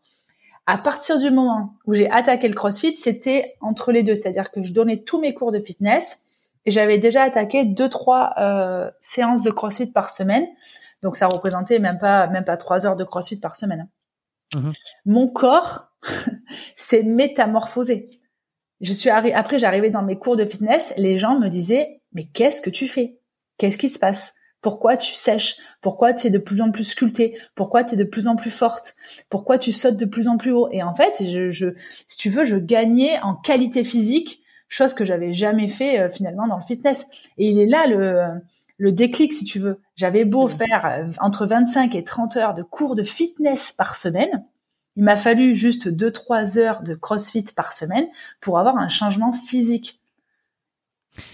À 0.66 0.79
partir 0.79 1.18
du 1.18 1.33
moment 1.33 1.75
où 1.87 1.95
j'ai 1.95 2.09
attaqué 2.09 2.47
le 2.47 2.55
CrossFit, 2.55 2.95
c'était 2.95 3.57
entre 3.61 3.91
les 3.91 4.05
deux, 4.05 4.14
c'est-à-dire 4.14 4.53
que 4.53 4.62
je 4.62 4.73
donnais 4.73 5.03
tous 5.03 5.21
mes 5.21 5.35
cours 5.35 5.51
de 5.51 5.59
fitness 5.59 6.21
et 6.66 6.71
j'avais 6.71 6.99
déjà 6.99 7.25
attaqué 7.25 7.64
deux 7.64 7.89
trois 7.89 8.33
euh, 8.39 8.89
séances 9.01 9.43
de 9.43 9.51
CrossFit 9.51 9.91
par 9.91 10.11
semaine. 10.11 10.47
Donc 11.03 11.16
ça 11.16 11.27
représentait 11.27 11.81
même 11.81 11.99
pas 11.99 12.29
même 12.29 12.45
pas 12.45 12.57
trois 12.57 12.87
heures 12.87 12.97
de 12.97 13.05
CrossFit 13.05 13.41
par 13.41 13.57
semaine. 13.57 13.89
Mmh 14.55 14.71
Mon 15.05 15.27
corps 15.27 15.89
s'est 16.77 17.03
métamorphosé 17.03 18.05
je 18.81 18.93
suis 18.93 19.11
après 19.11 19.59
j'arrivais 19.59 19.91
dans 19.91 20.03
mes 20.03 20.16
cours 20.16 20.37
de 20.37 20.45
fitness, 20.45 20.93
les 20.97 21.18
gens 21.18 21.39
me 21.39 21.49
disaient 21.49 22.01
mais 22.12 22.24
qu'est-ce 22.24 22.62
que 22.62 22.70
tu 22.70 22.89
fais? 22.89 23.18
Qu'est-ce 23.59 23.78
qui 23.78 23.89
se 23.89 23.99
passe? 23.99 24.35
Pourquoi 24.62 24.97
tu 24.97 25.14
sèches? 25.14 25.57
Pourquoi 25.81 26.12
tu 26.12 26.26
es 26.26 26.31
de 26.31 26.39
plus 26.39 26.61
en 26.61 26.70
plus 26.70 26.85
sculptée? 26.85 27.39
Pourquoi 27.55 27.85
tu 27.85 27.95
es 27.95 27.97
de 27.97 28.05
plus 28.05 28.28
en 28.28 28.37
plus 28.37 28.51
forte? 28.51 28.95
Pourquoi 29.31 29.59
tu 29.59 29.72
sautes 29.72 29.97
de 29.97 30.05
plus 30.05 30.28
en 30.28 30.37
plus 30.37 30.53
haut? 30.53 30.68
Et 30.70 30.83
en 30.83 30.95
fait, 30.95 31.22
je, 31.22 31.51
je, 31.51 31.68
si 32.07 32.18
tu 32.18 32.28
veux, 32.28 32.45
je 32.45 32.57
gagnais 32.57 33.18
en 33.20 33.35
qualité 33.35 33.85
physique, 33.85 34.43
chose 34.68 34.93
que 34.93 35.05
j'avais 35.05 35.33
jamais 35.33 35.68
fait 35.68 35.99
euh, 35.99 36.11
finalement 36.11 36.47
dans 36.47 36.57
le 36.57 36.62
fitness. 36.62 37.07
Et 37.39 37.47
il 37.49 37.59
est 37.59 37.66
là 37.66 37.87
le, 37.87 38.41
le 38.76 38.93
déclic, 38.93 39.33
si 39.33 39.45
tu 39.45 39.59
veux. 39.59 39.81
J'avais 39.97 40.26
beau 40.26 40.49
faire 40.49 40.85
euh, 40.87 41.11
entre 41.20 41.47
25 41.47 41.95
et 41.95 42.05
30 42.05 42.37
heures 42.37 42.55
de 42.55 42.62
cours 42.62 42.97
de 42.97 43.03
fitness 43.03 43.72
par 43.72 43.97
semaine. 43.97 44.45
Il 45.01 45.05
m'a 45.05 45.17
fallu 45.17 45.57
juste 45.57 45.89
2-3 45.89 46.59
heures 46.59 46.83
de 46.83 46.95
CrossFit 46.95 47.47
par 47.57 47.73
semaine 47.73 48.05
pour 48.43 48.59
avoir 48.59 48.77
un 48.77 48.91
changement 48.91 49.33
physique. 49.33 49.99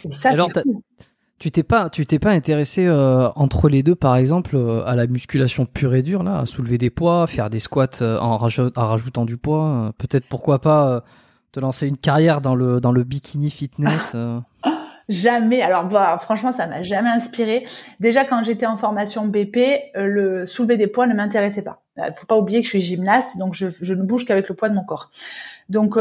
Et 0.04 0.12
ça, 0.12 0.32
c'est 0.34 0.62
tu 1.40 1.50
t'es 1.50 1.64
pas, 1.64 1.90
tu 1.90 2.06
t'es 2.06 2.20
pas 2.20 2.30
intéressé 2.30 2.86
euh, 2.86 3.28
entre 3.34 3.68
les 3.68 3.82
deux, 3.82 3.96
par 3.96 4.14
exemple, 4.14 4.54
euh, 4.54 4.86
à 4.86 4.94
la 4.94 5.08
musculation 5.08 5.66
pure 5.66 5.96
et 5.96 6.02
dure, 6.02 6.22
là, 6.22 6.38
à 6.38 6.46
soulever 6.46 6.78
des 6.78 6.90
poids, 6.90 7.26
faire 7.26 7.50
des 7.50 7.58
squats 7.58 8.02
euh, 8.02 8.20
en, 8.20 8.36
rajoutant 8.38 9.24
du 9.24 9.36
poids. 9.36 9.92
Peut-être 9.98 10.28
pourquoi 10.28 10.60
pas 10.60 11.02
te 11.50 11.58
lancer 11.58 11.88
une 11.88 11.98
carrière 11.98 12.40
dans 12.40 12.54
le 12.54 12.80
dans 12.80 12.92
le 12.92 13.02
bikini 13.02 13.50
fitness. 13.50 14.14
jamais. 15.08 15.62
Alors 15.62 15.84
bah, 15.84 16.18
franchement, 16.20 16.52
ça 16.52 16.66
m'a 16.66 16.82
jamais 16.82 17.10
inspiré. 17.10 17.66
Déjà 18.00 18.24
quand 18.24 18.44
j'étais 18.44 18.66
en 18.66 18.76
formation 18.76 19.26
BP, 19.26 19.58
le 19.94 20.46
soulever 20.46 20.76
des 20.76 20.86
poids 20.86 21.06
ne 21.06 21.14
m'intéressait 21.14 21.62
pas. 21.62 21.82
Il 21.96 22.12
faut 22.14 22.26
pas 22.26 22.36
oublier 22.36 22.60
que 22.60 22.66
je 22.66 22.70
suis 22.70 22.80
gymnaste, 22.82 23.38
donc 23.38 23.54
je, 23.54 23.68
je 23.70 23.94
ne 23.94 24.02
bouge 24.02 24.26
qu'avec 24.26 24.48
le 24.48 24.54
poids 24.54 24.68
de 24.68 24.74
mon 24.74 24.84
corps. 24.84 25.06
Donc 25.68 25.98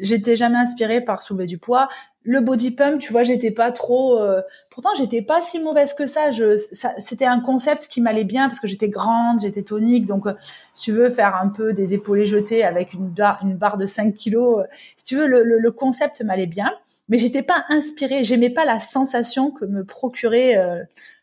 j'étais 0.00 0.36
jamais 0.36 0.58
inspirée 0.58 1.00
par 1.00 1.22
soulever 1.22 1.46
du 1.46 1.58
poids 1.58 1.88
le 2.24 2.40
body 2.40 2.72
pump, 2.72 3.00
tu 3.00 3.12
vois, 3.12 3.24
j'étais 3.24 3.50
pas 3.50 3.72
trop. 3.72 4.20
Euh, 4.20 4.42
pourtant, 4.70 4.90
j'étais 4.96 5.22
pas 5.22 5.42
si 5.42 5.60
mauvaise 5.60 5.94
que 5.94 6.06
ça. 6.06 6.30
Je, 6.30 6.56
c'était 6.98 7.24
un 7.24 7.40
concept 7.40 7.88
qui 7.88 8.00
m'allait 8.00 8.24
bien 8.24 8.48
parce 8.48 8.60
que 8.60 8.68
j'étais 8.68 8.88
grande, 8.88 9.40
j'étais 9.40 9.62
tonique. 9.62 10.06
Donc, 10.06 10.26
euh, 10.26 10.34
si 10.72 10.84
tu 10.84 10.92
veux 10.92 11.10
faire 11.10 11.36
un 11.36 11.48
peu 11.48 11.72
des 11.72 11.94
épaulés 11.94 12.26
jetés 12.26 12.62
avec 12.62 12.92
une, 12.92 13.08
barre, 13.08 13.40
une 13.42 13.56
barre 13.56 13.76
de 13.76 13.86
5 13.86 14.14
kilos, 14.14 14.60
euh, 14.60 14.66
si 14.96 15.04
tu 15.04 15.16
veux, 15.16 15.26
le, 15.26 15.42
le, 15.42 15.72
concept 15.72 16.22
m'allait 16.22 16.46
bien. 16.46 16.72
Mais 17.08 17.18
j'étais 17.18 17.42
pas 17.42 17.64
inspirée. 17.68 18.24
J'aimais 18.24 18.50
pas 18.50 18.64
la 18.64 18.78
sensation 18.78 19.50
que 19.50 19.64
me 19.64 19.84
procurait 19.84 20.56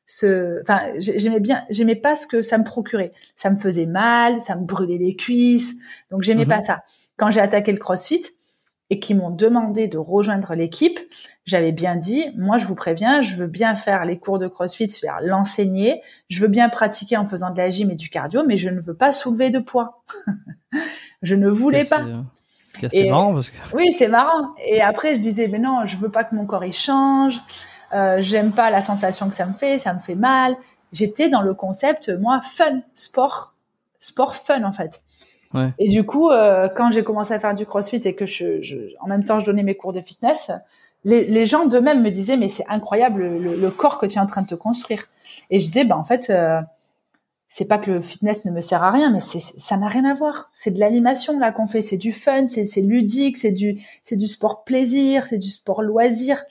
ce. 0.05 0.61
Enfin, 0.61 0.81
j'aimais 0.97 1.39
bien. 1.39 1.63
J'aimais 1.69 1.95
pas 1.95 2.15
ce 2.15 2.27
que 2.27 2.41
ça 2.41 2.57
me 2.57 2.63
procurait. 2.63 3.11
Ça 3.35 3.49
me 3.49 3.57
faisait 3.57 3.85
mal, 3.85 4.41
ça 4.41 4.55
me 4.55 4.65
brûlait 4.65 4.97
les 4.97 5.15
cuisses. 5.15 5.75
Donc, 6.11 6.23
j'aimais 6.23 6.43
mhm. 6.43 6.49
pas 6.49 6.61
ça. 6.61 6.83
Quand 7.17 7.31
j'ai 7.31 7.41
attaqué 7.41 7.71
le 7.71 7.79
CrossFit, 7.79 8.23
et 8.89 8.99
qui 8.99 9.13
m'ont 9.13 9.29
demandé 9.29 9.87
de 9.87 9.97
rejoindre 9.97 10.55
l'équipe, 10.55 10.99
j'avais 11.45 11.71
bien 11.71 11.95
dit, 11.95 12.25
moi 12.35 12.57
je 12.57 12.65
vous 12.65 12.75
préviens, 12.75 13.21
je 13.21 13.35
veux 13.35 13.47
bien 13.47 13.75
faire 13.75 14.03
les 14.05 14.17
cours 14.17 14.39
de 14.39 14.47
CrossFit, 14.47 14.89
c'est-à-dire 14.89 15.21
l'enseigner, 15.27 16.01
je 16.29 16.41
veux 16.41 16.47
bien 16.47 16.69
pratiquer 16.69 17.15
en 17.17 17.27
faisant 17.27 17.51
de 17.51 17.57
la 17.57 17.69
gym 17.69 17.91
et 17.91 17.95
du 17.95 18.09
cardio, 18.09 18.43
mais 18.47 18.57
je 18.57 18.69
ne 18.69 18.81
veux 18.81 18.95
pas 18.95 19.13
soulever 19.13 19.51
de 19.51 19.59
poids. 19.59 20.03
je 21.21 21.35
ne 21.35 21.49
voulais 21.49 21.83
pas. 21.83 22.03
C'est 22.91 23.09
marrant 23.09 23.33
parce 23.33 23.49
que... 23.49 23.57
Oui, 23.75 23.91
c'est 23.97 24.07
marrant. 24.07 24.49
Et 24.63 24.81
après, 24.81 25.15
je 25.15 25.19
disais, 25.19 25.47
mais 25.47 25.59
non, 25.59 25.85
je 25.85 25.97
veux 25.97 26.09
pas 26.09 26.23
que 26.23 26.35
mon 26.35 26.45
corps 26.45 26.65
il 26.65 26.73
change. 26.73 27.41
Euh, 27.93 28.17
J'aime 28.21 28.51
pas 28.51 28.69
la 28.69 28.81
sensation 28.81 29.29
que 29.29 29.35
ça 29.35 29.45
me 29.45 29.53
fait, 29.53 29.77
ça 29.77 29.93
me 29.93 29.99
fait 29.99 30.15
mal. 30.15 30.55
J'étais 30.91 31.29
dans 31.29 31.41
le 31.41 31.53
concept, 31.53 32.09
moi, 32.09 32.39
fun, 32.41 32.81
sport, 32.95 33.53
sport 33.99 34.35
fun 34.35 34.63
en 34.63 34.71
fait. 34.71 35.01
Et 35.79 35.87
du 35.87 36.05
coup, 36.05 36.29
euh, 36.29 36.69
quand 36.75 36.91
j'ai 36.91 37.03
commencé 37.03 37.33
à 37.33 37.39
faire 37.39 37.55
du 37.55 37.65
CrossFit 37.65 38.01
et 38.05 38.13
que 38.13 38.25
je, 38.25 38.61
je, 38.61 38.77
en 38.99 39.07
même 39.07 39.23
temps 39.23 39.39
je 39.39 39.47
donnais 39.47 39.63
mes 39.63 39.75
cours 39.75 39.93
de 39.93 40.01
fitness, 40.01 40.51
les, 41.03 41.23
les 41.25 41.45
gens 41.45 41.65
d'eux-mêmes 41.65 42.03
me 42.03 42.11
disaient 42.11 42.37
mais 42.37 42.49
c'est 42.49 42.65
incroyable 42.67 43.23
le, 43.23 43.55
le, 43.55 43.71
corps 43.71 43.97
que 43.97 44.05
tu 44.05 44.17
es 44.17 44.21
en 44.21 44.27
train 44.27 44.43
de 44.43 44.47
te 44.47 44.55
construire. 44.55 45.05
Et 45.49 45.59
je 45.59 45.65
disais 45.65 45.85
bah 45.85 45.97
en 45.97 46.03
fait 46.03 46.29
euh, 46.29 46.61
c'est 47.49 47.65
pas 47.65 47.79
que 47.79 47.89
le 47.89 48.01
fitness 48.01 48.45
ne 48.45 48.51
me 48.51 48.61
sert 48.61 48.83
à 48.83 48.91
rien, 48.91 49.11
mais 49.11 49.19
c'est 49.19 49.39
ça 49.39 49.75
n'a 49.77 49.87
rien 49.87 50.05
à 50.05 50.13
voir. 50.13 50.51
C'est 50.53 50.71
de 50.71 50.79
l'animation 50.79 51.39
là 51.39 51.51
qu'on 51.51 51.67
fait, 51.67 51.81
c'est 51.81 51.97
du 51.97 52.11
fun, 52.11 52.47
c'est 52.47 52.81
ludique, 52.81 53.37
c'est 53.37 53.51
du 53.51 53.79
c'est 54.03 54.15
du 54.15 54.27
sport 54.27 54.63
plaisir, 54.63 55.25
c'est 55.27 55.39
du 55.39 55.49
sport 55.49 55.81
loisir. 55.81 56.43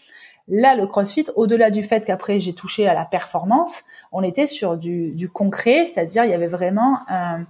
Là, 0.50 0.74
le 0.74 0.86
CrossFit, 0.86 1.26
au-delà 1.36 1.70
du 1.70 1.82
fait 1.82 2.04
qu'après 2.04 2.40
j'ai 2.40 2.54
touché 2.54 2.88
à 2.88 2.94
la 2.94 3.04
performance, 3.04 3.82
on 4.12 4.22
était 4.22 4.46
sur 4.46 4.76
du, 4.76 5.12
du 5.12 5.28
concret, 5.28 5.84
c'est-à-dire 5.86 6.24
il 6.24 6.30
y 6.30 6.34
avait 6.34 6.48
vraiment 6.48 7.00
un, 7.08 7.44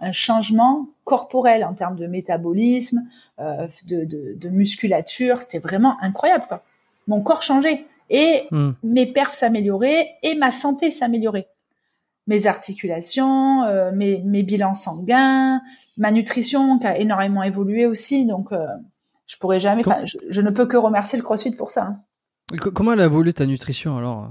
un 0.00 0.12
changement 0.12 0.88
corporel 1.04 1.64
en 1.64 1.74
termes 1.74 1.96
de 1.96 2.06
métabolisme, 2.06 3.06
euh, 3.38 3.68
de, 3.86 4.04
de, 4.04 4.34
de, 4.34 4.48
musculature. 4.48 5.42
C'était 5.42 5.58
vraiment 5.58 5.96
incroyable. 6.00 6.46
Quoi. 6.48 6.62
Mon 7.06 7.20
corps 7.20 7.42
changeait 7.42 7.84
et 8.10 8.46
hmm. 8.50 8.70
mes 8.82 9.06
perfs 9.06 9.34
s'amélioraient 9.34 10.14
et 10.22 10.34
ma 10.34 10.50
santé 10.50 10.90
s'améliorait. 10.90 11.48
Mes 12.28 12.46
articulations, 12.46 13.64
euh, 13.64 13.90
mes, 13.90 14.20
mes, 14.22 14.42
bilans 14.42 14.74
sanguins, 14.74 15.62
ma 15.96 16.10
nutrition 16.10 16.78
qui 16.78 16.86
a 16.86 16.98
énormément 16.98 17.42
évolué 17.42 17.86
aussi. 17.86 18.26
Donc, 18.26 18.52
euh, 18.52 18.66
je 19.26 19.36
pourrais 19.38 19.60
jamais. 19.60 19.82
Je, 20.28 20.40
ne 20.42 20.50
peux 20.50 20.66
que 20.66 20.76
remercier 20.76 21.18
le 21.18 21.24
CrossFit 21.24 21.52
pour 21.52 21.70
ça. 21.70 21.96
Hein. 22.52 22.58
Comment 22.58 22.92
elle 22.92 23.00
a 23.00 23.06
évolué 23.06 23.32
ta 23.32 23.46
nutrition 23.46 23.96
alors? 23.96 24.30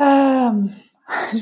Euh, 0.00 0.52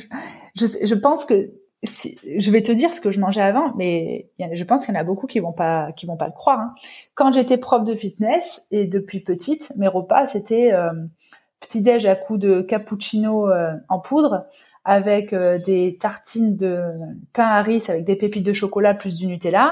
je, 0.57 0.67
je 0.83 0.95
pense 0.95 1.27
que 1.27 1.53
je 1.83 2.51
vais 2.51 2.63
te 2.63 2.73
dire 2.73 2.95
ce 2.95 3.03
que 3.03 3.11
je 3.11 3.21
mangeais 3.21 3.43
avant, 3.43 3.75
mais 3.77 4.31
je 4.39 4.65
pense 4.65 4.87
qu'il 4.87 4.95
y 4.95 4.97
en 4.97 5.01
a 5.01 5.05
beaucoup 5.05 5.27
qui 5.27 5.41
vont 5.41 5.53
pas 5.53 5.93
qui 5.93 6.07
vont 6.07 6.17
pas 6.17 6.27
le 6.27 6.33
croire. 6.33 6.59
Hein. 6.59 6.75
Quand 7.15 7.33
j'étais 7.33 7.59
prof 7.59 7.85
de 7.85 7.95
fitness 7.95 8.67
et 8.71 8.87
depuis 8.87 9.21
petite, 9.21 9.75
mes 9.77 9.89
repas 9.89 10.25
c'était 10.25 10.73
petit 11.61 11.83
déj 11.83 12.07
à 12.07 12.17
coups 12.17 12.41
de 12.41 12.63
cappuccino 12.63 13.51
en 13.89 14.01
poudre 14.01 14.47
avec 14.87 15.35
euh, 15.35 15.59
des 15.59 15.99
tartines 16.01 16.57
de 16.57 16.81
pain 17.35 17.45
à 17.45 17.61
riz 17.61 17.85
avec 17.89 18.07
des 18.07 18.17
pépites 18.17 18.47
de 18.47 18.55
chocolat 18.55 18.95
plus 18.95 19.15
du 19.15 19.27
Nutella. 19.27 19.71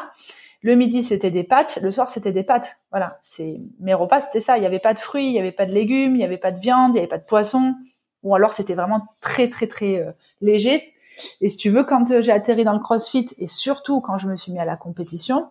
Le 0.60 0.74
midi 0.74 1.02
c'était 1.02 1.30
des 1.30 1.44
pâtes, 1.44 1.78
le 1.82 1.90
soir 1.90 2.10
c'était 2.10 2.32
des 2.32 2.42
pâtes. 2.42 2.76
Voilà, 2.90 3.16
c'est 3.22 3.58
mes 3.80 3.94
repas 3.94 4.20
c'était 4.20 4.40
ça. 4.40 4.58
Il 4.58 4.62
y 4.62 4.66
avait 4.66 4.78
pas 4.78 4.92
de 4.92 4.98
fruits, 4.98 5.28
il 5.28 5.32
y 5.32 5.38
avait 5.38 5.52
pas 5.52 5.66
de 5.66 5.72
légumes, 5.72 6.16
il 6.16 6.20
y 6.20 6.24
avait 6.24 6.36
pas 6.36 6.52
de 6.52 6.60
viande, 6.60 6.92
il 6.92 6.96
y 6.96 6.98
avait 6.98 7.08
pas 7.08 7.18
de 7.18 7.26
poisson. 7.26 7.74
Ou 8.22 8.34
alors 8.34 8.52
c'était 8.52 8.74
vraiment 8.74 9.02
très 9.20 9.48
très 9.48 9.66
très 9.66 10.14
léger 10.40 10.94
et 11.40 11.48
si 11.48 11.56
tu 11.56 11.70
veux, 11.70 11.84
quand 11.84 12.10
euh, 12.10 12.22
j'ai 12.22 12.32
atterri 12.32 12.64
dans 12.64 12.72
le 12.72 12.80
CrossFit 12.80 13.28
et 13.38 13.46
surtout 13.46 14.00
quand 14.00 14.18
je 14.18 14.28
me 14.28 14.36
suis 14.36 14.52
mis 14.52 14.58
à 14.58 14.64
la 14.64 14.76
compétition, 14.76 15.48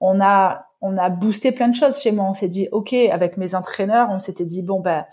on 0.00 0.20
a 0.20 0.66
on 0.80 0.98
a 0.98 1.08
boosté 1.08 1.52
plein 1.52 1.68
de 1.68 1.74
choses 1.74 2.00
chez 2.00 2.12
moi. 2.12 2.26
On 2.28 2.34
s'est 2.34 2.48
dit 2.48 2.68
ok 2.72 2.92
avec 2.92 3.36
mes 3.36 3.54
entraîneurs, 3.54 4.08
on 4.10 4.20
s'était 4.20 4.44
dit 4.44 4.62
bon 4.62 4.80
ben 4.80 5.06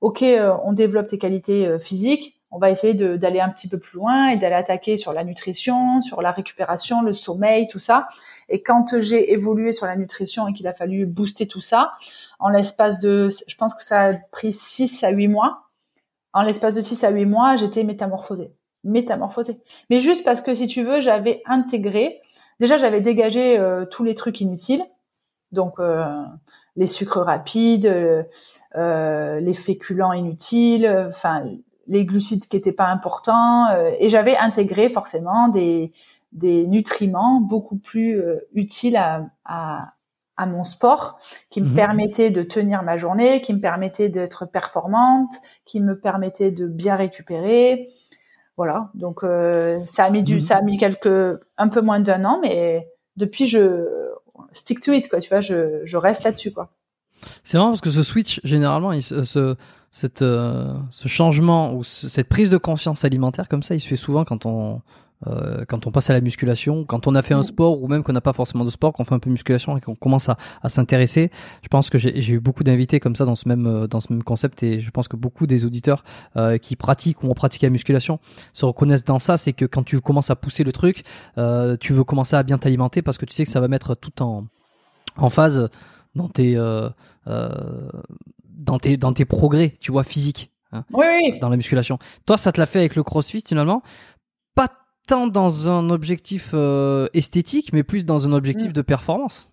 ok 0.00 0.22
euh, 0.22 0.54
on 0.64 0.72
développe 0.72 1.08
tes 1.08 1.18
qualités 1.18 1.66
euh, 1.66 1.78
physiques, 1.78 2.35
on 2.50 2.58
va 2.58 2.70
essayer 2.70 2.94
d'aller 2.94 3.40
un 3.40 3.48
petit 3.48 3.68
peu 3.68 3.78
plus 3.78 3.96
loin 3.96 4.28
et 4.28 4.36
d'aller 4.36 4.54
attaquer 4.54 4.96
sur 4.96 5.12
la 5.12 5.24
nutrition, 5.24 6.00
sur 6.00 6.22
la 6.22 6.30
récupération, 6.30 7.02
le 7.02 7.12
sommeil, 7.12 7.66
tout 7.68 7.80
ça. 7.80 8.06
Et 8.48 8.62
quand 8.62 9.00
j'ai 9.00 9.32
évolué 9.32 9.72
sur 9.72 9.86
la 9.86 9.96
nutrition 9.96 10.46
et 10.48 10.52
qu'il 10.52 10.66
a 10.68 10.72
fallu 10.72 11.06
booster 11.06 11.46
tout 11.46 11.60
ça, 11.60 11.94
en 12.38 12.48
l'espace 12.48 13.00
de, 13.00 13.28
je 13.46 13.56
pense 13.56 13.74
que 13.74 13.82
ça 13.82 14.02
a 14.02 14.14
pris 14.14 14.52
6 14.52 15.04
à 15.04 15.10
8 15.10 15.28
mois, 15.28 15.64
en 16.32 16.42
l'espace 16.42 16.76
de 16.76 16.80
6 16.80 17.04
à 17.04 17.10
8 17.10 17.26
mois, 17.26 17.56
j'étais 17.56 17.82
métamorphosée 17.82 18.52
métamorphosé. 18.86 19.58
Mais 19.90 20.00
juste 20.00 20.24
parce 20.24 20.40
que 20.40 20.54
si 20.54 20.68
tu 20.68 20.82
veux, 20.82 21.00
j'avais 21.00 21.42
intégré, 21.44 22.20
déjà 22.60 22.78
j'avais 22.78 23.00
dégagé 23.00 23.58
euh, 23.58 23.84
tous 23.84 24.04
les 24.04 24.14
trucs 24.14 24.40
inutiles, 24.40 24.84
donc 25.52 25.78
euh, 25.78 26.04
les 26.76 26.86
sucres 26.86 27.20
rapides, 27.20 27.86
euh, 27.86 29.40
les 29.40 29.54
féculents 29.54 30.12
inutiles, 30.12 30.88
enfin 31.08 31.44
les 31.86 32.04
glucides 32.04 32.46
qui 32.46 32.56
n'étaient 32.56 32.72
pas 32.72 32.86
importants, 32.86 33.66
et 33.98 34.08
j'avais 34.08 34.36
intégré 34.36 34.88
forcément 34.88 35.48
des, 35.48 35.92
des 36.32 36.66
nutriments 36.66 37.40
beaucoup 37.40 37.76
plus 37.76 38.20
utiles 38.54 38.96
à, 38.96 39.26
à, 39.44 39.92
à, 40.36 40.46
mon 40.46 40.64
sport, 40.64 41.18
qui 41.50 41.60
me 41.60 41.68
mhm. 41.68 41.74
permettaient 41.74 42.30
de 42.30 42.42
tenir 42.42 42.82
ma 42.82 42.96
journée, 42.96 43.40
qui 43.42 43.54
me 43.54 43.60
permettaient 43.60 44.08
d'être 44.08 44.46
performante, 44.46 45.32
qui 45.64 45.80
me 45.80 45.98
permettaient 45.98 46.50
de 46.50 46.66
bien 46.66 46.96
récupérer, 46.96 47.88
voilà, 48.56 48.90
donc 48.94 49.22
euh, 49.22 49.80
ça 49.86 50.04
a 50.04 50.10
mis 50.10 50.22
du, 50.22 50.36
mhm. 50.36 50.40
ça 50.40 50.56
a 50.56 50.62
mis 50.62 50.78
quelques, 50.78 51.40
un 51.58 51.68
peu 51.68 51.80
moins 51.82 52.00
d'un 52.00 52.24
an, 52.24 52.38
mais 52.40 52.88
depuis 53.16 53.46
je 53.46 54.10
stick 54.52 54.80
to 54.80 54.92
it, 54.92 55.08
quoi. 55.08 55.20
Tu 55.20 55.28
vois, 55.28 55.40
je, 55.40 55.82
je 55.84 55.96
reste 55.96 56.24
là-dessus, 56.24 56.52
quoi. 56.52 56.70
C'est 57.44 57.58
marrant 57.58 57.70
parce 57.70 57.80
que 57.80 57.90
ce 57.90 58.02
switch, 58.02 58.40
généralement, 58.44 58.92
il, 58.92 59.02
ce, 59.02 59.56
cette, 59.90 60.22
euh, 60.22 60.74
ce 60.90 61.08
changement 61.08 61.74
ou 61.74 61.84
cette 61.84 62.28
prise 62.28 62.50
de 62.50 62.58
conscience 62.58 63.04
alimentaire 63.04 63.48
comme 63.48 63.62
ça, 63.62 63.74
il 63.74 63.80
se 63.80 63.88
fait 63.88 63.96
souvent 63.96 64.24
quand 64.24 64.46
on, 64.46 64.82
euh, 65.26 65.64
quand 65.66 65.86
on 65.86 65.90
passe 65.90 66.10
à 66.10 66.12
la 66.12 66.20
musculation, 66.20 66.84
quand 66.84 67.06
on 67.06 67.14
a 67.14 67.22
fait 67.22 67.34
un 67.34 67.42
sport 67.42 67.82
ou 67.82 67.88
même 67.88 68.02
qu'on 68.02 68.12
n'a 68.12 68.20
pas 68.20 68.34
forcément 68.34 68.64
de 68.64 68.70
sport, 68.70 68.92
qu'on 68.92 69.04
fait 69.04 69.14
un 69.14 69.18
peu 69.18 69.30
de 69.30 69.32
musculation 69.32 69.76
et 69.76 69.80
qu'on 69.80 69.94
commence 69.94 70.28
à, 70.28 70.36
à 70.62 70.68
s'intéresser. 70.68 71.30
Je 71.62 71.68
pense 71.68 71.88
que 71.88 71.96
j'ai 71.98 72.32
eu 72.32 72.40
beaucoup 72.40 72.64
d'invités 72.64 73.00
comme 73.00 73.16
ça 73.16 73.24
dans 73.24 73.34
ce 73.34 73.48
même 73.48 73.66
euh, 73.66 73.86
dans 73.86 74.00
ce 74.00 74.12
même 74.12 74.22
concept 74.22 74.62
et 74.62 74.80
je 74.80 74.90
pense 74.90 75.08
que 75.08 75.16
beaucoup 75.16 75.46
des 75.46 75.64
auditeurs 75.64 76.04
euh, 76.36 76.58
qui 76.58 76.76
pratiquent 76.76 77.22
ou 77.22 77.30
ont 77.30 77.34
pratiqué 77.34 77.66
la 77.66 77.70
musculation 77.70 78.20
se 78.52 78.66
reconnaissent 78.66 79.04
dans 79.04 79.18
ça. 79.18 79.36
C'est 79.36 79.54
que 79.54 79.64
quand 79.64 79.82
tu 79.82 80.00
commences 80.00 80.30
à 80.30 80.36
pousser 80.36 80.64
le 80.64 80.72
truc, 80.72 81.04
euh, 81.38 81.76
tu 81.78 81.92
veux 81.92 82.04
commencer 82.04 82.36
à 82.36 82.42
bien 82.42 82.58
t'alimenter 82.58 83.00
parce 83.00 83.16
que 83.16 83.24
tu 83.24 83.34
sais 83.34 83.44
que 83.44 83.50
ça 83.50 83.60
va 83.60 83.68
mettre 83.68 83.94
tout 83.94 84.22
en 84.22 84.44
en 85.16 85.30
phase 85.30 85.70
dans 86.14 86.28
tes 86.28 86.58
dans 88.66 88.78
tes 88.78 88.96
dans 88.96 89.12
tes 89.12 89.24
progrès, 89.24 89.74
tu 89.80 89.90
vois, 89.92 90.04
physiques. 90.04 90.50
hein, 90.72 90.84
Oui, 90.92 91.06
oui. 91.06 91.38
dans 91.38 91.48
la 91.48 91.56
musculation. 91.56 91.98
Toi, 92.26 92.36
ça 92.36 92.52
te 92.52 92.60
l'a 92.60 92.66
fait 92.66 92.80
avec 92.80 92.96
le 92.96 93.02
CrossFit 93.02 93.42
finalement, 93.46 93.82
pas 94.54 94.68
tant 95.06 95.26
dans 95.28 95.70
un 95.70 95.88
objectif 95.90 96.50
euh, 96.52 97.06
esthétique, 97.14 97.72
mais 97.72 97.82
plus 97.84 98.04
dans 98.04 98.26
un 98.26 98.32
objectif 98.32 98.70
Mm. 98.70 98.72
de 98.72 98.82
performance. 98.82 99.52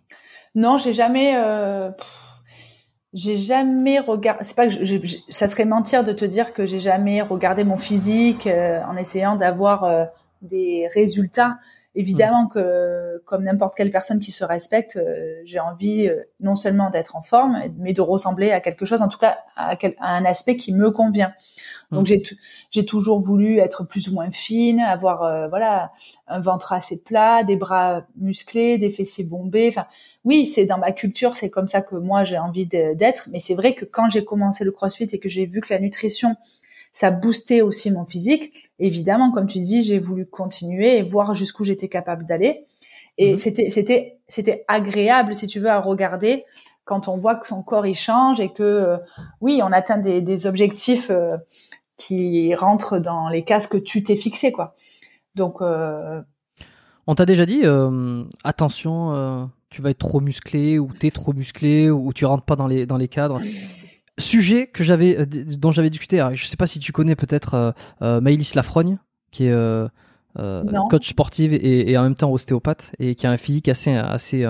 Non, 0.56 0.78
j'ai 0.78 0.94
jamais. 0.94 1.34
euh, 1.38 1.90
j'ai 3.14 3.38
jamais 3.38 4.00
regardé. 4.00 4.44
C'est 4.44 4.56
pas 4.56 4.68
que 4.68 4.84
je- 4.84 5.18
ça 5.30 5.48
serait 5.48 5.66
mentir 5.66 6.04
de 6.04 6.14
te 6.14 6.26
dire 6.26 6.54
que 6.54 6.66
j'ai 6.66 6.80
jamais 6.80 7.22
regardé 7.22 7.64
mon 7.64 7.78
physique 7.78 8.48
euh, 8.48 8.82
en 8.90 8.98
essayant 8.98 9.36
d'avoir 9.36 10.08
des 10.42 10.88
résultats. 10.94 11.58
Évidemment 11.96 12.48
que, 12.48 13.22
comme 13.26 13.44
n'importe 13.44 13.76
quelle 13.76 13.92
personne 13.92 14.20
qui 14.20 14.32
se 14.32 14.44
respecte, 14.44 14.96
euh, 14.98 15.42
j'ai 15.46 15.60
envie 15.60 16.08
euh, 16.08 16.24
non 16.40 16.56
seulement 16.56 16.90
d'être 16.90 17.16
en 17.16 17.22
forme, 17.22 17.62
mais 17.78 17.94
de 17.94 18.02
ressembler 18.02 18.52
à 18.52 18.62
quelque 18.62 18.86
chose, 18.86 19.04
en 19.04 19.10
tout 19.10 19.20
cas 19.20 19.38
à, 19.56 19.76
quel- 19.76 19.96
à 20.00 20.16
un 20.16 20.26
aspect 20.26 20.58
qui 20.58 20.74
me 20.74 20.90
convient. 20.90 21.34
Donc 21.92 22.10
Mhm. 22.10 22.22
j'ai 22.72 22.86
toujours 22.86 23.20
voulu 23.22 23.60
être 23.60 23.84
plus 23.86 24.08
ou 24.10 24.14
moins 24.14 24.32
fine, 24.32 24.80
avoir 24.80 25.24
euh, 25.24 25.48
voilà 25.48 25.92
un 26.28 26.40
ventre 26.42 26.74
assez 26.74 27.02
plat, 27.02 27.44
des 27.44 27.56
bras 27.56 28.06
musclés, 28.18 28.78
des 28.78 28.90
fessiers 28.90 29.24
bombés. 29.26 29.70
Enfin, 29.70 29.86
oui, 30.26 30.48
c'est 30.48 30.66
dans 30.66 30.78
ma 30.80 30.92
culture, 30.92 31.38
c'est 31.38 31.50
comme 31.50 31.68
ça 31.68 31.82
que 31.82 31.96
moi 31.96 32.24
j'ai 32.24 32.38
envie 32.40 32.66
d'être. 32.66 33.30
Mais 33.32 33.40
c'est 33.40 33.56
vrai 33.56 33.76
que 33.76 33.86
quand 33.86 34.10
j'ai 34.10 34.26
commencé 34.26 34.64
le 34.64 34.72
CrossFit 34.72 35.06
et 35.12 35.20
que 35.20 35.30
j'ai 35.30 35.46
vu 35.46 35.62
que 35.62 35.74
la 35.74 35.80
nutrition 35.80 36.36
ça 36.94 37.12
boostait 37.12 37.62
aussi 37.62 37.92
mon 37.92 38.06
physique. 38.06 38.72
Évidemment, 38.80 39.32
comme 39.32 39.48
tu 39.48 39.60
dis, 39.60 39.84
j'ai 39.84 40.00
voulu 40.00 40.26
continuer 40.26 40.98
et 40.98 41.02
voir 41.02 41.36
jusqu'où 41.36 41.64
j'étais 41.64 41.90
capable 41.90 42.26
d'aller. 42.26 42.66
Et 43.18 43.34
Mhm. 43.34 43.38
c'était, 43.38 43.70
c'était, 43.70 44.18
c'était 44.28 44.64
agréable, 44.68 45.36
si 45.36 45.48
tu 45.48 45.60
veux, 45.60 45.70
à 45.70 45.80
regarder 45.80 46.46
quand 46.86 47.08
on 47.08 47.18
voit 47.18 47.36
que 47.36 47.48
son 47.48 47.64
corps 47.64 47.86
il 47.88 47.96
change 47.96 48.40
et 48.40 48.50
que, 48.50 48.64
euh, 48.64 48.98
oui, 49.42 49.62
on 49.64 49.72
atteint 49.72 49.98
des, 49.98 50.22
des 50.22 50.48
objectifs 50.48 51.10
euh, 51.10 51.38
qui 51.98 52.54
rentrent 52.56 53.00
dans 53.00 53.30
les 53.30 53.44
cases 53.44 53.68
que 53.68 53.78
tu 53.78 54.04
t'es 54.04 54.16
fixé, 54.18 54.52
quoi. 54.52 54.76
Donc, 55.36 55.62
euh, 55.62 56.22
On 57.08 57.16
t'a 57.16 57.26
déjà 57.26 57.46
dit, 57.46 57.64
attention, 58.44 59.50
tu 59.70 59.82
vas 59.82 59.90
être 59.90 59.98
trop 60.00 60.22
musclé 60.22 60.80
ou 60.80 60.90
t'es 61.00 61.12
trop 61.12 61.34
musclé 61.34 61.90
ou 61.90 62.14
tu 62.14 62.26
rentres 62.26 62.46
pas 62.46 62.56
dans 62.56 62.68
les 62.68 62.86
dans 62.86 62.98
les 62.98 63.08
cadres. 63.08 63.42
Sujet 64.20 64.68
que 64.68 64.84
j'avais 64.84 65.18
euh, 65.20 65.26
dont 65.26 65.72
j'avais 65.72 65.90
discuté. 65.90 66.20
alors, 66.20 66.36
je 66.36 66.46
sais 66.46 66.56
pas 66.58 66.68
si 66.68 66.80
tu 66.80 66.92
connais 66.92 67.16
peut-être 67.16 67.54
euh, 67.56 67.72
euh, 68.04 68.22
Maëlys 68.22 68.54
Lafrogne, 68.54 69.00
qui 69.32 69.46
est 69.46 69.52
euh, 69.52 69.88
coach 70.90 71.10
sportive 71.10 71.54
et, 71.54 71.90
et 71.92 71.98
en 71.98 72.04
même 72.04 72.16
temps 72.16 72.32
ostéopathe 72.32 72.92
et 73.00 73.16
qui 73.16 73.26
a 73.26 73.32
un 73.32 73.38
physique 73.38 73.70
assez 73.70 73.92
assez 73.96 74.46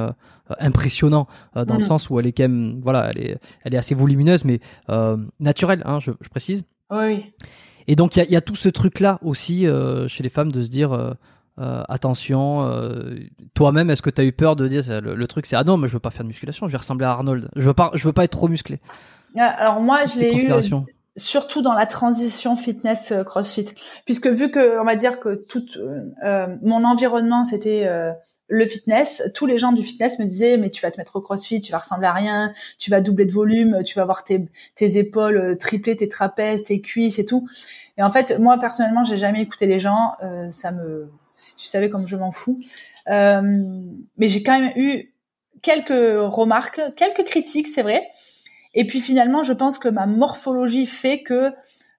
impressionnant 0.60 1.28
dans 1.56 1.76
le 1.76 1.80
Mhm. 1.82 1.86
sens 1.86 2.10
où 2.10 2.20
elle 2.20 2.28
est 2.28 2.32
quand 2.34 2.44
même 2.44 2.80
voilà, 2.82 3.12
elle 3.12 3.22
est 3.22 3.38
elle 3.64 3.74
est 3.74 3.78
assez 3.78 3.96
volumineuse 3.96 4.44
mais 4.46 4.60
naturelle, 5.40 5.82
hein, 5.86 6.00
je, 6.00 6.12
je 6.22 6.30
précise. 6.30 6.64
oui. 6.92 7.34
Et 7.88 7.98
donc 7.98 8.16
il 8.16 8.20
y 8.20 8.22
a, 8.22 8.26
il 8.26 8.32
y 8.32 8.36
a 8.38 8.42
tout 8.42 8.56
ce 8.56 8.70
truc-là 8.70 9.20
aussi 9.24 9.66
chez 10.08 10.24
les 10.24 10.30
femmes 10.30 10.52
de 10.54 10.62
se 10.62 10.70
dire 10.70 10.94
euh, 10.94 11.14
attention, 11.90 12.64
euh, 12.66 13.16
toi-même, 13.54 13.90
est-ce 13.90 14.02
que 14.02 14.10
tu 14.10 14.22
as 14.22 14.26
eu 14.26 14.32
peur 14.32 14.56
de 14.56 14.68
dire 14.68 14.84
le, 15.02 15.16
le 15.16 15.28
truc 15.28 15.46
c'est 15.46 15.56
ah 15.58 15.64
non, 15.66 15.76
mais 15.78 15.88
je 15.90 15.94
veux 15.94 16.00
pas 16.00 16.10
faire 16.12 16.24
de 16.24 16.28
musculation, 16.28 16.68
je 16.68 16.72
vais 16.72 16.78
ressembler 16.78 17.06
à 17.06 17.12
Arnold, 17.12 17.50
je 17.56 17.62
veux 17.62 17.74
pas, 17.74 17.92
je 17.94 18.04
veux 18.06 18.14
pas 18.14 18.24
être 18.24 18.32
trop 18.32 18.48
musclé. 18.48 18.80
Ah, 19.38 19.48
Alors 19.48 19.82
moi, 19.82 20.06
je 20.06 20.20
l'ai 20.20 20.34
eu 20.36 20.52
surtout 21.16 21.62
dans 21.62 21.74
la 21.74 21.86
transition 21.86 22.56
fitness 22.56 23.12
euh, 23.12 23.24
CrossFit, 23.24 23.68
puisque 24.06 24.28
vu 24.28 24.50
que 24.50 24.80
on 24.82 24.84
va 24.84 24.96
dire 24.96 25.20
que 25.20 25.36
tout 25.36 25.64
euh, 25.78 26.02
euh, 26.24 26.56
mon 26.64 26.84
environnement 26.84 27.44
c'était 27.44 27.86
euh, 27.86 28.12
le 28.48 28.66
fitness, 28.66 29.24
tous 29.34 29.46
les 29.46 29.58
gens 29.58 29.72
du 29.72 29.84
fitness 29.84 30.20
me 30.20 30.26
disaient 30.26 30.58
mais 30.58 30.70
tu 30.70 30.82
vas 30.82 30.92
te 30.92 30.98
mettre 30.98 31.16
au 31.16 31.22
CrossFit, 31.22 31.62
tu 31.62 31.72
vas 31.72 31.80
ressembler 31.80 32.08
à 32.08 32.14
rien, 32.14 32.54
tu 32.78 32.90
vas 32.92 33.02
doubler 33.02 33.26
de 33.26 33.32
volume, 33.32 33.84
tu 33.84 33.96
vas 33.96 34.06
voir 34.06 34.24
tes, 34.24 34.46
tes 34.76 34.98
épaules 34.98 35.38
euh, 35.38 35.56
tripler, 35.56 35.96
tes 35.96 36.08
trapèzes, 36.08 36.64
tes 36.64 36.82
cuisses 36.82 37.20
et 37.20 37.26
tout. 37.26 37.48
Et 37.98 38.04
en 38.04 38.12
fait, 38.12 38.38
moi 38.40 38.58
personnellement, 38.58 39.04
j'ai 39.06 39.18
jamais 39.18 39.42
écouté 39.42 39.66
les 39.66 39.80
gens, 39.80 40.14
euh, 40.24 40.52
ça 40.52 40.72
me, 40.72 41.10
si 41.38 41.56
tu 41.56 41.68
savais 41.68 41.90
comme 41.90 42.08
je 42.08 42.16
m'en 42.16 42.32
fous. 42.32 42.60
Euh, 43.10 43.42
mais 44.18 44.28
j'ai 44.28 44.44
quand 44.44 44.60
même 44.60 44.72
eu 44.76 45.14
quelques 45.62 45.90
remarques, 45.90 46.82
quelques 46.96 47.26
critiques, 47.26 47.68
c'est 47.68 47.82
vrai. 47.82 48.08
Et 48.74 48.88
puis 48.88 49.02
finalement, 49.02 49.44
je 49.44 49.54
pense 49.54 49.78
que 49.80 49.90
ma 49.90 50.06
morphologie 50.08 50.86
fait 50.86 51.24
que 51.24 51.52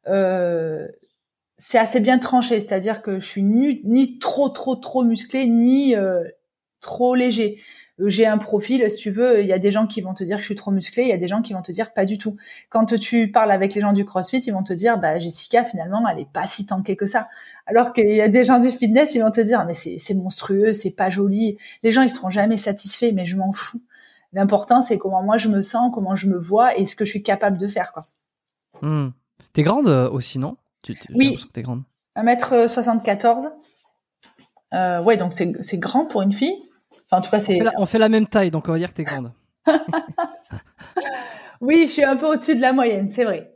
euh, 0.09 0.87
c'est 1.57 1.79
assez 1.79 2.01
bien 2.01 2.19
tranché, 2.19 2.61
c'est-à-dire 2.61 3.03
que 3.03 3.21
je 3.21 3.27
suis 3.27 3.43
ni, 3.43 4.19
trop 4.19 4.49
trop 4.49 4.77
trop 4.77 5.05
musclé, 5.05 5.47
ni 5.47 5.95
euh, 5.95 6.25
trop 6.81 7.15
léger. 7.15 7.61
Euh, 8.01 8.09
J'ai 8.09 8.27
un 8.27 8.39
profil, 8.39 8.91
si 8.91 8.99
tu 8.99 9.11
veux, 9.11 9.41
il 9.41 9.47
y 9.47 9.53
a 9.53 9.59
des 9.61 9.71
gens 9.71 9.87
qui 9.87 10.01
vont 10.01 10.15
te 10.15 10.25
dire 10.25 10.37
que 10.37 10.43
je 10.43 10.49
suis 10.49 10.57
trop 10.57 10.73
musclé, 10.73 11.05
il 11.05 11.09
y 11.09 11.13
a 11.13 11.17
des 11.19 11.29
gens 11.29 11.43
qui 11.43 11.53
vont 11.53 11.63
te 11.63 11.71
dire 11.73 11.93
pas 11.93 12.05
du 12.07 12.19
tout. 12.19 12.37
Quand 12.71 12.87
tu 12.99 13.31
parles 13.31 13.53
avec 13.53 13.75
les 13.75 13.81
gens 13.81 13.93
du 13.93 14.05
CrossFit, 14.05 14.39
ils 14.39 14.53
vont 14.53 14.65
te 14.65 14.73
dire, 14.73 14.99
bah 14.99 15.19
Jessica, 15.21 15.65
finalement, 15.65 16.07
elle 16.09 16.19
est 16.21 16.33
pas 16.33 16.47
si 16.49 16.67
tankée 16.67 16.97
que 16.97 17.07
ça. 17.07 17.29
Alors 17.67 17.93
qu'il 17.93 18.09
y 18.15 18.21
a 18.21 18.29
des 18.29 18.45
gens 18.45 18.59
du 18.59 18.71
fitness, 18.73 19.15
ils 19.15 19.23
vont 19.23 19.31
te 19.31 19.41
dire, 19.41 19.65
mais 19.65 19.75
c'est 19.75 19.99
c'est 20.01 20.15
monstrueux, 20.15 20.73
c'est 20.73 20.91
pas 20.97 21.09
joli. 21.11 21.57
Les 21.85 21.93
gens, 21.93 22.03
ils 22.03 22.11
seront 22.11 22.31
jamais 22.31 22.57
satisfaits, 22.57 23.13
mais 23.15 23.27
je 23.27 23.37
m'en 23.37 23.53
fous. 23.53 23.81
L'important, 24.35 24.83
c'est 24.83 24.99
comment 24.99 25.23
moi 25.23 25.39
je 25.39 25.49
me 25.49 25.63
sens, 25.63 25.91
comment 25.95 26.15
je 26.15 26.29
me 26.29 26.39
vois 26.39 26.77
et 26.77 26.87
ce 26.87 26.97
que 26.97 27.05
je 27.05 27.11
suis 27.11 27.23
capable 27.23 27.57
de 27.57 27.69
faire, 27.69 27.93
quoi. 27.93 28.03
Hmm. 28.83 29.11
T'es 29.53 29.63
grande 29.63 29.89
euh, 29.89 30.11
aussi, 30.11 30.39
non? 30.39 30.57
Tu, 30.83 30.97
Oui. 31.15 31.39
T'es 31.53 31.63
grande. 31.63 31.83
1m74. 32.17 33.51
Euh, 34.75 35.03
ouais, 35.03 35.17
donc 35.17 35.33
c'est 35.33 35.79
grand 35.79 36.05
pour 36.07 36.23
une 36.23 36.33
fille. 36.33 36.69
Enfin, 37.07 37.19
en 37.19 37.21
tout 37.21 37.31
cas, 37.31 37.39
On 37.39 37.41
c'est. 37.41 37.61
la, 37.61 37.73
on 37.79 37.87
fait 37.87 37.99
la 37.99 38.09
même 38.09 38.27
taille, 38.27 38.51
donc 38.51 38.69
on 38.69 38.73
va 38.73 38.79
dire 38.79 38.91
que 38.91 38.97
t'es 38.97 39.05
grande. 39.05 39.33
Oui, 41.61 41.85
je 41.87 41.93
suis 41.93 42.05
un 42.05 42.17
peu 42.17 42.27
au-dessus 42.27 42.57
de 42.57 42.61
la 42.61 42.75
moyenne, 42.75 43.11
c'est 43.11 43.25
vrai. 43.25 43.54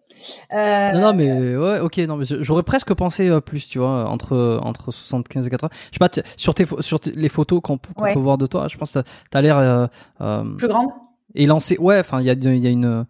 Euh, 0.54 0.92
Non, 0.92 1.00
non, 1.00 1.14
mais 1.14 1.56
ouais, 1.56 1.80
ok, 1.80 1.98
non, 2.08 2.16
mais 2.16 2.24
j'aurais 2.40 2.62
presque 2.62 2.92
pensé 2.94 3.28
euh, 3.28 3.40
plus, 3.40 3.68
tu 3.68 3.78
vois, 3.78 4.08
entre 4.08 4.60
entre 4.62 4.90
75 4.92 5.46
et 5.46 5.50
80. 5.50 5.70
Je 5.72 5.78
sais 5.94 5.98
pas, 5.98 6.08
sur 6.36 6.54
tes 6.54 6.66
sur 6.80 6.98
les 7.14 7.28
photos 7.28 7.60
qu'on 7.62 7.78
Ouais. 8.00 8.12
peut 8.14 8.20
voir 8.20 8.38
de 8.38 8.46
toi, 8.46 8.68
je 8.68 8.76
pense 8.76 8.92
que 8.92 9.00
t'as- 9.00 9.10
t'as 9.30 9.40
l'air 9.40 9.58
euh, 9.58 10.44
Plus 10.56 10.68
grande. 10.68 10.88
élancé. 11.34 11.76
Ouais, 11.78 11.98
enfin, 12.00 12.20
il 12.20 12.26
y 12.26 12.30
a, 12.30 12.34
y 12.34 12.66
a 12.66 12.70
une, 12.70 13.04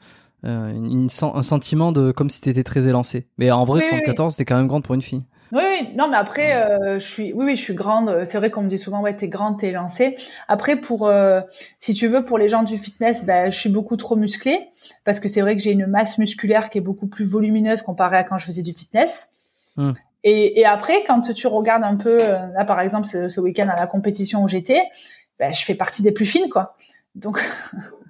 euh, 0.44 0.72
une- 0.72 0.86
une 0.90 1.08
sen- 1.10 1.32
un 1.34 1.42
sentiment 1.42 1.92
de 1.92 2.10
comme 2.12 2.30
si 2.30 2.40
t'étais 2.40 2.64
très 2.64 2.86
élancé. 2.86 3.26
Mais 3.38 3.50
en 3.50 3.64
vrai, 3.64 3.80
Oui, 3.80 3.84
oui, 3.92 3.98
74, 3.98 4.36
t'es 4.36 4.44
quand 4.44 4.56
même 4.56 4.66
grande 4.68 4.82
pour 4.84 4.94
une 4.94 5.02
fille. 5.02 5.22
Oui, 5.52 5.62
oui, 5.62 5.88
non, 5.96 6.08
mais 6.08 6.16
après, 6.16 6.54
euh, 6.54 6.98
je 6.98 7.06
suis, 7.06 7.32
oui, 7.32 7.46
oui, 7.46 7.56
je 7.56 7.62
suis 7.62 7.74
grande. 7.74 8.24
C'est 8.26 8.38
vrai 8.38 8.50
qu'on 8.50 8.62
me 8.62 8.68
dit 8.68 8.78
souvent, 8.78 9.00
ouais, 9.00 9.16
t'es 9.16 9.28
grande, 9.28 9.58
t'es 9.58 9.72
lancée. 9.72 10.16
Après, 10.46 10.76
pour, 10.76 11.06
euh, 11.06 11.40
si 11.80 11.94
tu 11.94 12.06
veux, 12.06 12.24
pour 12.24 12.38
les 12.38 12.48
gens 12.48 12.62
du 12.62 12.76
fitness, 12.76 13.24
ben, 13.24 13.50
je 13.50 13.58
suis 13.58 13.70
beaucoup 13.70 13.96
trop 13.96 14.16
musclée 14.16 14.68
parce 15.04 15.20
que 15.20 15.28
c'est 15.28 15.40
vrai 15.40 15.56
que 15.56 15.62
j'ai 15.62 15.72
une 15.72 15.86
masse 15.86 16.18
musculaire 16.18 16.70
qui 16.70 16.78
est 16.78 16.82
beaucoup 16.82 17.06
plus 17.06 17.24
volumineuse 17.24 17.82
comparée 17.82 18.18
à 18.18 18.24
quand 18.24 18.38
je 18.38 18.44
faisais 18.44 18.62
du 18.62 18.72
fitness. 18.72 19.30
Hmm. 19.76 19.92
Et, 20.24 20.60
et 20.60 20.66
après, 20.66 21.04
quand 21.06 21.32
tu 21.32 21.46
regardes 21.46 21.84
un 21.84 21.96
peu, 21.96 22.22
euh, 22.22 22.46
là, 22.48 22.64
par 22.64 22.80
exemple, 22.80 23.06
ce, 23.06 23.28
ce 23.28 23.40
week-end 23.40 23.68
à 23.68 23.76
la 23.76 23.86
compétition 23.86 24.42
où 24.42 24.48
j'étais, 24.48 24.82
ben, 25.38 25.52
je 25.54 25.64
fais 25.64 25.74
partie 25.74 26.02
des 26.02 26.12
plus 26.12 26.26
fines, 26.26 26.50
quoi. 26.50 26.76
Donc, 27.14 27.42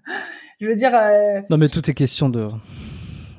je 0.61 0.67
veux 0.67 0.75
dire, 0.75 0.93
euh, 0.95 1.41
Non, 1.51 1.59
mais 1.59 1.69
tout 1.69 1.89
est 1.89 1.95
question 1.95 2.29
de 2.29 2.49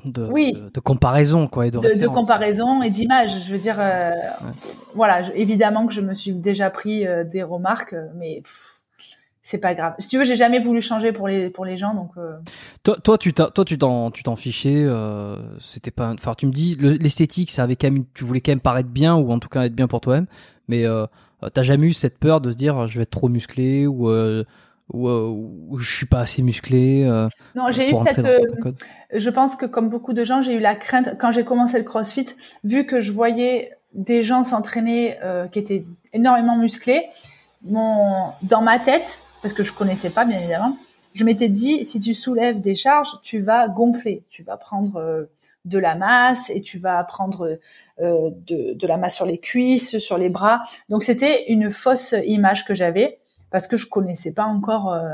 de, 0.04 0.26
Oui. 0.26 0.52
de, 0.52 0.70
de 0.72 0.80
comparaison, 0.80 1.46
quoi, 1.46 1.66
et 1.66 1.70
de, 1.70 2.06
comparaison 2.06 2.82
et 2.82 2.90
d'image. 2.90 3.42
Je 3.46 3.52
veux 3.52 3.58
dire, 3.58 3.76
euh, 3.78 4.10
Ouais. 4.10 4.50
voilà, 4.94 5.22
je- 5.22 5.32
évidemment 5.34 5.86
que 5.86 5.92
je 5.92 6.00
me 6.00 6.14
suis 6.14 6.32
déjà 6.32 6.70
pris 6.70 7.06
euh, 7.06 7.24
des 7.24 7.42
remarques, 7.42 7.92
euh, 7.92 8.06
mais 8.16 8.42
c'est 9.42 9.60
pas 9.60 9.74
grave. 9.74 9.94
Si 9.98 10.08
tu 10.08 10.18
veux, 10.18 10.24
j'ai 10.24 10.36
jamais 10.36 10.60
voulu 10.60 10.80
changer 10.80 11.12
pour 11.12 11.26
les 11.26 11.50
pour 11.50 11.64
les 11.64 11.76
gens, 11.76 11.94
donc 11.94 12.10
euh, 12.18 12.36
Toi, 12.82 12.96
toi, 13.02 13.18
tu 13.18 13.32
t'as- 13.32 13.50
toi, 13.50 13.64
tu 13.64 13.78
t'en, 13.78 14.10
tu 14.10 14.22
t'en 14.22 14.36
fichais. 14.36 14.86
c'était 15.60 15.90
pas. 15.90 16.10
Enfin, 16.12 16.34
tu 16.36 16.46
me 16.46 16.52
dis 16.52 16.76
le- 16.76 16.92
l'esthétique, 16.92 17.50
ça 17.50 17.62
avait 17.64 17.76
quand 17.76 17.90
même. 17.90 18.04
Tu 18.14 18.24
voulais 18.24 18.40
quand 18.40 18.52
même 18.52 18.60
paraître 18.60 18.90
bien 18.90 19.16
ou 19.16 19.32
en 19.32 19.38
tout 19.38 19.48
cas 19.48 19.64
être 19.64 19.74
bien 19.74 19.88
pour 19.88 20.00
toi-même. 20.00 20.26
Mais 20.68 20.84
t'as 21.54 21.62
jamais 21.62 21.86
eu 21.88 21.92
cette 21.92 22.18
peur 22.18 22.40
de 22.40 22.52
se 22.52 22.56
dire 22.56 22.86
je 22.86 22.98
vais 22.98 23.02
être 23.02 23.10
trop 23.10 23.28
musclé 23.28 23.86
ou 23.86 24.08
ou, 24.92 25.08
euh, 25.08 25.78
je 25.78 25.90
suis 25.96 26.06
pas 26.06 26.20
assez 26.20 26.42
musclé. 26.42 27.04
euh, 27.04 27.28
non, 27.54 27.70
j'ai 27.70 27.90
eu 27.90 27.94
cette. 28.04 28.18
euh, 28.24 28.38
je 29.12 29.30
pense 29.30 29.56
que 29.56 29.66
comme 29.66 29.88
beaucoup 29.88 30.12
de 30.12 30.24
gens, 30.24 30.42
j'ai 30.42 30.54
eu 30.54 30.60
la 30.60 30.74
crainte 30.74 31.16
quand 31.18 31.32
j'ai 31.32 31.44
commencé 31.44 31.78
le 31.78 31.84
CrossFit, 31.84 32.26
vu 32.64 32.86
que 32.86 33.00
je 33.00 33.12
voyais 33.12 33.72
des 33.94 34.22
gens 34.22 34.44
s'entraîner 34.44 35.18
euh, 35.22 35.48
qui 35.48 35.58
étaient 35.58 35.84
énormément 36.12 36.56
musclés. 36.56 37.08
Mon 37.62 38.32
dans 38.42 38.62
ma 38.62 38.78
tête, 38.78 39.20
parce 39.42 39.52
que 39.52 39.62
je 39.62 39.72
connaissais 39.72 40.10
pas 40.10 40.24
bien 40.24 40.38
évidemment, 40.38 40.76
je 41.12 41.24
m'étais 41.24 41.48
dit 41.48 41.84
si 41.84 42.00
tu 42.00 42.14
soulèves 42.14 42.60
des 42.60 42.74
charges, 42.74 43.10
tu 43.22 43.40
vas 43.40 43.68
gonfler, 43.68 44.22
tu 44.30 44.42
vas 44.42 44.56
prendre 44.56 44.96
euh, 44.96 45.24
de 45.64 45.78
la 45.78 45.94
masse 45.94 46.50
et 46.50 46.60
tu 46.62 46.78
vas 46.78 47.02
prendre 47.04 47.58
euh, 48.00 48.30
de, 48.46 48.74
de 48.74 48.86
la 48.86 48.96
masse 48.96 49.16
sur 49.16 49.26
les 49.26 49.38
cuisses, 49.38 49.98
sur 49.98 50.18
les 50.18 50.28
bras. 50.28 50.62
Donc 50.88 51.04
c'était 51.04 51.52
une 51.52 51.70
fausse 51.70 52.14
image 52.24 52.64
que 52.64 52.74
j'avais 52.74 53.18
parce 53.50 53.66
que 53.66 53.76
je 53.76 53.88
connaissais 53.88 54.32
pas 54.32 54.44
encore 54.44 54.92
euh, 54.92 55.10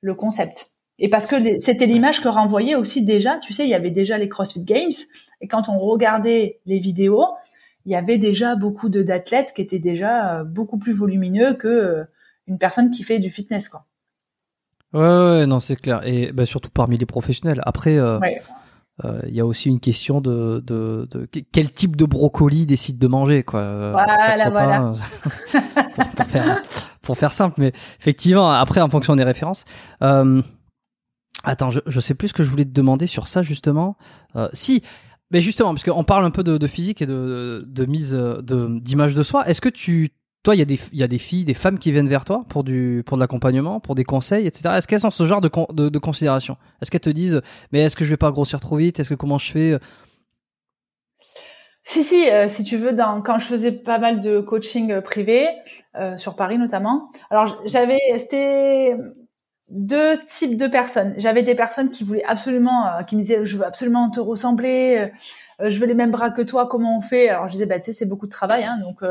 le 0.00 0.14
concept. 0.14 0.72
Et 0.98 1.08
parce 1.08 1.26
que 1.26 1.36
c'était 1.58 1.86
l'image 1.86 2.20
que 2.20 2.28
renvoyait 2.28 2.74
aussi 2.74 3.04
déjà, 3.04 3.38
tu 3.38 3.52
sais, 3.52 3.64
il 3.64 3.70
y 3.70 3.74
avait 3.74 3.90
déjà 3.92 4.18
les 4.18 4.28
CrossFit 4.28 4.64
Games 4.64 4.90
et 5.40 5.46
quand 5.46 5.68
on 5.68 5.78
regardait 5.78 6.58
les 6.66 6.80
vidéos, 6.80 7.24
il 7.84 7.92
y 7.92 7.94
avait 7.94 8.18
déjà 8.18 8.56
beaucoup 8.56 8.88
d'athlètes 8.88 9.52
qui 9.54 9.62
étaient 9.62 9.78
déjà 9.78 10.40
euh, 10.40 10.44
beaucoup 10.44 10.78
plus 10.78 10.92
volumineux 10.92 11.54
que 11.54 11.68
euh, 11.68 12.04
une 12.48 12.58
personne 12.58 12.90
qui 12.90 13.02
fait 13.04 13.20
du 13.20 13.30
fitness 13.30 13.68
quoi. 13.68 13.84
Ouais, 14.92 15.00
ouais, 15.00 15.46
non, 15.46 15.60
c'est 15.60 15.76
clair. 15.76 16.00
Et 16.06 16.32
bah, 16.32 16.46
surtout 16.46 16.70
parmi 16.70 16.96
les 16.96 17.06
professionnels. 17.06 17.60
Après, 17.66 17.98
euh, 17.98 18.18
Ouais. 18.20 18.40
euh, 19.04 19.20
il 19.28 19.34
y 19.34 19.40
a 19.40 19.46
aussi 19.46 19.68
une 19.68 19.80
question 19.80 20.20
de, 20.20 20.62
de, 20.66 21.06
de, 21.10 21.28
quel 21.52 21.70
type 21.70 21.94
de 21.94 22.06
brocoli 22.06 22.64
décide 22.66 22.98
de 22.98 23.06
manger 23.06 23.42
quoi. 23.42 23.92
Voilà, 23.92 24.48
voilà. 24.50 24.92
pour, 25.94 26.06
pour, 26.08 26.26
faire, 26.26 26.62
pour 27.08 27.16
faire 27.16 27.32
simple, 27.32 27.54
mais 27.56 27.72
effectivement, 27.98 28.50
après 28.50 28.82
en 28.82 28.90
fonction 28.90 29.16
des 29.16 29.24
références. 29.24 29.64
Euh, 30.02 30.42
attends, 31.42 31.70
je, 31.70 31.80
je 31.86 32.00
sais 32.00 32.12
plus 32.12 32.28
ce 32.28 32.34
que 32.34 32.42
je 32.42 32.50
voulais 32.50 32.66
te 32.66 32.70
demander 32.70 33.06
sur 33.06 33.28
ça 33.28 33.40
justement. 33.40 33.96
Euh, 34.36 34.50
si, 34.52 34.82
mais 35.30 35.40
justement, 35.40 35.72
parce 35.72 35.84
qu'on 35.84 36.04
parle 36.04 36.26
un 36.26 36.30
peu 36.30 36.44
de, 36.44 36.66
physique 36.66 37.00
et 37.00 37.06
de, 37.06 37.64
de 37.66 37.86
mise 37.86 38.10
de 38.10 38.78
d'image 38.78 39.14
de 39.14 39.22
soi. 39.22 39.48
Est-ce 39.48 39.62
que 39.62 39.70
tu 39.70 40.10
toi, 40.42 40.54
il 40.54 40.58
y, 40.58 40.62
a 40.62 40.66
des, 40.66 40.78
y 40.92 41.02
a 41.02 41.08
des 41.08 41.18
filles, 41.18 41.46
des 41.46 41.54
femmes 41.54 41.78
qui 41.78 41.92
viennent 41.92 42.08
vers 42.08 42.26
toi 42.26 42.44
pour, 42.48 42.62
du, 42.62 43.02
pour 43.06 43.16
de 43.16 43.22
l'accompagnement, 43.22 43.80
pour 43.80 43.94
des 43.94 44.04
conseils, 44.04 44.46
etc. 44.46 44.74
Est-ce 44.76 44.86
qu'elles 44.86 45.06
ont 45.06 45.10
ce 45.10 45.24
genre 45.24 45.40
de, 45.40 45.50
de, 45.72 45.88
de 45.88 45.98
considération? 45.98 46.58
Est-ce 46.82 46.90
qu'elles 46.90 47.00
te 47.00 47.10
disent, 47.10 47.40
mais 47.72 47.80
est-ce 47.80 47.96
que 47.96 48.04
je 48.04 48.10
vais 48.10 48.18
pas 48.18 48.30
grossir 48.30 48.60
trop 48.60 48.76
vite? 48.76 49.00
Est-ce 49.00 49.08
que 49.08 49.14
comment 49.14 49.38
je 49.38 49.50
fais? 49.50 49.78
Si, 51.88 52.04
si, 52.04 52.28
euh, 52.28 52.48
si 52.48 52.64
tu 52.64 52.76
veux, 52.76 52.92
dans, 52.92 53.22
quand 53.22 53.38
je 53.38 53.46
faisais 53.46 53.72
pas 53.72 53.98
mal 53.98 54.20
de 54.20 54.40
coaching 54.40 54.92
euh, 54.92 55.00
privé, 55.00 55.48
euh, 55.96 56.18
sur 56.18 56.36
Paris 56.36 56.58
notamment, 56.58 57.10
alors 57.30 57.62
j'avais, 57.64 57.98
c'était 58.18 58.94
deux 59.70 60.22
types 60.26 60.58
de 60.58 60.66
personnes. 60.66 61.14
J'avais 61.16 61.42
des 61.42 61.54
personnes 61.54 61.90
qui 61.90 62.04
voulaient 62.04 62.24
absolument, 62.24 63.02
qui 63.08 63.16
me 63.16 63.22
disaient, 63.22 63.46
je 63.46 63.56
veux 63.56 63.64
absolument 63.64 64.10
te 64.10 64.20
ressembler, 64.20 65.10
je 65.60 65.80
veux 65.80 65.86
les 65.86 65.94
mêmes 65.94 66.10
bras 66.10 66.28
que 66.28 66.42
toi, 66.42 66.68
comment 66.70 66.98
on 66.98 67.00
fait? 67.00 67.30
Alors 67.30 67.48
je 67.48 67.52
disais, 67.52 67.66
bah, 67.66 67.78
tu 67.78 67.86
sais, 67.86 67.92
c'est 67.94 68.06
beaucoup 68.06 68.26
de 68.26 68.32
travail, 68.32 68.64
hein, 68.64 68.78
donc 68.80 69.02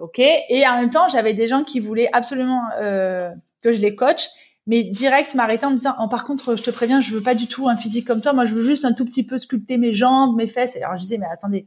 ok. 0.00 0.18
Et 0.18 0.64
en 0.66 0.80
même 0.80 0.90
temps, 0.90 1.08
j'avais 1.08 1.34
des 1.34 1.48
gens 1.48 1.62
qui 1.64 1.80
voulaient 1.80 2.10
absolument 2.12 2.62
que 2.80 3.72
je 3.72 3.80
les 3.80 3.94
coach, 3.96 4.28
mais 4.68 4.84
direct 4.84 5.34
m'arrêter 5.34 5.64
en 5.64 5.70
me 5.70 5.76
disant, 5.76 5.94
oh, 5.98 6.08
par 6.08 6.24
contre, 6.24 6.54
je 6.54 6.62
te 6.62 6.70
préviens, 6.70 7.00
je 7.00 7.14
veux 7.14 7.22
pas 7.22 7.34
du 7.34 7.46
tout 7.46 7.68
un 7.68 7.76
physique 7.76 8.06
comme 8.06 8.20
toi. 8.20 8.34
Moi, 8.34 8.44
je 8.44 8.54
veux 8.54 8.62
juste 8.62 8.84
un 8.84 8.92
tout 8.92 9.06
petit 9.06 9.24
peu 9.24 9.38
sculpter 9.38 9.78
mes 9.78 9.94
jambes, 9.94 10.36
mes 10.36 10.46
fesses. 10.46 10.76
Alors 10.76 10.94
je 10.96 11.00
disais, 11.00 11.16
mais 11.16 11.26
attendez, 11.26 11.66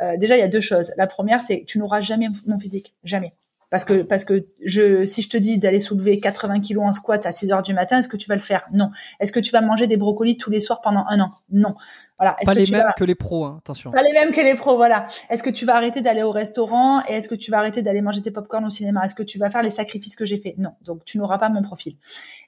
euh, 0.00 0.16
déjà 0.16 0.36
il 0.36 0.40
y 0.40 0.44
a 0.44 0.48
deux 0.48 0.60
choses. 0.60 0.92
La 0.96 1.08
première, 1.08 1.42
c'est 1.42 1.64
tu 1.66 1.78
n'auras 1.78 2.00
jamais 2.00 2.28
mon 2.46 2.58
physique, 2.58 2.94
jamais. 3.02 3.34
Parce 3.70 3.84
que, 3.84 4.02
parce 4.02 4.24
que 4.24 4.46
je, 4.64 5.04
si 5.04 5.20
je 5.20 5.28
te 5.28 5.36
dis 5.36 5.58
d'aller 5.58 5.80
soulever 5.80 6.18
80 6.20 6.60
kilos 6.60 6.84
en 6.84 6.92
squat 6.92 7.26
à 7.26 7.32
6 7.32 7.52
heures 7.52 7.62
du 7.62 7.74
matin, 7.74 7.98
est-ce 7.98 8.08
que 8.08 8.16
tu 8.16 8.26
vas 8.26 8.34
le 8.34 8.40
faire? 8.40 8.64
Non. 8.72 8.90
Est-ce 9.20 9.30
que 9.30 9.40
tu 9.40 9.50
vas 9.50 9.60
manger 9.60 9.86
des 9.86 9.98
brocolis 9.98 10.38
tous 10.38 10.50
les 10.50 10.60
soirs 10.60 10.80
pendant 10.80 11.04
un 11.08 11.20
an? 11.20 11.28
Non. 11.50 11.74
Voilà. 12.18 12.36
Pas 12.44 12.54
les 12.54 12.70
mêmes 12.70 12.92
que 12.96 13.04
les 13.04 13.14
pros, 13.14 13.44
hein, 13.44 13.58
attention. 13.60 13.90
Pas 13.90 14.02
les 14.02 14.12
mêmes 14.12 14.32
que 14.32 14.40
les 14.40 14.54
pros, 14.54 14.76
voilà. 14.76 15.06
Est-ce 15.28 15.42
que 15.42 15.50
tu 15.50 15.66
vas 15.66 15.76
arrêter 15.76 16.00
d'aller 16.00 16.22
au 16.22 16.30
restaurant 16.30 17.02
et 17.06 17.12
est-ce 17.12 17.28
que 17.28 17.34
tu 17.34 17.50
vas 17.50 17.58
arrêter 17.58 17.82
d'aller 17.82 18.00
manger 18.00 18.22
tes 18.22 18.30
popcorn 18.30 18.64
au 18.64 18.70
cinéma? 18.70 19.04
Est-ce 19.04 19.14
que 19.14 19.22
tu 19.22 19.38
vas 19.38 19.50
faire 19.50 19.62
les 19.62 19.70
sacrifices 19.70 20.16
que 20.16 20.24
j'ai 20.24 20.38
fait 20.38 20.54
Non. 20.56 20.72
Donc 20.82 21.04
tu 21.04 21.18
n'auras 21.18 21.38
pas 21.38 21.50
mon 21.50 21.62
profil. 21.62 21.96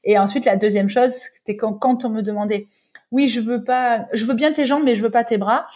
Et 0.05 0.19
ensuite 0.19 0.47
la 0.47 0.57
deuxième 0.57 0.89
chose, 0.89 1.13
c'est 1.47 1.55
quand, 1.55 1.75
quand 1.75 2.07
on 2.07 2.09
me 2.09 2.23
demandait, 2.23 2.67
oui, 3.11 3.29
je 3.29 3.41
veux 3.41 3.63
pas, 3.63 4.07
je 4.13 4.25
veux 4.25 4.35
bien 4.35 4.53
tes 4.53 4.65
jambes, 4.67 4.85
mais 4.85 4.97
je 4.97 5.03
veux 5.03 5.11
pas 5.11 5.25
tes 5.25 5.37
bras. 5.37 5.67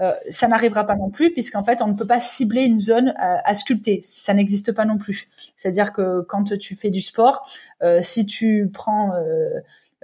Euh, 0.00 0.12
ça 0.28 0.48
n'arrivera 0.48 0.84
pas 0.84 0.96
non 0.96 1.08
plus 1.08 1.32
puisqu'en 1.32 1.62
fait 1.62 1.80
on 1.80 1.86
ne 1.86 1.94
peut 1.94 2.06
pas 2.06 2.18
cibler 2.18 2.62
une 2.62 2.80
zone 2.80 3.14
à, 3.16 3.54
sculpter 3.54 4.00
ça 4.02 4.34
n'existe 4.34 4.74
pas 4.74 4.84
non 4.84 4.98
plus 4.98 5.28
c'est 5.54 5.68
à 5.68 5.70
dire 5.70 5.92
que 5.92 6.22
quand 6.22 6.58
tu 6.58 6.74
fais 6.74 6.90
du 6.90 7.00
sport 7.00 7.48
euh, 7.80 8.00
si 8.02 8.26
tu 8.26 8.68
prends 8.74 9.12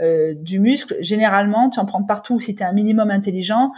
euh, 0.01 0.33
du 0.35 0.61
muscle, 0.61 0.97
généralement, 1.01 1.69
tu 1.69 1.79
en 1.79 1.85
prends 1.85 2.03
partout 2.03 2.41
si 2.41 2.55
tu 2.55 2.63
es 2.63 2.65
un 2.65 2.73
minimum 2.73 3.11
intelligent. 3.11 3.73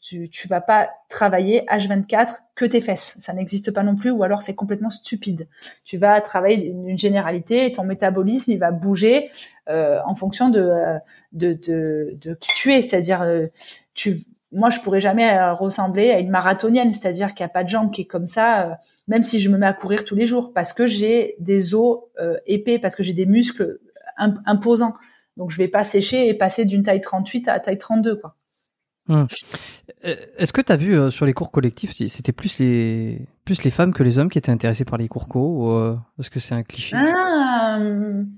tu 0.00 0.28
tu 0.28 0.48
vas 0.48 0.60
pas 0.60 0.90
travailler 1.08 1.64
H24 1.70 2.38
que 2.56 2.64
tes 2.64 2.80
fesses. 2.80 3.16
Ça 3.20 3.32
n'existe 3.34 3.70
pas 3.70 3.84
non 3.84 3.94
plus, 3.94 4.10
ou 4.10 4.24
alors 4.24 4.42
c'est 4.42 4.56
complètement 4.56 4.90
stupide. 4.90 5.46
Tu 5.84 5.96
vas 5.96 6.20
travailler 6.22 6.66
une 6.66 6.98
généralité 6.98 7.66
et 7.66 7.70
ton 7.72 7.84
métabolisme, 7.84 8.50
il 8.50 8.58
va 8.58 8.72
bouger 8.72 9.30
en 9.68 10.14
fonction 10.16 10.48
de, 10.48 10.68
de, 11.32 11.52
de, 11.52 12.18
de, 12.20 12.34
qui 12.34 12.50
tu 12.56 12.72
es. 12.72 12.82
C'est-à-dire, 12.82 13.24
tu 13.94 14.24
moi, 14.54 14.70
je 14.70 14.80
pourrais 14.80 15.00
jamais 15.00 15.36
euh, 15.36 15.52
ressembler 15.52 16.10
à 16.10 16.18
une 16.20 16.30
marathonienne, 16.30 16.92
c'est-à-dire 16.92 17.34
qu'il 17.34 17.44
n'y 17.44 17.50
a 17.50 17.52
pas 17.52 17.64
de 17.64 17.68
jambes 17.68 17.90
qui 17.90 18.02
est 18.02 18.06
comme 18.06 18.26
ça, 18.26 18.62
euh, 18.62 18.74
même 19.08 19.22
si 19.22 19.40
je 19.40 19.48
me 19.50 19.58
mets 19.58 19.66
à 19.66 19.72
courir 19.72 20.04
tous 20.04 20.14
les 20.14 20.26
jours, 20.26 20.52
parce 20.54 20.72
que 20.72 20.86
j'ai 20.86 21.34
des 21.40 21.74
os 21.74 21.98
euh, 22.20 22.36
épais, 22.46 22.78
parce 22.78 22.96
que 22.96 23.02
j'ai 23.02 23.12
des 23.12 23.26
muscles 23.26 23.80
imposants. 24.16 24.94
Donc, 25.36 25.50
je 25.50 25.58
vais 25.58 25.68
pas 25.68 25.82
sécher 25.82 26.28
et 26.28 26.34
passer 26.34 26.64
d'une 26.64 26.84
taille 26.84 27.00
38 27.00 27.48
à 27.48 27.58
taille 27.58 27.78
32, 27.78 28.16
quoi. 28.16 28.36
Hum. 29.08 29.26
Est-ce 30.02 30.54
que 30.54 30.62
tu 30.62 30.72
as 30.72 30.76
vu 30.76 31.10
sur 31.10 31.26
les 31.26 31.34
cours 31.34 31.50
collectifs, 31.50 31.92
c'était 31.92 32.32
plus 32.32 32.58
les 32.58 33.20
plus 33.44 33.62
les 33.62 33.70
femmes 33.70 33.92
que 33.92 34.02
les 34.02 34.18
hommes 34.18 34.30
qui 34.30 34.38
étaient 34.38 34.50
intéressés 34.50 34.86
par 34.86 34.96
les 34.96 35.08
cours 35.08 35.28
co 35.28 35.98
est-ce 36.18 36.30
que 36.30 36.40
c'est 36.40 36.54
un 36.54 36.62
cliché? 36.62 36.96
Ah, 36.96 37.76
hum, 37.80 38.30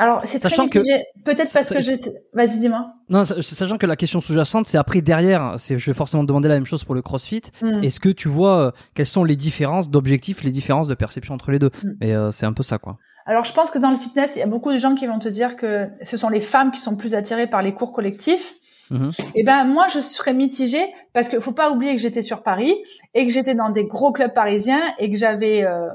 alors, 0.00 0.22
c'est 0.24 0.38
très 0.38 0.56
mitigé. 0.56 1.04
Peut-être 1.24 1.52
parce 1.52 1.70
que 1.70 1.82
j'ai. 1.82 2.00
Vas-y, 2.32 2.60
dis-moi. 2.60 2.92
Non, 3.08 3.24
sachant 3.24 3.78
que 3.78 3.86
la 3.86 3.96
question 3.96 4.20
sous-jacente, 4.20 4.68
c'est 4.68 4.78
après 4.78 5.00
derrière, 5.00 5.56
c'est, 5.58 5.76
je 5.76 5.86
vais 5.86 5.94
forcément 5.94 6.22
demander 6.22 6.48
la 6.48 6.54
même 6.54 6.66
chose 6.66 6.84
pour 6.84 6.94
le 6.94 7.02
CrossFit. 7.02 7.42
Hmm. 7.60 7.82
Est-ce 7.82 7.98
que 7.98 8.08
tu 8.08 8.28
vois 8.28 8.58
euh, 8.58 8.70
quelles 8.94 9.06
sont 9.06 9.24
les 9.24 9.34
différences 9.34 9.90
d'objectifs, 9.90 10.44
les 10.44 10.52
différences 10.52 10.86
de 10.86 10.94
perception 10.94 11.34
entre 11.34 11.50
les 11.50 11.58
deux 11.58 11.70
hmm. 11.82 11.96
Et 12.00 12.14
euh, 12.14 12.30
c'est 12.30 12.46
un 12.46 12.52
peu 12.52 12.62
ça, 12.62 12.78
quoi. 12.78 12.96
Alors, 13.26 13.44
je 13.44 13.52
pense 13.52 13.70
que 13.70 13.78
dans 13.78 13.90
le 13.90 13.96
fitness, 13.96 14.36
il 14.36 14.38
y 14.38 14.42
a 14.42 14.46
beaucoup 14.46 14.72
de 14.72 14.78
gens 14.78 14.94
qui 14.94 15.06
vont 15.06 15.18
te 15.18 15.28
dire 15.28 15.56
que 15.56 15.88
ce 16.02 16.16
sont 16.16 16.28
les 16.28 16.40
femmes 16.40 16.70
qui 16.70 16.80
sont 16.80 16.96
plus 16.96 17.14
attirées 17.14 17.48
par 17.48 17.60
les 17.60 17.74
cours 17.74 17.92
collectifs. 17.92 18.54
Mm-hmm. 18.92 19.20
Et 19.20 19.24
eh 19.34 19.44
ben 19.44 19.64
moi 19.64 19.86
je 19.92 20.00
serais 20.00 20.32
mitigée 20.32 20.86
parce 21.12 21.28
qu'il 21.28 21.42
faut 21.42 21.52
pas 21.52 21.70
oublier 21.70 21.94
que 21.94 22.00
j'étais 22.00 22.22
sur 22.22 22.42
Paris 22.42 22.74
et 23.12 23.26
que 23.26 23.32
j'étais 23.34 23.54
dans 23.54 23.68
des 23.68 23.84
gros 23.84 24.12
clubs 24.12 24.32
parisiens 24.32 24.80
et 24.98 25.10
que 25.10 25.18
j'avais 25.18 25.62
euh, 25.62 25.88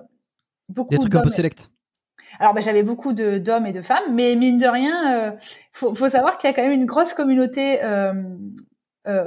beaucoup 0.70 0.92
des 0.92 0.98
trucs 0.98 1.16
un 1.16 1.22
peu 1.22 1.30
sélects. 1.30 1.72
Alors, 2.40 2.54
ben, 2.54 2.62
j'avais 2.62 2.84
beaucoup 2.84 3.14
d'hommes 3.14 3.66
et 3.66 3.72
de 3.72 3.82
femmes, 3.82 4.14
mais 4.14 4.36
mine 4.36 4.58
de 4.58 4.68
rien, 4.68 5.14
euh, 5.14 5.32
faut, 5.72 5.94
faut, 5.94 6.10
savoir 6.10 6.38
qu'il 6.38 6.50
y 6.50 6.54
a 6.54 6.56
quand 6.56 6.64
même 6.64 6.72
une 6.72 6.86
grosse 6.86 7.14
communauté 7.14 7.84
euh, 7.84 8.14
euh, 9.08 9.26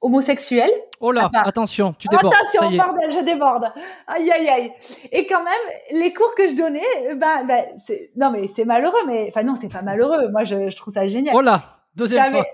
homosexuelle. 0.00 0.70
Oh 1.00 1.12
là, 1.12 1.30
attention, 1.32 1.94
tu 1.98 2.08
débordes. 2.08 2.34
Attention, 2.34 2.76
bordel, 2.76 3.12
je 3.12 3.24
déborde. 3.24 3.72
Aïe, 4.06 4.30
aïe, 4.30 4.48
aïe. 4.48 4.72
Et 5.12 5.26
quand 5.26 5.42
même, 5.42 6.00
les 6.00 6.12
cours 6.12 6.34
que 6.34 6.48
je 6.48 6.54
donnais, 6.54 7.14
ben, 7.16 7.44
ben 7.46 7.64
c'est, 7.86 8.10
non 8.16 8.30
mais 8.30 8.48
c'est 8.54 8.64
malheureux, 8.64 9.06
mais 9.06 9.26
enfin 9.28 9.42
non, 9.42 9.54
c'est 9.54 9.72
pas 9.72 9.82
malheureux. 9.82 10.28
Moi, 10.30 10.44
je, 10.44 10.70
je 10.70 10.76
trouve 10.76 10.94
ça 10.94 11.06
génial. 11.06 11.34
Oh 11.36 11.40
là, 11.40 11.74
Deuxième 11.96 12.32
fois. 12.32 12.44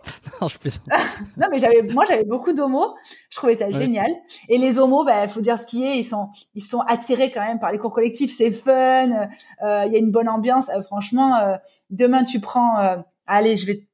Non, 0.40 0.48
je 0.48 0.58
non, 1.36 1.46
mais 1.50 1.58
j'avais, 1.58 1.82
moi, 1.82 2.04
j'avais 2.06 2.24
beaucoup 2.24 2.52
d'homos. 2.52 2.94
Je 3.28 3.36
trouvais 3.36 3.54
ça 3.54 3.70
génial. 3.70 4.10
Et 4.48 4.58
les 4.58 4.78
homos, 4.78 5.04
ben, 5.04 5.28
faut 5.28 5.40
dire 5.40 5.58
ce 5.58 5.66
qui 5.66 5.84
est, 5.84 5.98
ils 5.98 6.04
sont, 6.04 6.28
ils 6.54 6.62
sont 6.62 6.80
attirés 6.80 7.30
quand 7.30 7.44
même 7.44 7.58
par 7.58 7.72
les 7.72 7.78
cours 7.78 7.92
collectifs. 7.92 8.32
C'est 8.32 8.50
fun. 8.50 9.28
Euh, 9.62 9.84
il 9.86 9.92
y 9.92 9.96
a 9.96 9.98
une 9.98 10.10
bonne 10.10 10.28
ambiance. 10.28 10.68
Euh, 10.70 10.82
franchement, 10.82 11.36
euh, 11.36 11.56
demain, 11.90 12.24
tu 12.24 12.40
prends, 12.40 13.02
allez, 13.26 13.56
je 13.56 13.66
vais, 13.66 13.86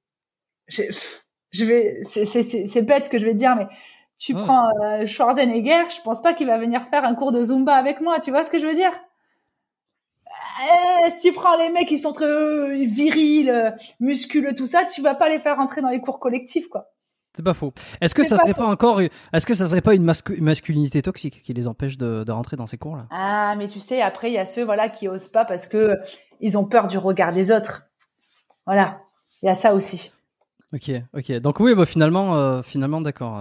je, 0.68 0.82
je 1.50 1.64
vais, 1.64 2.00
c'est, 2.04 2.82
bête 2.82 3.06
ce 3.06 3.10
que 3.10 3.18
je 3.18 3.26
vais 3.26 3.32
te 3.32 3.38
dire, 3.38 3.56
mais 3.56 3.66
tu 4.18 4.34
prends 4.34 4.70
Schwarzenegger, 5.04 5.84
je 5.94 6.00
pense 6.02 6.22
pas 6.22 6.32
qu'il 6.32 6.46
va 6.46 6.58
venir 6.58 6.86
faire 6.90 7.04
un 7.04 7.14
cours 7.14 7.32
de 7.32 7.42
Zumba 7.42 7.74
avec 7.74 8.00
moi. 8.00 8.18
Tu 8.20 8.30
vois 8.30 8.44
ce 8.44 8.50
que 8.50 8.58
je 8.58 8.66
veux 8.66 8.74
dire? 8.74 8.92
Eh, 10.62 11.10
si 11.10 11.28
tu 11.28 11.34
prends 11.34 11.56
les 11.56 11.70
mecs 11.70 11.88
qui 11.88 11.98
sont 11.98 12.12
très 12.12 12.26
euh, 12.26 12.86
virils, 12.86 13.50
euh, 13.50 13.70
musculeux, 14.00 14.54
tout 14.54 14.66
ça, 14.66 14.84
tu 14.84 15.02
vas 15.02 15.14
pas 15.14 15.28
les 15.28 15.38
faire 15.38 15.56
rentrer 15.56 15.80
dans 15.82 15.88
les 15.88 16.00
cours 16.00 16.18
collectifs, 16.18 16.68
quoi. 16.68 16.86
C'est 17.34 17.42
pas 17.42 17.52
faux. 17.52 17.74
Est-ce 18.00 18.14
que 18.14 18.24
ça 18.24 18.38
serait 18.38 18.54
pas, 18.54 18.64
encore, 18.64 19.02
est-ce 19.02 19.44
que 19.44 19.52
ça 19.52 19.66
serait 19.66 19.82
pas 19.82 19.94
une 19.94 20.04
masculinité 20.04 21.02
toxique 21.02 21.42
qui 21.42 21.52
les 21.52 21.68
empêche 21.68 21.98
de, 21.98 22.24
de 22.24 22.32
rentrer 22.32 22.56
dans 22.56 22.66
ces 22.66 22.78
cours-là? 22.78 23.06
Ah, 23.10 23.54
mais 23.58 23.68
tu 23.68 23.78
sais, 23.78 24.00
après 24.00 24.30
il 24.30 24.34
y 24.34 24.38
a 24.38 24.46
ceux 24.46 24.64
voilà 24.64 24.88
qui 24.88 25.06
osent 25.06 25.28
pas 25.28 25.44
parce 25.44 25.66
que 25.66 25.98
ils 26.40 26.56
ont 26.56 26.64
peur 26.64 26.88
du 26.88 26.96
regard 26.96 27.34
des 27.34 27.50
autres. 27.50 27.90
Voilà, 28.64 29.02
il 29.42 29.46
y 29.46 29.48
a 29.50 29.54
ça 29.54 29.74
aussi. 29.74 30.12
Ok, 30.72 30.90
ok. 31.12 31.32
Donc 31.40 31.60
oui, 31.60 31.74
bah 31.74 31.84
finalement, 31.84 32.36
euh, 32.36 32.62
finalement, 32.62 33.02
d'accord. 33.02 33.38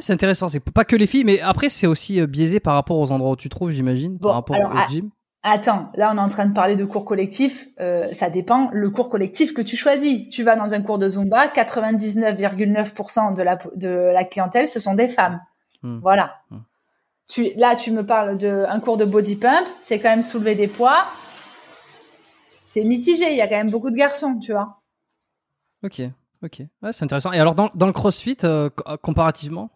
c'est 0.00 0.12
intéressant. 0.12 0.50
C'est 0.50 0.60
pas 0.60 0.84
que 0.84 0.94
les 0.94 1.06
filles, 1.06 1.24
mais 1.24 1.40
après 1.40 1.70
c'est 1.70 1.86
aussi 1.86 2.20
biaisé 2.26 2.60
par 2.60 2.74
rapport 2.74 2.98
aux 2.98 3.10
endroits 3.12 3.30
où 3.30 3.36
tu 3.36 3.48
trouves, 3.48 3.70
j'imagine, 3.70 4.18
par 4.18 4.34
rapport 4.34 4.58
au 4.58 4.90
gym. 4.90 5.10
Attends, 5.48 5.92
là 5.94 6.10
on 6.12 6.16
est 6.16 6.20
en 6.20 6.28
train 6.28 6.46
de 6.46 6.52
parler 6.52 6.74
de 6.74 6.84
cours 6.84 7.04
collectifs. 7.04 7.68
Euh, 7.78 8.12
ça 8.12 8.30
dépend 8.30 8.68
le 8.72 8.90
cours 8.90 9.08
collectif 9.08 9.54
que 9.54 9.62
tu 9.62 9.76
choisis. 9.76 10.28
Tu 10.28 10.42
vas 10.42 10.56
dans 10.56 10.74
un 10.74 10.82
cours 10.82 10.98
de 10.98 11.08
Zumba, 11.08 11.46
99,9% 11.46 13.32
de 13.32 13.42
la, 13.44 13.56
de 13.76 13.88
la 13.88 14.24
clientèle, 14.24 14.66
ce 14.66 14.80
sont 14.80 14.94
des 14.94 15.06
femmes. 15.06 15.40
Hmm. 15.84 16.00
Voilà. 16.00 16.34
Hmm. 16.50 16.62
Tu, 17.28 17.52
là, 17.54 17.76
tu 17.76 17.92
me 17.92 18.04
parles 18.04 18.38
d'un 18.38 18.80
cours 18.80 18.96
de 18.96 19.04
body 19.04 19.36
pump, 19.36 19.68
c'est 19.80 20.00
quand 20.00 20.08
même 20.08 20.24
soulever 20.24 20.56
des 20.56 20.66
poids. 20.66 21.04
C'est 22.70 22.82
mitigé, 22.82 23.30
il 23.30 23.36
y 23.36 23.40
a 23.40 23.46
quand 23.46 23.56
même 23.56 23.70
beaucoup 23.70 23.90
de 23.90 23.96
garçons, 23.96 24.40
tu 24.40 24.50
vois. 24.50 24.80
Ok, 25.84 26.02
ok. 26.42 26.62
Ouais, 26.82 26.92
c'est 26.92 27.04
intéressant. 27.04 27.30
Et 27.30 27.38
alors, 27.38 27.54
dans, 27.54 27.70
dans 27.72 27.86
le 27.86 27.92
crossfit, 27.92 28.38
euh, 28.42 28.68
comparativement? 29.00 29.70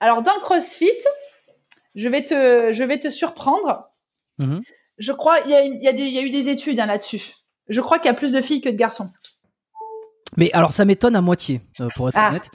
Alors, 0.00 0.22
dans 0.22 0.34
le 0.34 0.40
crossfit, 0.40 0.90
je 1.94 2.08
vais 2.08 2.24
te, 2.24 2.72
je 2.72 2.82
vais 2.82 2.98
te 2.98 3.08
surprendre 3.08 3.93
Mhm. 4.42 4.62
Je 4.98 5.12
crois, 5.12 5.40
il 5.40 5.50
y, 5.50 5.54
a, 5.54 5.64
y, 5.64 5.88
a 5.88 5.92
y 5.92 6.18
a 6.18 6.22
eu 6.22 6.30
des 6.30 6.48
études 6.48 6.78
hein, 6.78 6.86
là-dessus. 6.86 7.34
Je 7.68 7.80
crois 7.80 7.98
qu'il 7.98 8.08
y 8.08 8.14
a 8.14 8.14
plus 8.14 8.32
de 8.32 8.40
filles 8.40 8.60
que 8.60 8.68
de 8.68 8.76
garçons. 8.76 9.10
Mais 10.36 10.50
alors, 10.52 10.72
ça 10.72 10.84
m'étonne 10.84 11.16
à 11.16 11.20
moitié, 11.20 11.60
euh, 11.80 11.88
pour 11.96 12.08
être 12.08 12.18
ah. 12.18 12.30
honnête. 12.30 12.50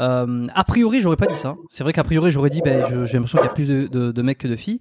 Euh, 0.00 0.46
a 0.54 0.62
priori, 0.62 1.00
j'aurais 1.00 1.16
pas 1.16 1.26
dit 1.26 1.36
ça. 1.36 1.56
C'est 1.70 1.82
vrai 1.82 1.92
qu'a 1.92 2.04
priori, 2.04 2.30
j'aurais 2.30 2.50
dit, 2.50 2.60
ben, 2.64 3.04
j'ai 3.04 3.14
l'impression 3.14 3.38
qu'il 3.38 3.46
y 3.46 3.50
a 3.50 3.52
plus 3.52 3.68
de, 3.68 3.86
de, 3.88 4.12
de, 4.12 4.22
mecs 4.22 4.38
que 4.38 4.46
de 4.46 4.54
filles. 4.54 4.78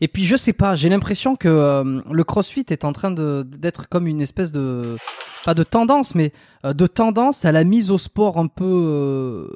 Et 0.00 0.06
puis, 0.06 0.24
je 0.24 0.36
sais 0.36 0.52
pas, 0.52 0.76
j'ai 0.76 0.88
l'impression 0.88 1.34
que 1.34 1.48
euh, 1.48 2.00
le 2.08 2.24
CrossFit 2.24 2.66
est 2.70 2.84
en 2.84 2.92
train 2.92 3.10
d'être 3.10 3.88
comme 3.88 4.06
une 4.06 4.20
espèce 4.20 4.52
de 4.52 4.96
pas 5.44 5.54
de 5.54 5.64
tendance, 5.64 6.14
mais 6.14 6.32
euh, 6.64 6.72
de 6.72 6.86
tendance 6.86 7.44
à 7.44 7.50
la 7.50 7.64
mise 7.64 7.90
au 7.90 7.98
sport 7.98 8.38
un 8.38 8.46
peu 8.46 9.48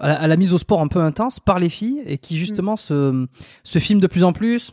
à, 0.00 0.06
la, 0.06 0.14
à, 0.14 0.26
la, 0.28 0.36
mise 0.36 0.54
au 0.54 0.58
sport 0.58 0.80
un 0.80 0.88
peu 0.88 1.00
intense 1.00 1.40
par 1.40 1.58
les 1.58 1.68
filles 1.68 2.00
et 2.06 2.18
qui 2.18 2.38
justement 2.38 2.76
se 2.76 3.26
se 3.64 3.78
filment 3.80 4.00
de 4.00 4.06
plus 4.06 4.22
en 4.22 4.32
plus 4.32 4.72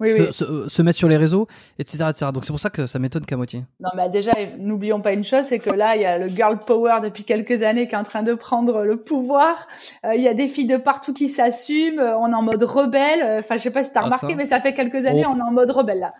oui, 0.00 0.16
se, 0.16 0.22
oui. 0.22 0.32
Se, 0.32 0.68
se, 0.68 0.82
mettre 0.82 0.98
sur 0.98 1.08
les 1.08 1.16
réseaux, 1.16 1.46
etc., 1.78 2.04
etc. 2.10 2.30
Donc 2.32 2.44
c'est 2.44 2.52
pour 2.52 2.60
ça 2.60 2.70
que 2.70 2.86
ça 2.86 2.98
m'étonne 2.98 3.24
qu'à 3.24 3.36
moitié. 3.36 3.64
Non, 3.80 3.90
mais 3.96 4.08
déjà, 4.10 4.32
n'oublions 4.58 5.00
pas 5.00 5.12
une 5.12 5.24
chose, 5.24 5.44
c'est 5.44 5.58
que 5.58 5.70
là, 5.70 5.96
il 5.96 6.02
y 6.02 6.04
a 6.04 6.18
le 6.18 6.28
girl 6.28 6.58
power 6.58 7.00
depuis 7.02 7.24
quelques 7.24 7.62
années 7.62 7.88
qui 7.88 7.94
est 7.94 7.98
en 7.98 8.04
train 8.04 8.22
de 8.22 8.34
prendre 8.34 8.82
le 8.82 8.96
pouvoir. 8.96 9.66
Euh, 10.04 10.14
il 10.14 10.22
y 10.22 10.28
a 10.28 10.34
des 10.34 10.48
filles 10.48 10.66
de 10.66 10.76
partout 10.76 11.12
qui 11.12 11.28
s'assument. 11.28 12.00
On 12.00 12.30
est 12.30 12.34
en 12.34 12.42
mode 12.42 12.62
rebelle. 12.62 13.38
Enfin, 13.38 13.56
je 13.56 13.62
sais 13.62 13.70
pas 13.70 13.82
si 13.82 13.92
t'as 13.92 14.00
Ah, 14.00 14.04
remarqué, 14.04 14.28
ça. 14.30 14.34
mais 14.36 14.46
ça 14.46 14.60
fait 14.60 14.74
quelques 14.74 15.06
années, 15.06 15.24
Oh. 15.26 15.32
on 15.34 15.38
est 15.38 15.42
en 15.42 15.52
mode 15.52 15.70
rebelle 15.70 16.00
là. 16.00 16.14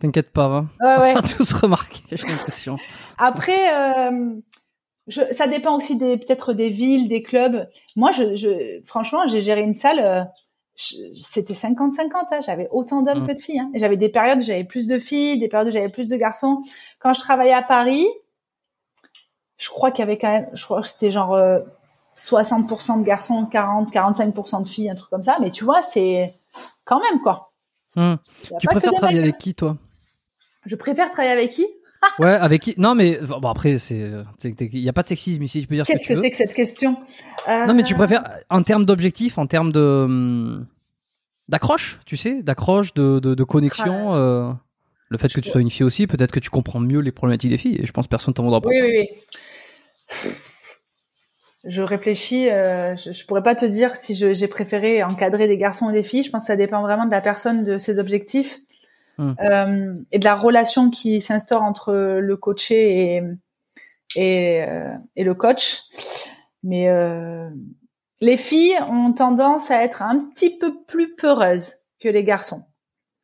T'inquiète 0.00 0.30
pas, 0.32 0.46
hein. 0.46 0.68
Ouais, 0.80 1.00
ouais. 1.02 1.12
On 1.16 1.18
a 1.20 1.22
tous 1.22 1.52
remarqué, 1.52 2.00
j'ai 2.10 2.26
l'impression. 2.26 2.76
Après, 3.18 3.72
euh, 4.10 4.34
je, 5.06 5.20
ça 5.30 5.46
dépend 5.46 5.76
aussi 5.76 5.96
des 5.96 6.16
peut-être 6.16 6.52
des 6.54 6.70
villes, 6.70 7.08
des 7.08 7.22
clubs. 7.22 7.68
Moi, 7.96 8.10
je, 8.10 8.34
je 8.36 8.80
franchement, 8.84 9.26
j'ai 9.28 9.40
géré 9.40 9.60
une 9.62 9.74
salle. 9.76 10.28
C'était 10.74 11.54
50-50. 11.54 12.12
Hein, 12.32 12.40
j'avais 12.44 12.68
autant 12.70 13.02
d'hommes 13.02 13.24
Mm. 13.24 13.26
que 13.26 13.32
de 13.32 13.40
filles. 13.40 13.60
Hein. 13.60 13.70
J'avais 13.74 13.96
des 13.96 14.08
périodes 14.08 14.38
où 14.38 14.42
j'avais 14.42 14.64
plus 14.64 14.86
de 14.86 14.98
filles, 14.98 15.38
des 15.38 15.48
périodes 15.48 15.68
où 15.68 15.72
j'avais 15.72 15.88
plus 15.90 16.08
de 16.08 16.16
garçons. 16.16 16.62
Quand 16.98 17.12
je 17.12 17.20
travaillais 17.20 17.52
à 17.52 17.62
Paris, 17.62 18.06
je 19.58 19.68
crois 19.68 19.90
qu'il 19.90 20.00
y 20.00 20.02
avait 20.02 20.18
quand 20.18 20.30
même, 20.30 20.48
je 20.54 20.64
crois 20.64 20.80
que 20.82 20.88
c'était 20.88 21.10
genre 21.10 21.34
euh, 21.34 21.60
60% 22.16 22.98
de 23.00 23.04
garçons, 23.04 23.48
40-45% 23.50 24.62
de 24.62 24.68
filles, 24.68 24.90
un 24.90 24.94
truc 24.94 25.10
comme 25.10 25.22
ça. 25.22 25.38
Mais 25.40 25.50
tu 25.50 25.64
vois, 25.64 25.82
c'est 25.82 26.34
quand 26.84 27.00
même 27.00 27.20
quoi. 27.20 27.52
A 27.96 28.18
Tu 28.58 28.66
préfères 28.66 28.92
travailler 28.94 29.20
avec 29.20 29.38
qui, 29.38 29.54
toi? 29.54 29.76
Je 30.64 30.76
préfère 30.76 31.10
travailler 31.10 31.32
avec 31.32 31.50
qui? 31.50 31.66
Ouais, 32.18 32.30
avec 32.30 32.62
qui? 32.62 32.74
Non, 32.78 32.94
mais 32.94 33.18
bon, 33.18 33.48
après, 33.48 33.78
c'est, 33.78 34.10
il 34.44 34.78
y 34.80 34.88
a 34.88 34.92
pas 34.92 35.02
de 35.02 35.06
sexisme 35.08 35.42
ici. 35.42 35.60
Tu 35.62 35.66
peux 35.66 35.74
dire 35.74 35.86
ce 35.86 35.92
que 35.92 35.98
Qu'est-ce 35.98 36.12
que 36.14 36.20
c'est 36.22 36.30
que 36.30 36.36
cette 36.36 36.54
question? 36.54 36.96
Euh, 37.48 37.66
Non, 37.66 37.74
mais 37.74 37.82
tu 37.82 37.94
préfères 37.94 38.24
en 38.50 38.62
termes 38.62 38.84
d'objectifs, 38.84 39.38
en 39.38 39.46
termes 39.46 39.72
de 39.72 39.80
hum, 39.80 40.66
d'accroche, 41.48 42.00
tu 42.06 42.16
sais, 42.16 42.42
d'accroche, 42.42 42.94
de, 42.94 43.18
de, 43.18 43.34
de 43.34 43.44
connexion. 43.44 44.14
euh, 44.14 44.50
le 45.08 45.18
fait 45.18 45.32
que 45.32 45.40
tu 45.40 45.50
sois 45.50 45.60
une 45.60 45.68
fille 45.70 45.84
aussi, 45.84 46.06
peut-être 46.06 46.32
que 46.32 46.40
tu 46.40 46.48
comprends 46.50 46.80
mieux 46.80 47.00
les 47.00 47.12
problématiques 47.12 47.50
des 47.50 47.58
filles. 47.58 47.78
Et 47.82 47.86
je 47.86 47.92
pense 47.92 48.06
que 48.06 48.10
personne 48.10 48.32
t'en 48.32 48.44
voudra 48.44 48.60
pas. 48.62 48.68
Oui, 48.70 48.76
oui, 48.82 49.08
oui. 50.14 50.32
Je 51.64 51.82
réfléchis, 51.82 52.48
euh, 52.50 52.96
je, 52.96 53.12
je 53.12 53.26
pourrais 53.26 53.42
pas 53.42 53.54
te 53.54 53.64
dire 53.64 53.94
si 53.94 54.14
je- 54.16 54.32
j'ai 54.34 54.48
préféré 54.48 55.02
encadrer 55.04 55.46
des 55.46 55.56
garçons 55.58 55.86
ou 55.86 55.92
des 55.92 56.02
filles. 56.02 56.24
Je 56.24 56.30
pense 56.30 56.42
que 56.42 56.46
ça 56.48 56.56
dépend 56.56 56.82
vraiment 56.82 57.06
de 57.06 57.10
la 57.12 57.20
personne, 57.20 57.62
de 57.62 57.78
ses 57.78 57.98
objectifs 58.00 58.58
Hmm. 59.22 59.34
euh, 59.44 59.94
et 60.12 60.18
de 60.18 60.24
la 60.24 60.34
relation 60.34 60.90
qui 60.90 61.20
s'instaure 61.20 61.62
entre 61.62 61.92
le 62.20 62.36
coaché 62.36 63.16
et 63.16 63.22
et, 64.14 64.62
euh, 64.68 64.92
et 65.16 65.24
le 65.24 65.34
coach. 65.34 65.80
Mais 66.62 66.88
euh, 66.88 67.48
les 68.20 68.36
filles 68.36 68.78
ont 68.90 69.12
tendance 69.12 69.70
à 69.70 69.82
être 69.82 70.02
un 70.02 70.18
petit 70.18 70.58
peu 70.58 70.82
plus 70.86 71.14
peureuses 71.16 71.76
que 72.00 72.08
les 72.08 72.24
garçons. 72.24 72.62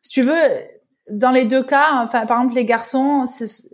Si 0.03 0.11
tu 0.13 0.23
veux, 0.23 0.35
dans 1.11 1.31
les 1.31 1.45
deux 1.45 1.63
cas, 1.63 2.03
enfin 2.03 2.27
par 2.27 2.39
exemple 2.39 2.55
les 2.57 2.65
garçons, 2.65 3.25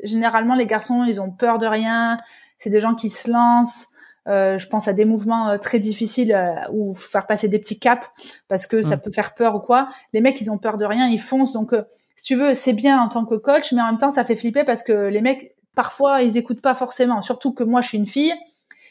généralement 0.02 0.54
les 0.54 0.66
garçons 0.66 1.04
ils 1.04 1.20
ont 1.20 1.30
peur 1.30 1.58
de 1.58 1.66
rien, 1.66 2.18
c'est 2.58 2.70
des 2.70 2.80
gens 2.80 2.94
qui 2.94 3.10
se 3.10 3.30
lancent. 3.30 3.88
Euh, 4.26 4.56
je 4.56 4.66
pense 4.68 4.88
à 4.88 4.94
des 4.94 5.04
mouvements 5.04 5.50
euh, 5.50 5.58
très 5.58 5.78
difficiles 5.78 6.32
euh, 6.32 6.54
ou 6.72 6.94
faire 6.94 7.26
passer 7.26 7.46
des 7.46 7.58
petits 7.58 7.78
caps 7.78 8.08
parce 8.48 8.66
que 8.66 8.82
ça 8.82 8.96
Mm. 8.96 9.00
peut 9.00 9.10
faire 9.12 9.34
peur 9.34 9.54
ou 9.54 9.60
quoi. 9.60 9.90
Les 10.14 10.22
mecs 10.22 10.40
ils 10.40 10.50
ont 10.50 10.56
peur 10.58 10.78
de 10.78 10.86
rien, 10.86 11.06
ils 11.08 11.20
foncent. 11.20 11.52
Donc 11.52 11.74
euh, 11.74 11.84
si 12.16 12.24
tu 12.24 12.34
veux, 12.36 12.54
c'est 12.54 12.72
bien 12.72 13.00
en 13.00 13.08
tant 13.08 13.24
que 13.24 13.34
coach, 13.34 13.72
mais 13.72 13.82
en 13.82 13.86
même 13.86 13.98
temps 13.98 14.10
ça 14.10 14.24
fait 14.24 14.36
flipper 14.36 14.64
parce 14.64 14.82
que 14.82 15.08
les 15.08 15.20
mecs 15.20 15.54
parfois 15.74 16.22
ils 16.22 16.36
écoutent 16.36 16.60
pas 16.62 16.74
forcément. 16.74 17.22
Surtout 17.22 17.52
que 17.52 17.64
moi 17.64 17.80
je 17.80 17.88
suis 17.88 17.98
une 17.98 18.06
fille. 18.06 18.32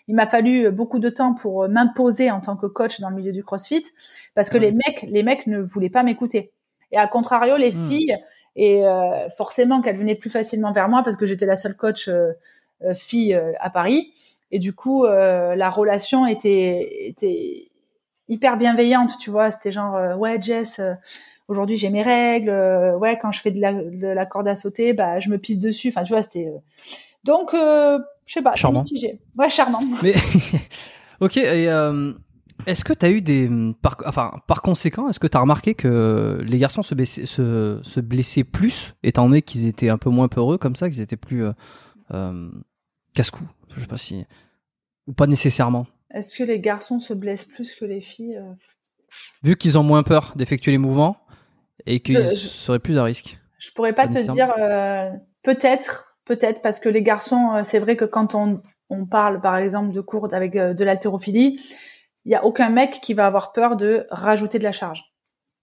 Il 0.10 0.16
m'a 0.16 0.28
fallu 0.28 0.66
euh, 0.66 0.72
beaucoup 0.72 1.00
de 1.00 1.10
temps 1.10 1.34
pour 1.34 1.64
euh, 1.64 1.68
m'imposer 1.70 2.30
en 2.30 2.42
tant 2.42 2.58
que 2.58 2.66
coach 2.68 3.00
dans 3.00 3.10
le 3.10 3.16
milieu 3.16 3.32
du 3.32 3.44
CrossFit 3.44 3.86
parce 4.36 4.50
que 4.50 4.58
les 4.58 4.72
mecs, 4.74 5.04
les 5.08 5.24
mecs 5.24 5.48
ne 5.48 5.60
voulaient 5.62 5.90
pas 5.90 6.04
m'écouter. 6.04 6.52
Et 6.92 6.98
à 6.98 7.08
contrario, 7.08 7.56
les 7.58 7.72
Hmm. 7.72 7.88
filles, 7.90 8.18
et 8.56 8.86
euh, 8.86 9.30
forcément 9.38 9.82
qu'elles 9.82 9.98
venaient 9.98 10.16
plus 10.16 10.30
facilement 10.30 10.74
vers 10.74 10.90
moi 10.90 11.02
parce 11.04 11.16
que 11.18 11.26
j'étais 11.26 11.46
la 11.46 11.56
seule 11.56 11.76
coach 11.76 12.08
euh, 12.10 12.34
fille 12.94 13.34
euh, 13.34 13.54
à 13.60 13.70
Paris. 13.70 14.14
Et 14.52 14.60
du 14.60 14.74
coup, 14.74 15.06
euh, 15.06 15.56
la 15.56 15.70
relation 15.70 16.28
était, 16.28 17.08
était 17.08 17.72
hyper 18.28 18.58
bienveillante, 18.58 19.18
tu 19.20 19.32
vois. 19.32 19.50
C'était 19.52 19.72
genre, 19.72 20.18
ouais, 20.20 20.40
Jess, 20.42 20.80
euh, 20.80 20.94
aujourd'hui 21.48 21.78
j'ai 21.78 21.90
mes 21.90 22.02
règles. 22.04 22.50
euh, 22.50 22.98
ouais, 22.98 23.18
quand 23.22 23.32
je 23.32 23.40
fais 23.42 23.52
de 23.52 23.60
la, 23.62 23.74
de 23.74 24.08
la 24.08 24.26
corde 24.26 24.48
à 24.48 24.56
sauter, 24.56 24.94
bah, 24.94 25.20
je 25.20 25.30
me 25.30 25.38
pisse 25.38 25.60
dessus. 25.60 25.90
Enfin, 25.90 26.04
tu 26.04 26.14
vois, 26.14 26.24
c'était. 26.24 26.48
euh, 26.48 26.58
Donc, 27.24 27.54
euh, 27.54 28.00
je 28.26 28.34
sais 28.34 28.42
pas, 28.42 28.56
Charmant. 28.56 28.80
mitigé. 28.82 29.20
Ouais, 29.38 29.50
charmant. 29.50 29.80
Mais 30.04 30.14
ok. 31.20 31.38
Et 31.38 31.70
euh, 31.70 32.14
est-ce 32.66 32.86
que 32.86 32.94
tu 32.94 33.06
as 33.06 33.10
eu 33.10 33.22
des 33.22 33.50
par, 33.82 33.98
enfin 34.06 34.32
par 34.48 34.62
conséquent, 34.62 35.10
est-ce 35.10 35.20
que 35.20 35.28
tu 35.28 35.36
as 35.36 35.42
remarqué 35.42 35.74
que 35.74 36.40
les 36.46 36.58
garçons 36.58 36.82
se 36.84 36.96
blessaient, 36.96 37.26
se, 37.26 37.80
se 37.84 38.00
blessaient 38.00 38.44
plus, 38.46 38.94
étant 39.04 39.26
donné 39.28 39.42
qu'ils 39.42 39.68
étaient 39.68 39.90
un 39.90 39.98
peu 39.98 40.10
moins 40.10 40.28
peureux 40.30 40.58
comme 40.58 40.76
ça, 40.76 40.90
qu'ils 40.90 41.02
étaient 41.02 41.18
plus 41.18 41.44
casse-cou? 43.14 43.44
Je 43.76 43.82
sais 43.82 43.88
pas 43.88 43.98
si 43.98 44.24
ou 45.08 45.14
pas 45.14 45.28
nécessairement. 45.28 45.86
Est-ce 46.12 46.38
que 46.38 46.44
les 46.44 46.60
garçons 46.60 47.00
se 47.00 47.14
blessent 47.14 47.46
plus 47.46 47.76
que 47.76 47.86
les 47.86 48.00
filles 48.02 48.40
Vu 49.44 49.58
qu'ils 49.58 49.78
ont 49.78 49.84
moins 49.84 50.04
peur 50.04 50.34
d'effectuer 50.36 50.72
les 50.72 50.78
mouvements? 50.78 51.18
Et 51.86 52.00
qu'ils 52.00 52.22
Je- 52.22 52.36
seraient 52.36 52.80
plus 52.80 52.98
à 52.98 53.04
risque. 53.04 53.40
Je 53.60 53.72
pourrais 53.72 53.94
pas 53.94 54.08
te 54.08 54.18
dire 54.32 54.54
euh, 54.60 55.10
peut-être, 55.44 56.18
peut-être 56.26 56.62
parce 56.62 56.80
que 56.80 56.90
les 56.90 57.02
garçons, 57.02 57.56
euh, 57.56 57.62
c'est 57.64 57.80
vrai 57.80 57.96
que 57.96 58.06
quand 58.06 58.36
on, 58.36 58.62
on 58.90 59.06
parle 59.06 59.40
par 59.40 59.56
exemple 59.58 59.94
de 59.94 60.02
cours 60.02 60.34
avec 60.34 60.56
euh, 60.56 60.74
de 60.74 60.84
l'haltérophilie, 60.84 61.60
il 62.26 62.32
y 62.32 62.36
a 62.36 62.44
aucun 62.46 62.70
mec 62.70 63.00
qui 63.02 63.14
va 63.14 63.26
avoir 63.26 63.54
peur 63.54 63.76
de 63.78 64.06
rajouter 64.10 64.60
de 64.60 64.64
la 64.64 64.72
charge. 64.72 65.04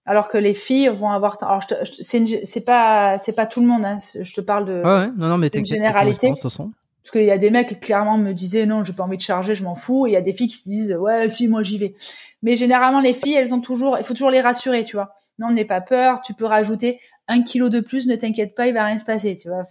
Alors 0.05 0.29
que 0.29 0.37
les 0.39 0.55
filles 0.55 0.89
vont 0.89 1.11
avoir. 1.11 1.37
Alors, 1.43 1.61
c'est 1.83 2.65
pas, 2.65 3.19
c'est 3.19 3.33
pas 3.33 3.45
tout 3.45 3.61
le 3.61 3.67
monde. 3.67 3.85
Hein, 3.85 3.99
je 4.19 4.33
te 4.33 4.41
parle 4.41 4.65
de. 4.65 4.81
Ouais, 4.83 5.07
non, 5.15 5.27
non, 5.29 5.37
mais 5.37 5.49
généralité. 5.53 6.09
expérience, 6.09 6.37
de 6.37 6.41
toute 6.41 6.51
façon. 6.51 6.71
Parce 7.03 7.11
qu'il 7.11 7.23
y 7.23 7.31
a 7.31 7.37
des 7.37 7.49
mecs 7.51 7.69
qui 7.69 7.79
clairement 7.79 8.17
me 8.17 8.31
disaient 8.33 8.65
non, 8.65 8.83
j'ai 8.83 8.93
pas 8.93 9.03
envie 9.03 9.17
de 9.17 9.21
charger, 9.21 9.53
je 9.55 9.63
m'en 9.63 9.75
fous. 9.75 10.07
Et 10.07 10.11
il 10.11 10.13
y 10.13 10.17
a 10.17 10.21
des 10.21 10.33
filles 10.33 10.47
qui 10.47 10.57
se 10.57 10.69
disent 10.69 10.93
ouais, 10.93 11.29
si, 11.29 11.47
moi 11.47 11.61
j'y 11.61 11.77
vais. 11.77 11.95
Mais 12.41 12.55
généralement, 12.55 12.99
les 12.99 13.13
filles, 13.13 13.35
elles 13.35 13.53
ont 13.53 13.61
toujours, 13.61 13.97
il 13.99 14.03
faut 14.03 14.13
toujours 14.13 14.31
les 14.31 14.41
rassurer, 14.41 14.83
tu 14.83 14.95
vois. 14.95 15.13
Non, 15.39 15.51
n'aie 15.51 15.65
pas 15.65 15.81
peur, 15.81 16.21
tu 16.21 16.33
peux 16.33 16.45
rajouter 16.45 16.99
un 17.27 17.41
kilo 17.41 17.69
de 17.69 17.79
plus, 17.79 18.07
ne 18.07 18.15
t'inquiète 18.15 18.55
pas, 18.55 18.67
il 18.67 18.73
va 18.73 18.85
rien 18.85 18.97
se 18.97 19.05
passer, 19.05 19.35
tu 19.35 19.49
vois. 19.49 19.65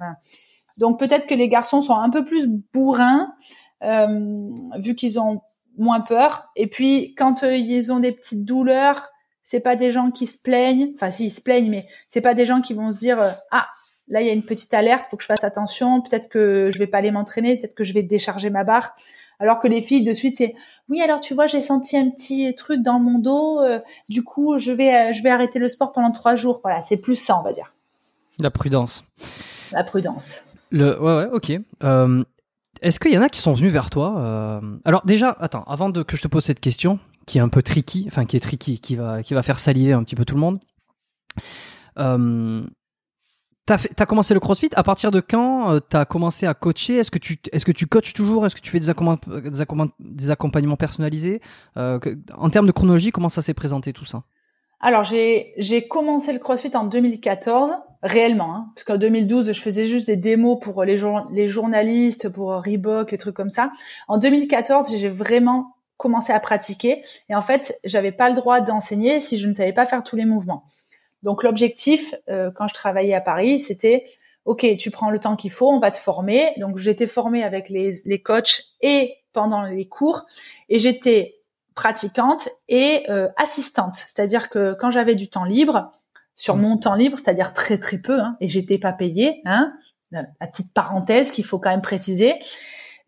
Donc 0.79 0.99
peut-être 0.99 1.27
que 1.27 1.35
les 1.35 1.49
garçons 1.49 1.81
sont 1.81 1.95
un 1.95 2.11
peu 2.11 2.25
plus 2.25 2.49
bourrins, 2.73 3.33
euh, 3.83 4.51
vu 4.79 4.95
qu'ils 4.95 5.21
ont 5.21 5.41
moins 5.77 6.01
peur. 6.01 6.51
Et 6.57 6.67
puis 6.67 7.15
quand 7.15 7.43
euh, 7.43 7.55
ils 7.55 7.93
ont 7.93 8.01
des 8.01 8.13
petites 8.13 8.45
douleurs, 8.45 9.09
c'est 9.43 9.61
pas 9.61 9.77
des 9.77 9.93
gens 9.93 10.11
qui 10.11 10.27
se 10.27 10.41
plaignent. 10.41 10.93
Enfin, 10.95 11.11
si 11.11 11.27
ils 11.27 11.31
se 11.31 11.41
plaignent, 11.41 11.71
mais 11.71 11.87
c'est 12.09 12.21
pas 12.21 12.35
des 12.35 12.47
gens 12.47 12.61
qui 12.61 12.75
vont 12.75 12.91
se 12.91 12.99
dire 12.99 13.21
euh, 13.21 13.31
ah 13.51 13.67
là 14.11 14.21
il 14.21 14.27
y 14.27 14.31
a 14.31 14.33
une 14.35 14.43
petite 14.43 14.75
alerte, 14.75 15.07
faut 15.11 15.17
que 15.17 15.23
je 15.23 15.29
fasse 15.29 15.45
attention, 15.45 16.03
peut-être 16.03 16.29
que 16.29 16.69
je 16.71 16.79
vais 16.79 16.87
pas 16.87 16.99
aller 16.99 17.11
m'entraîner, 17.11 17.57
peut-être 17.57 17.75
que 17.75 17.85
je 17.85 17.95
vais 17.95 18.03
décharger 18.03 18.51
ma 18.51 18.65
barre. 18.65 18.95
Alors 19.39 19.59
que 19.59 19.69
les 19.69 19.81
filles 19.81 20.05
de 20.05 20.13
suite 20.13 20.37
c'est 20.37 20.55
oui 20.91 21.01
alors 21.01 21.21
tu 21.23 21.33
vois 21.33 21.47
j'ai 21.47 21.63
senti 21.63 21.97
un 21.97 22.11
petit 22.11 22.55
truc 22.55 22.83
dans 22.83 23.01
mon 23.01 23.19
dos, 23.19 23.61
euh, 23.61 23.79
du 24.11 24.23
coup 24.23 24.59
je 24.59 24.73
vais 24.73 24.95
euh, 24.95 25.13
je 25.15 25.23
vais 25.23 25.31
arrêter 25.31 25.59
le 25.59 25.69
sport 25.69 25.93
pendant 25.93 26.11
trois 26.11 26.37
jours. 26.37 26.61
Voilà 26.63 26.83
c'est 26.83 26.99
plus 26.99 27.17
ça 27.17 27.39
on 27.39 27.43
va 27.43 27.53
dire 27.53 27.73
La 28.39 28.51
prudence. 28.51 29.03
la 29.73 29.85
prudence. 29.85 30.43
Le, 30.71 31.01
ouais, 31.01 31.17
ouais, 31.17 31.29
ok. 31.33 31.53
Euh, 31.83 32.23
Est-ce 32.83 33.01
qu'il 33.01 33.13
y 33.13 33.19
en 33.19 33.23
a 33.23 33.29
qui 33.29 33.41
sont 33.41 33.55
venus 33.55 33.73
vers 33.73 33.91
toi 33.91 34.61
Alors 34.85 35.03
déjà, 35.05 35.37
attends, 35.41 35.65
avant 35.65 35.89
de 35.89 36.03
que 36.03 36.17
je 36.17 36.23
te 36.23 36.29
pose 36.29 36.45
cette 36.45 36.61
question, 36.61 37.01
qui 37.27 37.39
est 37.39 37.41
un 37.41 37.49
peu 37.49 37.63
tricky, 37.63 38.05
enfin 38.07 38.25
qui 38.25 38.37
est 38.37 38.41
tricky, 38.41 38.79
qui 38.81 38.95
va, 38.97 39.23
qui 39.23 39.35
va 39.35 39.43
faire 39.43 39.59
saliver 39.59 39.93
un 39.95 40.05
petit 40.05 40.15
peu 40.17 40.25
tout 40.25 40.35
le 40.35 40.41
monde. 40.41 40.61
Euh, 41.99 42.63
T'as 43.67 43.79
fait- 43.79 43.91
t'as 43.95 44.07
commencé 44.07 44.35
le 44.35 44.41
CrossFit. 44.41 44.71
À 44.75 44.83
partir 44.83 45.11
de 45.11 45.21
quand 45.21 45.73
euh, 45.73 45.81
t'as 45.81 46.05
commencé 46.05 46.47
à 46.47 46.55
coacher? 46.55 46.97
Est-ce 46.97 47.11
que 47.11 47.19
tu, 47.19 47.39
est-ce 47.53 47.65
que 47.65 47.73
tu 47.73 47.87
coaches 47.87 48.15
toujours? 48.15 48.45
Est-ce 48.45 48.57
que 48.57 48.61
tu 48.61 48.71
fais 48.71 48.81
des, 48.81 48.91
accompagn- 48.91 49.19
des, 49.49 49.61
accompagn- 49.63 49.91
des 50.01 50.31
accompagnements 50.31 50.77
personnalisés? 50.77 51.41
Euh, 51.77 51.99
En 52.37 52.51
termes 52.51 52.67
de 52.67 52.73
chronologie, 52.73 53.13
comment 53.13 53.29
ça 53.29 53.43
s'est 53.43 53.55
présenté 53.55 53.93
tout 53.93 54.05
ça? 54.05 54.25
Alors 54.81 55.05
j'ai 55.05 55.53
j'ai 55.59 55.87
commencé 55.87 56.33
le 56.33 56.39
CrossFit 56.39 56.75
en 56.75 56.85
2014 56.85 57.75
réellement 58.03 58.55
hein, 58.57 58.73
parce 58.75 58.85
qu'en 58.85 58.97
2012 58.97 59.53
je 59.53 59.61
faisais 59.61 59.87
juste 59.87 60.07
des 60.07 60.17
démos 60.17 60.59
pour 60.59 60.85
les 60.85 60.99
les 61.31 61.49
journalistes 61.51 62.31
pour 62.31 62.53
Reebok 62.55 63.13
les 63.13 63.19
trucs 63.19 63.37
comme 63.37 63.51
ça. 63.51 63.73
En 64.09 64.17
2014 64.17 64.91
j'ai 64.91 65.11
vraiment 65.11 65.77
commencé 65.99 66.33
à 66.33 66.41
pratiquer 66.41 67.03
et 67.29 67.35
en 67.35 67.43
fait 67.43 67.79
j'avais 67.85 68.11
pas 68.11 68.31
le 68.31 68.35
droit 68.37 68.63
d'enseigner 68.63 69.21
si 69.21 69.39
je 69.39 69.47
ne 69.49 69.53
savais 69.53 69.75
pas 69.75 69.85
faire 69.85 70.03
tous 70.03 70.17
les 70.17 70.25
mouvements. 70.25 70.65
Donc 71.23 71.43
l'objectif 71.43 72.15
euh, 72.29 72.51
quand 72.55 72.69
je 72.69 72.75
travaillais 72.75 73.15
à 73.15 73.21
Paris 73.21 73.61
c'était 73.61 74.05
ok 74.45 74.77
tu 74.79 74.91
prends 74.91 75.11
le 75.11 75.19
temps 75.19 75.37
qu'il 75.37 75.51
faut 75.51 75.71
on 75.71 75.81
va 75.81 75.91
te 75.91 75.99
former 75.99 76.53
donc 76.57 76.79
j'étais 76.79 77.07
formée 77.07 77.43
avec 77.45 77.69
les 77.69 77.91
les 78.05 78.23
coachs 78.23 78.63
et 78.81 79.17
pendant 79.33 79.63
les 79.63 79.87
cours 79.87 80.27
et 80.69 80.79
j'étais 80.79 81.41
pratiquante 81.75 82.49
et 82.69 83.05
euh, 83.09 83.29
assistante. 83.37 83.97
C'est-à-dire 83.97 84.51
que 84.51 84.77
quand 84.79 84.91
j'avais 84.91 85.15
du 85.15 85.29
temps 85.29 85.45
libre, 85.45 85.93
sur 86.37 86.57
mon 86.57 86.77
temps 86.77 86.95
libre, 86.95 87.19
c'est-à-dire 87.19 87.55
très 87.55 87.79
très 87.79 87.99
peu, 87.99 88.21
hein, 88.21 88.37
et 88.41 88.49
j'étais 88.49 88.79
pas 88.79 88.93
payée, 88.93 89.41
hein, 89.45 89.73
la 90.11 90.25
petite 90.47 90.75
parenthèse 90.75 91.31
qu'il 91.31 91.45
faut 91.45 91.59
quand 91.59 91.71
même 91.71 91.83
préciser, 91.83 92.35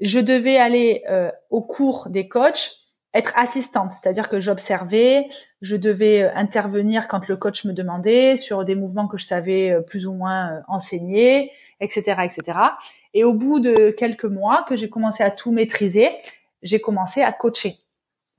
je 0.01 0.21
devais 0.21 0.57
aller 0.57 1.03
euh, 1.11 1.31
au 1.51 1.63
cours 1.63 2.09
des 2.09 2.29
coachs, 2.29 2.82
être 3.15 3.33
assistante, 3.37 3.93
c'est-à-dire 3.93 4.29
que 4.29 4.41
j'observais, 4.41 5.29
je 5.61 5.77
devais 5.77 6.23
euh, 6.23 6.31
intervenir 6.35 7.09
quand 7.09 7.29
le 7.29 7.37
coach 7.37 7.65
me 7.65 7.73
demandait 7.73 8.37
sur 8.37 8.65
des 8.65 8.75
mouvements 8.75 9.07
que 9.07 9.19
je 9.19 9.25
savais 9.25 9.71
euh, 9.71 9.81
plus 9.81 10.07
ou 10.07 10.15
moins 10.15 10.63
enseigner, 10.67 11.51
etc., 11.81 12.23
etc. 12.25 12.59
Et 13.13 13.25
au 13.25 13.35
bout 13.35 13.61
de 13.61 13.91
quelques 13.91 14.25
mois 14.25 14.65
que 14.67 14.77
j'ai 14.77 14.89
commencé 14.89 15.23
à 15.23 15.31
tout 15.31 15.53
maîtriser, 15.53 16.11
j'ai 16.63 16.81
commencé 16.81 17.23
à 17.23 17.33
coacher. 17.33 17.77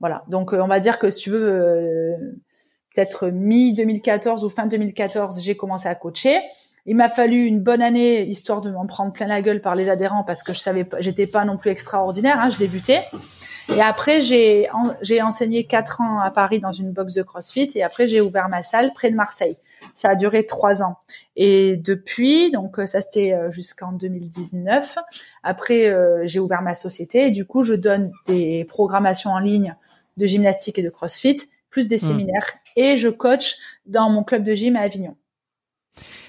Voilà. 0.00 0.24
Donc 0.28 0.52
on 0.52 0.66
va 0.66 0.80
dire 0.80 0.98
que 0.98 1.10
si 1.10 1.22
tu 1.22 1.30
veux, 1.30 2.14
peut-être 2.94 3.28
mi 3.28 3.74
2014 3.74 4.44
ou 4.44 4.50
fin 4.50 4.66
2014, 4.66 5.40
j'ai 5.40 5.56
commencé 5.56 5.88
à 5.88 5.94
coacher. 5.94 6.40
Il 6.86 6.96
m'a 6.96 7.08
fallu 7.08 7.46
une 7.46 7.60
bonne 7.60 7.80
année 7.80 8.26
histoire 8.26 8.60
de 8.60 8.70
m'en 8.70 8.86
prendre 8.86 9.12
plein 9.12 9.26
la 9.26 9.40
gueule 9.40 9.62
par 9.62 9.74
les 9.74 9.88
adhérents 9.88 10.24
parce 10.24 10.42
que 10.42 10.52
je 10.52 10.58
savais 10.58 10.84
pas, 10.84 11.00
j'étais 11.00 11.26
pas 11.26 11.44
non 11.44 11.56
plus 11.56 11.70
extraordinaire, 11.70 12.38
hein, 12.40 12.50
je 12.50 12.58
débutais. 12.58 13.04
Et 13.68 13.80
après, 13.80 14.20
j'ai 14.20 14.68
j'ai 15.00 15.22
enseigné 15.22 15.64
quatre 15.64 16.00
ans 16.00 16.20
à 16.20 16.30
Paris 16.30 16.60
dans 16.60 16.72
une 16.72 16.92
box 16.92 17.14
de 17.14 17.22
CrossFit 17.22 17.70
et 17.74 17.82
après 17.82 18.08
j'ai 18.08 18.20
ouvert 18.20 18.48
ma 18.48 18.62
salle 18.62 18.92
près 18.94 19.10
de 19.10 19.16
Marseille. 19.16 19.56
Ça 19.94 20.10
a 20.10 20.14
duré 20.14 20.46
trois 20.46 20.82
ans. 20.82 20.96
Et 21.36 21.76
depuis, 21.76 22.50
donc 22.50 22.76
ça 22.86 23.00
c'était 23.00 23.32
euh, 23.32 23.50
jusqu'en 23.50 23.92
2019. 23.92 24.98
Après, 25.42 25.86
euh, 25.86 26.22
j'ai 26.24 26.40
ouvert 26.40 26.62
ma 26.62 26.74
société 26.74 27.26
et 27.26 27.30
du 27.30 27.44
coup, 27.44 27.62
je 27.62 27.74
donne 27.74 28.12
des 28.26 28.64
programmations 28.64 29.30
en 29.30 29.38
ligne 29.38 29.74
de 30.16 30.26
gymnastique 30.26 30.78
et 30.78 30.82
de 30.82 30.90
CrossFit, 30.90 31.36
plus 31.70 31.88
des 31.88 31.96
mmh. 31.96 31.98
séminaires 31.98 32.46
et 32.76 32.96
je 32.96 33.08
coach 33.08 33.56
dans 33.86 34.10
mon 34.10 34.24
club 34.24 34.44
de 34.44 34.54
gym 34.54 34.76
à 34.76 34.80
Avignon. 34.80 35.16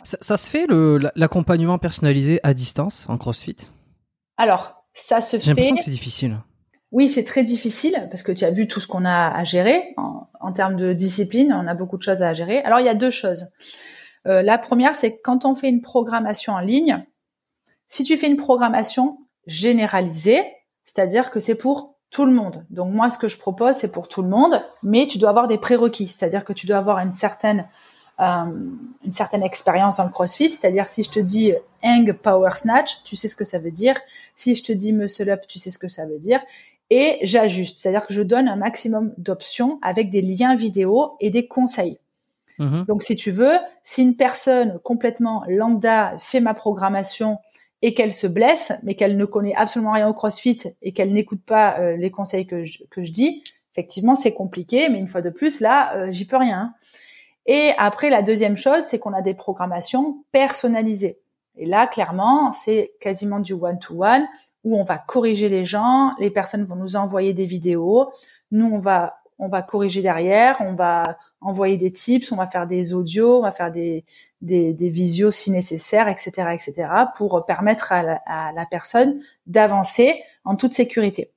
Ça, 0.03 0.37
se 0.37 0.49
fait 0.49 0.67
l'accompagnement 1.15 1.79
personnalisé 1.79 2.39
à 2.43 2.53
distance 2.53 3.07
en 3.09 3.17
CrossFit? 3.17 3.55
Alors, 4.37 4.85
ça 4.93 5.21
se 5.21 5.37
fait. 5.37 5.43
J'ai 5.43 5.49
l'impression 5.49 5.75
que 5.77 5.83
c'est 5.83 5.91
difficile. 5.91 6.37
Oui, 6.95 7.09
c'est 7.09 7.25
très 7.25 7.43
difficile 7.43 8.07
parce 8.09 8.23
que 8.23 8.31
tu 8.31 8.45
as 8.45 8.51
vu 8.51 8.69
tout 8.69 8.79
ce 8.79 8.87
qu'on 8.87 9.03
a 9.03 9.27
à 9.27 9.43
gérer 9.43 9.93
en, 9.97 10.53
termes 10.53 10.77
de 10.77 10.93
discipline. 10.93 11.51
On 11.51 11.67
a 11.67 11.73
beaucoup 11.73 11.97
de 11.97 12.03
choses 12.03 12.23
à 12.23 12.33
gérer. 12.33 12.61
Alors, 12.61 12.79
il 12.79 12.85
y 12.85 12.89
a 12.89 12.95
deux 12.95 13.09
choses. 13.09 13.47
Euh, 14.27 14.41
la 14.41 14.57
première, 14.57 14.95
c'est 14.95 15.19
quand 15.19 15.43
on 15.43 15.55
fait 15.55 15.67
une 15.67 15.81
programmation 15.81 16.53
en 16.53 16.59
ligne, 16.59 17.05
si 17.89 18.05
tu 18.05 18.15
fais 18.15 18.27
une 18.27 18.37
programmation 18.37 19.17
généralisée, 19.45 20.41
c'est-à-dire 20.85 21.31
que 21.31 21.41
c'est 21.41 21.55
pour 21.55 21.97
tout 22.11 22.25
le 22.25 22.31
monde. 22.31 22.65
Donc 22.69 22.93
moi, 22.93 23.09
ce 23.09 23.17
que 23.17 23.27
je 23.27 23.37
propose, 23.37 23.75
c'est 23.75 23.91
pour 23.91 24.07
tout 24.07 24.21
le 24.21 24.29
monde, 24.29 24.61
mais 24.81 25.05
tu 25.05 25.17
dois 25.17 25.31
avoir 25.31 25.47
des 25.47 25.57
prérequis, 25.57 26.07
c'est-à-dire 26.07 26.45
que 26.45 26.53
tu 26.53 26.65
dois 26.65 26.77
avoir 26.77 26.99
une 26.99 27.13
certaine 27.13 27.67
euh, 28.21 28.45
une 29.03 29.11
certaine 29.11 29.43
expérience 29.43 29.97
dans 29.97 30.05
le 30.05 30.09
CrossFit, 30.09 30.49
c'est-à-dire 30.49 30.87
si 30.87 31.03
je 31.03 31.09
te 31.09 31.19
dis 31.19 31.51
hang 31.83 32.13
power 32.13 32.51
snatch, 32.53 33.03
tu 33.03 33.17
sais 33.17 33.27
ce 33.27 33.35
que 33.35 33.43
ça 33.43 33.59
veut 33.59 33.71
dire. 33.71 33.99
Si 34.37 34.55
je 34.55 34.63
te 34.63 34.71
dis 34.71 34.93
muscle 34.93 35.29
up, 35.29 35.41
tu 35.49 35.59
sais 35.59 35.69
ce 35.69 35.77
que 35.77 35.89
ça 35.89 36.05
veut 36.05 36.19
dire. 36.19 36.39
Et 36.89 37.17
j'ajuste, 37.23 37.79
c'est-à-dire 37.79 38.05
que 38.05 38.13
je 38.13 38.21
donne 38.21 38.47
un 38.47 38.55
maximum 38.55 39.13
d'options 39.17 39.79
avec 39.81 40.09
des 40.11 40.21
liens 40.21 40.55
vidéo 40.55 41.13
et 41.19 41.29
des 41.29 41.47
conseils. 41.47 41.97
Mm-hmm. 42.59 42.85
Donc 42.85 43.03
si 43.03 43.15
tu 43.15 43.31
veux, 43.31 43.57
si 43.83 44.03
une 44.03 44.15
personne 44.15 44.79
complètement 44.83 45.43
lambda 45.47 46.15
fait 46.19 46.39
ma 46.39 46.53
programmation 46.53 47.39
et 47.81 47.93
qu'elle 47.93 48.13
se 48.13 48.27
blesse, 48.27 48.71
mais 48.83 48.95
qu'elle 48.95 49.17
ne 49.17 49.25
connaît 49.25 49.55
absolument 49.55 49.91
rien 49.91 50.07
au 50.07 50.13
CrossFit 50.13 50.59
et 50.81 50.93
qu'elle 50.93 51.11
n'écoute 51.11 51.41
pas 51.45 51.79
euh, 51.79 51.97
les 51.97 52.11
conseils 52.11 52.45
que 52.45 52.63
je, 52.63 52.83
que 52.89 53.03
je 53.03 53.11
dis, 53.11 53.43
effectivement 53.73 54.15
c'est 54.15 54.33
compliqué, 54.33 54.87
mais 54.89 54.99
une 54.99 55.07
fois 55.07 55.21
de 55.21 55.29
plus 55.29 55.59
là, 55.59 55.95
euh, 55.95 56.11
j'y 56.11 56.25
peux 56.25 56.37
rien. 56.37 56.73
Et 57.45 57.73
après, 57.77 58.09
la 58.09 58.23
deuxième 58.23 58.57
chose, 58.57 58.83
c'est 58.83 58.97
qu'on 58.97 59.13
a 59.13 59.21
des 59.21 59.35
programmations 59.35 60.23
personnalisées. 60.31 61.19
Et 61.57 61.65
là, 61.65 61.87
clairement, 61.87 62.53
c'est 62.53 62.93
quasiment 62.99 63.39
du 63.39 63.53
one-to-one 63.53 64.25
où 64.65 64.77
on 64.77 64.83
va 64.83 64.97
corriger 64.97 65.47
les 65.47 65.65
gens, 65.65 66.13
les 66.19 66.29
personnes 66.29 66.65
vont 66.65 66.75
nous 66.75 66.97
envoyer 66.97 67.33
des 67.33 67.45
vidéos, 67.45 68.11
nous, 68.51 68.65
on 68.65 68.79
va, 68.79 69.19
on 69.39 69.47
va 69.47 69.61
corriger 69.61 70.01
derrière, 70.01 70.57
on 70.59 70.73
va 70.73 71.17
envoyer 71.39 71.77
des 71.77 71.93
tips, 71.93 72.31
on 72.33 72.35
va 72.35 72.47
faire 72.47 72.67
des 72.67 72.93
audios, 72.93 73.37
on 73.37 73.41
va 73.41 73.51
faire 73.51 73.71
des, 73.71 74.03
des, 74.41 74.89
visios 74.89 75.31
si 75.31 75.51
nécessaire, 75.51 76.09
etc., 76.09 76.31
etc., 76.51 76.89
pour 77.15 77.45
permettre 77.45 77.93
à 77.93 78.03
la, 78.03 78.21
à 78.25 78.51
la 78.51 78.65
personne 78.65 79.21
d'avancer 79.45 80.21
en 80.43 80.57
toute 80.57 80.73
sécurité. 80.73 81.31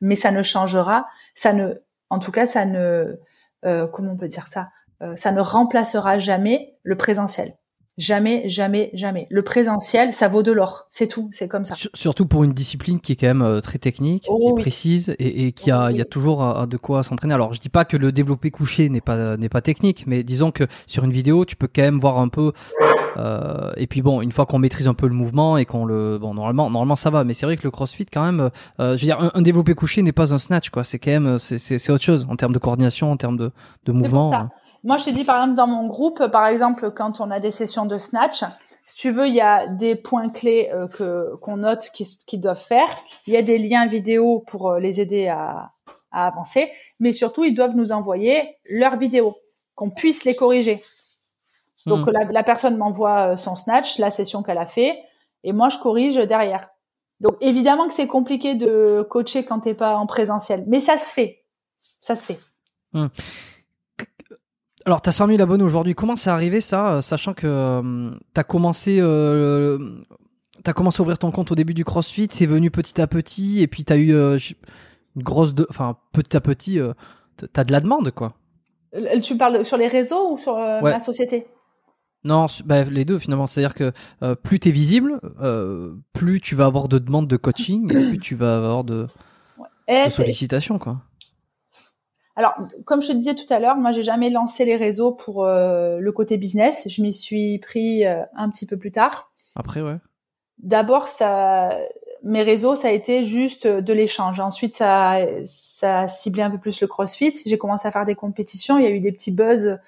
Mais 0.00 0.14
ça 0.14 0.30
ne 0.30 0.42
changera, 0.42 1.06
ça 1.34 1.52
ne, 1.52 1.74
en 2.08 2.18
tout 2.18 2.32
cas, 2.32 2.46
ça 2.46 2.64
ne, 2.64 3.18
euh, 3.64 3.86
comment 3.86 4.12
on 4.12 4.16
peut 4.16 4.28
dire 4.28 4.46
ça 4.46 4.70
euh, 5.02 5.16
ça 5.16 5.32
ne 5.32 5.40
remplacera 5.40 6.18
jamais 6.18 6.76
le 6.82 6.96
présentiel. 6.96 7.56
Jamais, 7.98 8.48
jamais, 8.48 8.88
jamais. 8.94 9.26
Le 9.28 9.42
présentiel, 9.42 10.14
ça 10.14 10.26
vaut 10.26 10.42
de 10.42 10.50
l'or. 10.50 10.86
C'est 10.88 11.08
tout. 11.08 11.28
C'est 11.30 11.46
comme 11.46 11.66
ça. 11.66 11.74
Surtout 11.92 12.24
pour 12.24 12.42
une 12.42 12.54
discipline 12.54 13.00
qui 13.00 13.12
est 13.12 13.16
quand 13.16 13.26
même 13.26 13.42
euh, 13.42 13.60
très 13.60 13.78
technique, 13.78 14.22
qui 14.22 14.30
est 14.30 14.32
oh 14.32 14.54
précise 14.54 15.14
et, 15.18 15.52
qui 15.52 15.70
a, 15.70 15.90
il 15.90 15.98
y 15.98 16.00
a 16.00 16.06
toujours 16.06 16.66
de 16.66 16.76
quoi 16.78 17.02
s'entraîner. 17.02 17.34
Alors, 17.34 17.52
je 17.52 17.60
dis 17.60 17.68
pas 17.68 17.84
que 17.84 17.98
le 17.98 18.10
développé 18.10 18.50
couché 18.50 18.88
n'est 18.88 19.02
pas 19.02 19.36
n'est 19.36 19.50
pas 19.50 19.60
technique, 19.60 20.04
mais 20.06 20.22
disons 20.22 20.52
que 20.52 20.64
sur 20.86 21.04
une 21.04 21.12
vidéo, 21.12 21.44
tu 21.44 21.54
peux 21.54 21.68
quand 21.68 21.82
même 21.82 21.98
voir 21.98 22.18
un 22.18 22.28
peu. 22.28 22.52
Euh, 23.18 23.72
et 23.76 23.86
puis 23.86 24.00
bon, 24.00 24.22
une 24.22 24.32
fois 24.32 24.46
qu'on 24.46 24.58
maîtrise 24.58 24.88
un 24.88 24.94
peu 24.94 25.06
le 25.06 25.14
mouvement 25.14 25.58
et 25.58 25.66
qu'on 25.66 25.84
le, 25.84 26.16
bon, 26.16 26.32
normalement, 26.32 26.70
normalement 26.70 26.96
ça 26.96 27.10
va. 27.10 27.24
Mais 27.24 27.34
c'est 27.34 27.44
vrai 27.44 27.58
que 27.58 27.64
le 27.64 27.70
CrossFit, 27.70 28.06
quand 28.06 28.24
même, 28.24 28.48
je 28.78 28.92
veux 28.92 28.96
dire, 28.96 29.30
un, 29.34 29.42
développé 29.42 29.74
couché 29.74 30.00
n'est 30.00 30.12
pas 30.12 30.32
un 30.32 30.38
snatch, 30.38 30.70
quoi. 30.70 30.82
C'est 30.82 30.98
quand 30.98 31.10
même, 31.10 31.38
c'est 31.38 31.90
autre 31.90 32.04
chose 32.04 32.26
en 32.30 32.36
termes 32.36 32.54
de 32.54 32.58
coordination, 32.58 33.10
en 33.10 33.18
termes 33.18 33.36
de 33.36 33.50
de 33.84 33.92
mouvement. 33.92 34.48
Moi, 34.84 34.96
je 34.96 35.04
te 35.04 35.10
dis, 35.10 35.24
par 35.24 35.36
exemple, 35.36 35.56
dans 35.56 35.66
mon 35.66 35.86
groupe, 35.86 36.26
par 36.28 36.46
exemple, 36.46 36.90
quand 36.90 37.20
on 37.20 37.30
a 37.30 37.38
des 37.38 37.52
sessions 37.52 37.86
de 37.86 37.98
snatch, 37.98 38.42
si 38.86 38.98
tu 38.98 39.10
veux, 39.10 39.26
il 39.26 39.34
y 39.34 39.40
a 39.40 39.68
des 39.68 39.94
points 39.94 40.28
clés 40.28 40.70
euh, 40.72 40.88
que 40.88 41.36
qu'on 41.36 41.58
note 41.58 41.90
qu'ils 42.26 42.40
doivent 42.40 42.62
faire. 42.62 42.88
Il 43.26 43.32
y 43.32 43.36
a 43.36 43.42
des 43.42 43.58
liens 43.58 43.86
vidéo 43.86 44.44
pour 44.46 44.70
euh, 44.70 44.80
les 44.80 45.00
aider 45.00 45.28
à, 45.28 45.70
à, 46.10 46.26
avancer, 46.26 46.70
mais 47.00 47.12
surtout, 47.12 47.44
ils 47.44 47.54
doivent 47.54 47.76
nous 47.76 47.92
envoyer 47.92 48.56
leurs 48.68 48.96
vidéos, 48.96 49.36
qu'on 49.76 49.90
puisse 49.90 50.24
les 50.24 50.34
corriger. 50.34 50.82
Donc, 51.86 52.06
hmm. 52.06 52.10
la, 52.10 52.24
la, 52.24 52.42
personne 52.42 52.76
m'envoie 52.76 53.32
euh, 53.32 53.36
son 53.36 53.56
snatch, 53.56 53.98
la 53.98 54.10
session 54.10 54.42
qu'elle 54.42 54.58
a 54.58 54.66
fait, 54.66 54.98
et 55.44 55.52
moi, 55.52 55.68
je 55.68 55.78
corrige 55.78 56.16
derrière. 56.16 56.68
Donc, 57.20 57.36
évidemment 57.40 57.88
que 57.88 57.94
c'est 57.94 58.08
compliqué 58.08 58.56
de 58.56 59.06
coacher 59.08 59.44
quand 59.44 59.60
t'es 59.60 59.74
pas 59.74 59.96
en 59.96 60.06
présentiel, 60.06 60.64
mais 60.66 60.80
ça 60.80 60.96
se 60.96 61.12
fait. 61.12 61.44
Ça 62.00 62.16
se 62.16 62.26
fait. 62.26 62.40
Hmm. 62.92 63.06
Alors, 64.84 65.00
tu 65.00 65.08
as 65.08 65.12
100 65.12 65.28
000 65.28 65.40
abonnés 65.40 65.62
aujourd'hui. 65.62 65.94
Comment 65.94 66.16
c'est 66.16 66.30
arrivé 66.30 66.60
ça, 66.60 66.94
euh, 66.94 67.02
sachant 67.02 67.34
que 67.34 67.46
euh, 67.46 68.10
tu 68.34 68.40
as 68.40 68.44
commencé, 68.44 68.98
euh, 69.00 69.78
as 70.64 70.72
commencé 70.72 71.00
à 71.00 71.02
ouvrir 71.02 71.18
ton 71.18 71.30
compte 71.30 71.52
au 71.52 71.54
début 71.54 71.74
du 71.74 71.84
CrossFit, 71.84 72.28
c'est 72.30 72.46
venu 72.46 72.70
petit 72.70 73.00
à 73.00 73.06
petit, 73.06 73.62
et 73.62 73.66
puis 73.66 73.84
tu 73.84 73.92
as 73.92 73.96
eu 73.96 74.12
euh, 74.14 74.38
une 75.16 75.22
grosse, 75.22 75.54
de... 75.54 75.66
enfin 75.70 75.96
petit 76.12 76.36
à 76.36 76.40
petit, 76.40 76.80
tu 77.38 77.46
as 77.54 77.64
de 77.64 77.72
la 77.72 77.80
demande, 77.80 78.10
quoi. 78.10 78.34
Tu 79.22 79.36
parles 79.36 79.64
sur 79.64 79.76
les 79.76 79.88
réseaux 79.88 80.32
ou 80.32 80.38
sur 80.38 80.56
la 80.56 81.00
société? 81.00 81.46
Non, 82.24 82.46
bah, 82.64 82.84
les 82.84 83.04
deux 83.04 83.18
finalement. 83.18 83.46
C'est-à-dire 83.46 83.74
que 83.74 83.92
plus 84.34 84.60
tu 84.60 84.68
es 84.68 84.72
visible, 84.72 85.18
plus 86.12 86.40
tu 86.40 86.54
vas 86.54 86.66
avoir 86.66 86.88
de 86.88 86.98
demandes 86.98 87.26
de 87.28 87.36
coaching, 87.36 87.88
plus 87.88 88.18
tu 88.18 88.34
vas 88.34 88.56
avoir 88.56 88.84
de, 88.84 89.06
de 89.88 90.10
sollicitations, 90.10 90.78
quoi. 90.78 90.98
Alors, 92.34 92.54
comme 92.84 93.02
je 93.02 93.08
te 93.08 93.12
disais 93.12 93.34
tout 93.34 93.52
à 93.52 93.58
l'heure, 93.58 93.76
moi, 93.76 93.92
j'ai 93.92 94.02
jamais 94.02 94.30
lancé 94.30 94.64
les 94.64 94.76
réseaux 94.76 95.12
pour 95.12 95.44
euh, 95.44 95.98
le 95.98 96.12
côté 96.12 96.38
business. 96.38 96.88
Je 96.88 97.02
m'y 97.02 97.12
suis 97.12 97.58
pris 97.58 98.06
euh, 98.06 98.22
un 98.34 98.48
petit 98.48 98.66
peu 98.66 98.76
plus 98.76 98.92
tard. 98.92 99.30
Après, 99.54 99.82
ouais. 99.82 99.96
D'abord, 100.58 101.08
ça, 101.08 101.76
mes 102.22 102.42
réseaux, 102.42 102.74
ça 102.74 102.88
a 102.88 102.90
été 102.92 103.24
juste 103.24 103.66
de 103.66 103.92
l'échange. 103.92 104.40
Ensuite, 104.40 104.76
ça, 104.76 105.18
ça 105.44 106.00
a 106.00 106.08
ciblé 106.08 106.42
un 106.42 106.50
peu 106.50 106.58
plus 106.58 106.80
le 106.80 106.86
CrossFit. 106.86 107.34
J'ai 107.44 107.58
commencé 107.58 107.86
à 107.86 107.90
faire 107.90 108.06
des 108.06 108.14
compétitions. 108.14 108.78
Il 108.78 108.84
y 108.84 108.86
a 108.86 108.90
eu 108.90 109.00
des 109.00 109.12
petits 109.12 109.32
buzz 109.32 109.78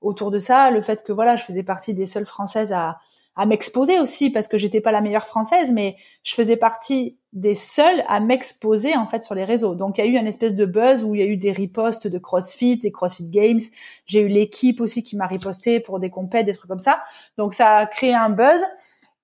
autour 0.00 0.30
de 0.30 0.38
ça. 0.38 0.70
Le 0.70 0.82
fait 0.82 1.04
que 1.04 1.12
voilà, 1.12 1.36
je 1.36 1.44
faisais 1.44 1.62
partie 1.62 1.94
des 1.94 2.06
seules 2.06 2.26
Françaises 2.26 2.72
à, 2.72 2.98
à 3.36 3.46
m'exposer 3.46 3.98
aussi 3.98 4.30
parce 4.30 4.46
que 4.46 4.56
j'étais 4.56 4.80
pas 4.80 4.92
la 4.92 5.00
meilleure 5.00 5.26
française, 5.26 5.72
mais 5.72 5.96
je 6.22 6.34
faisais 6.34 6.56
partie 6.56 7.18
des 7.32 7.56
seuls 7.56 8.04
à 8.06 8.20
m'exposer 8.20 8.96
en 8.96 9.06
fait 9.06 9.24
sur 9.24 9.34
les 9.34 9.44
réseaux. 9.44 9.74
Donc 9.74 9.98
il 9.98 10.04
y 10.04 10.08
a 10.08 10.10
eu 10.10 10.16
un 10.16 10.26
espèce 10.26 10.54
de 10.54 10.64
buzz 10.64 11.02
où 11.02 11.14
il 11.14 11.20
y 11.20 11.24
a 11.24 11.26
eu 11.26 11.36
des 11.36 11.50
ripostes 11.50 12.06
de 12.06 12.18
CrossFit, 12.18 12.78
des 12.78 12.92
CrossFit 12.92 13.26
Games. 13.26 13.60
J'ai 14.06 14.20
eu 14.20 14.28
l'équipe 14.28 14.80
aussi 14.80 15.02
qui 15.02 15.16
m'a 15.16 15.26
riposté 15.26 15.80
pour 15.80 15.98
des 15.98 16.10
compètes, 16.10 16.46
des 16.46 16.54
trucs 16.54 16.70
comme 16.70 16.80
ça. 16.80 17.02
Donc 17.36 17.54
ça 17.54 17.78
a 17.78 17.86
créé 17.86 18.14
un 18.14 18.30
buzz. 18.30 18.62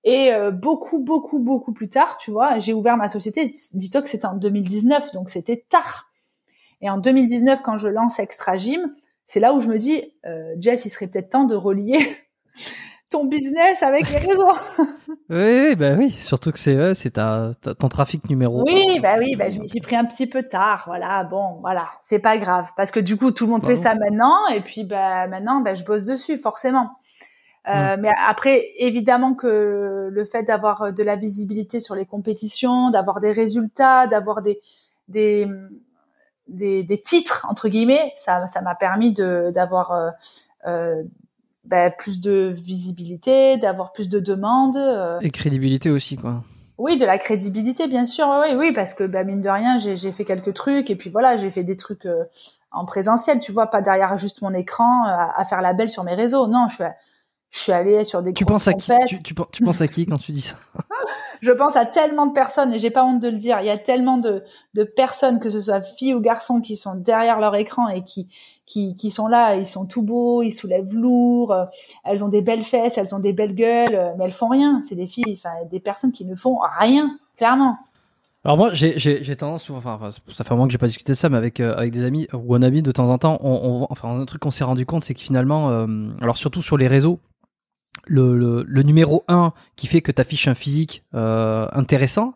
Et 0.03 0.33
euh, 0.33 0.49
beaucoup, 0.49 0.99
beaucoup, 0.99 1.39
beaucoup 1.39 1.73
plus 1.73 1.87
tard, 1.87 2.17
tu 2.17 2.31
vois, 2.31 2.57
j'ai 2.57 2.73
ouvert 2.73 2.97
ma 2.97 3.07
société. 3.07 3.53
Dis-toi 3.73 4.01
que 4.01 4.09
c'était 4.09 4.25
en 4.25 4.35
2019, 4.35 5.11
donc 5.13 5.29
c'était 5.29 5.63
tard. 5.69 6.09
Et 6.81 6.89
en 6.89 6.97
2019, 6.97 7.61
quand 7.61 7.77
je 7.77 7.87
lance 7.87 8.17
Extra 8.17 8.57
Gym, 8.57 8.95
c'est 9.27 9.39
là 9.39 9.53
où 9.53 9.61
je 9.61 9.67
me 9.67 9.77
dis, 9.77 10.15
euh, 10.25 10.55
Jess, 10.59 10.85
il 10.85 10.89
serait 10.89 11.05
peut-être 11.05 11.29
temps 11.29 11.43
de 11.43 11.55
relier 11.55 11.99
ton 13.11 13.25
business 13.25 13.83
avec 13.83 14.09
les 14.09 14.17
réseaux. 14.17 14.53
oui, 15.29 15.75
bah 15.75 15.93
oui, 15.97 16.09
surtout 16.11 16.51
que 16.51 16.57
c'est 16.57 16.95
c'est 16.95 17.11
ta, 17.11 17.51
ton 17.77 17.89
trafic 17.89 18.27
numéro. 18.29 18.63
Oui, 18.65 18.99
bah 19.01 19.15
oui, 19.19 19.35
bah 19.35 19.49
je 19.49 19.59
m'y 19.59 19.67
suis 19.67 19.81
pris 19.81 19.95
un 19.95 20.05
petit 20.05 20.27
peu 20.27 20.43
tard, 20.43 20.83
voilà. 20.87 21.23
Bon, 21.25 21.59
voilà, 21.61 21.89
c'est 22.01 22.19
pas 22.19 22.37
grave 22.37 22.69
parce 22.75 22.89
que 22.89 22.99
du 22.99 23.17
coup 23.17 23.31
tout 23.31 23.45
le 23.45 23.51
monde 23.51 23.65
fait 23.65 23.75
ça 23.75 23.93
maintenant 23.93 24.47
et 24.47 24.61
puis 24.61 24.85
bah 24.85 25.27
maintenant 25.27 25.61
bah 25.61 25.75
je 25.75 25.83
bosse 25.83 26.05
dessus 26.05 26.37
forcément. 26.37 26.91
Euh, 27.67 27.95
Mais 27.99 28.09
après, 28.27 28.69
évidemment 28.79 29.35
que 29.35 30.09
le 30.11 30.25
fait 30.25 30.41
d'avoir 30.41 30.93
de 30.93 31.03
la 31.03 31.15
visibilité 31.15 31.79
sur 31.79 31.93
les 31.93 32.07
compétitions, 32.07 32.89
d'avoir 32.89 33.19
des 33.19 33.31
résultats, 33.31 34.07
d'avoir 34.07 34.41
des, 34.41 34.61
des 35.09 35.47
des, 36.47 36.83
des, 36.83 37.01
titres 37.01 37.45
entre 37.49 37.69
guillemets, 37.69 38.13
ça 38.15 38.47
ça 38.47 38.61
m'a 38.61 38.73
permis 38.73 39.13
de 39.13 39.51
d'avoir 39.53 39.91
euh, 39.91 40.09
euh 40.65 41.03
bah, 41.63 41.91
plus 41.91 42.19
de 42.19 42.53
visibilité, 42.57 43.57
d'avoir 43.57 43.91
plus 43.93 44.09
de 44.09 44.19
demandes. 44.19 44.77
Euh. 44.77 45.19
Et 45.21 45.31
crédibilité 45.31 45.89
aussi, 45.89 46.17
quoi. 46.17 46.43
Oui, 46.77 46.97
de 46.97 47.05
la 47.05 47.19
crédibilité, 47.19 47.87
bien 47.87 48.05
sûr. 48.05 48.27
Oui, 48.41 48.55
oui, 48.55 48.73
parce 48.73 48.93
que 48.93 49.03
bah, 49.03 49.23
mine 49.23 49.41
de 49.41 49.49
rien, 49.49 49.77
j'ai 49.77 50.11
fait 50.11 50.25
quelques 50.25 50.53
trucs 50.53 50.89
et 50.89 50.95
puis 50.95 51.09
voilà, 51.09 51.37
j'ai 51.37 51.51
fait 51.51 51.63
des 51.63 51.77
trucs 51.77 52.07
euh, 52.07 52.23
en 52.71 52.85
présentiel, 52.85 53.39
tu 53.39 53.51
vois, 53.51 53.67
pas 53.67 53.81
derrière 53.81 54.17
juste 54.17 54.41
mon 54.41 54.53
écran 54.53 55.05
euh, 55.05 55.11
à, 55.35 55.45
faire 55.45 55.61
la 55.61 55.73
belle 55.73 55.91
sur 55.91 56.03
mes 56.03 56.15
réseaux. 56.15 56.47
Non, 56.47 56.67
je 56.69 56.75
suis, 56.75 56.83
je 57.51 57.59
suis 57.59 57.71
allée 57.71 58.03
sur 58.03 58.23
des 58.23 58.33
tu 58.33 58.45
penses 58.45 58.67
à 58.67 58.73
qui 58.73 58.91
tu, 59.07 59.21
tu, 59.21 59.35
tu, 59.51 59.63
penses 59.63 59.81
à 59.81 59.87
qui 59.87 60.07
quand 60.07 60.17
tu 60.17 60.31
dis 60.31 60.41
ça? 60.41 60.55
Je 61.41 61.51
pense 61.51 61.75
à 61.75 61.87
tellement 61.87 62.27
de 62.27 62.33
personnes 62.33 62.71
et 62.71 62.77
j'ai 62.77 62.91
pas 62.91 63.03
honte 63.03 63.19
de 63.19 63.27
le 63.27 63.35
dire. 63.35 63.59
Il 63.61 63.65
y 63.65 63.71
a 63.71 63.77
tellement 63.79 64.19
de, 64.19 64.43
de 64.75 64.83
personnes, 64.83 65.39
que 65.39 65.49
ce 65.49 65.59
soit 65.59 65.81
filles 65.81 66.13
ou 66.13 66.19
garçons, 66.19 66.61
qui 66.61 66.77
sont 66.77 66.93
derrière 66.93 67.39
leur 67.39 67.55
écran 67.55 67.89
et 67.89 68.03
qui 68.03 68.29
qui, 68.71 69.11
sont 69.11 69.27
là. 69.27 69.55
Ils 69.55 69.67
sont 69.67 69.85
tout 69.85 70.01
beaux, 70.01 70.43
ils 70.43 70.51
soulèvent 70.51 70.93
lourd. 70.93 71.51
Euh, 71.51 71.65
elles 72.03 72.23
ont 72.23 72.29
des 72.29 72.41
belles 72.41 72.63
fesses, 72.63 72.97
elles 72.97 73.13
ont 73.13 73.19
des 73.19 73.33
belles 73.33 73.55
gueules, 73.55 73.95
euh, 73.95 74.11
mais 74.17 74.25
elles 74.25 74.31
font 74.31 74.49
rien. 74.49 74.81
C'est 74.81 74.95
des 74.95 75.07
filles, 75.07 75.37
enfin 75.37 75.53
des 75.69 75.79
personnes 75.79 76.11
qui 76.11 76.25
ne 76.25 76.35
font 76.35 76.59
rien, 76.79 77.17
clairement. 77.37 77.77
Alors 78.43 78.57
moi, 78.57 78.73
j'ai 78.73 79.35
tendance, 79.35 79.69
enfin, 79.69 79.99
ça 80.33 80.43
fait 80.43 80.51
un 80.51 80.55
moment 80.55 80.65
que 80.65 80.71
j'ai 80.71 80.79
pas 80.79 80.87
discuté 80.87 81.11
de 81.11 81.17
ça, 81.17 81.29
mais 81.29 81.37
avec 81.37 81.59
euh, 81.59 81.75
avec 81.75 81.91
des 81.93 82.03
amis 82.03 82.27
ou 82.33 82.55
un 82.55 82.63
ami 82.63 82.81
de 82.81 82.91
temps 82.91 83.09
en 83.09 83.19
temps, 83.19 83.37
on, 83.41 83.85
enfin 83.91 84.19
un 84.19 84.25
truc 84.25 84.41
qu'on 84.41 84.49
s'est 84.49 84.63
rendu 84.63 84.85
compte, 84.87 85.03
c'est 85.03 85.13
que 85.13 85.21
finalement, 85.21 85.69
alors 86.21 86.37
surtout 86.37 86.63
sur 86.63 86.75
les 86.77 86.87
réseaux, 86.87 87.19
le, 88.05 88.63
le, 88.67 88.83
numéro 88.83 89.23
1 89.27 89.53
qui 89.75 89.87
fait 89.87 90.01
que 90.01 90.11
tu 90.11 90.21
affiches 90.21 90.47
un 90.47 90.55
physique 90.55 91.03
euh, 91.13 91.67
intéressant, 91.73 92.33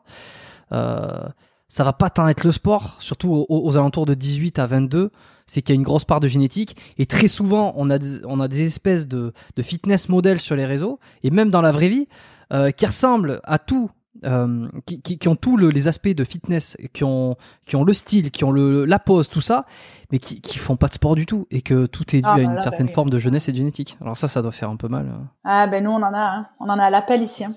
euh, 0.71 1.27
ça 1.67 1.83
va 1.83 1.93
pas 1.93 2.09
tant 2.09 2.27
être 2.27 2.43
le 2.43 2.51
sport, 2.51 2.95
surtout 2.99 3.45
aux, 3.49 3.77
alentours 3.77 4.05
de 4.05 4.13
18 4.13 4.59
à 4.59 4.67
22, 4.67 5.11
c'est 5.47 5.61
qu'il 5.61 5.75
y 5.75 5.77
a 5.77 5.79
une 5.79 5.83
grosse 5.83 6.05
part 6.05 6.19
de 6.19 6.27
génétique. 6.27 6.77
Et 6.97 7.05
très 7.05 7.27
souvent, 7.27 7.73
on 7.75 7.89
a 7.89 7.97
des, 7.97 8.25
on 8.25 8.39
a 8.39 8.47
des 8.47 8.65
espèces 8.65 9.07
de, 9.07 9.33
de 9.55 9.61
fitness 9.61 10.09
modèles 10.09 10.39
sur 10.39 10.55
les 10.55 10.65
réseaux, 10.65 10.99
et 11.23 11.31
même 11.31 11.49
dans 11.49 11.61
la 11.61 11.71
vraie 11.71 11.89
vie, 11.89 12.07
euh, 12.53 12.71
qui 12.71 12.85
ressemblent 12.85 13.41
à 13.43 13.59
tout 13.59 13.89
euh, 14.23 14.67
qui, 14.85 15.01
qui, 15.01 15.17
qui, 15.17 15.27
ont 15.27 15.35
tous 15.35 15.57
le, 15.57 15.69
les 15.69 15.89
aspects 15.89 16.07
de 16.07 16.23
fitness, 16.23 16.77
qui 16.93 17.03
ont, 17.03 17.35
qui 17.67 17.75
ont 17.75 17.83
le 17.83 17.93
style, 17.93 18.31
qui 18.31 18.45
ont 18.45 18.51
le, 18.51 18.85
la 18.85 18.97
pose, 18.97 19.29
tout 19.29 19.41
ça, 19.41 19.65
mais 20.09 20.19
qui, 20.19 20.39
qui 20.39 20.57
font 20.57 20.77
pas 20.77 20.87
de 20.87 20.93
sport 20.93 21.15
du 21.15 21.25
tout 21.25 21.47
et 21.51 21.61
que 21.61 21.85
tout 21.85 22.15
est 22.15 22.21
dû 22.21 22.27
ah, 22.27 22.33
à 22.33 22.35
bah 22.37 22.41
une 22.41 22.61
certaine 22.61 22.87
bah 22.87 22.93
forme 22.93 23.09
de 23.09 23.19
jeunesse 23.19 23.49
et 23.49 23.51
de 23.51 23.57
génétique. 23.57 23.97
Alors 24.01 24.15
ça, 24.15 24.29
ça 24.29 24.41
doit 24.41 24.53
faire 24.53 24.69
un 24.69 24.77
peu 24.77 24.87
mal. 24.87 25.07
Hein. 25.07 25.27
Ah 25.43 25.67
ben 25.67 25.83
nous 25.83 25.91
on 25.91 26.01
en 26.01 26.13
a, 26.13 26.37
hein. 26.37 26.47
on 26.61 26.69
en 26.69 26.79
a 26.79 26.85
à 26.85 26.89
l'appel 26.89 27.21
ici. 27.21 27.43
Hein. 27.43 27.51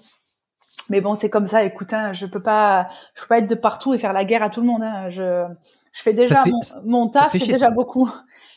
Mais 0.90 1.00
bon, 1.00 1.14
c'est 1.14 1.30
comme 1.30 1.46
ça. 1.46 1.64
Écoute, 1.64 1.92
hein, 1.92 2.12
je 2.12 2.26
peux 2.26 2.42
pas, 2.42 2.88
je 3.14 3.22
peux 3.22 3.28
pas 3.28 3.38
être 3.38 3.48
de 3.48 3.54
partout 3.54 3.94
et 3.94 3.98
faire 3.98 4.12
la 4.12 4.24
guerre 4.24 4.42
à 4.42 4.50
tout 4.50 4.60
le 4.60 4.66
monde. 4.66 4.82
Hein. 4.82 5.10
Je, 5.10 5.44
je 5.92 6.02
fais 6.02 6.12
déjà 6.12 6.44
mon, 6.46 6.60
mon, 6.84 7.08
taf, 7.08 7.32
c'est 7.32 7.46
déjà 7.46 7.70
beaucoup. 7.70 8.10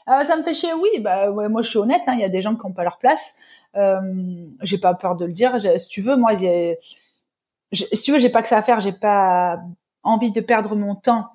Euh, 0.08 0.24
ça 0.24 0.36
me 0.36 0.44
fait 0.44 0.54
chier, 0.54 0.74
oui. 0.74 0.90
Bah 1.00 1.32
ouais, 1.32 1.50
moi 1.50 1.62
je 1.62 1.70
suis 1.70 1.80
honnête. 1.80 2.02
Il 2.08 2.20
y 2.20 2.24
a 2.24 2.30
des 2.30 2.42
gens 2.42 2.56
qui 2.56 2.66
n'ont 2.66 2.74
pas 2.74 2.84
leur 2.84 2.98
place. 2.98 3.36
Euh, 3.76 4.02
j'ai 4.62 4.78
pas 4.78 4.94
peur 4.94 5.16
de 5.16 5.26
le 5.26 5.32
dire. 5.32 5.60
Si 5.80 5.88
tu 5.88 6.02
veux, 6.02 6.16
moi, 6.16 6.36
si 6.38 8.02
tu 8.02 8.12
veux, 8.12 8.20
j'ai 8.20 8.30
pas 8.30 8.42
que 8.42 8.48
ça 8.48 8.58
à 8.58 8.62
faire, 8.62 8.80
j'ai 8.80 8.92
pas 8.92 9.60
envie 10.04 10.32
de 10.32 10.42
perdre 10.42 10.76
mon 10.76 10.96
temps 10.96 11.30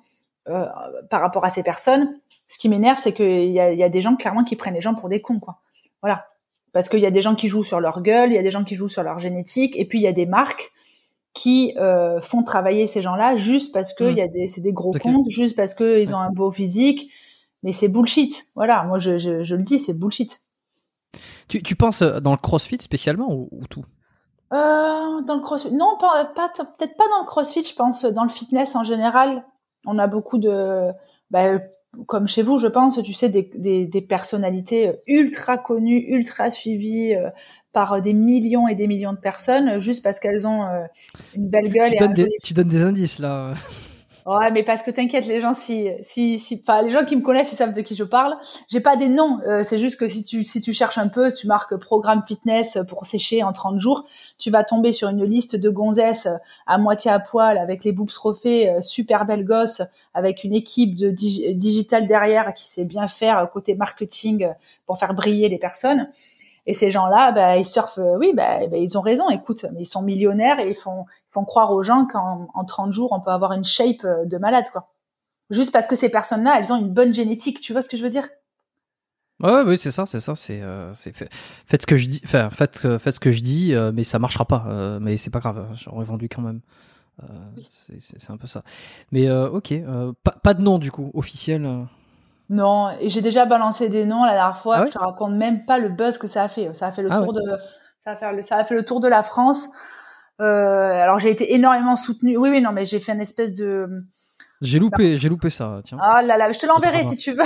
euh, 0.49 0.67
par 1.09 1.21
rapport 1.21 1.45
à 1.45 1.49
ces 1.49 1.63
personnes. 1.63 2.19
Ce 2.47 2.57
qui 2.57 2.69
m'énerve, 2.69 2.99
c'est 2.99 3.13
qu'il 3.13 3.51
y 3.51 3.59
a, 3.59 3.73
y 3.73 3.83
a 3.83 3.89
des 3.89 4.01
gens 4.01 4.15
clairement 4.15 4.43
qui 4.43 4.55
prennent 4.55 4.75
les 4.75 4.81
gens 4.81 4.93
pour 4.93 5.09
des 5.09 5.21
cons, 5.21 5.39
quoi. 5.39 5.59
Voilà, 6.01 6.27
parce 6.71 6.89
qu'il 6.89 6.99
y 6.99 7.05
a 7.05 7.11
des 7.11 7.21
gens 7.21 7.35
qui 7.35 7.49
jouent 7.49 7.63
sur 7.63 7.79
leur 7.79 8.01
gueule, 8.01 8.31
il 8.31 8.35
y 8.35 8.37
a 8.37 8.43
des 8.43 8.51
gens 8.51 8.63
qui 8.63 8.75
jouent 8.75 8.87
sur 8.87 9.03
leur 9.03 9.19
génétique, 9.19 9.75
et 9.77 9.85
puis 9.85 9.99
il 9.99 10.03
y 10.03 10.07
a 10.07 10.13
des 10.13 10.25
marques 10.25 10.71
qui 11.37 11.75
euh, 11.77 12.19
font 12.19 12.41
travailler 12.41 12.87
ces 12.87 13.03
gens-là 13.03 13.37
juste 13.37 13.71
parce 13.71 13.93
que 13.93 14.05
il 14.09 14.17
y 14.17 14.21
a 14.21 14.27
des, 14.27 14.47
c'est 14.47 14.61
des 14.61 14.73
gros 14.73 14.91
comptes, 14.91 15.29
juste 15.29 15.55
parce 15.55 15.75
que 15.75 16.01
ils 16.01 16.13
ont 16.15 16.17
un 16.17 16.31
beau 16.31 16.51
physique, 16.51 17.11
mais 17.61 17.71
c'est 17.71 17.89
bullshit. 17.89 18.45
Voilà, 18.55 18.83
moi 18.83 18.97
je, 18.97 19.19
je, 19.19 19.43
je 19.43 19.55
le 19.55 19.61
dis, 19.61 19.77
c'est 19.77 19.93
bullshit. 19.93 20.41
Tu, 21.47 21.61
tu 21.61 21.75
penses 21.75 22.01
euh, 22.01 22.19
dans 22.19 22.31
le 22.31 22.37
CrossFit 22.37 22.81
spécialement 22.81 23.31
ou, 23.31 23.49
ou 23.51 23.67
tout? 23.67 23.85
Euh, 24.51 25.21
dans 25.27 25.35
le 25.35 25.41
crossfit, 25.41 25.73
non, 25.73 25.95
pas, 25.99 26.25
pas 26.25 26.49
peut-être 26.49 26.97
pas 26.97 27.07
dans 27.09 27.21
le 27.21 27.27
crossfit, 27.27 27.63
je 27.63 27.75
pense. 27.75 28.03
Dans 28.03 28.23
le 28.23 28.29
fitness 28.29 28.75
en 28.75 28.83
général, 28.83 29.45
on 29.85 29.99
a 29.99 30.07
beaucoup 30.07 30.39
de, 30.39 30.89
bah, 31.29 31.59
comme 32.07 32.27
chez 32.27 32.41
vous, 32.41 32.57
je 32.57 32.67
pense, 32.67 33.01
tu 33.03 33.13
sais, 33.13 33.29
des, 33.29 33.51
des, 33.55 33.85
des 33.85 34.01
personnalités 34.01 34.93
ultra 35.05 35.59
connues, 35.59 36.03
ultra 36.07 36.49
suivies 36.49 37.13
euh, 37.13 37.29
par 37.77 38.01
des 38.01 38.13
millions 38.13 38.67
et 38.67 38.73
des 38.73 38.87
millions 38.87 39.13
de 39.13 39.19
personnes, 39.19 39.79
juste 39.79 40.01
parce 40.01 40.19
qu'elles 40.19 40.47
ont 40.47 40.63
euh, 40.63 40.81
une 41.35 41.47
belle 41.47 41.69
gueule. 41.69 41.91
Tu, 41.91 41.95
et 41.95 41.99
donnes 41.99 42.13
des, 42.13 42.29
tu 42.41 42.53
donnes 42.55 42.69
des 42.69 42.81
indices 42.81 43.19
là. 43.19 43.53
Ouais, 44.25 44.51
mais 44.51 44.61
parce 44.61 44.83
que 44.83 44.91
t'inquiète, 44.91 45.25
les 45.25 45.39
gens, 45.39 45.53
si, 45.53 45.87
si, 46.01 46.37
si, 46.37 46.61
enfin, 46.61 46.81
les 46.81 46.91
gens 46.91 47.05
qui 47.05 47.15
me 47.15 47.21
connaissent, 47.21 47.53
ils 47.53 47.55
savent 47.55 47.73
de 47.73 47.79
qui 47.79 47.95
je 47.95 48.03
parle. 48.03 48.35
J'ai 48.67 48.81
pas 48.81 48.97
des 48.97 49.07
noms. 49.07 49.39
Euh, 49.47 49.63
c'est 49.63 49.79
juste 49.79 49.97
que 49.97 50.09
si 50.09 50.25
tu, 50.25 50.43
si 50.43 50.59
tu 50.59 50.73
cherches 50.73 50.97
un 50.97 51.07
peu, 51.07 51.31
tu 51.31 51.47
marques 51.47 51.77
programme 51.77 52.21
fitness 52.27 52.77
pour 52.89 53.05
sécher 53.05 53.41
en 53.41 53.53
30 53.53 53.79
jours, 53.79 54.03
tu 54.37 54.51
vas 54.51 54.65
tomber 54.65 54.91
sur 54.91 55.07
une 55.07 55.23
liste 55.23 55.55
de 55.55 55.69
gonzesses 55.69 56.27
à 56.65 56.77
moitié 56.77 57.09
à 57.09 57.21
poil, 57.21 57.57
avec 57.57 57.85
les 57.85 57.93
boobs 57.93 58.11
refaits, 58.11 58.67
euh, 58.67 58.81
super 58.81 59.25
belles 59.25 59.45
gosses, 59.45 59.81
avec 60.13 60.43
une 60.43 60.53
équipe 60.53 60.97
de 60.97 61.09
digital 61.09 62.05
derrière 62.05 62.53
qui 62.53 62.65
sait 62.65 62.83
bien 62.83 63.07
faire 63.07 63.49
côté 63.53 63.75
marketing 63.75 64.49
pour 64.85 64.99
faire 64.99 65.13
briller 65.13 65.47
les 65.47 65.57
personnes. 65.57 66.09
Et 66.67 66.73
ces 66.73 66.91
gens-là, 66.91 67.31
bah, 67.31 67.57
ils 67.57 67.65
surfent, 67.65 67.99
oui, 68.19 68.33
bah, 68.35 68.67
bah, 68.67 68.77
ils 68.77 68.97
ont 68.97 69.01
raison. 69.01 69.29
Écoute, 69.29 69.65
mais 69.73 69.81
ils 69.81 69.85
sont 69.85 70.01
millionnaires 70.01 70.59
et 70.59 70.69
ils 70.69 70.75
font, 70.75 71.05
font 71.31 71.45
croire 71.45 71.71
aux 71.71 71.81
gens 71.81 72.05
qu'en 72.05 72.49
en 72.53 72.65
30 72.65 72.91
jours, 72.91 73.13
on 73.13 73.21
peut 73.21 73.31
avoir 73.31 73.53
une 73.53 73.63
shape 73.65 74.03
euh, 74.03 74.25
de 74.25 74.37
malade, 74.37 74.65
quoi. 74.71 74.89
Juste 75.49 75.71
parce 75.71 75.87
que 75.87 75.95
ces 75.95 76.09
personnes-là, 76.09 76.57
elles 76.59 76.73
ont 76.73 76.77
une 76.77 76.91
bonne 76.91 77.13
génétique. 77.13 77.61
Tu 77.61 77.71
vois 77.71 77.81
ce 77.81 77.87
que 77.87 77.95
je 77.95 78.03
veux 78.03 78.09
dire? 78.09 78.27
Ouais, 79.41 79.61
oui, 79.65 79.77
c'est 79.77 79.91
ça, 79.91 80.05
c'est 80.05 80.19
ça, 80.19 80.35
c'est, 80.35 80.61
euh, 80.61 80.93
faites 80.93 81.83
ce 81.83 81.87
que 81.87 81.95
je 81.95 82.07
dis, 82.07 82.21
enfin, 82.25 82.49
faites, 82.49 82.83
euh, 82.83 82.99
faites 82.99 83.15
ce 83.15 83.19
que 83.19 83.31
je 83.31 83.41
dis, 83.41 83.73
mais 83.93 84.03
ça 84.03 84.19
marchera 84.19 84.45
pas, 84.45 84.97
mais 84.99 85.17
c'est 85.17 85.29
pas 85.29 85.39
grave, 85.39 85.69
j'aurais 85.75 86.05
vendu 86.05 86.27
quand 86.27 86.41
même. 86.41 86.61
c'est, 87.99 88.29
un 88.29 88.37
peu 88.37 88.47
ça. 88.47 88.63
Mais 89.11 89.29
ok, 89.31 89.75
pas, 90.23 90.31
pas, 90.31 90.53
de 90.55 90.63
nom 90.63 90.79
du 90.79 90.91
coup 90.91 91.11
officiel. 91.13 91.87
Non, 92.49 92.91
et 92.99 93.09
j'ai 93.09 93.21
déjà 93.21 93.45
balancé 93.45 93.89
des 93.89 94.05
noms 94.05 94.23
la 94.23 94.33
dernière 94.33 94.57
fois. 94.57 94.77
Ah 94.77 94.85
je 94.85 94.91
te 94.91 94.99
raconte 94.99 95.33
même 95.33 95.65
pas 95.65 95.77
le 95.77 95.89
buzz 95.89 96.17
que 96.17 96.27
ça 96.27 96.43
a 96.43 96.47
fait. 96.47 96.73
Ça 96.73 96.87
a 96.87 96.91
fait 96.91 97.01
le 97.01 97.09
ah 97.11 97.21
tour 97.21 97.33
de, 97.33 97.41
ça 98.03 98.11
a 98.11 98.15
fait 98.15 98.33
le, 98.33 98.41
ça 98.41 98.57
a 98.57 98.63
fait 98.63 98.75
le 98.75 98.85
tour 98.85 99.01
de 99.01 99.07
la 99.09 99.21
France. 99.21 99.67
Euh, 100.39 100.45
alors 100.45 101.19
j'ai 101.19 101.31
été 101.31 101.53
énormément 101.53 101.97
soutenue. 101.97 102.37
Oui, 102.37 102.49
oui, 102.49 102.61
non, 102.61 102.71
mais 102.71 102.85
j'ai 102.85 102.99
fait 102.99 103.11
une 103.11 103.21
espèce 103.21 103.51
de. 103.51 103.87
J'ai 104.61 104.79
loupé, 104.79 105.17
j'ai 105.17 105.29
loupé 105.29 105.49
ça. 105.49 105.81
Tiens. 105.83 105.97
Ah 106.01 106.21
là 106.21 106.37
là, 106.37 106.51
je 106.51 106.57
te 106.57 106.65
l'enverrai 106.65 107.03
si 107.03 107.17
tu 107.17 107.33
veux. 107.33 107.43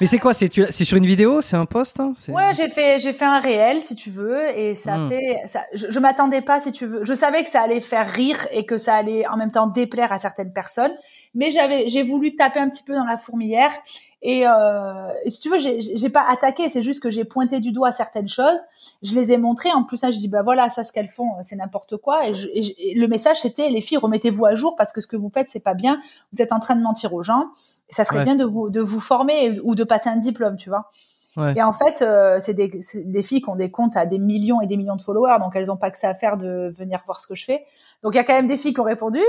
mais 0.00 0.06
c'est 0.06 0.18
quoi 0.18 0.34
C'est 0.34 0.50
c'est 0.70 0.84
sur 0.84 0.96
une 0.96 1.06
vidéo 1.06 1.40
C'est 1.40 1.56
un 1.56 1.64
post 1.64 2.00
hein 2.00 2.12
Ouais, 2.28 2.54
j'ai 2.54 2.68
fait 2.68 2.98
j'ai 2.98 3.12
fait 3.12 3.24
un 3.24 3.38
réel 3.38 3.80
si 3.82 3.94
tu 3.94 4.10
veux 4.10 4.48
et 4.58 4.74
ça 4.74 4.98
hmm. 4.98 5.08
fait 5.10 5.42
ça. 5.46 5.62
Je, 5.72 5.86
je 5.88 5.98
m'attendais 6.00 6.42
pas 6.42 6.58
si 6.58 6.72
tu 6.72 6.86
veux. 6.86 7.04
Je 7.04 7.14
savais 7.14 7.44
que 7.44 7.48
ça 7.48 7.62
allait 7.62 7.80
faire 7.80 8.10
rire 8.10 8.46
et 8.50 8.66
que 8.66 8.78
ça 8.78 8.94
allait 8.96 9.26
en 9.28 9.36
même 9.36 9.52
temps 9.52 9.68
déplaire 9.68 10.12
à 10.12 10.18
certaines 10.18 10.52
personnes, 10.52 10.92
mais 11.34 11.50
j'avais 11.50 11.88
j'ai 11.88 12.02
voulu 12.02 12.34
taper 12.34 12.58
un 12.58 12.68
petit 12.68 12.82
peu 12.82 12.94
dans 12.94 13.06
la 13.06 13.16
fourmilière 13.16 13.72
et, 14.20 14.46
euh, 14.48 15.08
si 15.26 15.40
tu 15.40 15.48
veux, 15.48 15.58
j'ai 15.58 16.08
pas 16.08 16.24
attaqué, 16.28 16.68
c'est 16.68 16.82
juste 16.82 17.00
que 17.02 17.10
j'ai 17.10 17.24
pointé 17.24 17.60
du 17.60 17.70
doigt 17.70 17.92
certaines 17.92 18.28
choses. 18.28 18.58
Je 19.02 19.14
les 19.14 19.32
ai 19.32 19.38
montrées. 19.38 19.70
En 19.72 19.84
plus, 19.84 19.96
ça, 19.96 20.10
je 20.10 20.18
dis 20.18 20.28
bah 20.28 20.42
voilà, 20.42 20.68
ça, 20.68 20.82
ce 20.82 20.92
qu'elles 20.92 21.08
font, 21.08 21.30
c'est 21.42 21.56
n'importe 21.56 21.96
quoi. 21.96 22.26
Et, 22.26 22.94
le 22.94 23.06
message, 23.06 23.40
c'était 23.40 23.68
les 23.68 23.80
filles, 23.80 23.98
remettez-vous 23.98 24.44
à 24.46 24.54
jour 24.54 24.74
parce 24.76 24.92
que 24.92 25.00
ce 25.00 25.06
que 25.06 25.16
vous 25.16 25.30
faites, 25.32 25.50
c'est 25.50 25.60
pas 25.60 25.74
bien. 25.74 26.00
Vous 26.32 26.42
êtes 26.42 26.52
en 26.52 26.58
train 26.58 26.74
de 26.74 26.82
mentir 26.82 27.14
aux 27.14 27.22
gens. 27.22 27.50
Et 27.88 27.94
ça 27.94 28.04
serait 28.04 28.24
bien 28.24 28.36
de 28.36 28.44
vous 28.44 28.70
de 28.70 28.80
vous 28.80 29.00
former 29.00 29.58
ou 29.62 29.74
de 29.74 29.84
passer 29.84 30.10
un 30.10 30.18
diplôme, 30.18 30.56
tu 30.56 30.68
vois. 30.68 30.90
Ouais. 31.36 31.54
Et 31.56 31.62
en 31.62 31.72
fait, 31.72 32.02
euh, 32.02 32.38
c'est 32.40 32.54
des, 32.54 32.80
des, 32.94 33.22
filles 33.22 33.42
qui 33.42 33.48
ont 33.48 33.54
des 33.54 33.70
comptes 33.70 33.96
à 33.96 34.06
des 34.06 34.18
millions 34.18 34.60
et 34.60 34.66
des 34.66 34.76
millions 34.76 34.96
de 34.96 35.02
followers, 35.02 35.38
donc 35.38 35.54
elles 35.54 35.70
ont 35.70 35.76
pas 35.76 35.90
que 35.92 35.98
ça 35.98 36.08
à 36.08 36.14
faire 36.14 36.36
de 36.36 36.74
venir 36.76 37.02
voir 37.06 37.20
ce 37.20 37.28
que 37.28 37.36
je 37.36 37.44
fais. 37.44 37.64
Donc 38.02 38.14
il 38.14 38.16
y 38.16 38.18
a 38.18 38.24
quand 38.24 38.32
même 38.32 38.48
des 38.48 38.56
filles 38.56 38.74
qui 38.74 38.80
ont 38.80 38.84
répondu. 38.84 39.22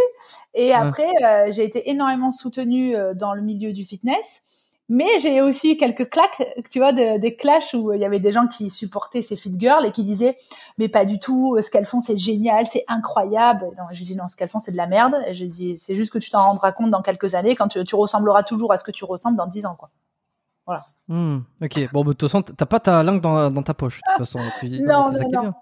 Et 0.56 0.74
après, 0.74 1.10
euh, 1.24 1.52
j'ai 1.52 1.64
été 1.64 1.90
énormément 1.90 2.32
soutenue 2.32 2.96
euh, 2.96 3.14
dans 3.14 3.34
le 3.34 3.42
milieu 3.42 3.74
du 3.74 3.84
fitness. 3.84 4.42
Mais 4.90 5.20
j'ai 5.20 5.40
aussi 5.42 5.78
quelques 5.78 6.10
claques, 6.10 6.44
tu 6.72 6.80
vois, 6.80 6.92
des 6.94 7.36
clashs 7.36 7.76
où 7.76 7.94
il 7.94 8.02
y 8.02 8.06
avait 8.06 8.20
des 8.20 8.32
gens 8.32 8.48
qui 8.48 8.72
supportaient 8.72 9.22
ces 9.22 9.36
fit 9.36 9.54
girls 9.56 9.86
et 9.86 9.92
qui 9.92 10.04
disaient 10.04 10.36
mais 10.80 10.90
pas 10.90 11.06
du 11.06 11.20
tout, 11.20 11.58
ce 11.62 11.70
qu'elles 11.70 11.86
font 11.86 12.00
c'est 12.00 12.18
génial, 12.18 12.66
c'est 12.66 12.86
incroyable. 12.88 13.66
Non, 13.78 13.84
je 13.94 14.02
dis 14.02 14.16
non, 14.16 14.28
ce 14.28 14.36
qu'elles 14.36 14.50
font 14.50 14.60
c'est 14.60 14.72
de 14.72 14.78
la 14.78 14.88
merde. 14.88 15.16
Et 15.28 15.36
je 15.36 15.46
dis 15.46 15.78
c'est 15.78 15.94
juste 15.94 16.12
que 16.12 16.18
tu 16.18 16.32
t'en 16.32 16.44
rendras 16.44 16.72
compte 16.72 16.90
dans 16.90 17.04
quelques 17.04 17.36
années 17.36 17.56
quand 17.56 17.68
tu, 17.68 17.84
tu, 17.86 17.96
ressembleras 17.96 18.44
toujours 18.44 18.72
à 18.74 18.78
ce 18.78 18.84
que 18.84 18.92
tu 18.92 19.06
ressembles 19.06 19.38
dans 19.38 19.48
dix 19.48 19.66
ans, 19.66 19.76
quoi. 19.76 19.92
Voilà. 20.66 20.84
Hmm, 21.08 21.40
ok. 21.62 21.92
Bon, 21.92 22.04
bah, 22.04 22.10
de 22.10 22.14
toute 22.14 22.30
façon, 22.30 22.44
t'as 22.44 22.66
pas 22.66 22.80
ta 22.80 23.02
langue 23.02 23.22
dans, 23.22 23.50
dans 23.50 23.64
ta 23.64 23.74
poche. 23.74 23.98
De 23.98 24.24
toute 24.24 24.28
façon. 24.28 24.40
non, 24.64 25.12
non, 25.12 25.44
non. 25.44 25.54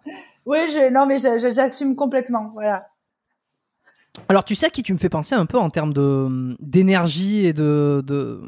Oui, 0.46 0.70
je, 0.72 0.92
non, 0.92 1.06
mais 1.06 1.18
j'assume 1.18 1.96
complètement. 1.96 2.48
Voilà. 2.48 2.86
Alors, 4.30 4.44
tu 4.44 4.56
sais 4.56 4.68
à 4.68 4.70
qui 4.70 4.84
tu 4.84 4.94
me 4.94 4.98
fais 4.98 5.10
penser 5.10 5.36
un 5.36 5.46
peu 5.46 5.58
en 5.58 5.70
termes 5.70 5.94
de 5.94 6.56
d'énergie 6.60 7.46
et 7.46 7.54
de, 7.54 8.04
de, 8.06 8.42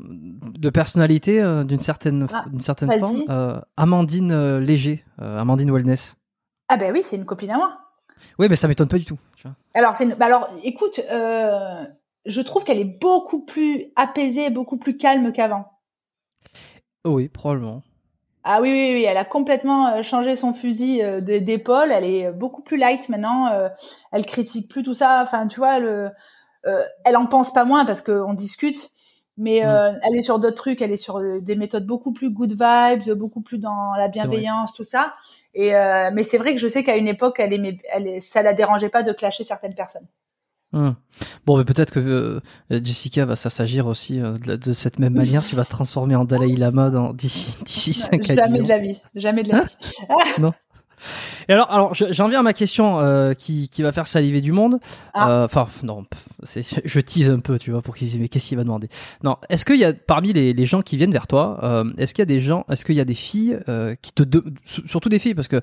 de 0.58 0.70
personnalité 0.70 1.42
euh, 1.42 1.64
d'une 1.64 1.80
certaine 1.80 2.28
ah, 2.34 2.46
d'une 2.50 2.62
certaine 2.62 3.00
forme. 3.00 3.24
Euh, 3.30 3.60
Amandine 3.78 4.32
euh, 4.32 4.60
Léger, 4.60 5.04
Amandine 5.18 5.72
Wellness. 5.72 6.16
Ah 6.68 6.78
ben 6.78 6.92
oui, 6.92 7.02
c'est 7.04 7.16
une 7.16 7.26
copine 7.26 7.52
à 7.52 7.58
moi. 7.58 7.78
Oui, 8.38 8.48
mais 8.50 8.56
ça 8.56 8.68
m'étonne 8.68 8.88
pas 8.88 8.98
du 8.98 9.06
tout. 9.06 9.18
Alors, 9.74 9.96
c'est 9.96 10.06
bah 10.18 10.26
alors, 10.26 10.50
écoute, 10.64 11.00
je 11.10 12.42
trouve 12.42 12.64
qu'elle 12.64 12.80
est 12.80 13.00
beaucoup 13.00 13.46
plus 13.46 13.86
apaisée, 13.96 14.50
beaucoup 14.50 14.78
plus 14.78 14.98
calme 14.98 15.32
qu'avant. 15.32 15.66
Oui, 17.06 17.30
probablement. 17.30 17.82
Ah 18.52 18.62
oui, 18.62 18.72
oui, 18.72 18.94
oui, 18.96 19.04
elle 19.04 19.18
a 19.18 19.26
complètement 19.26 19.90
euh, 19.90 20.02
changé 20.02 20.36
son 20.36 20.56
fusil 20.56 21.04
euh, 21.04 21.22
d'épaule. 21.22 21.92
Elle 21.92 22.04
est 22.04 22.32
beaucoup 22.32 22.64
plus 22.64 22.78
light 22.78 23.08
maintenant. 23.08 23.46
Euh, 23.46 23.70
elle 24.12 24.26
critique 24.26 24.68
plus 24.68 24.82
tout 24.82 24.96
ça. 24.96 25.22
Enfin, 25.22 25.48
tu 25.48 25.60
vois, 25.60 25.78
le, 25.78 26.10
elle 26.64 27.16
en 27.16 27.28
pense 27.28 27.54
pas 27.54 27.64
moins 27.64 27.86
parce 27.86 28.02
qu'on 28.02 28.34
discute. 28.34 28.90
Mais 29.38 29.62
mm. 29.62 30.00
elle 30.02 30.18
est 30.18 30.24
sur 30.24 30.40
d'autres 30.40 30.56
trucs. 30.56 30.82
Elle 30.82 30.92
est 30.92 30.98
sur 30.98 31.22
des 31.22 31.56
méthodes 31.56 31.86
beaucoup 31.86 32.12
plus 32.12 32.32
good 32.32 32.54
vibes, 32.60 33.16
beaucoup 33.16 33.42
plus 33.42 33.60
dans 33.60 33.94
la 33.96 34.08
bienveillance, 34.08 34.74
tout 34.74 34.84
ça. 34.84 35.14
Et 35.54 35.72
mais 36.12 36.24
c'est 36.24 36.40
vrai 36.40 36.56
que 36.56 36.60
je 36.60 36.68
sais 36.68 36.84
qu'à 36.84 36.98
une 36.98 37.08
époque, 37.08 37.36
elle 37.38 37.54
aimait, 37.54 37.78
elle, 37.90 38.20
ça 38.20 38.42
la 38.42 38.54
dérangeait 38.54 38.90
pas 38.90 39.04
de 39.04 39.14
clasher 39.14 39.44
certaines 39.44 39.76
personnes. 39.76 40.08
Hmm. 40.72 40.92
Bon, 41.46 41.58
mais 41.58 41.66
peut-être 41.66 41.92
que 41.92 42.00
euh, 42.00 42.42
Jessica 42.70 43.26
va 43.26 43.36
s'agir 43.36 43.88
aussi 43.88 44.20
euh, 44.20 44.38
de, 44.38 44.74
cette 44.74 45.00
même 45.00 45.14
manière. 45.14 45.44
tu 45.44 45.56
vas 45.56 45.66
te 45.66 45.72
transformer 45.72 46.16
en 46.16 46.26
Dalai 46.26 46.56
Lama 46.56 46.92
d'ici 47.14 47.56
d'ici 47.66 47.94
5 47.94 48.24
Jamais 48.24 48.62
de 48.62 48.68
la 48.68 48.78
vie. 48.78 48.98
Jamais 49.16 49.44
de 49.44 49.50
la 49.50 49.58
hein 49.58 49.64
vie. 49.64 50.42
non. 50.42 50.54
Et 51.48 51.54
alors, 51.54 51.72
alors 51.72 51.94
j'en 51.94 52.28
viens 52.28 52.42
à 52.42 52.44
ma 52.44 52.54
question 52.54 53.00
euh, 53.00 53.34
qui, 53.34 53.70
qui 53.70 53.82
va 53.82 53.92
faire 53.92 54.06
saliver 54.06 54.42
du 54.42 54.52
monde. 54.52 54.80
Ah. 55.14 55.46
Enfin, 55.46 55.68
non, 55.82 56.06
je 56.44 57.00
tease 57.00 57.30
un 57.32 57.40
peu, 57.40 57.58
tu 57.58 57.72
vois, 57.72 57.82
pour 57.82 57.96
qu'ils 57.96 58.08
disent 58.08 58.20
mais 58.20 58.28
qu'est-ce 58.28 58.50
qu'il 58.50 58.58
va 58.58 58.64
demander? 58.64 58.90
Non, 59.24 59.38
est-ce 59.50 59.66
qu'il 59.66 59.78
y 59.78 59.86
a 59.86 59.94
parmi 59.94 60.34
les, 60.34 60.54
les, 60.54 60.66
gens 60.66 60.82
qui 60.82 60.98
viennent 60.98 61.14
vers 61.14 61.26
toi, 61.26 61.86
est-ce 61.98 62.14
qu'il 62.14 62.22
y 62.22 62.24
a 62.24 62.26
des 62.26 62.42
gens, 62.42 62.66
est-ce 62.70 62.84
qu'il 62.86 62.96
y 62.96 63.00
a 63.00 63.06
des 63.06 63.16
filles 63.16 63.58
qui 64.02 64.12
te, 64.12 64.24
surtout 64.86 65.10
des 65.10 65.20
filles 65.20 65.36
parce 65.36 65.48
que 65.48 65.62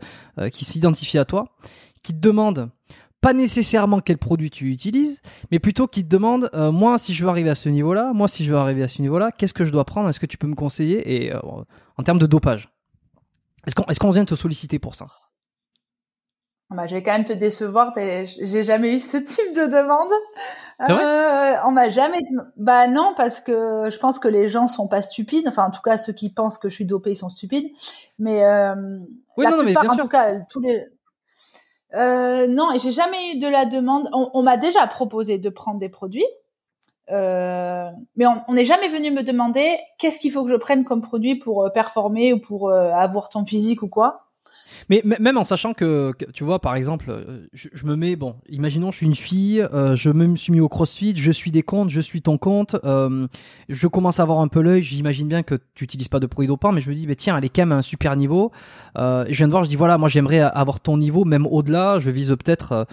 qui 0.49 0.65
s'identifient 0.65 1.19
à 1.19 1.27
toi, 1.27 1.55
qui 2.03 2.15
te 2.15 2.19
demandent 2.19 2.71
pas 3.27 3.33
nécessairement 3.33 3.99
quel 3.99 4.19
produit 4.19 4.51
tu 4.51 4.71
utilises, 4.71 5.21
mais 5.51 5.59
plutôt 5.59 5.89
qui 5.89 6.05
te 6.05 6.09
demande, 6.09 6.49
euh, 6.55 6.71
moi 6.71 6.97
si 6.97 7.13
je 7.13 7.25
veux 7.25 7.29
arriver 7.29 7.51
à 7.51 7.57
ce 7.57 7.69
niveau-là, 7.69 8.13
moi 8.15 8.29
si 8.29 8.45
je 8.45 8.53
veux 8.53 8.57
arriver 8.57 8.85
à 8.85 8.89
ce 8.89 9.03
niveau-là, 9.03 9.33
qu'est-ce 9.33 9.53
que 9.53 9.65
je 9.65 9.73
dois 9.73 9.85
prendre 9.85 10.09
Est-ce 10.09 10.21
que 10.21 10.27
tu 10.27 10.39
peux 10.39 10.47
me 10.47 10.55
conseiller 10.55 11.13
Et 11.13 11.35
euh, 11.35 11.41
en 11.97 12.03
termes 12.05 12.21
de 12.21 12.27
dopage, 12.27 12.69
est-ce 13.67 13.75
qu'on 13.75 13.83
est 13.83 13.99
qu'on 13.99 14.13
vient 14.13 14.25
te 14.25 14.37
solliciter 14.37 14.79
pour 14.79 14.95
ça? 14.95 15.09
Bah, 16.71 16.87
je 16.87 16.95
vais 16.95 17.03
quand 17.03 17.15
même 17.15 17.25
te 17.25 17.33
décevoir, 17.33 17.95
j'ai 17.97 18.63
jamais 18.63 18.95
eu 18.95 19.01
ce 19.01 19.17
type 19.17 19.57
de 19.57 19.67
demande. 19.67 20.13
Euh, 20.89 21.57
on 21.65 21.73
m'a 21.73 21.91
jamais. 21.91 22.19
Bah 22.57 22.87
non, 22.87 23.13
parce 23.17 23.41
que 23.41 23.89
je 23.91 23.99
pense 23.99 24.21
que 24.21 24.29
les 24.29 24.49
gens 24.49 24.69
sont 24.69 24.87
pas 24.87 25.03
stupides. 25.03 25.49
Enfin, 25.49 25.65
en 25.65 25.71
tout 25.73 25.83
cas, 25.83 25.99
ceux 25.99 26.13
qui 26.13 26.31
pensent 26.31 26.59
que 26.59 26.69
je 26.69 26.75
suis 26.77 26.85
dopée, 26.85 27.13
ils 27.13 27.17
sont 27.17 27.29
stupides. 27.29 27.73
Mais 28.21 28.45
oui, 29.37 29.45
la 29.45 29.51
non, 29.51 29.65
plupart, 29.65 29.83
mais 29.83 29.91
en 29.91 29.97
tout 29.97 30.07
cas, 30.07 30.39
tous 30.49 30.61
les 30.61 30.87
euh, 31.95 32.47
non, 32.47 32.71
j'ai 32.79 32.93
jamais 32.93 33.33
eu 33.33 33.39
de 33.39 33.47
la 33.47 33.65
demande. 33.65 34.09
On, 34.13 34.43
m'a 34.43 34.57
déjà 34.57 34.87
proposé 34.87 35.39
de 35.39 35.49
prendre 35.49 35.79
des 35.79 35.89
produits, 35.89 36.27
euh, 37.11 37.89
mais 38.17 38.27
on 38.27 38.53
n'est 38.53 38.65
jamais 38.65 38.89
venu 38.89 39.11
me 39.11 39.23
demander 39.23 39.79
qu'est-ce 39.99 40.21
qu'il 40.21 40.33
faut 40.33 40.45
que 40.45 40.51
je 40.51 40.57
prenne 40.57 40.85
comme 40.85 41.03
produit 41.03 41.37
pour 41.37 41.65
euh, 41.65 41.71
performer 41.71 42.33
ou 42.33 42.41
pour 42.41 42.73
avoir 42.73 43.29
ton 43.29 43.45
physique 43.45 43.83
ou 43.83 43.89
quoi. 43.89 44.26
Mais 44.89 45.03
même 45.05 45.37
en 45.37 45.45
sachant 45.45 45.75
que, 45.75 46.13
tu 46.33 46.45
vois, 46.45 46.61
par 46.61 46.75
exemple, 46.75 47.07
euh, 47.09 47.47
je, 47.53 47.87
me 47.87 47.97
mets, 47.97 48.17
bon, 48.17 48.37
imaginons, 48.49 48.91
je 48.91 48.99
suis 48.99 49.07
une 49.07 49.15
fille, 49.15 49.61
euh, 49.61 49.97
je 49.97 50.11
me 50.11 50.37
suis 50.37 50.53
mis 50.53 50.61
au 50.61 50.69
CrossFit, 50.69 51.15
je 51.17 51.31
suis 51.31 51.51
des 51.51 51.63
comptes, 51.63 51.91
je 51.91 52.01
suis 52.01 52.23
ton 52.23 52.39
compte, 52.39 52.77
euh, 52.85 53.27
je 53.69 53.87
commence 53.87 54.21
à 54.21 54.23
avoir 54.23 54.41
un 54.41 54.49
peu 54.49 54.61
l'œil, 54.61 54.83
j'imagine 54.83 55.29
bien 55.29 55.43
que 55.43 55.55
tu 55.75 55.85
n'utilises 55.85 56.09
pas 56.09 56.21
de 56.21 56.27
produits 56.27 56.49
dopants, 56.49 56.73
mais 56.73 56.81
je 56.81 56.91
me 56.91 56.95
dis, 56.95 57.07
bah, 57.07 57.15
tiens, 57.15 57.37
elle 57.37 57.45
est 57.45 57.49
quand 57.49 57.63
même 57.63 57.73
à 57.73 57.77
un 57.77 57.83
super 57.83 58.17
niveau. 58.17 58.53
je 58.97 59.33
viens 59.33 59.47
de 59.47 59.53
voir, 59.53 59.65
je 59.65 59.69
dis, 59.69 59.77
voilà, 59.77 59.99
moi 59.99 60.09
j'aimerais 60.09 60.41
avoir 60.41 60.81
ton 60.81 60.97
niveau, 60.99 61.25
même 61.25 61.47
au-delà, 61.47 61.99
je 61.99 62.11
vise 62.11 62.29
peut-être, 62.29 62.87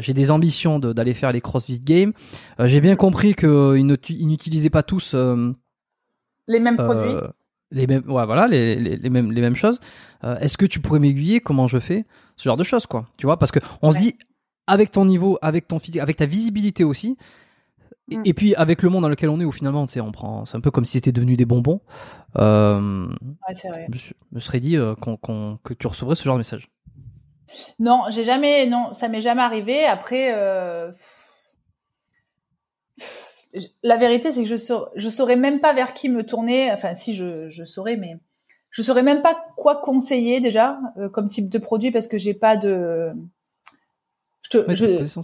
j'ai 0.00 0.14
des 0.14 0.30
ambitions 0.30 0.78
d'aller 0.78 1.14
faire 1.14 1.32
les 1.32 1.40
CrossFit 1.40 1.80
Games. 1.80 2.12
j'ai 2.58 2.80
bien 2.80 2.96
compris 2.96 3.34
qu'ils 3.34 3.86
n'utilisaient 3.86 4.70
pas 4.70 4.82
tous... 4.82 5.14
les 6.48 6.60
mêmes 6.60 6.76
produits 6.76 7.16
les 7.70 7.86
mêmes 7.86 8.02
ouais, 8.06 8.26
voilà 8.26 8.46
les, 8.46 8.76
les, 8.76 8.96
les, 8.96 9.10
mêmes 9.10 9.32
les 9.32 9.40
mêmes 9.40 9.56
choses 9.56 9.80
euh, 10.24 10.38
est-ce 10.38 10.58
que 10.58 10.66
tu 10.66 10.80
pourrais 10.80 10.98
m'aiguiller 10.98 11.40
comment 11.40 11.68
je 11.68 11.78
fais 11.78 12.04
ce 12.36 12.44
genre 12.44 12.56
de 12.56 12.64
choses 12.64 12.86
quoi 12.86 13.06
tu 13.16 13.26
vois 13.26 13.38
parce 13.38 13.52
que 13.52 13.60
on 13.82 13.90
se 13.90 13.98
dit 13.98 14.18
avec 14.66 14.90
ton 14.90 15.04
niveau 15.04 15.38
avec 15.42 15.68
ton 15.68 15.78
physique 15.78 16.00
avec 16.00 16.16
ta 16.16 16.26
visibilité 16.26 16.84
aussi 16.84 17.16
et, 18.10 18.16
mm. 18.16 18.34
puis 18.34 18.54
avec 18.56 18.82
le 18.82 18.90
monde 18.90 19.02
dans 19.02 19.08
lequel 19.08 19.28
on 19.30 19.40
est 19.40 19.44
où 19.44 19.52
finalement 19.52 19.86
tu 19.86 19.92
sais 19.92 20.00
on 20.00 20.12
prend 20.12 20.44
c'est 20.44 20.56
un 20.56 20.60
peu 20.60 20.70
comme 20.70 20.84
si 20.84 20.92
c'était 20.92 21.12
devenu 21.12 21.36
des 21.36 21.44
bonbons 21.44 21.80
euh, 22.38 23.06
ouais, 23.08 23.54
c'est 23.54 23.68
vrai. 23.68 23.86
Je 23.92 24.12
me 24.32 24.40
serais 24.40 24.60
dit 24.60 24.76
euh, 24.76 24.94
que 24.96 25.74
tu 25.74 25.86
recevrais 25.86 26.16
ce 26.16 26.24
genre 26.24 26.34
de 26.34 26.40
message 26.40 26.70
non 27.78 28.02
j'ai 28.10 28.24
jamais 28.24 28.66
non 28.66 28.94
ça 28.94 29.08
m'est 29.08 29.22
jamais 29.22 29.42
arrivé 29.42 29.84
après 29.84 30.32
la 33.82 33.96
vérité, 33.96 34.32
c'est 34.32 34.42
que 34.42 34.48
je 34.48 34.56
saurais, 34.56 34.90
je 34.94 35.08
saurais 35.08 35.36
même 35.36 35.60
pas 35.60 35.72
vers 35.72 35.94
qui 35.94 36.08
me 36.08 36.24
tourner. 36.24 36.70
Enfin, 36.72 36.94
si 36.94 37.14
je, 37.14 37.50
je 37.50 37.64
saurais, 37.64 37.96
mais 37.96 38.16
je 38.70 38.82
saurais 38.82 39.02
même 39.02 39.22
pas 39.22 39.44
quoi 39.56 39.76
conseiller 39.76 40.40
déjà 40.40 40.78
euh, 40.96 41.08
comme 41.08 41.28
type 41.28 41.48
de 41.48 41.58
produit 41.58 41.90
parce 41.90 42.06
que 42.06 42.18
j'ai 42.18 42.34
pas 42.34 42.56
de. 42.56 43.12
Je, 44.50 44.58
ouais, 44.58 44.76
je... 44.76 45.20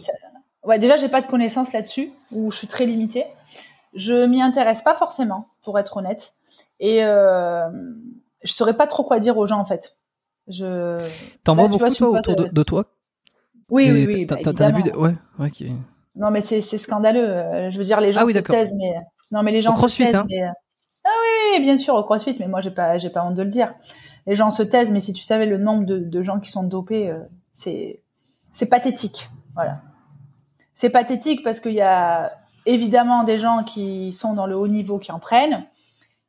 ouais, 0.64 0.78
déjà 0.78 0.96
j'ai 0.96 1.08
pas 1.08 1.20
de 1.20 1.26
connaissances 1.26 1.72
là-dessus 1.72 2.10
ou 2.32 2.50
je 2.50 2.58
suis 2.58 2.66
très 2.66 2.86
limitée. 2.86 3.24
Je 3.94 4.26
m'y 4.26 4.42
intéresse 4.42 4.82
pas 4.82 4.94
forcément, 4.94 5.48
pour 5.62 5.78
être 5.78 5.96
honnête, 5.96 6.34
et 6.80 7.02
euh, 7.02 7.70
je 8.42 8.52
saurais 8.52 8.76
pas 8.76 8.86
trop 8.86 9.04
quoi 9.04 9.20
dire 9.20 9.38
aux 9.38 9.46
gens 9.46 9.58
en 9.58 9.64
fait. 9.64 9.96
Je. 10.48 10.98
T'en 11.44 11.54
vois 11.54 11.68
beaucoup 11.68 11.88
toi, 11.88 12.10
autour 12.10 12.36
de, 12.36 12.62
toi? 12.62 12.86
Oui, 13.70 13.90
oui, 13.90 14.06
oui. 14.06 14.26
T'as 14.26 14.52
bah, 14.52 14.70
vu 14.70 14.82
de... 14.82 14.90
Ouais, 14.90 15.14
ouais. 15.38 15.50
Qui... 15.50 15.72
Non, 16.16 16.30
mais 16.30 16.40
c'est 16.40 16.60
scandaleux. 16.60 17.28
Euh, 17.28 17.70
je 17.70 17.78
veux 17.78 17.84
dire, 17.84 18.00
les 18.00 18.12
gens 18.12 18.26
ah 18.26 18.32
se 18.32 18.38
taisent, 18.38 18.74
mais 18.74 18.94
non, 19.32 19.42
mais 19.42 19.52
les 19.52 19.62
gens 19.62 19.76
se 19.76 19.96
taisent. 19.96 20.14
Hein. 20.14 20.26
Euh, 20.30 20.48
ah 21.04 21.10
oui, 21.54 21.62
bien 21.62 21.76
sûr, 21.76 21.94
au 21.94 22.02
CrossFit, 22.02 22.36
mais 22.40 22.48
moi 22.48 22.60
j'ai 22.60 22.70
pas, 22.70 22.98
j'ai 22.98 23.10
pas 23.10 23.24
honte 23.24 23.34
de 23.34 23.42
le 23.42 23.50
dire. 23.50 23.74
Les 24.26 24.34
gens 24.34 24.50
se 24.50 24.62
taisent, 24.62 24.90
mais 24.90 25.00
si 25.00 25.12
tu 25.12 25.22
savais 25.22 25.46
le 25.46 25.58
nombre 25.58 25.84
de, 25.84 26.22
gens 26.22 26.40
qui 26.40 26.50
sont 26.50 26.64
dopés, 26.64 27.10
euh, 27.10 27.20
c'est, 27.52 28.02
c'est 28.52 28.66
pathétique. 28.66 29.30
Voilà. 29.54 29.80
C'est 30.74 30.90
pathétique 30.90 31.44
parce 31.44 31.60
qu'il 31.60 31.74
y 31.74 31.80
a 31.80 32.32
évidemment 32.66 33.22
des 33.22 33.38
gens 33.38 33.62
qui 33.62 34.12
sont 34.12 34.34
dans 34.34 34.46
le 34.46 34.56
haut 34.56 34.66
niveau 34.66 34.98
qui 34.98 35.12
en 35.12 35.20
prennent, 35.20 35.64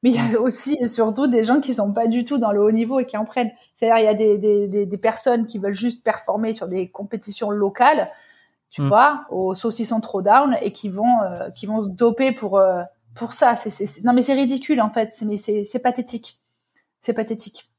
mais 0.03 0.11
il 0.11 0.15
y 0.15 0.35
a 0.35 0.39
aussi 0.39 0.77
et 0.79 0.87
surtout 0.87 1.27
des 1.27 1.43
gens 1.43 1.59
qui 1.59 1.73
sont 1.73 1.91
pas 1.91 2.07
du 2.07 2.23
tout 2.23 2.37
dans 2.37 2.51
le 2.51 2.61
haut 2.61 2.71
niveau 2.71 2.99
et 2.99 3.05
qui 3.07 3.17
en 3.17 3.25
prennent. 3.25 3.51
C'est-à-dire 3.73 3.97
il 3.97 4.05
y 4.05 4.07
a 4.07 4.13
des, 4.13 4.37
des, 4.67 4.85
des 4.85 4.97
personnes 4.97 5.47
qui 5.47 5.57
veulent 5.57 5.73
juste 5.73 6.03
performer 6.03 6.53
sur 6.53 6.67
des 6.67 6.89
compétitions 6.89 7.49
locales 7.49 8.11
tu 8.69 8.81
mm. 8.81 8.87
vois, 8.87 9.25
aux 9.29 9.53
saucissons 9.53 9.99
trop 10.01 10.21
down 10.21 10.57
et 10.61 10.71
qui 10.71 10.89
vont, 10.89 11.21
euh, 11.21 11.49
qui 11.51 11.65
vont 11.65 11.83
se 11.83 11.89
doper 11.89 12.31
pour, 12.31 12.57
euh, 12.57 12.83
pour 13.15 13.33
ça. 13.33 13.55
C'est, 13.55 14.03
Non, 14.03 14.13
mais 14.13 14.21
c'est 14.21 14.33
ridicule 14.33 14.81
en 14.81 14.89
fait, 14.89 15.13
mais 15.25 15.37
c'est, 15.37 15.79
pathétique. 15.79 16.39
C'est 17.01 17.13
pathétique. 17.13 17.69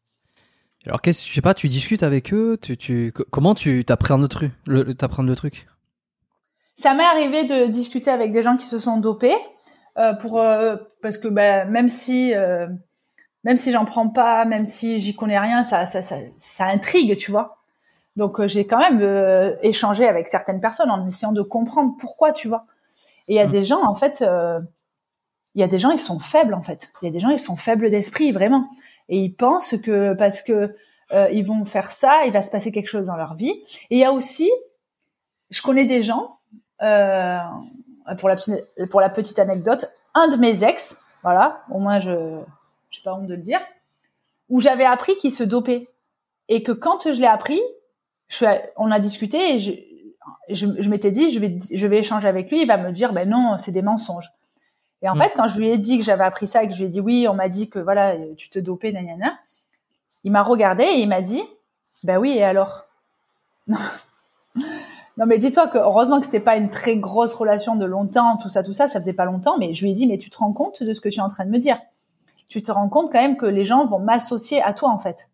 Alors, 0.86 1.02
qu'est-ce, 1.02 1.26
je 1.26 1.34
sais 1.34 1.42
pas, 1.42 1.54
tu 1.54 1.68
discutes 1.68 2.02
avec 2.02 2.32
eux, 2.32 2.58
tu, 2.60 2.76
tu, 2.76 3.12
comment 3.30 3.54
tu 3.54 3.84
t'apprends 3.84 4.16
le 4.16 4.28
truc, 4.28 4.52
le, 4.66 4.82
le 4.84 5.34
truc? 5.34 5.68
Ça 6.76 6.94
m'est 6.94 7.04
arrivé 7.04 7.44
de 7.44 7.66
discuter 7.66 8.10
avec 8.10 8.32
des 8.32 8.42
gens 8.42 8.56
qui 8.56 8.66
se 8.66 8.78
sont 8.78 8.98
dopés, 8.98 9.36
euh, 9.98 10.14
pour, 10.14 10.40
parce 11.02 11.18
que 11.18 11.28
bah, 11.28 11.64
même 11.64 11.88
si, 11.88 12.32
même 13.44 13.56
si 13.56 13.72
j'en 13.72 13.84
prends 13.84 14.08
pas, 14.08 14.44
même 14.44 14.64
si 14.64 15.00
j'y 15.00 15.14
connais 15.14 15.38
rien, 15.38 15.62
ça, 15.64 15.84
ça, 15.84 16.00
ça, 16.00 16.16
ça 16.38 16.66
intrigue, 16.66 17.18
tu 17.18 17.32
vois. 17.32 17.57
Donc 18.18 18.40
euh, 18.40 18.48
j'ai 18.48 18.66
quand 18.66 18.78
même 18.78 19.00
euh, 19.00 19.54
échangé 19.62 20.06
avec 20.06 20.26
certaines 20.26 20.60
personnes 20.60 20.90
en 20.90 21.06
essayant 21.06 21.30
de 21.30 21.40
comprendre 21.40 21.94
pourquoi, 22.00 22.32
tu 22.32 22.48
vois. 22.48 22.66
Et 23.28 23.34
il 23.34 23.36
y 23.36 23.40
a 23.40 23.46
mm. 23.46 23.52
des 23.52 23.64
gens, 23.64 23.80
en 23.84 23.94
fait, 23.94 24.22
euh, 24.22 24.58
il 25.54 25.60
y 25.60 25.64
a 25.64 25.68
des 25.68 25.78
gens, 25.78 25.92
ils 25.92 26.00
sont 26.00 26.18
faibles, 26.18 26.52
en 26.52 26.62
fait. 26.62 26.90
Il 27.00 27.06
y 27.06 27.08
a 27.08 27.12
des 27.12 27.20
gens, 27.20 27.30
ils 27.30 27.38
sont 27.38 27.56
faibles 27.56 27.90
d'esprit, 27.90 28.32
vraiment. 28.32 28.68
Et 29.08 29.20
ils 29.20 29.32
pensent 29.32 29.76
que 29.80 30.14
parce 30.14 30.42
que 30.42 30.74
ils 31.32 31.42
vont 31.42 31.64
faire 31.64 31.90
ça, 31.90 32.26
il 32.26 32.32
va 32.32 32.42
se 32.42 32.50
passer 32.50 32.70
quelque 32.70 32.88
chose 32.88 33.06
dans 33.06 33.16
leur 33.16 33.34
vie. 33.34 33.52
Et 33.88 33.96
il 33.96 33.98
y 33.98 34.04
a 34.04 34.12
aussi, 34.12 34.50
je 35.48 35.62
connais 35.62 35.86
des 35.86 36.02
gens, 36.02 36.36
pour, 36.78 38.28
la, 38.28 38.36
pour 38.90 39.00
la 39.00 39.08
petite 39.08 39.38
anecdote, 39.38 39.90
un 40.12 40.28
de 40.28 40.36
mes 40.36 40.64
ex, 40.64 40.98
voilà, 41.22 41.62
au 41.70 41.78
moins 41.78 41.98
je 41.98 42.10
n'ai 42.10 43.02
pas 43.02 43.14
honte 43.14 43.26
de 43.26 43.34
le 43.34 43.40
dire, 43.40 43.60
où 44.50 44.60
j'avais 44.60 44.84
appris 44.84 45.16
qu'il 45.16 45.32
se 45.32 45.44
dopait. 45.44 45.86
Et 46.48 46.62
que 46.62 46.72
quand 46.72 47.10
je 47.10 47.18
l'ai 47.18 47.26
appris, 47.26 47.60
on 48.76 48.90
a 48.90 48.98
discuté 49.00 49.56
et 49.56 49.60
je, 49.60 49.72
je, 50.50 50.88
m'étais 50.88 51.10
dit, 51.10 51.30
je 51.30 51.38
vais, 51.38 51.58
je 51.72 51.86
vais 51.86 51.98
échanger 51.98 52.28
avec 52.28 52.50
lui, 52.50 52.62
il 52.62 52.66
va 52.66 52.76
me 52.76 52.92
dire, 52.92 53.12
ben 53.12 53.28
non, 53.28 53.56
c'est 53.58 53.72
des 53.72 53.82
mensonges. 53.82 54.30
Et 55.02 55.08
en 55.08 55.14
Mm. 55.14 55.18
fait, 55.20 55.32
quand 55.36 55.48
je 55.48 55.58
lui 55.58 55.68
ai 55.68 55.78
dit 55.78 55.98
que 55.98 56.04
j'avais 56.04 56.24
appris 56.24 56.46
ça 56.46 56.62
et 56.64 56.68
que 56.68 56.74
je 56.74 56.78
lui 56.78 56.86
ai 56.86 56.88
dit 56.88 57.00
oui, 57.00 57.26
on 57.28 57.34
m'a 57.34 57.48
dit 57.48 57.70
que 57.70 57.78
voilà, 57.78 58.14
tu 58.36 58.50
te 58.50 58.58
dopais, 58.58 58.92
nanana, 58.92 59.38
il 60.24 60.32
m'a 60.32 60.42
regardé 60.42 60.82
et 60.84 61.00
il 61.00 61.08
m'a 61.08 61.22
dit, 61.22 61.42
bah 62.04 62.18
oui, 62.18 62.30
et 62.32 62.44
alors? 62.44 62.84
Non, 65.16 65.26
mais 65.26 65.38
dis-toi 65.38 65.66
que 65.66 65.78
heureusement 65.78 66.20
que 66.20 66.26
c'était 66.26 66.38
pas 66.38 66.56
une 66.56 66.70
très 66.70 66.96
grosse 66.96 67.34
relation 67.34 67.74
de 67.74 67.84
longtemps, 67.84 68.36
tout 68.36 68.48
ça, 68.48 68.62
tout 68.62 68.72
ça, 68.72 68.86
ça 68.86 69.00
faisait 69.00 69.12
pas 69.12 69.24
longtemps, 69.24 69.58
mais 69.58 69.74
je 69.74 69.82
lui 69.82 69.90
ai 69.90 69.92
dit, 69.92 70.06
mais 70.06 70.16
tu 70.16 70.30
te 70.30 70.38
rends 70.38 70.52
compte 70.52 70.80
de 70.84 70.92
ce 70.92 71.00
que 71.00 71.08
tu 71.08 71.18
es 71.18 71.22
en 71.22 71.28
train 71.28 71.44
de 71.44 71.50
me 71.50 71.58
dire? 71.58 71.80
Tu 72.48 72.62
te 72.62 72.70
rends 72.70 72.88
compte 72.88 73.10
quand 73.10 73.20
même 73.20 73.36
que 73.36 73.44
les 73.46 73.64
gens 73.64 73.84
vont 73.84 73.98
m'associer 73.98 74.62
à 74.62 74.72
toi, 74.72 74.90
en 74.90 74.98
fait. 75.00 75.28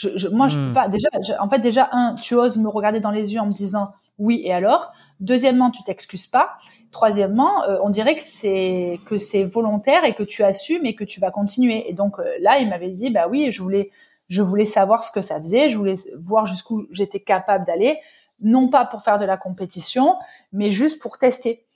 Je, 0.00 0.08
je, 0.16 0.28
moi, 0.28 0.48
je 0.48 0.56
Hmm. 0.56 0.64
peux 0.66 0.72
pas. 0.72 0.88
Déjà, 0.88 1.08
je- 1.26 1.34
en 1.38 1.48
fait, 1.48 1.58
déjà, 1.58 1.88
un, 1.92 2.14
tu 2.14 2.34
oses 2.34 2.56
me 2.58 2.68
regarder 2.68 3.00
dans 3.00 3.10
les 3.10 3.34
yeux 3.34 3.40
en 3.40 3.46
me 3.46 3.52
disant 3.52 3.90
oui 4.18 4.40
et 4.44 4.52
alors. 4.52 4.92
Deuxièmement, 5.20 5.70
tu 5.70 5.82
t'excuses 5.82 6.26
pas. 6.26 6.52
Troisièmement, 6.90 7.64
euh, 7.64 7.78
on 7.82 7.90
dirait 7.90 8.16
que 8.16 8.22
c'est 8.22 8.98
que 9.06 9.18
c'est 9.18 9.44
volontaire 9.44 10.04
et 10.04 10.14
que 10.14 10.22
tu 10.22 10.42
assumes 10.42 10.86
et 10.86 10.94
que 10.94 11.04
tu 11.04 11.20
vas 11.20 11.30
continuer. 11.30 11.88
Et 11.90 11.92
donc 11.94 12.18
euh, 12.18 12.24
là, 12.40 12.58
il 12.60 12.68
m'avait 12.70 12.88
dit 12.90 13.10
bah 13.10 13.26
oui, 13.28 13.52
je 13.52 13.62
voulais 13.62 13.90
je 14.28 14.42
voulais 14.42 14.64
savoir 14.64 15.04
ce 15.04 15.10
que 15.12 15.20
ça 15.22 15.38
faisait, 15.40 15.68
je 15.70 15.76
voulais 15.76 15.96
voir 16.18 16.46
jusqu'où 16.46 16.86
j'étais 16.92 17.20
capable 17.20 17.66
d'aller, 17.66 17.98
non 18.40 18.68
pas 18.68 18.86
pour 18.86 19.02
faire 19.02 19.18
de 19.18 19.24
la 19.26 19.36
compétition, 19.36 20.16
mais 20.52 20.72
juste 20.72 21.00
pour 21.02 21.18
tester. 21.18 21.66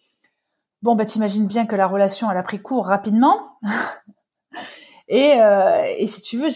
Bon, 0.83 0.95
bah 0.97 1.05
t'imagines 1.07 1.47
bien 1.47 1.67
que 1.67 1.77
la 1.77 1.87
relation 1.89 2.31
elle 2.31 2.39
a 2.39 2.43
pris 2.45 2.61
court 2.63 2.87
rapidement. 2.87 3.37
et, 5.09 5.35
euh, 5.41 5.85
et 5.99 6.07
si 6.07 6.21
tu 6.23 6.39
veux, 6.39 6.49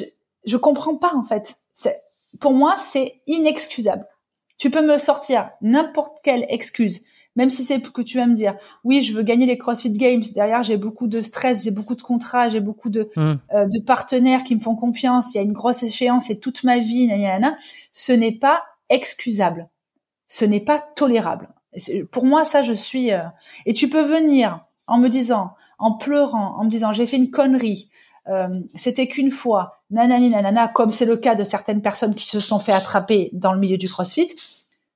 je, 0.48 0.56
comprends 0.56 0.96
pas 0.96 1.12
en 1.14 1.24
fait. 1.24 1.56
C'est- 1.74 2.02
Pour 2.40 2.52
moi, 2.52 2.76
c'est 2.76 3.20
inexcusable. 3.26 4.06
Tu 4.58 4.70
peux 4.70 4.84
me 4.86 4.98
sortir 4.98 5.50
n'importe 5.62 6.18
quelle 6.24 6.44
excuse, 6.48 7.00
même 7.36 7.50
si 7.50 7.62
c'est 7.62 7.80
que 7.80 8.02
tu 8.02 8.16
vas 8.18 8.26
me 8.26 8.34
dire, 8.34 8.56
oui, 8.84 9.02
je 9.04 9.12
veux 9.12 9.22
gagner 9.22 9.46
les 9.46 9.56
CrossFit 9.56 9.92
Games. 9.92 10.24
Derrière, 10.34 10.62
j'ai 10.64 10.76
beaucoup 10.76 11.06
de 11.06 11.20
stress, 11.22 11.62
j'ai 11.64 11.70
beaucoup 11.70 11.94
de 11.94 12.02
contrats, 12.02 12.48
j'ai 12.48 12.60
beaucoup 12.60 12.90
de, 12.90 13.08
Hmm. 13.16 13.34
euh, 13.54 13.66
de 13.66 13.78
partenaires 13.80 14.42
qui 14.44 14.54
me 14.56 14.60
font 14.60 14.74
confiance. 14.74 15.32
Il 15.34 15.36
y 15.36 15.40
a 15.40 15.44
une 15.44 15.52
grosse 15.52 15.82
échéance 15.84 16.30
et 16.30 16.40
toute 16.40 16.64
ma 16.64 16.78
vie, 16.80 17.06
nanana. 17.06 17.56
Ce 17.92 18.12
n'est 18.12 18.32
pas 18.36 18.62
excusable. 18.88 19.68
Ce 20.26 20.44
n'est 20.44 20.60
pas 20.60 20.80
tolérable. 20.80 21.48
C'est- 21.76 22.04
Pour 22.04 22.24
moi, 22.24 22.44
ça, 22.44 22.62
je 22.62 22.72
suis. 22.72 23.12
euh, 23.12 23.20
Et 23.66 23.72
tu 23.72 23.88
peux 23.88 24.02
venir 24.02 24.64
en 24.88 24.98
me 24.98 25.08
disant, 25.08 25.52
en 25.78 25.92
pleurant, 25.92 26.56
en 26.58 26.64
me 26.64 26.70
disant, 26.70 26.92
j'ai 26.92 27.06
fait 27.06 27.16
une 27.18 27.30
connerie. 27.30 27.88
Euh, 28.28 28.48
C'était 28.74 29.08
qu'une 29.08 29.30
fois, 29.30 29.82
nanani 29.90 30.30
nanana, 30.30 30.68
comme 30.68 30.90
c'est 30.90 31.04
le 31.04 31.16
cas 31.16 31.34
de 31.34 31.44
certaines 31.44 31.82
personnes 31.82 32.14
qui 32.14 32.26
se 32.26 32.40
sont 32.40 32.58
fait 32.58 32.74
attraper 32.74 33.30
dans 33.32 33.52
le 33.52 33.58
milieu 33.58 33.78
du 33.78 33.88
CrossFit. 33.88 34.28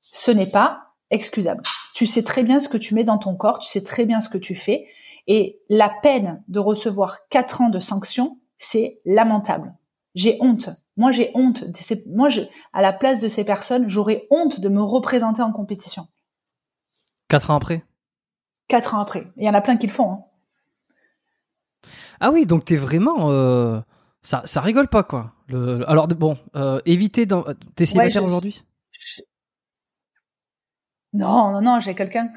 Ce 0.00 0.30
n'est 0.30 0.50
pas 0.50 0.92
excusable. 1.10 1.62
Tu 1.94 2.06
sais 2.06 2.22
très 2.22 2.42
bien 2.42 2.60
ce 2.60 2.68
que 2.68 2.78
tu 2.78 2.94
mets 2.94 3.04
dans 3.04 3.18
ton 3.18 3.34
corps, 3.36 3.59
tu 3.59 3.68
sais 3.68 3.82
très 3.82 4.04
bien 4.04 4.20
ce 4.20 4.28
que 4.28 4.38
tu 4.38 4.54
fais, 4.54 4.86
et 5.26 5.60
la 5.68 5.90
peine 6.02 6.42
de 6.48 6.59
recevoir 6.59 7.28
quatre 7.28 7.60
ans 7.60 7.68
de 7.68 7.78
sanctions, 7.78 8.38
c'est 8.59 9.00
lamentable. 9.04 9.74
J'ai 10.14 10.38
honte. 10.40 10.70
Moi, 10.96 11.10
j'ai 11.12 11.30
honte. 11.34 11.64
Moi, 12.06 12.28
je, 12.28 12.42
à 12.72 12.82
la 12.82 12.92
place 12.92 13.18
de 13.20 13.28
ces 13.28 13.44
personnes, 13.44 13.88
j'aurais 13.88 14.26
honte 14.30 14.60
de 14.60 14.68
me 14.68 14.82
représenter 14.82 15.42
en 15.42 15.52
compétition. 15.52 16.06
Quatre 17.28 17.50
ans 17.50 17.56
après? 17.56 17.84
Quatre 18.68 18.94
ans 18.94 19.00
après. 19.00 19.26
Il 19.36 19.44
y 19.44 19.48
en 19.48 19.54
a 19.54 19.60
plein 19.62 19.76
qui 19.76 19.86
le 19.86 19.92
font. 19.92 20.12
hein. 20.12 20.24
Ah 22.20 22.30
oui, 22.32 22.46
donc 22.46 22.64
t'es 22.64 22.76
vraiment. 22.76 23.30
euh, 23.30 23.80
Ça, 24.22 24.42
ça 24.44 24.60
rigole 24.60 24.88
pas, 24.88 25.02
quoi. 25.02 25.32
Le... 25.48 25.88
Alors, 25.90 26.06
bon, 26.09 26.38
euh, 26.56 26.80
éviter. 26.86 27.26
Dans... 27.26 27.44
T'es 27.74 27.86
célibataire 27.86 28.22
je- 28.22 28.26
aujourd'hui? 28.26 28.62
Je- 28.92 29.22
Non, 31.12 31.52
non, 31.52 31.60
non, 31.60 31.80
j'ai 31.80 31.94
quelqu'un. 31.94 32.30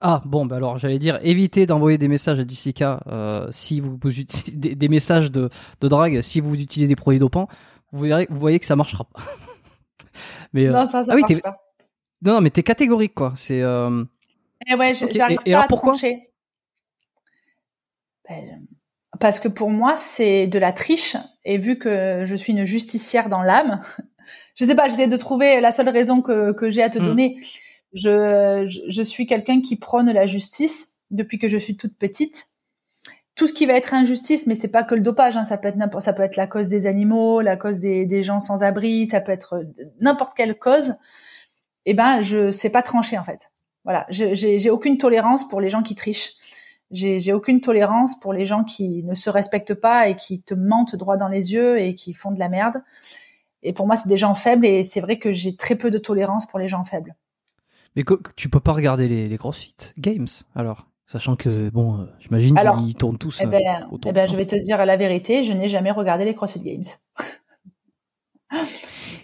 Ah, 0.00 0.20
bon, 0.26 0.44
bah 0.46 0.56
alors, 0.56 0.78
j'allais 0.78 0.98
dire, 0.98 1.18
évitez 1.22 1.66
d'envoyer 1.66 1.98
des 1.98 2.06
messages 2.08 2.38
à 2.38 2.46
Jessica 2.46 3.00
euh, 3.06 3.48
si 3.50 3.80
vous, 3.80 3.98
vous 4.00 4.10
des, 4.52 4.74
des 4.74 4.88
messages 4.88 5.30
de, 5.30 5.48
de 5.80 5.88
drague, 5.88 6.20
si 6.20 6.40
vous 6.40 6.54
utilisez 6.54 6.86
des 6.88 6.96
produits 6.96 7.18
dopants. 7.18 7.48
Vous, 7.92 8.04
verrez, 8.04 8.26
vous 8.30 8.38
voyez 8.38 8.58
que 8.58 8.66
ça 8.66 8.76
marchera 8.76 9.04
pas. 9.04 9.20
mais, 10.52 10.66
euh, 10.66 10.72
Non, 10.72 10.86
ça, 10.90 11.02
ça 11.02 11.12
ah 11.12 11.14
oui, 11.14 11.22
marche 11.22 11.34
t'es- 11.34 11.40
pas. 11.40 11.56
non, 12.22 12.34
non, 12.34 12.40
mais 12.42 12.50
t'es 12.50 12.62
catégorique, 12.62 13.14
quoi. 13.14 13.32
C'est. 13.36 13.62
euh, 13.62 14.04
Et 14.66 14.74
ouais, 14.74 14.94
j- 14.94 15.04
Ok. 15.06 15.12
j'arrive 15.14 15.38
Et- 15.46 15.50
et 15.50 15.52
pas 15.52 15.58
alors 15.58 15.64
à 15.64 15.68
pourquoi? 15.68 15.92
trancher. 15.92 16.30
Ben, 18.28 18.66
parce 19.20 19.40
que 19.40 19.48
pour 19.48 19.70
moi, 19.70 19.96
c'est 19.96 20.46
de 20.46 20.58
la 20.58 20.72
triche. 20.72 21.16
Et 21.44 21.58
vu 21.58 21.78
que 21.78 22.22
je 22.24 22.36
suis 22.36 22.52
une 22.52 22.64
justicière 22.64 23.28
dans 23.28 23.42
l'âme, 23.42 23.82
je 24.54 24.64
sais 24.64 24.74
pas, 24.74 24.88
j'essaie 24.88 25.06
de 25.08 25.16
trouver 25.16 25.60
la 25.60 25.70
seule 25.70 25.88
raison 25.88 26.22
que, 26.22 26.52
que 26.52 26.70
j'ai 26.70 26.82
à 26.82 26.90
te 26.90 26.98
Hmm. 26.98 27.04
donner. 27.04 27.38
Je, 27.92 28.64
je, 28.66 28.80
je 28.88 29.02
suis 29.02 29.26
quelqu'un 29.26 29.60
qui 29.62 29.76
prône 29.78 30.10
la 30.12 30.26
justice 30.26 30.92
depuis 31.10 31.38
que 31.38 31.48
je 31.48 31.56
suis 31.56 31.76
toute 31.76 31.96
petite. 31.96 32.46
Tout 33.36 33.46
ce 33.46 33.52
qui 33.52 33.66
va 33.66 33.74
être 33.74 33.92
injustice, 33.94 34.46
mais 34.46 34.54
c'est 34.54 34.70
pas 34.70 34.82
que 34.82 34.94
le 34.94 35.02
dopage, 35.02 35.36
hein, 35.36 35.44
ça 35.44 35.58
peut 35.58 35.68
être 35.68 35.76
n'importe, 35.76 36.04
ça 36.04 36.14
peut 36.14 36.22
être 36.22 36.36
la 36.36 36.46
cause 36.46 36.68
des 36.68 36.86
animaux, 36.86 37.42
la 37.42 37.56
cause 37.56 37.80
des, 37.80 38.06
des 38.06 38.22
gens 38.24 38.40
sans 38.40 38.62
abri, 38.62 39.06
ça 39.06 39.20
peut 39.20 39.32
être 39.32 39.54
euh, 39.56 39.64
n'importe 40.00 40.36
quelle 40.36 40.58
cause. 40.58 40.94
Eh 41.84 41.94
ben, 41.94 42.20
je 42.22 42.50
sais 42.50 42.70
pas 42.70 42.82
trancher 42.82 43.18
en 43.18 43.24
fait. 43.24 43.50
Voilà, 43.84 44.06
j'ai 44.10 44.68
aucune 44.70 44.98
tolérance 44.98 45.46
pour 45.48 45.60
les 45.60 45.70
gens 45.70 45.82
qui 45.82 45.94
trichent. 45.94 46.32
J'ai 46.90 47.32
aucune 47.32 47.60
tolérance 47.60 48.18
pour 48.20 48.32
les 48.32 48.46
gens 48.46 48.62
qui 48.62 49.02
ne 49.02 49.14
se 49.14 49.28
respectent 49.28 49.74
pas 49.74 50.08
et 50.08 50.16
qui 50.16 50.42
te 50.42 50.54
mentent 50.54 50.94
droit 50.94 51.16
dans 51.16 51.28
les 51.28 51.52
yeux 51.52 51.80
et 51.80 51.94
qui 51.94 52.12
font 52.12 52.30
de 52.30 52.38
la 52.38 52.48
merde. 52.48 52.82
Et 53.62 53.72
pour 53.72 53.86
moi, 53.86 53.96
c'est 53.96 54.08
des 54.08 54.16
gens 54.16 54.34
faibles 54.34 54.64
et 54.64 54.84
c'est 54.84 55.00
vrai 55.00 55.18
que 55.18 55.32
j'ai 55.32 55.56
très 55.56 55.74
peu 55.74 55.90
de 55.90 55.98
tolérance 55.98 56.46
pour 56.46 56.58
les 56.58 56.68
gens 56.68 56.84
faibles. 56.84 57.16
Mais 57.96 58.04
tu 58.36 58.48
peux 58.48 58.60
pas 58.60 58.72
regarder 58.72 59.08
les, 59.08 59.26
les 59.26 59.38
CrossFit 59.38 59.74
Games, 59.98 60.28
alors 60.54 60.86
Sachant 61.08 61.36
que, 61.36 61.70
bon, 61.70 62.00
euh, 62.00 62.04
j'imagine 62.18 62.56
qu'ils 62.56 62.96
tournent 62.96 63.18
tous. 63.18 63.38
Eh 63.40 63.46
euh, 63.46 63.48
ben, 63.48 63.88
autour 63.92 64.10
eh 64.10 64.12
ben, 64.12 64.28
je 64.28 64.34
vais 64.36 64.46
te 64.46 64.56
dire 64.56 64.84
la 64.84 64.96
vérité, 64.96 65.44
je 65.44 65.52
n'ai 65.52 65.68
jamais 65.68 65.92
regardé 65.92 66.24
les 66.24 66.34
CrossFit 66.34 66.60
Games. 66.60 66.84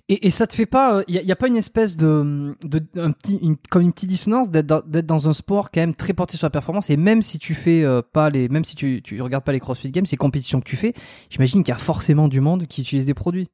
Et, 0.08 0.26
et 0.26 0.30
ça 0.30 0.46
te 0.46 0.54
fait 0.54 0.66
pas, 0.66 1.02
il 1.06 1.14
y, 1.14 1.32
a 1.32 1.36
pas 1.36 1.46
une 1.46 1.56
espèce 1.56 1.96
de, 1.96 2.56
de 2.64 2.82
un 3.00 3.12
petit, 3.12 3.36
une, 3.36 3.56
comme 3.70 3.82
une 3.82 3.92
petite 3.92 4.08
dissonance 4.08 4.50
d'être 4.50 4.66
dans, 4.66 4.82
dans 4.84 5.28
un 5.28 5.32
sport 5.32 5.70
quand 5.70 5.80
même 5.80 5.94
très 5.94 6.12
porté 6.12 6.36
sur 6.36 6.44
la 6.44 6.50
performance 6.50 6.90
et 6.90 6.96
même 6.96 7.22
si 7.22 7.38
tu 7.38 7.54
fais 7.54 7.82
euh, 7.84 8.02
pas 8.02 8.28
les, 8.28 8.48
même 8.48 8.64
si 8.64 8.74
tu, 8.74 9.00
tu 9.02 9.22
regardes 9.22 9.44
pas 9.44 9.52
les 9.52 9.60
CrossFit 9.60 9.90
Games, 9.90 10.04
ces 10.04 10.16
compétitions 10.16 10.60
que 10.60 10.68
tu 10.68 10.76
fais, 10.76 10.92
j'imagine 11.30 11.62
qu'il 11.62 11.72
y 11.72 11.74
a 11.74 11.78
forcément 11.78 12.28
du 12.28 12.40
monde 12.40 12.66
qui 12.66 12.80
utilise 12.80 13.06
des 13.06 13.14
produits. 13.14 13.48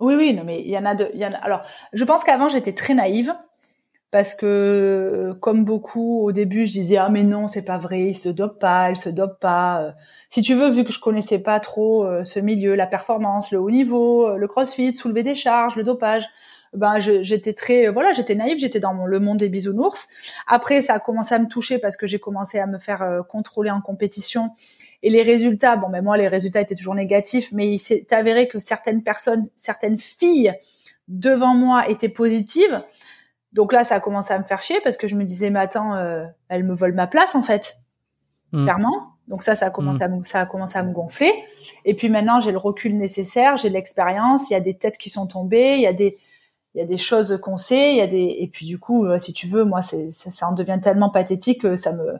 Oui, 0.00 0.14
oui, 0.16 0.34
non, 0.34 0.42
mais 0.44 0.60
il 0.62 0.70
y 0.70 0.76
en 0.76 0.84
a 0.84 0.96
de, 0.96 1.08
il 1.14 1.20
y 1.20 1.26
en 1.26 1.32
a. 1.32 1.36
Alors, 1.36 1.62
je 1.92 2.04
pense 2.04 2.24
qu'avant 2.24 2.48
j'étais 2.48 2.72
très 2.72 2.94
naïve 2.94 3.32
parce 4.12 4.34
que, 4.34 5.34
comme 5.40 5.64
beaucoup, 5.64 6.22
au 6.24 6.32
début, 6.32 6.66
je 6.66 6.72
disais 6.72 6.98
ah 6.98 7.08
mais 7.10 7.24
non, 7.24 7.48
c'est 7.48 7.64
pas 7.64 7.78
vrai, 7.78 8.02
il 8.08 8.14
se 8.14 8.28
dope 8.28 8.60
pas, 8.60 8.90
il 8.90 8.96
se 8.96 9.08
dope 9.08 9.40
pas. 9.40 9.82
Euh, 9.82 9.92
Si 10.30 10.42
tu 10.42 10.54
veux, 10.54 10.70
vu 10.70 10.84
que 10.84 10.92
je 10.92 11.00
connaissais 11.00 11.40
pas 11.40 11.60
trop 11.60 12.04
euh, 12.04 12.24
ce 12.24 12.38
milieu, 12.40 12.74
la 12.76 12.86
performance, 12.86 13.52
le 13.52 13.58
haut 13.58 13.70
niveau, 13.70 14.28
euh, 14.28 14.36
le 14.36 14.48
CrossFit, 14.48 14.94
soulever 14.94 15.24
des 15.24 15.34
charges, 15.34 15.76
le 15.76 15.84
dopage, 15.84 16.24
ben 16.74 16.98
j'étais 17.00 17.52
très, 17.54 17.88
voilà, 17.88 18.12
j'étais 18.12 18.34
naïve, 18.34 18.58
j'étais 18.58 18.80
dans 18.80 18.94
mon- 18.94 19.06
le 19.06 19.20
monde 19.20 19.38
des 19.38 19.48
bisounours. 19.50 20.08
Après, 20.46 20.80
ça 20.82 20.94
a 20.94 21.00
commencé 21.00 21.34
à 21.34 21.38
me 21.38 21.46
toucher 21.48 21.78
parce 21.78 21.96
que 21.98 22.06
j'ai 22.06 22.18
commencé 22.18 22.58
à 22.58 22.66
me 22.66 22.78
faire 22.78 23.02
euh, 23.02 23.22
contrôler 23.22 23.70
en 23.70 23.80
compétition. 23.82 24.50
Et 25.02 25.10
les 25.10 25.22
résultats, 25.22 25.76
bon, 25.76 25.90
ben 25.90 26.02
moi, 26.02 26.16
les 26.16 26.28
résultats 26.28 26.60
étaient 26.60 26.74
toujours 26.74 26.94
négatifs, 26.94 27.50
mais 27.52 27.68
il 27.72 27.78
s'est 27.78 28.06
avéré 28.12 28.48
que 28.48 28.58
certaines 28.58 29.02
personnes, 29.02 29.48
certaines 29.56 29.98
filles 29.98 30.54
devant 31.08 31.54
moi 31.54 31.88
étaient 31.90 32.08
positives. 32.08 32.82
Donc 33.52 33.72
là, 33.72 33.84
ça 33.84 33.96
a 33.96 34.00
commencé 34.00 34.32
à 34.32 34.38
me 34.38 34.44
faire 34.44 34.62
chier 34.62 34.80
parce 34.82 34.96
que 34.96 35.08
je 35.08 35.14
me 35.14 35.24
disais, 35.24 35.50
mais 35.50 35.60
attends, 35.60 35.94
euh, 35.94 36.24
elles 36.48 36.64
me 36.64 36.74
volent 36.74 36.94
ma 36.96 37.06
place 37.06 37.34
en 37.34 37.42
fait, 37.42 37.76
Mm. 38.52 38.64
clairement. 38.64 39.08
Donc 39.28 39.42
ça, 39.42 39.54
ça 39.54 39.66
a 39.66 39.70
commencé 39.70 40.02
à 40.02 40.08
me, 40.08 40.24
ça 40.24 40.40
a 40.40 40.46
commencé 40.46 40.76
à 40.78 40.82
me 40.82 40.92
gonfler. 40.92 41.32
Et 41.84 41.94
puis 41.94 42.08
maintenant, 42.08 42.40
j'ai 42.40 42.52
le 42.52 42.58
recul 42.58 42.96
nécessaire, 42.96 43.56
j'ai 43.56 43.70
l'expérience. 43.70 44.50
Il 44.50 44.52
y 44.52 44.56
a 44.56 44.60
des 44.60 44.74
têtes 44.74 44.98
qui 44.98 45.10
sont 45.10 45.26
tombées, 45.26 45.76
il 45.76 45.80
y 45.80 45.86
a 45.86 45.92
des, 45.92 46.16
il 46.74 46.78
y 46.78 46.80
a 46.82 46.86
des 46.86 46.98
choses 46.98 47.38
qu'on 47.42 47.56
sait, 47.56 47.92
il 47.92 47.96
y 47.96 48.00
a 48.00 48.06
des, 48.06 48.36
et 48.40 48.48
puis 48.48 48.66
du 48.66 48.78
coup, 48.78 49.06
euh, 49.06 49.18
si 49.18 49.32
tu 49.32 49.46
veux, 49.46 49.64
moi, 49.64 49.80
c'est, 49.82 50.10
ça, 50.10 50.30
ça 50.30 50.48
en 50.48 50.52
devient 50.52 50.78
tellement 50.82 51.08
pathétique 51.10 51.62
que 51.62 51.76
ça 51.76 51.92
me, 51.92 52.18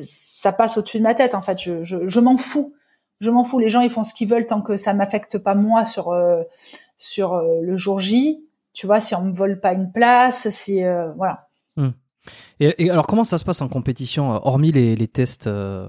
ça 0.00 0.52
passe 0.52 0.78
au-dessus 0.78 0.98
de 0.98 1.02
ma 1.02 1.14
tête. 1.14 1.34
En 1.34 1.42
fait, 1.42 1.58
je, 1.60 1.84
je, 1.84 2.06
je 2.06 2.20
m'en 2.20 2.38
fous. 2.38 2.74
Je 3.20 3.30
m'en 3.30 3.44
fous. 3.44 3.58
Les 3.58 3.70
gens, 3.70 3.80
ils 3.80 3.90
font 3.90 4.04
ce 4.04 4.14
qu'ils 4.14 4.28
veulent 4.28 4.46
tant 4.46 4.62
que 4.62 4.76
ça 4.76 4.94
m'affecte 4.94 5.38
pas 5.38 5.54
moi 5.54 5.84
sur 5.84 6.10
euh, 6.10 6.42
sur 6.96 7.34
euh, 7.34 7.60
le 7.62 7.76
jour 7.76 7.98
J. 8.00 8.45
Tu 8.76 8.86
vois, 8.86 9.00
si 9.00 9.14
on 9.14 9.24
me 9.24 9.32
vole 9.32 9.58
pas 9.58 9.72
une 9.72 9.90
place, 9.90 10.50
si 10.50 10.84
euh, 10.84 11.10
voilà. 11.14 11.48
Et, 12.60 12.84
et 12.84 12.90
alors 12.90 13.06
comment 13.06 13.24
ça 13.24 13.38
se 13.38 13.44
passe 13.44 13.62
en 13.62 13.68
compétition, 13.68 14.34
euh, 14.34 14.38
hormis 14.42 14.70
les, 14.70 14.96
les 14.96 15.08
tests 15.08 15.46
euh, 15.46 15.88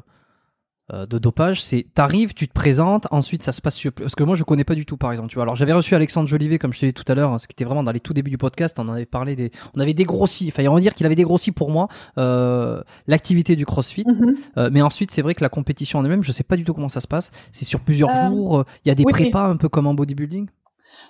de 0.93 1.18
dopage? 1.18 1.61
C'est 1.61 1.85
t'arrives, 1.93 2.34
tu 2.34 2.47
te 2.47 2.53
présentes, 2.53 3.05
ensuite 3.11 3.43
ça 3.43 3.51
se 3.51 3.61
passe 3.61 3.76
sur 3.76 3.91
parce 3.91 4.15
que 4.15 4.23
moi 4.23 4.35
je 4.35 4.43
connais 4.45 4.64
pas 4.64 4.73
du 4.73 4.85
tout 4.85 4.95
par 4.95 5.11
exemple. 5.11 5.27
Tu 5.27 5.35
vois, 5.35 5.43
alors 5.43 5.57
j'avais 5.57 5.73
reçu 5.73 5.95
Alexandre 5.95 6.30
Jolivet 6.30 6.59
comme 6.59 6.72
je 6.72 6.80
te 6.80 6.85
l'ai 6.85 6.93
dit 6.93 7.03
tout 7.03 7.11
à 7.11 7.15
l'heure, 7.15 7.41
ce 7.41 7.47
qui 7.49 7.55
était 7.55 7.65
vraiment 7.65 7.84
dans 7.84 7.91
les 7.91 7.99
tout 7.99 8.14
débuts 8.14 8.31
du 8.31 8.38
podcast. 8.38 8.80
On 8.80 8.88
avait 8.88 9.05
parlé 9.05 9.35
des, 9.35 9.51
on 9.76 9.81
avait 9.81 9.93
dégrossi. 9.93 10.47
Enfin, 10.47 10.65
on 10.68 10.76
va 10.76 10.80
dire 10.80 10.95
qu'il 10.95 11.05
avait 11.05 11.15
dégrossi 11.15 11.51
pour 11.51 11.69
moi 11.69 11.89
euh, 12.18 12.81
l'activité 13.05 13.57
du 13.57 13.65
CrossFit. 13.65 14.05
Euh, 14.55 14.69
mais 14.72 14.81
ensuite, 14.81 15.11
c'est 15.11 15.22
vrai 15.22 15.34
que 15.35 15.43
la 15.43 15.49
compétition 15.49 15.99
en 15.99 16.05
elle-même, 16.05 16.23
je 16.23 16.31
sais 16.31 16.45
pas 16.45 16.55
du 16.55 16.64
tout 16.64 16.73
comment 16.73 16.88
ça 16.88 17.01
se 17.01 17.07
passe. 17.07 17.31
C'est 17.51 17.65
sur 17.65 17.81
plusieurs 17.81 18.15
jours. 18.15 18.64
Il 18.85 18.88
y 18.88 18.91
a 18.91 18.95
des 18.95 19.03
oui. 19.03 19.11
prépas 19.11 19.43
un 19.43 19.57
peu 19.57 19.68
comme 19.68 19.88
en 19.88 19.93
bodybuilding? 19.93 20.47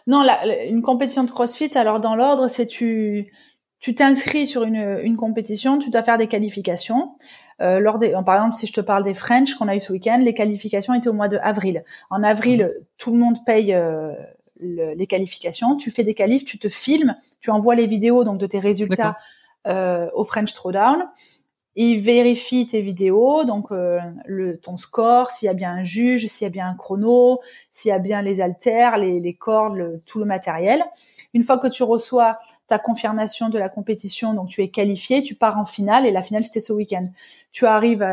Non, 0.08 0.24
la- 0.24 0.66
une 0.66 0.82
compétition 0.82 1.24
de 1.24 1.32
CrossFit, 1.32 1.78
alors 1.78 2.00
dans 2.00 2.16
l'ordre, 2.16 2.48
c'est 2.48 2.66
tu 2.66 3.32
tu 3.80 3.94
t'inscris 3.94 4.48
sur 4.48 4.64
une, 4.64 5.00
une 5.04 5.18
compétition, 5.18 5.78
tu 5.78 5.92
dois 5.92 6.02
faire 6.02 6.18
des 6.18 6.28
qualifications. 6.28 7.16
Euh, 7.62 7.80
lors 7.80 8.00
des, 8.00 8.12
par 8.26 8.36
exemple, 8.36 8.56
si 8.56 8.68
je 8.68 8.74
te 8.74 8.82
parle 8.82 9.04
des 9.04 9.14
French 9.14 9.54
qu'on 9.56 9.68
a 9.68 9.76
eu 9.76 9.80
ce 9.80 9.92
week-end, 9.92 10.20
les 10.24 10.34
qualifications 10.34 10.94
étaient 10.96 11.10
au 11.10 11.14
mois 11.14 11.28
de 11.28 11.38
avril. 11.38 11.84
En 12.10 12.24
avril, 12.24 12.64
mmh. 12.64 12.84
tout 12.98 13.12
le 13.12 13.20
monde 13.20 13.38
paye 13.46 13.74
euh, 13.74 14.14
les 14.60 15.08
qualifications. 15.08 15.76
Tu 15.76 15.92
fais 15.92 16.04
des 16.04 16.16
qualifs, 16.16 16.46
tu 16.46 16.58
te 16.58 16.70
filmes, 16.70 17.16
tu 17.40 17.52
envoies 17.52 17.76
les 17.76 17.86
vidéos 17.86 18.24
donc 18.24 18.40
de 18.40 18.48
tes 18.48 18.60
résultats 18.60 19.18
euh, 19.68 20.08
au 20.16 20.24
French 20.24 20.54
Throwdown. 20.54 21.06
Il 21.80 22.00
vérifie 22.00 22.66
tes 22.66 22.82
vidéos, 22.82 23.46
donc 23.46 23.72
euh, 23.72 24.00
le, 24.26 24.60
ton 24.60 24.78
score, 24.78 25.30
s'il 25.30 25.46
y 25.46 25.50
a 25.50 25.54
bien 25.54 25.74
un 25.74 25.84
juge, 25.84 26.26
s'il 26.26 26.46
y 26.46 26.48
a 26.48 26.50
bien 26.50 26.68
un 26.68 26.74
chrono, 26.74 27.40
s'il 27.70 27.90
y 27.90 27.92
a 27.92 28.00
bien 28.00 28.24
les 28.24 28.42
haltères, 28.42 28.98
les, 28.98 29.20
les 29.20 29.36
cordes, 29.36 30.02
tout 30.08 30.18
le 30.18 30.26
matériel. 30.26 30.84
Une 31.36 31.44
fois 31.44 31.60
que 31.60 31.68
tu 31.68 31.84
reçois 31.84 32.40
ta 32.68 32.80
confirmation 32.80 33.50
de 33.50 33.60
la 33.60 33.70
compétition, 33.70 34.34
donc 34.34 34.50
tu 34.50 34.64
es 34.64 34.70
qualifié, 34.70 35.22
tu 35.22 35.36
pars 35.36 35.60
en 35.60 35.66
finale 35.66 36.08
et 36.08 36.12
la 36.12 36.24
finale 36.24 36.44
c'était 36.44 36.62
ce 36.62 36.74
week-end. 36.74 37.06
Tu 37.52 37.68
arrives, 37.68 38.06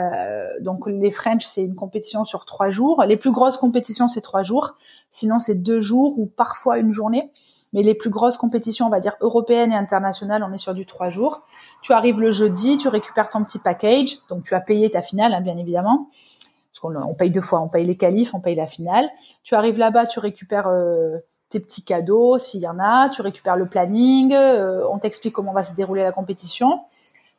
donc 0.61 0.87
les 0.87 1.11
French 1.11 1.47
c'est 1.47 1.65
une 1.65 1.75
compétition 1.75 2.25
sur 2.25 2.45
trois 2.45 2.69
jours. 2.69 3.03
Les 3.05 3.17
plus 3.17 3.33
grosses 3.33 3.57
compétitions 3.57 4.09
c'est 4.09 4.21
trois 4.21 4.43
jours, 4.43 4.75
sinon 5.11 5.39
c'est 5.39 5.63
deux 5.63 5.81
jours 5.81 6.19
ou 6.19 6.27
parfois 6.27 6.79
une 6.79 6.93
journée. 6.93 7.31
Mais 7.75 7.83
les 7.83 7.95
plus 7.95 8.09
grosses 8.09 8.39
compétitions, 8.39 8.87
on 8.87 8.91
va 8.91 9.01
dire 9.01 9.17
européennes 9.21 9.73
et 9.73 9.77
internationales, 9.77 10.43
on 10.49 10.53
est 10.53 10.59
sur 10.59 10.73
du 10.73 10.87
trois 10.87 11.11
jours. 11.11 11.43
Tu 11.83 11.93
arrives 11.93 12.21
le 12.21 12.31
jeudi, 12.31 12.79
tu 12.79 12.89
récupères 12.89 13.29
ton 13.29 13.45
petit 13.45 13.59
package, 13.59 14.19
donc 14.31 14.45
tu 14.45 14.55
as 14.55 14.61
payé 14.61 14.91
ta 14.91 15.03
finale, 15.03 15.35
hein, 15.35 15.41
bien 15.43 15.59
évidemment. 15.59 16.09
Parce 16.73 16.81
qu'on 16.81 17.11
on 17.11 17.15
paye 17.15 17.31
deux 17.31 17.43
fois, 17.43 17.61
on 17.61 17.69
paye 17.69 17.85
les 17.85 17.97
qualifs, 17.97 18.33
on 18.35 18.41
paye 18.41 18.55
la 18.55 18.67
finale. 18.67 19.11
Tu 19.43 19.55
arrives 19.55 19.77
là-bas, 19.77 20.07
tu 20.07 20.21
récupères 20.21 20.69
euh, 20.69 21.19
tes 21.51 21.61
petits 21.61 21.85
cadeaux 21.85 22.39
s'il 22.39 22.61
y 22.61 22.69
en 22.69 22.79
a, 22.79 23.09
tu 23.11 23.23
récupères 23.23 23.57
le 23.57 23.67
planning, 23.67 24.33
euh, 24.33 24.87
on 24.91 24.99
t'explique 24.99 25.35
comment 25.35 25.53
va 25.53 25.63
se 25.63 25.75
dérouler 25.75 26.03
la 26.03 26.13
compétition. 26.13 26.81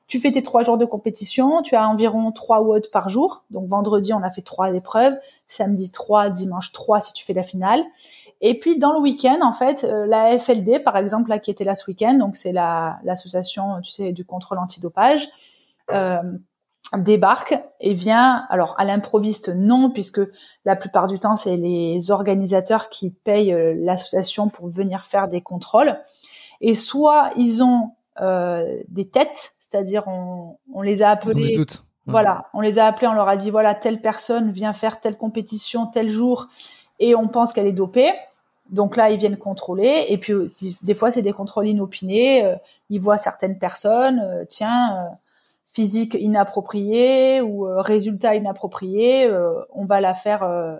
Tu 0.07 0.19
fais 0.19 0.31
tes 0.31 0.43
trois 0.43 0.63
jours 0.63 0.77
de 0.77 0.85
compétition, 0.85 1.63
tu 1.63 1.75
as 1.75 1.89
environ 1.89 2.31
trois 2.31 2.61
WOD 2.61 2.89
par 2.91 3.09
jour. 3.09 3.43
Donc 3.49 3.67
vendredi, 3.67 4.13
on 4.13 4.21
a 4.21 4.29
fait 4.29 4.43
trois 4.43 4.71
épreuves, 4.71 5.15
samedi 5.47 5.89
trois, 5.89 6.29
dimanche 6.29 6.71
trois 6.71 7.01
si 7.01 7.11
tu 7.13 7.25
fais 7.25 7.33
la 7.33 7.41
finale. 7.41 7.83
Et 8.47 8.59
puis 8.59 8.77
dans 8.77 8.93
le 8.93 8.99
week-end, 8.99 9.39
en 9.41 9.53
fait, 9.53 9.83
euh, 9.83 10.05
la 10.05 10.37
FLD, 10.37 10.83
par 10.83 10.97
exemple, 10.97 11.31
là 11.31 11.39
qui 11.39 11.49
était 11.49 11.63
là 11.63 11.73
ce 11.73 11.89
week-end, 11.89 12.13
donc 12.13 12.35
c'est 12.35 12.51
la 12.51 12.99
l'association, 13.03 13.81
tu 13.81 13.91
sais, 13.91 14.11
du 14.11 14.23
contrôle 14.23 14.59
antidopage. 14.59 15.29
Euh, 15.91 16.21
débarque 16.95 17.55
et 17.79 17.93
vient, 17.93 18.45
alors 18.49 18.75
à 18.77 18.85
l'improviste 18.85 19.49
non, 19.49 19.89
puisque 19.89 20.21
la 20.63 20.75
plupart 20.75 21.07
du 21.07 21.17
temps 21.17 21.35
c'est 21.35 21.57
les 21.57 22.11
organisateurs 22.11 22.89
qui 22.89 23.11
payent 23.11 23.51
euh, 23.51 23.73
l'association 23.75 24.49
pour 24.49 24.69
venir 24.69 25.05
faire 25.05 25.27
des 25.27 25.41
contrôles. 25.41 25.97
Et 26.61 26.75
soit 26.75 27.31
ils 27.37 27.63
ont 27.63 27.93
euh, 28.21 28.77
des 28.87 29.09
têtes, 29.09 29.53
c'est-à-dire 29.59 30.07
on, 30.07 30.57
on, 30.71 30.81
les 30.83 31.01
a 31.01 31.09
appelés. 31.09 31.59
Voilà, 32.05 32.49
on 32.53 32.61
les 32.61 32.77
a 32.77 32.85
appelés, 32.85 33.07
on 33.07 33.13
leur 33.13 33.27
a 33.27 33.35
dit 33.35 33.49
voilà 33.49 33.73
telle 33.73 33.99
personne 33.99 34.51
vient 34.51 34.73
faire 34.73 35.01
telle 35.01 35.17
compétition 35.17 35.87
tel 35.87 36.11
jour 36.11 36.47
et 36.99 37.15
on 37.15 37.27
pense 37.27 37.51
qu'elle 37.51 37.67
est 37.67 37.73
dopée. 37.73 38.13
Donc 38.69 38.95
là, 38.95 39.11
ils 39.11 39.19
viennent 39.19 39.37
contrôler. 39.37 40.05
Et 40.09 40.17
puis, 40.17 40.33
des 40.81 40.95
fois, 40.95 41.11
c'est 41.11 41.21
des 41.21 41.33
contrôles 41.33 41.67
inopinés. 41.67 42.45
Euh, 42.45 42.55
ils 42.89 42.99
voient 42.99 43.17
certaines 43.17 43.59
personnes, 43.59 44.45
tiens, 44.49 45.11
physique 45.75 46.15
inappropriée 46.17 47.41
ou 47.41 47.67
euh, 47.67 47.81
résultat 47.81 48.35
inapproprié, 48.35 49.25
euh, 49.25 49.61
on 49.73 49.85
va 49.85 49.99
la 49.99 50.13
faire 50.13 50.43
euh, 50.43 50.77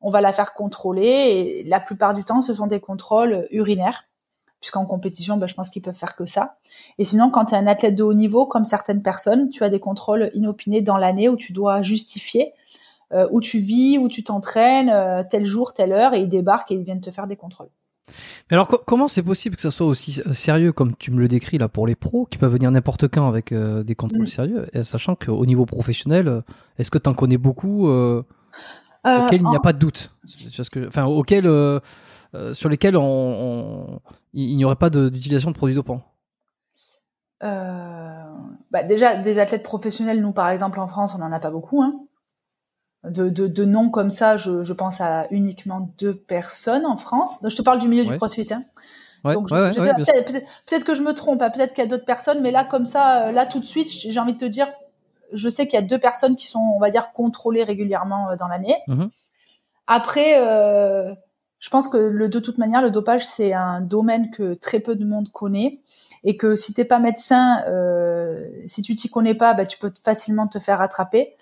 on 0.00 0.10
va 0.10 0.20
la 0.20 0.32
faire 0.32 0.54
contrôler 0.54 1.06
et 1.06 1.64
la 1.64 1.78
plupart 1.78 2.14
du 2.14 2.24
temps 2.24 2.42
ce 2.42 2.52
sont 2.52 2.66
des 2.66 2.80
contrôles 2.80 3.46
urinaires 3.52 4.06
puisqu'en 4.60 4.86
compétition 4.86 5.36
ben, 5.36 5.46
je 5.46 5.54
pense 5.54 5.70
qu'ils 5.70 5.82
peuvent 5.82 5.94
faire 5.94 6.16
que 6.16 6.26
ça 6.26 6.56
et 6.98 7.04
sinon 7.04 7.30
quand 7.30 7.44
tu 7.46 7.54
es 7.54 7.56
un 7.56 7.68
athlète 7.68 7.94
de 7.94 8.02
haut 8.02 8.12
niveau 8.12 8.44
comme 8.44 8.64
certaines 8.64 9.02
personnes 9.02 9.50
tu 9.50 9.62
as 9.62 9.70
des 9.70 9.78
contrôles 9.78 10.30
inopinés 10.34 10.82
dans 10.82 10.96
l'année 10.96 11.28
où 11.28 11.36
tu 11.36 11.52
dois 11.52 11.82
justifier 11.82 12.54
où 13.30 13.40
tu 13.40 13.58
vis 13.58 13.98
où 13.98 14.08
tu 14.08 14.24
t'entraînes 14.24 15.26
tel 15.30 15.44
jour 15.46 15.72
telle 15.72 15.92
heure 15.92 16.14
et 16.14 16.20
ils 16.20 16.28
débarquent 16.28 16.72
et 16.72 16.74
ils 16.74 16.84
viennent 16.84 17.00
te 17.00 17.10
faire 17.10 17.26
des 17.26 17.36
contrôles 17.36 17.70
mais 18.50 18.56
alors, 18.56 18.68
comment 18.84 19.08
c'est 19.08 19.22
possible 19.22 19.56
que 19.56 19.62
ça 19.62 19.70
soit 19.70 19.86
aussi 19.86 20.20
euh, 20.26 20.34
sérieux 20.34 20.72
comme 20.72 20.94
tu 20.96 21.10
me 21.10 21.18
le 21.18 21.28
décris 21.28 21.58
là 21.58 21.68
pour 21.68 21.86
les 21.86 21.94
pros 21.94 22.26
qui 22.26 22.36
peuvent 22.36 22.52
venir 22.52 22.70
n'importe 22.70 23.08
quand 23.08 23.26
avec 23.26 23.52
euh, 23.52 23.82
des 23.82 23.94
contrôles 23.94 24.24
mm. 24.24 24.26
sérieux, 24.26 24.66
sachant 24.82 25.14
qu'au 25.14 25.46
niveau 25.46 25.64
professionnel, 25.64 26.28
euh, 26.28 26.40
est-ce 26.78 26.90
que 26.90 26.98
tu 26.98 27.08
en 27.08 27.14
connais 27.14 27.38
beaucoup 27.38 27.88
euh, 27.88 28.22
auxquels 29.04 29.40
il 29.40 29.48
n'y 29.48 29.56
a 29.56 29.60
pas 29.60 29.72
de 29.72 29.78
doute, 29.78 30.14
que, 30.72 30.86
enfin 30.86 31.04
auxquels, 31.04 31.48
sur 32.52 32.68
lesquels 32.68 32.96
on, 32.96 34.00
il 34.32 34.56
n'y 34.56 34.64
aurait 34.64 34.76
pas 34.76 34.90
d'utilisation 34.90 35.50
de, 35.50 35.56
produits 35.56 35.74
dopants? 35.74 36.02
Bah 37.40 38.82
déjà, 38.82 39.16
des 39.16 39.38
athlètes 39.38 39.62
professionnels, 39.62 40.20
nous 40.20 40.32
par 40.32 40.48
exemple 40.48 40.80
en 40.80 40.88
France, 40.88 41.14
on 41.14 41.18
n'en 41.18 41.32
a 41.32 41.40
pas 41.40 41.50
beaucoup. 41.50 41.82
Hein 41.82 42.00
de, 43.08 43.28
de, 43.28 43.46
de 43.46 43.64
noms 43.64 43.90
comme 43.90 44.10
ça, 44.10 44.36
je, 44.36 44.62
je, 44.62 44.72
pense 44.72 45.00
à 45.00 45.26
uniquement 45.30 45.92
deux 45.98 46.14
personnes 46.14 46.86
en 46.86 46.96
France. 46.96 47.42
Donc, 47.42 47.50
je 47.50 47.56
te 47.56 47.62
parle 47.62 47.80
du 47.80 47.88
milieu 47.88 48.04
du 48.04 48.16
CrossFit. 48.16 48.52
Hein. 48.52 48.62
Donc, 49.24 49.48
peut-être, 49.48 50.84
que 50.84 50.94
je 50.94 51.02
me 51.02 51.12
trompe, 51.12 51.40
hein. 51.42 51.50
peut-être 51.50 51.74
qu'il 51.74 51.82
y 51.82 51.86
a 51.86 51.90
d'autres 51.90 52.04
personnes, 52.04 52.42
mais 52.42 52.50
là, 52.50 52.64
comme 52.64 52.84
ça, 52.84 53.26
euh, 53.26 53.32
là, 53.32 53.46
tout 53.46 53.60
de 53.60 53.64
suite, 53.64 53.88
j'ai 53.88 54.20
envie 54.20 54.34
de 54.34 54.38
te 54.38 54.44
dire, 54.44 54.68
je 55.32 55.48
sais 55.48 55.66
qu'il 55.66 55.78
y 55.78 55.82
a 55.82 55.86
deux 55.86 55.98
personnes 55.98 56.36
qui 56.36 56.46
sont, 56.46 56.72
on 56.76 56.78
va 56.78 56.90
dire, 56.90 57.12
contrôlées 57.12 57.64
régulièrement 57.64 58.30
euh, 58.30 58.36
dans 58.36 58.48
l'année. 58.48 58.76
Mm-hmm. 58.88 59.08
Après, 59.86 60.38
euh, 60.38 61.14
je 61.58 61.70
pense 61.70 61.88
que 61.88 61.96
le, 61.96 62.28
de 62.28 62.38
toute 62.40 62.58
manière, 62.58 62.82
le 62.82 62.90
dopage, 62.90 63.24
c'est 63.24 63.52
un 63.52 63.80
domaine 63.80 64.30
que 64.30 64.54
très 64.54 64.80
peu 64.80 64.96
de 64.96 65.04
monde 65.04 65.30
connaît 65.30 65.80
et 66.22 66.36
que 66.36 66.56
si 66.56 66.74
t'es 66.74 66.84
pas 66.84 66.98
médecin, 66.98 67.62
euh, 67.68 68.48
si 68.66 68.82
tu 68.82 68.94
t'y 68.94 69.08
connais 69.08 69.34
pas, 69.34 69.54
bah, 69.54 69.64
tu 69.64 69.78
peux 69.78 69.92
facilement 70.04 70.46
te 70.46 70.58
faire 70.58 70.80
attraper. 70.80 71.34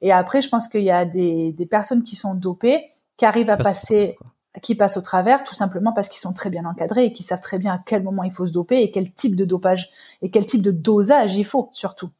Et 0.00 0.12
après, 0.12 0.42
je 0.42 0.48
pense 0.48 0.68
qu'il 0.68 0.82
y 0.82 0.90
a 0.90 1.04
des, 1.04 1.52
des, 1.52 1.66
personnes 1.66 2.04
qui 2.04 2.16
sont 2.16 2.34
dopées, 2.34 2.86
qui 3.16 3.24
arrivent 3.24 3.50
à 3.50 3.56
passer, 3.56 4.16
qui 4.62 4.74
passent 4.74 4.96
au 4.96 5.02
travers, 5.02 5.42
tout 5.42 5.54
simplement 5.54 5.92
parce 5.92 6.08
qu'ils 6.08 6.20
sont 6.20 6.32
très 6.32 6.50
bien 6.50 6.64
encadrés 6.64 7.06
et 7.06 7.12
qui 7.12 7.22
savent 7.22 7.40
très 7.40 7.58
bien 7.58 7.74
à 7.74 7.80
quel 7.84 8.02
moment 8.02 8.22
il 8.22 8.32
faut 8.32 8.46
se 8.46 8.52
doper 8.52 8.78
et 8.78 8.90
quel 8.90 9.12
type 9.12 9.34
de 9.34 9.44
dopage 9.44 9.90
et 10.22 10.30
quel 10.30 10.46
type 10.46 10.62
de 10.62 10.70
dosage 10.70 11.36
il 11.36 11.44
faut, 11.44 11.68
surtout, 11.72 12.10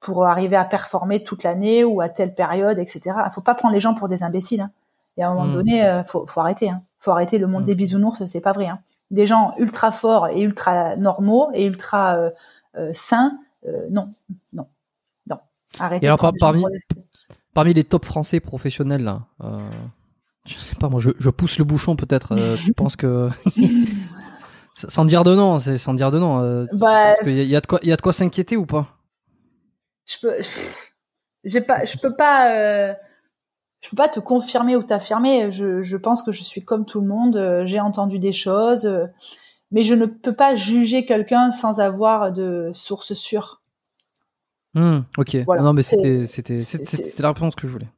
pour 0.00 0.26
arriver 0.26 0.56
à 0.56 0.64
performer 0.64 1.22
toute 1.22 1.44
l'année 1.44 1.84
ou 1.84 2.00
à 2.00 2.08
telle 2.08 2.34
période, 2.34 2.78
etc. 2.78 3.02
Il 3.06 3.32
faut 3.32 3.40
pas 3.40 3.54
prendre 3.54 3.74
les 3.74 3.80
gens 3.80 3.94
pour 3.94 4.08
des 4.08 4.24
imbéciles. 4.24 4.62
Hein. 4.62 4.70
Et 5.16 5.22
à 5.22 5.28
un 5.28 5.34
moment 5.34 5.46
mmh. 5.46 5.54
donné, 5.54 5.84
euh, 5.84 6.02
faut, 6.04 6.26
faut 6.26 6.40
arrêter. 6.40 6.70
Hein. 6.70 6.82
faut 6.98 7.12
arrêter 7.12 7.38
le 7.38 7.46
monde 7.46 7.62
mmh. 7.62 7.66
des 7.66 7.74
bisounours, 7.74 8.24
c'est 8.24 8.40
pas 8.40 8.52
vrai. 8.52 8.66
Hein. 8.66 8.80
Des 9.10 9.26
gens 9.26 9.54
ultra 9.58 9.92
forts 9.92 10.28
et 10.28 10.40
ultra 10.40 10.96
normaux 10.96 11.50
et 11.52 11.66
ultra 11.66 12.16
euh, 12.16 12.30
euh, 12.76 12.90
sains, 12.94 13.38
euh, 13.66 13.86
non, 13.90 14.08
non. 15.80 15.98
Et 16.00 16.06
alors, 16.06 16.32
parmi, 16.38 16.64
parmi 17.54 17.74
les 17.74 17.84
top 17.84 18.04
français 18.04 18.40
professionnels, 18.40 19.04
là, 19.04 19.26
euh, 19.42 19.58
je 20.46 20.58
sais 20.58 20.74
pas, 20.76 20.88
moi, 20.88 21.00
je, 21.00 21.10
je 21.18 21.30
pousse 21.30 21.58
le 21.58 21.64
bouchon 21.64 21.96
peut-être. 21.96 22.32
Euh, 22.32 22.56
je 22.56 22.72
pense 22.76 22.96
que. 22.96 23.30
sans 24.74 25.04
dire 25.04 25.22
de 25.24 25.34
nom, 25.34 25.58
c'est 25.58 25.78
sans 25.78 25.94
dire 25.94 26.10
de 26.10 26.18
nom. 26.18 26.40
Euh, 26.40 26.66
bah, 26.72 27.14
il 27.24 27.42
y, 27.44 27.56
a 27.56 27.60
de 27.60 27.66
quoi, 27.66 27.78
il 27.82 27.88
y 27.88 27.92
a 27.92 27.96
de 27.96 28.02
quoi 28.02 28.12
s'inquiéter 28.12 28.56
ou 28.56 28.66
pas? 28.66 28.88
Je 30.06 30.16
peux, 30.20 30.34
j'ai 31.44 31.60
pas, 31.60 31.84
je 31.84 31.96
peux 31.98 32.14
pas, 32.14 32.52
euh, 32.52 32.94
je 33.80 33.90
peux 33.90 33.96
pas 33.96 34.08
te 34.08 34.20
confirmer 34.20 34.76
ou 34.76 34.82
t'affirmer. 34.82 35.52
Je, 35.52 35.82
je 35.82 35.96
pense 35.96 36.22
que 36.22 36.32
je 36.32 36.42
suis 36.42 36.64
comme 36.64 36.84
tout 36.86 37.00
le 37.00 37.06
monde. 37.06 37.36
Euh, 37.36 37.66
j'ai 37.66 37.80
entendu 37.80 38.18
des 38.18 38.32
choses, 38.32 38.90
mais 39.70 39.82
je 39.82 39.94
ne 39.94 40.06
peux 40.06 40.34
pas 40.34 40.54
juger 40.54 41.04
quelqu'un 41.04 41.50
sans 41.50 41.80
avoir 41.80 42.32
de 42.32 42.70
sources 42.74 43.14
sûres. 43.14 43.61
Hmm, 44.74 45.00
ok. 45.18 45.36
non, 45.60 45.72
mais 45.72 45.82
c'était 45.82 46.24
la 47.20 47.28
réponse 47.28 47.54
que 47.54 47.66
je 47.66 47.72
voulais. 47.72 47.88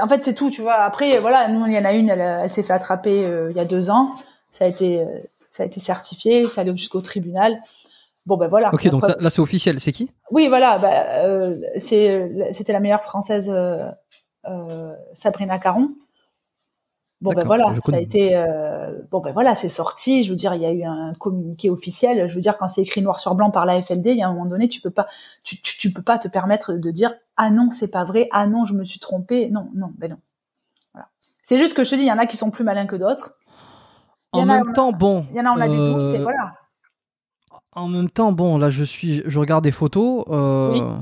En 0.00 0.08
fait, 0.08 0.22
c'est 0.24 0.34
tout, 0.34 0.50
tu 0.50 0.62
vois. 0.62 0.74
Après, 0.74 1.20
voilà, 1.20 1.48
nous, 1.48 1.64
il 1.66 1.72
y 1.72 1.78
en 1.78 1.84
a 1.84 1.92
une, 1.92 2.08
elle, 2.08 2.50
s'est 2.50 2.62
fait 2.62 2.72
attraper 2.72 3.24
euh, 3.24 3.50
il 3.50 3.56
y 3.56 3.60
a 3.60 3.64
deux 3.64 3.90
ans. 3.90 4.10
Ça 4.50 4.64
a 4.64 4.68
été, 4.68 5.00
euh, 5.00 5.04
ça 5.50 5.62
a 5.62 5.66
été 5.66 5.80
certifié, 5.80 6.46
ça 6.46 6.62
allait 6.62 6.76
jusqu'au 6.76 7.00
tribunal. 7.00 7.60
Bon, 8.24 8.36
ben 8.36 8.48
voilà. 8.48 8.70
Ok, 8.72 8.88
donc 8.88 9.04
là, 9.06 9.30
c'est 9.30 9.40
officiel. 9.40 9.80
C'est 9.80 9.92
qui? 9.92 10.10
Oui, 10.30 10.48
voilà. 10.48 11.24
Euh, 11.24 11.56
c'était 11.78 12.72
la 12.72 12.80
meilleure 12.80 13.04
française, 13.04 13.52
Sabrina 15.14 15.58
Caron. 15.58 15.90
Bon 17.22 17.30
ben 17.34 17.46
voilà, 17.46 17.72
ça 17.82 17.96
a 17.96 18.00
été 18.00 18.36
euh, 18.36 18.92
bon 19.10 19.20
ben 19.20 19.32
voilà, 19.32 19.54
c'est 19.54 19.70
sorti. 19.70 20.22
Je 20.22 20.30
veux 20.30 20.36
dire, 20.36 20.54
il 20.54 20.60
y 20.60 20.66
a 20.66 20.72
eu 20.72 20.84
un 20.84 21.14
communiqué 21.14 21.70
officiel. 21.70 22.28
Je 22.28 22.34
veux 22.34 22.42
dire, 22.42 22.58
quand 22.58 22.68
c'est 22.68 22.82
écrit 22.82 23.00
noir 23.00 23.20
sur 23.20 23.34
blanc 23.34 23.50
par 23.50 23.64
la 23.64 23.80
FLD, 23.80 24.10
il 24.10 24.18
y 24.18 24.22
a 24.22 24.28
un 24.28 24.34
moment 24.34 24.44
donné, 24.44 24.68
tu 24.68 24.82
peux 24.82 24.90
pas, 24.90 25.06
tu, 25.42 25.60
tu, 25.62 25.92
peux 25.92 26.02
pas 26.02 26.18
te 26.18 26.28
permettre 26.28 26.74
de 26.74 26.90
dire 26.90 27.14
ah 27.38 27.48
non, 27.48 27.70
c'est 27.70 27.90
pas 27.90 28.04
vrai, 28.04 28.28
ah 28.32 28.46
non, 28.46 28.64
je 28.64 28.74
me 28.74 28.84
suis 28.84 29.00
trompé. 29.00 29.48
Non, 29.48 29.70
non, 29.74 29.92
ben 29.96 30.10
non. 30.10 30.18
Voilà. 30.92 31.08
C'est 31.42 31.56
juste 31.56 31.72
que 31.72 31.84
je 31.84 31.90
te 31.90 31.94
dis, 31.94 32.02
il 32.02 32.08
y 32.08 32.12
en 32.12 32.18
a 32.18 32.26
qui 32.26 32.36
sont 32.36 32.50
plus 32.50 32.64
malins 32.64 32.86
que 32.86 32.96
d'autres. 32.96 33.38
En 34.32 34.44
même 34.44 34.74
temps, 34.74 34.92
bon. 34.92 35.26
Il 35.30 35.36
y 35.36 35.40
en 35.40 35.46
a, 35.46 35.52
on 35.52 35.60
a 35.60 35.68
des 35.68 35.76
doutes, 35.76 36.10
et 36.10 36.20
euh, 36.20 36.22
voilà. 36.22 36.52
En 37.72 37.88
même 37.88 38.10
temps, 38.10 38.32
bon, 38.32 38.58
là, 38.58 38.68
je 38.68 38.84
suis, 38.84 39.22
je 39.24 39.38
regarde 39.38 39.64
des 39.64 39.70
photos. 39.70 40.24
Euh, 40.28 40.96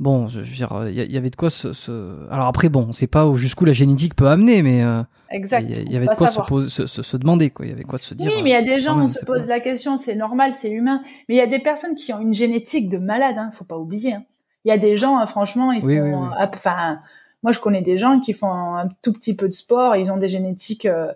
bon, 0.00 0.28
je 0.28 0.40
veux 0.40 0.44
dire, 0.44 0.86
il 0.88 1.12
y, 1.12 1.16
avait 1.16 1.30
de 1.30 1.36
quoi 1.36 1.50
se, 1.50 1.72
se... 1.72 2.26
Alors 2.30 2.46
après, 2.46 2.68
bon, 2.68 2.86
on 2.88 2.92
sait 2.92 3.06
pas 3.06 3.32
jusqu'où 3.34 3.66
la 3.66 3.74
génétique 3.74 4.16
peut 4.16 4.28
amener, 4.28 4.62
mais 4.62 4.82
euh, 4.82 5.02
exact. 5.30 5.66
Il 5.68 5.92
y, 5.92 5.96
avait 5.96 6.06
de 6.06 6.14
quoi 6.16 6.28
se, 6.28 6.86
se, 6.86 7.02
se, 7.02 7.16
demander, 7.16 7.50
quoi. 7.50 7.66
Il 7.66 7.68
y 7.68 7.72
avait 7.72 7.84
quoi 7.84 7.98
de 7.98 8.02
se 8.02 8.14
dire. 8.14 8.32
Oui, 8.34 8.42
mais 8.42 8.50
il 8.50 8.52
y 8.52 8.56
a 8.56 8.62
des 8.62 8.80
gens, 8.80 8.98
on 8.98 9.08
se 9.08 9.24
pose 9.24 9.46
la 9.46 9.60
question, 9.60 9.98
c'est 9.98 10.16
normal, 10.16 10.54
c'est 10.54 10.70
humain. 10.70 11.02
Mais 11.28 11.36
il 11.36 11.38
y 11.38 11.42
a 11.42 11.46
des 11.46 11.60
personnes 11.60 11.94
qui 11.94 12.12
ont 12.12 12.20
une 12.20 12.34
génétique 12.34 12.88
de 12.88 12.98
malade, 12.98 13.36
hein, 13.38 13.50
faut 13.52 13.64
pas 13.64 13.76
oublier. 13.76 14.14
Hein. 14.14 14.24
Il 14.64 14.70
y 14.70 14.72
a 14.72 14.78
des 14.78 14.96
gens, 14.96 15.18
hein, 15.18 15.26
franchement, 15.26 15.70
ils 15.70 15.82
font, 15.82 16.30
enfin, 16.38 17.00
moi 17.42 17.52
je 17.52 17.60
connais 17.60 17.82
des 17.82 17.98
gens 17.98 18.20
qui 18.20 18.32
font 18.32 18.50
un 18.50 18.88
tout 19.02 19.12
petit 19.12 19.34
peu 19.34 19.48
de 19.48 19.54
sport, 19.54 19.96
ils 19.96 20.10
ont 20.10 20.16
des 20.16 20.28
génétiques 20.28 20.86
euh, 20.86 21.12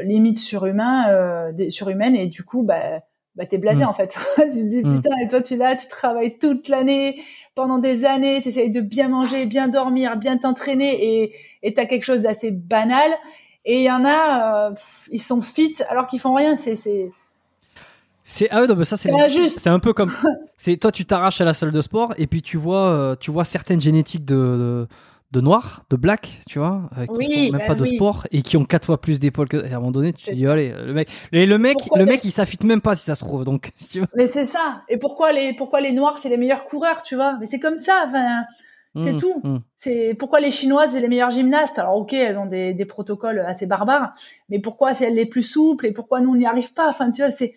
limite 0.00 0.38
surhumains, 0.38 1.10
euh, 1.10 1.70
surhumaines, 1.70 2.14
et 2.14 2.26
du 2.26 2.44
coup, 2.44 2.62
bah 2.62 3.00
bah 3.38 3.46
t'es 3.46 3.56
blasé 3.56 3.84
mm. 3.84 3.88
en 3.88 3.92
fait. 3.92 4.18
tu 4.36 4.50
te 4.50 4.68
dis 4.68 4.82
mm. 4.82 4.96
putain 4.96 5.16
et 5.22 5.28
toi 5.28 5.40
tu 5.40 5.56
là, 5.56 5.76
tu 5.76 5.88
travailles 5.88 6.38
toute 6.38 6.68
l'année 6.68 7.22
pendant 7.58 7.78
des 7.78 8.04
années, 8.04 8.40
tu 8.40 8.50
essayes 8.50 8.70
de 8.70 8.80
bien 8.80 9.08
manger, 9.08 9.44
bien 9.44 9.66
dormir, 9.66 10.16
bien 10.16 10.38
t'entraîner 10.38 10.92
et 11.04 11.32
et 11.64 11.74
t'as 11.74 11.86
quelque 11.86 12.04
chose 12.04 12.22
d'assez 12.22 12.52
banal. 12.52 13.10
Et 13.64 13.78
il 13.78 13.82
y 13.82 13.90
en 13.90 14.04
a, 14.04 14.68
euh, 14.68 14.74
ils 15.10 15.20
sont 15.20 15.42
fit 15.42 15.74
alors 15.88 16.06
qu'ils 16.06 16.20
font 16.20 16.34
rien. 16.34 16.54
C'est 16.54 16.76
c'est 16.76 17.10
c'est 18.22 18.48
ah 18.52 18.64
non, 18.64 18.84
ça 18.84 18.96
c'est 18.96 19.10
c'est 19.48 19.70
un 19.70 19.80
peu 19.80 19.92
comme 19.92 20.12
c'est 20.56 20.76
toi 20.76 20.92
tu 20.92 21.04
t'arraches 21.04 21.40
à 21.40 21.44
la 21.44 21.52
salle 21.52 21.72
de 21.72 21.80
sport 21.80 22.14
et 22.16 22.28
puis 22.28 22.42
tu 22.42 22.56
vois 22.56 22.90
euh, 22.90 23.16
tu 23.18 23.32
vois 23.32 23.44
certaines 23.44 23.80
génétiques 23.80 24.24
de 24.24 24.36
de 24.36 24.88
noir, 25.34 25.84
de 25.90 25.96
black, 25.96 26.40
tu 26.48 26.58
vois, 26.58 26.88
euh, 26.96 27.06
qui 27.06 27.50
font 27.50 27.58
même 27.58 27.66
pas 27.66 27.74
de 27.74 27.84
sport 27.84 28.26
et 28.32 28.42
qui 28.42 28.56
ont 28.56 28.64
quatre 28.64 28.86
fois 28.86 29.00
plus 29.00 29.20
d'épaules 29.20 29.48
que. 29.48 29.58
à 29.58 29.66
un 29.66 29.78
moment 29.78 29.90
donné, 29.90 30.12
tu 30.12 30.24
te 30.24 30.30
dis 30.32 30.46
allez, 30.46 30.72
le 30.72 30.92
mec, 30.92 31.08
le 31.32 31.58
mec, 31.58 31.76
le 31.94 32.04
mec, 32.04 32.24
il 32.24 32.32
s'affûte 32.32 32.64
même 32.64 32.80
pas 32.80 32.96
si 32.96 33.04
ça 33.04 33.14
se 33.14 33.20
trouve. 33.20 33.44
Donc, 33.44 33.70
tu 33.90 34.02
Mais 34.14 34.26
c'est 34.26 34.46
ça. 34.46 34.82
Et 34.88 34.96
pourquoi 34.96 35.32
les, 35.32 35.54
pourquoi 35.54 35.80
les 35.80 35.92
noirs 35.92 36.18
c'est 36.18 36.28
les 36.30 36.38
meilleurs 36.38 36.64
coureurs, 36.64 37.02
tu 37.02 37.14
vois? 37.14 37.36
Mais 37.40 37.46
c'est 37.46 37.60
comme 37.60 37.78
ça. 37.78 38.04
Enfin, 38.06 38.44
c'est 38.96 39.12
mmh, 39.12 39.20
tout. 39.20 39.40
Mmh. 39.44 39.58
C'est 39.76 40.14
pourquoi 40.18 40.40
les 40.40 40.50
chinoises 40.50 40.92
c'est 40.92 41.00
les 41.00 41.08
meilleures 41.08 41.30
gymnastes? 41.30 41.78
Alors 41.78 41.96
ok, 41.96 42.14
elles 42.14 42.38
ont 42.38 42.46
des, 42.46 42.72
des 42.72 42.84
protocoles 42.86 43.40
assez 43.40 43.66
barbares, 43.66 44.12
mais 44.48 44.58
pourquoi 44.58 44.94
c'est 44.94 45.10
les 45.10 45.26
plus 45.26 45.42
souples 45.42 45.86
et 45.86 45.92
pourquoi 45.92 46.20
nous 46.20 46.30
on 46.30 46.36
n'y 46.36 46.46
arrive 46.46 46.72
pas? 46.72 46.88
Enfin, 46.88 47.10
tu 47.10 47.22
vois, 47.22 47.30
c'est 47.30 47.54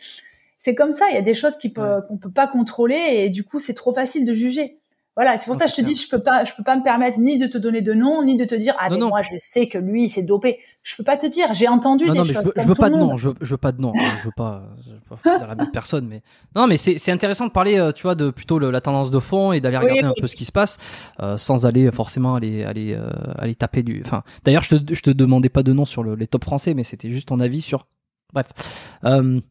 c'est 0.57 0.75
comme 0.75 0.91
ça. 0.91 1.05
Il 1.09 1.15
y 1.15 1.17
a 1.17 1.23
des 1.23 1.33
choses 1.33 1.57
qui 1.57 1.69
peut, 1.69 2.01
qu'on 2.07 2.17
peut 2.17 2.29
pas 2.29 2.47
contrôler 2.47 2.95
et 2.95 3.29
du 3.29 3.43
coup 3.43 3.59
c'est 3.59 3.73
trop 3.73 3.93
facile 3.93 4.25
de 4.25 4.33
juger. 4.35 4.80
Voilà, 5.17 5.37
c'est 5.37 5.45
pour 5.45 5.57
ça 5.57 5.65
que 5.65 5.71
je 5.71 5.75
te 5.75 5.81
dis, 5.81 5.95
je 5.95 6.07
peux 6.09 6.23
pas, 6.23 6.45
je 6.45 6.53
peux 6.55 6.63
pas 6.63 6.77
me 6.77 6.83
permettre 6.83 7.19
ni 7.19 7.37
de 7.37 7.45
te 7.45 7.57
donner 7.57 7.81
de 7.81 7.93
nom, 7.93 8.23
ni 8.23 8.37
de 8.37 8.45
te 8.45 8.55
dire, 8.55 8.75
ah 8.79 8.89
mais 8.89 8.97
moi 8.97 9.21
je 9.21 9.35
sais 9.37 9.67
que 9.67 9.77
lui 9.77 10.07
s'est 10.07 10.23
dopé. 10.23 10.59
Je 10.83 10.95
peux 10.95 11.03
pas 11.03 11.17
te 11.17 11.25
dire, 11.25 11.53
j'ai 11.53 11.67
entendu 11.67 12.05
des 12.05 12.11
non, 12.11 12.23
choses. 12.23 12.27
Je 12.33 12.39
veux, 12.39 12.53
je 12.55 12.61
veux 12.61 12.75
pas 12.75 12.89
de 12.89 12.95
nom, 12.95 13.17
je 13.17 13.27
veux, 13.27 13.35
je 13.41 13.45
veux, 13.47 13.57
pas 13.57 13.73
de 13.73 13.81
nom, 13.81 13.91
je 13.93 14.25
veux 14.25 14.31
pas, 14.33 14.63
je 14.85 14.91
veux 14.91 14.99
pas 15.09 15.17
faire 15.17 15.53
la 15.53 15.65
personne, 15.65 16.07
mais 16.07 16.21
non, 16.55 16.65
mais 16.65 16.77
c'est 16.77 17.11
intéressant 17.11 17.45
de 17.45 17.51
parler, 17.51 17.77
euh, 17.77 17.91
tu 17.91 18.03
vois, 18.03 18.15
de 18.15 18.29
plutôt 18.29 18.57
la 18.57 18.79
tendance 18.79 19.11
de 19.11 19.19
fond 19.19 19.51
et 19.51 19.59
d'aller 19.59 19.77
regarder 19.77 20.07
un 20.07 20.13
peu 20.17 20.27
ce 20.27 20.35
qui 20.37 20.45
se 20.45 20.51
passe, 20.53 20.77
euh, 21.21 21.37
sans 21.37 21.65
aller 21.65 21.91
forcément 21.91 22.35
aller 22.35 22.63
aller 22.63 22.93
euh, 22.93 23.09
aller 23.37 23.55
taper 23.55 23.83
du. 23.83 24.01
Enfin, 24.05 24.23
d'ailleurs, 24.45 24.63
je 24.63 24.77
te 24.77 24.95
je 24.95 25.01
te 25.01 25.09
demandais 25.11 25.49
pas 25.49 25.63
de 25.63 25.73
nom 25.73 25.83
sur 25.83 26.03
le, 26.03 26.15
les 26.15 26.27
top 26.27 26.45
français, 26.45 26.73
mais 26.73 26.85
c'était 26.85 27.11
juste 27.11 27.27
ton 27.27 27.41
avis 27.41 27.59
sur. 27.59 27.85
Bref, 28.31 28.47
euh, 29.03 29.41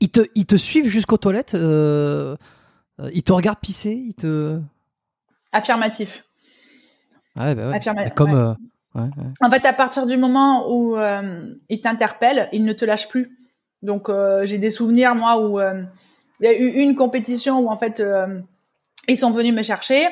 ils 0.00 0.08
te 0.08 0.22
ils 0.34 0.46
te 0.46 0.56
suivent 0.56 0.88
jusqu'aux 0.88 1.18
toilettes, 1.18 1.52
ils 1.52 3.22
te 3.22 3.32
regardent 3.32 3.60
pisser, 3.60 3.92
ils 3.92 4.14
te 4.14 4.58
Affirmatif. 5.52 6.24
Ah 7.36 7.54
bah 7.54 7.70
ouais. 7.70 8.10
Comme. 8.14 8.34
Euh, 8.96 9.02
en 9.40 9.50
fait, 9.50 9.64
à 9.64 9.72
partir 9.72 10.06
du 10.06 10.16
moment 10.16 10.70
où 10.70 10.96
euh, 10.96 11.54
il 11.68 11.80
t'interpelle, 11.80 12.48
il 12.52 12.64
ne 12.64 12.72
te 12.72 12.84
lâche 12.84 13.08
plus. 13.08 13.38
Donc, 13.82 14.08
euh, 14.08 14.44
j'ai 14.44 14.58
des 14.58 14.70
souvenirs, 14.70 15.14
moi, 15.14 15.40
où 15.40 15.60
il 15.60 16.44
y 16.44 16.46
a 16.46 16.52
eu 16.52 16.68
une 16.68 16.96
compétition 16.96 17.60
où, 17.60 17.68
en 17.68 17.76
fait, 17.76 18.02
ils 19.06 19.18
sont 19.18 19.30
venus 19.30 19.54
me 19.54 19.62
chercher 19.62 20.08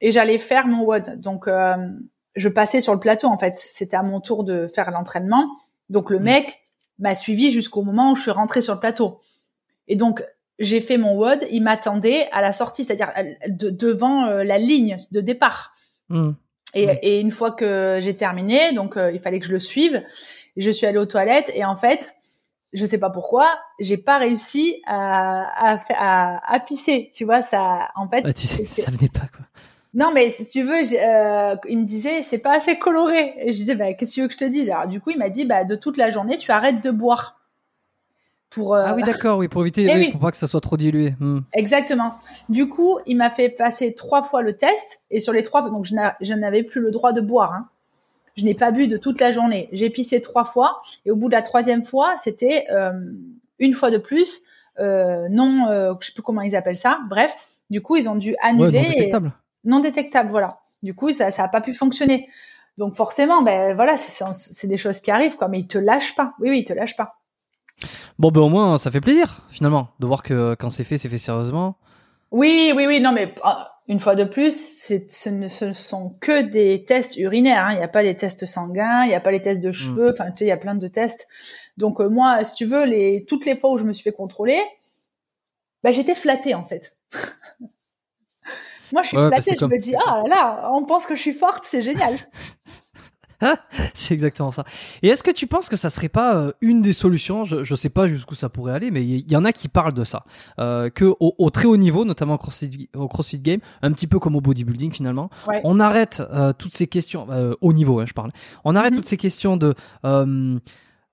et 0.00 0.10
j'allais 0.10 0.38
faire 0.38 0.66
mon 0.66 0.84
WOD. 0.84 1.20
Donc, 1.20 1.48
je 2.36 2.48
passais 2.48 2.80
sur 2.80 2.94
le 2.94 3.00
plateau, 3.00 3.26
en 3.26 3.38
fait. 3.38 3.56
C'était 3.56 3.96
à 3.96 4.02
mon 4.02 4.20
tour 4.20 4.44
de 4.44 4.66
faire 4.66 4.90
l'entraînement. 4.90 5.46
Donc, 5.90 6.10
le 6.10 6.18
mm. 6.18 6.22
mec 6.22 6.60
m'a 6.98 7.14
suivi 7.14 7.50
jusqu'au 7.50 7.82
moment 7.82 8.12
où 8.12 8.16
je 8.16 8.22
suis 8.22 8.30
rentrée 8.30 8.62
sur 8.62 8.74
le 8.74 8.80
plateau. 8.80 9.20
Et 9.88 9.96
donc, 9.96 10.24
j'ai 10.60 10.80
fait 10.80 10.98
mon 10.98 11.16
WOD, 11.16 11.46
il 11.50 11.62
m'attendait 11.62 12.28
à 12.30 12.42
la 12.42 12.52
sortie, 12.52 12.84
c'est-à-dire 12.84 13.10
euh, 13.16 13.24
devant 13.48 14.26
euh, 14.26 14.44
la 14.44 14.58
ligne 14.58 14.98
de 15.10 15.20
départ. 15.20 15.72
Mmh. 16.10 16.32
Et, 16.74 17.18
une 17.18 17.32
fois 17.32 17.50
que 17.50 17.98
j'ai 18.00 18.14
terminé, 18.14 18.72
donc 18.72 18.96
euh, 18.96 19.10
il 19.10 19.18
fallait 19.18 19.40
que 19.40 19.46
je 19.46 19.52
le 19.52 19.58
suive, 19.58 20.04
je 20.56 20.70
suis 20.70 20.86
allée 20.86 20.98
aux 20.98 21.06
toilettes 21.06 21.50
et 21.54 21.64
en 21.64 21.74
fait, 21.74 22.12
je 22.72 22.86
sais 22.86 23.00
pas 23.00 23.10
pourquoi, 23.10 23.58
j'ai 23.80 23.96
pas 23.96 24.18
réussi 24.18 24.80
à, 24.86 25.74
à, 25.74 26.54
à, 26.54 26.60
pisser. 26.60 27.10
Tu 27.12 27.24
vois, 27.24 27.42
ça, 27.42 27.88
en 27.96 28.08
fait, 28.08 28.22
tu 28.34 28.46
sais, 28.46 28.64
ça 28.66 28.90
venait 28.92 29.08
pas 29.08 29.26
quoi. 29.34 29.46
Non, 29.92 30.12
mais 30.14 30.28
si 30.28 30.46
tu 30.46 30.62
veux, 30.62 30.82
il 31.68 31.78
me 31.78 31.84
disait 31.84 32.22
c'est 32.22 32.38
pas 32.38 32.54
assez 32.54 32.78
coloré. 32.78 33.34
Et 33.38 33.52
je 33.52 33.56
disais 33.56 33.74
bah 33.74 33.92
qu'est-ce 33.94 34.10
que 34.10 34.14
tu 34.14 34.20
veux 34.20 34.28
que 34.28 34.34
je 34.34 34.38
te 34.38 34.44
dise? 34.44 34.70
Alors 34.70 34.86
du 34.86 35.00
coup, 35.00 35.10
il 35.10 35.18
m'a 35.18 35.30
dit 35.30 35.44
bah 35.44 35.64
de 35.64 35.74
toute 35.74 35.96
la 35.96 36.10
journée, 36.10 36.36
tu 36.36 36.52
arrêtes 36.52 36.84
de 36.84 36.92
boire. 36.92 37.39
Euh, 38.58 38.82
ah 38.84 38.94
oui, 38.94 39.02
d'accord, 39.02 39.38
oui, 39.38 39.48
pour 39.48 39.62
éviter, 39.62 39.86
eh 40.08 40.10
pour 40.10 40.20
pas 40.20 40.30
que 40.30 40.36
ça 40.36 40.46
soit 40.46 40.60
trop 40.60 40.76
dilué. 40.76 41.14
Hmm. 41.20 41.40
Exactement. 41.52 42.16
Du 42.48 42.68
coup, 42.68 42.98
il 43.06 43.16
m'a 43.16 43.30
fait 43.30 43.48
passer 43.48 43.94
trois 43.94 44.22
fois 44.22 44.42
le 44.42 44.56
test 44.56 45.02
et 45.10 45.20
sur 45.20 45.32
les 45.32 45.42
trois, 45.42 45.68
donc 45.70 45.84
je 45.84 46.34
n'avais 46.34 46.62
plus 46.62 46.80
le 46.80 46.90
droit 46.90 47.12
de 47.12 47.20
boire. 47.20 47.52
Hein. 47.52 47.68
Je 48.36 48.44
n'ai 48.44 48.54
pas 48.54 48.70
bu 48.70 48.88
de 48.88 48.96
toute 48.96 49.20
la 49.20 49.32
journée. 49.32 49.68
J'ai 49.72 49.90
pissé 49.90 50.20
trois 50.20 50.44
fois 50.44 50.80
et 51.04 51.10
au 51.10 51.16
bout 51.16 51.28
de 51.28 51.34
la 51.34 51.42
troisième 51.42 51.84
fois, 51.84 52.14
c'était 52.18 52.66
euh, 52.70 52.92
une 53.58 53.74
fois 53.74 53.90
de 53.90 53.98
plus 53.98 54.42
euh, 54.78 55.28
non, 55.28 55.66
je 56.00 56.06
sais 56.06 56.12
plus 56.12 56.22
comment 56.22 56.40
ils 56.40 56.56
appellent 56.56 56.76
ça. 56.76 57.00
Bref, 57.08 57.34
du 57.68 57.82
coup, 57.82 57.96
ils 57.96 58.08
ont 58.08 58.14
dû 58.16 58.34
annuler. 58.40 58.80
non 58.82 58.88
détectable. 58.88 59.32
Non 59.64 59.80
détectable, 59.80 60.30
voilà. 60.30 60.60
Du 60.82 60.94
coup, 60.94 61.12
ça, 61.12 61.30
ça 61.30 61.44
a 61.44 61.48
pas 61.48 61.60
pu 61.60 61.74
fonctionner. 61.74 62.28
Donc 62.78 62.94
forcément, 62.94 63.42
ben 63.42 63.74
voilà, 63.74 63.96
c'est 63.98 64.68
des 64.68 64.78
choses 64.78 65.00
qui 65.00 65.10
arrivent, 65.10 65.36
quoi. 65.36 65.48
Mais 65.48 65.60
ils 65.60 65.66
te 65.66 65.76
lâchent 65.76 66.14
pas. 66.14 66.32
Oui, 66.40 66.48
oui, 66.48 66.60
ils 66.60 66.64
te 66.64 66.72
lâchent 66.72 66.96
pas. 66.96 67.19
Bon, 68.18 68.30
ben 68.30 68.40
au 68.40 68.48
moins, 68.48 68.78
ça 68.78 68.90
fait 68.90 69.00
plaisir, 69.00 69.42
finalement, 69.50 69.88
de 70.00 70.06
voir 70.06 70.22
que 70.22 70.54
quand 70.58 70.70
c'est 70.70 70.84
fait, 70.84 70.98
c'est 70.98 71.08
fait 71.08 71.18
sérieusement. 71.18 71.76
Oui, 72.30 72.72
oui, 72.76 72.86
oui, 72.86 73.00
non, 73.00 73.12
mais 73.12 73.34
ah, 73.42 73.80
une 73.88 73.98
fois 73.98 74.14
de 74.14 74.22
plus, 74.22 74.84
ce 75.08 75.28
ne 75.30 75.48
ce 75.48 75.72
sont 75.72 76.16
que 76.20 76.42
des 76.42 76.84
tests 76.84 77.16
urinaires. 77.16 77.66
Hein. 77.66 77.72
Il 77.72 77.78
n'y 77.78 77.82
a 77.82 77.88
pas 77.88 78.04
les 78.04 78.16
tests 78.16 78.46
sanguins, 78.46 79.02
il 79.04 79.08
n'y 79.08 79.14
a 79.14 79.20
pas 79.20 79.32
les 79.32 79.42
tests 79.42 79.60
de 79.60 79.72
cheveux. 79.72 80.10
Enfin, 80.10 80.30
tu 80.30 80.38
sais, 80.38 80.44
il 80.44 80.48
y 80.48 80.52
a 80.52 80.56
plein 80.56 80.76
de 80.76 80.86
tests. 80.86 81.26
Donc 81.76 82.00
euh, 82.00 82.08
moi, 82.08 82.44
si 82.44 82.54
tu 82.54 82.66
veux, 82.66 82.84
les 82.84 83.24
toutes 83.26 83.46
les 83.46 83.56
fois 83.56 83.72
où 83.72 83.78
je 83.78 83.84
me 83.84 83.92
suis 83.92 84.04
fait 84.04 84.12
contrôler, 84.12 84.62
bah, 85.82 85.90
j'étais 85.90 86.14
flattée 86.14 86.54
en 86.54 86.64
fait. 86.64 86.96
moi, 88.92 89.02
je 89.02 89.08
suis 89.08 89.16
flattée. 89.16 89.56
je 89.58 89.64
me 89.64 89.78
dis, 89.78 89.96
ah 90.06 90.22
là, 90.28 90.70
on 90.72 90.84
pense 90.84 91.04
que 91.04 91.16
je 91.16 91.20
suis 91.20 91.34
forte, 91.34 91.64
c'est 91.66 91.82
génial. 91.82 92.14
c'est 93.94 94.14
exactement 94.14 94.50
ça. 94.50 94.64
Et 95.02 95.08
est-ce 95.08 95.22
que 95.22 95.30
tu 95.30 95.46
penses 95.46 95.68
que 95.68 95.76
ça 95.76 95.90
serait 95.90 96.08
pas 96.08 96.36
euh, 96.36 96.52
une 96.60 96.82
des 96.82 96.92
solutions? 96.92 97.44
Je 97.44 97.58
ne 97.58 97.76
sais 97.76 97.88
pas 97.88 98.08
jusqu'où 98.08 98.34
ça 98.34 98.48
pourrait 98.48 98.72
aller, 98.72 98.90
mais 98.90 99.04
il 99.04 99.30
y, 99.30 99.36
en 99.36 99.44
a 99.44 99.52
qui 99.52 99.68
parlent 99.68 99.94
de 99.94 100.04
ça, 100.04 100.24
euh, 100.58 100.90
que 100.90 101.14
au, 101.20 101.50
très 101.50 101.66
haut 101.66 101.76
niveau, 101.76 102.04
notamment 102.04 102.34
au 102.34 102.38
CrossFit, 102.38 102.88
au 102.94 103.08
CrossFit 103.08 103.38
Game, 103.38 103.60
un 103.82 103.92
petit 103.92 104.06
peu 104.06 104.18
comme 104.18 104.36
au 104.36 104.40
bodybuilding 104.40 104.92
finalement, 104.92 105.30
on 105.64 105.80
arrête 105.80 106.22
euh, 106.32 106.52
toutes 106.52 106.74
ces 106.74 106.86
questions 106.86 107.26
euh, 107.30 107.54
au 107.60 107.72
niveau, 107.72 108.00
hein, 108.00 108.04
je 108.06 108.12
parle. 108.12 108.30
On 108.64 108.74
arrête 108.74 108.92
mm-hmm. 108.92 108.96
toutes 108.96 109.08
ces 109.08 109.16
questions 109.16 109.56
de 109.56 109.74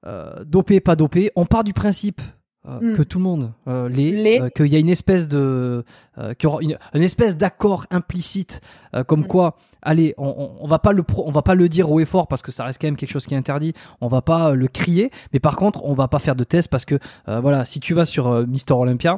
euh, 0.05 0.43
dopé, 0.45 0.79
pas 0.79 0.95
dopé. 0.95 1.31
On 1.35 1.45
part 1.45 1.63
du 1.63 1.73
principe 1.73 2.21
Mm. 2.67 2.97
que 2.97 3.01
tout 3.01 3.17
le 3.19 3.23
monde 3.23 3.53
euh, 3.69 3.87
l'est, 3.87 4.41
euh, 4.41 4.49
qu'il 4.49 4.67
y 4.67 4.75
a 4.75 4.79
une 4.79 4.89
espèce 4.89 5.29
de, 5.29 5.85
euh, 6.17 6.33
une, 6.59 6.77
espèce 6.95 7.37
d'accord 7.37 7.85
implicite, 7.91 8.59
euh, 8.93 9.05
comme 9.05 9.21
mm. 9.21 9.27
quoi, 9.27 9.55
allez, 9.81 10.13
on, 10.17 10.57
on, 10.59 10.67
va 10.67 10.77
pas 10.77 10.91
le, 10.91 11.05
on 11.17 11.31
va 11.31 11.41
pas 11.41 11.55
le 11.55 11.69
dire 11.69 11.89
haut 11.89 12.01
et 12.01 12.05
fort 12.05 12.27
parce 12.27 12.41
que 12.41 12.51
ça 12.51 12.65
reste 12.65 12.81
quand 12.81 12.87
même 12.87 12.97
quelque 12.97 13.11
chose 13.11 13.25
qui 13.25 13.35
est 13.35 13.37
interdit. 13.37 13.71
On 14.01 14.09
va 14.09 14.21
pas 14.21 14.51
le 14.53 14.67
crier, 14.67 15.11
mais 15.31 15.39
par 15.39 15.55
contre, 15.55 15.85
on 15.85 15.93
va 15.93 16.09
pas 16.09 16.19
faire 16.19 16.35
de 16.35 16.43
tests 16.43 16.67
parce 16.67 16.83
que, 16.83 16.99
voilà, 17.25 17.63
si 17.63 17.79
tu 17.79 17.93
vas 17.93 18.05
sur 18.05 18.45
Mister 18.45 18.73
Olympia, 18.73 19.15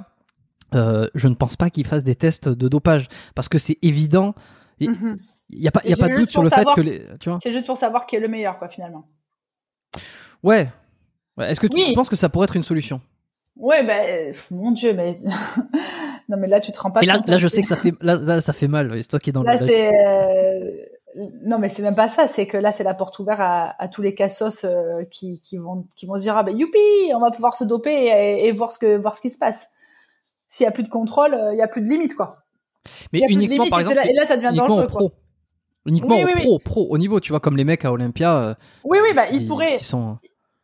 je 0.74 1.28
ne 1.28 1.34
pense 1.34 1.56
pas 1.56 1.72
qu'il 1.72 1.88
fasse 1.88 2.04
des 2.04 2.16
tests 2.16 2.50
de 2.50 2.68
dopage 2.68 3.08
parce 3.34 3.50
que 3.50 3.58
c'est 3.58 3.80
évident. 3.82 4.36
Il 4.80 4.92
mm-hmm. 4.92 5.18
y 5.50 5.68
a 5.68 5.72
pas, 5.72 5.82
y 5.86 5.94
a 5.94 5.98
pas 5.98 6.10
de 6.10 6.18
doute 6.18 6.30
sur 6.30 6.44
le 6.44 6.52
fait 6.52 6.68
que 6.76 6.82
les, 6.82 7.04
tu 7.20 7.30
vois. 7.30 7.40
C'est 7.42 7.52
juste 7.52 7.66
pour 7.66 7.78
savoir 7.78 8.06
qui 8.06 8.16
est 8.16 8.20
le 8.20 8.28
meilleur, 8.28 8.60
quoi, 8.60 8.68
finalement. 8.68 9.08
Ouais. 10.44 10.70
Est-ce 11.40 11.60
que 11.60 11.68
tu 11.68 11.96
penses 11.96 12.10
que 12.10 12.16
ça 12.16 12.30
pourrait 12.30 12.44
être 12.44 12.56
une 12.56 12.64
solution? 12.64 13.02
Ouais, 13.60 13.86
ben, 13.86 14.34
mon 14.52 14.72
Dieu, 14.72 14.94
mais 14.94 15.20
non, 16.30 16.38
mais 16.38 16.48
là, 16.48 16.62
tu 16.62 16.72
te 16.72 16.80
rends 16.80 16.92
pas. 16.92 17.02
Et 17.02 17.06
là, 17.06 17.22
là, 17.28 17.38
je 17.38 17.48
sais 17.48 17.62
que 17.62 17.68
ça 17.68 17.76
fait, 17.76 17.92
là, 18.02 18.40
ça 18.40 18.54
fait 18.54 18.70
mal. 18.70 19.04
C'est 19.04 19.10
toi 19.10 19.20
qui 19.20 19.32
es 19.32 19.34
dans 19.34 19.44
là, 19.44 19.58
c'est, 19.58 19.92
euh, 19.94 20.86
non, 21.44 21.60
mais 21.60 21.68
c'est 21.68 21.82
même 21.82 21.96
pas 21.96 22.08
ça. 22.08 22.26
C'est 22.28 22.48
que 22.48 22.56
là, 22.56 22.72
c'est 22.72 22.86
la 22.86 22.94
porte 22.94 23.20
ouverte 23.20 23.42
à, 23.42 23.76
à 23.78 23.90
tous 23.90 24.02
les 24.02 24.16
cassos 24.16 24.64
euh, 24.64 25.04
qui, 25.12 25.42
qui 25.42 25.58
vont, 25.58 25.86
qui 25.98 26.06
vont 26.06 26.18
se 26.18 26.24
dire, 26.24 26.38
ah 26.38 26.44
ben, 26.44 26.58
youpi, 26.58 26.80
on 27.14 27.20
va 27.20 27.32
pouvoir 27.32 27.58
se 27.58 27.66
doper 27.66 27.92
et, 27.92 28.48
et, 28.48 28.52
voir 28.54 28.72
ce 28.72 28.80
que, 28.80 28.98
voir 28.98 29.14
ce 29.14 29.22
qui 29.22 29.30
se 29.30 29.38
passe. 29.38 29.68
S'il 30.48 30.64
y 30.64 30.68
a 30.68 30.72
plus 30.72 30.84
de 30.84 30.90
contrôle, 30.90 31.34
euh, 31.34 31.54
il 31.54 31.58
y 31.58 31.62
a 31.62 31.68
plus 31.68 31.82
de 31.82 31.90
limite, 31.90 32.16
quoi. 32.16 32.38
Mais 33.12 33.20
uniquement, 33.28 33.66
par 33.70 33.80
exemple, 33.80 34.00
et 34.08 34.14
là, 34.14 34.26
ça 34.26 34.38
devient 34.38 34.56
dangereux, 34.56 34.88
pro. 34.88 35.12
Uniquement 35.86 36.18
au 36.18 36.28
pro, 36.28 36.60
pro, 36.60 36.88
au 36.90 36.98
niveau, 36.98 37.20
tu 37.20 37.34
vois, 37.34 37.42
comme 37.42 37.58
les 37.58 37.66
mecs 37.66 37.84
à 37.84 37.92
Olympia. 37.92 38.58
oui, 38.86 39.00
oui, 39.04 39.14
bah, 39.14 39.26
ils 39.32 39.48
pourraient. 39.48 39.80
sont 39.80 40.18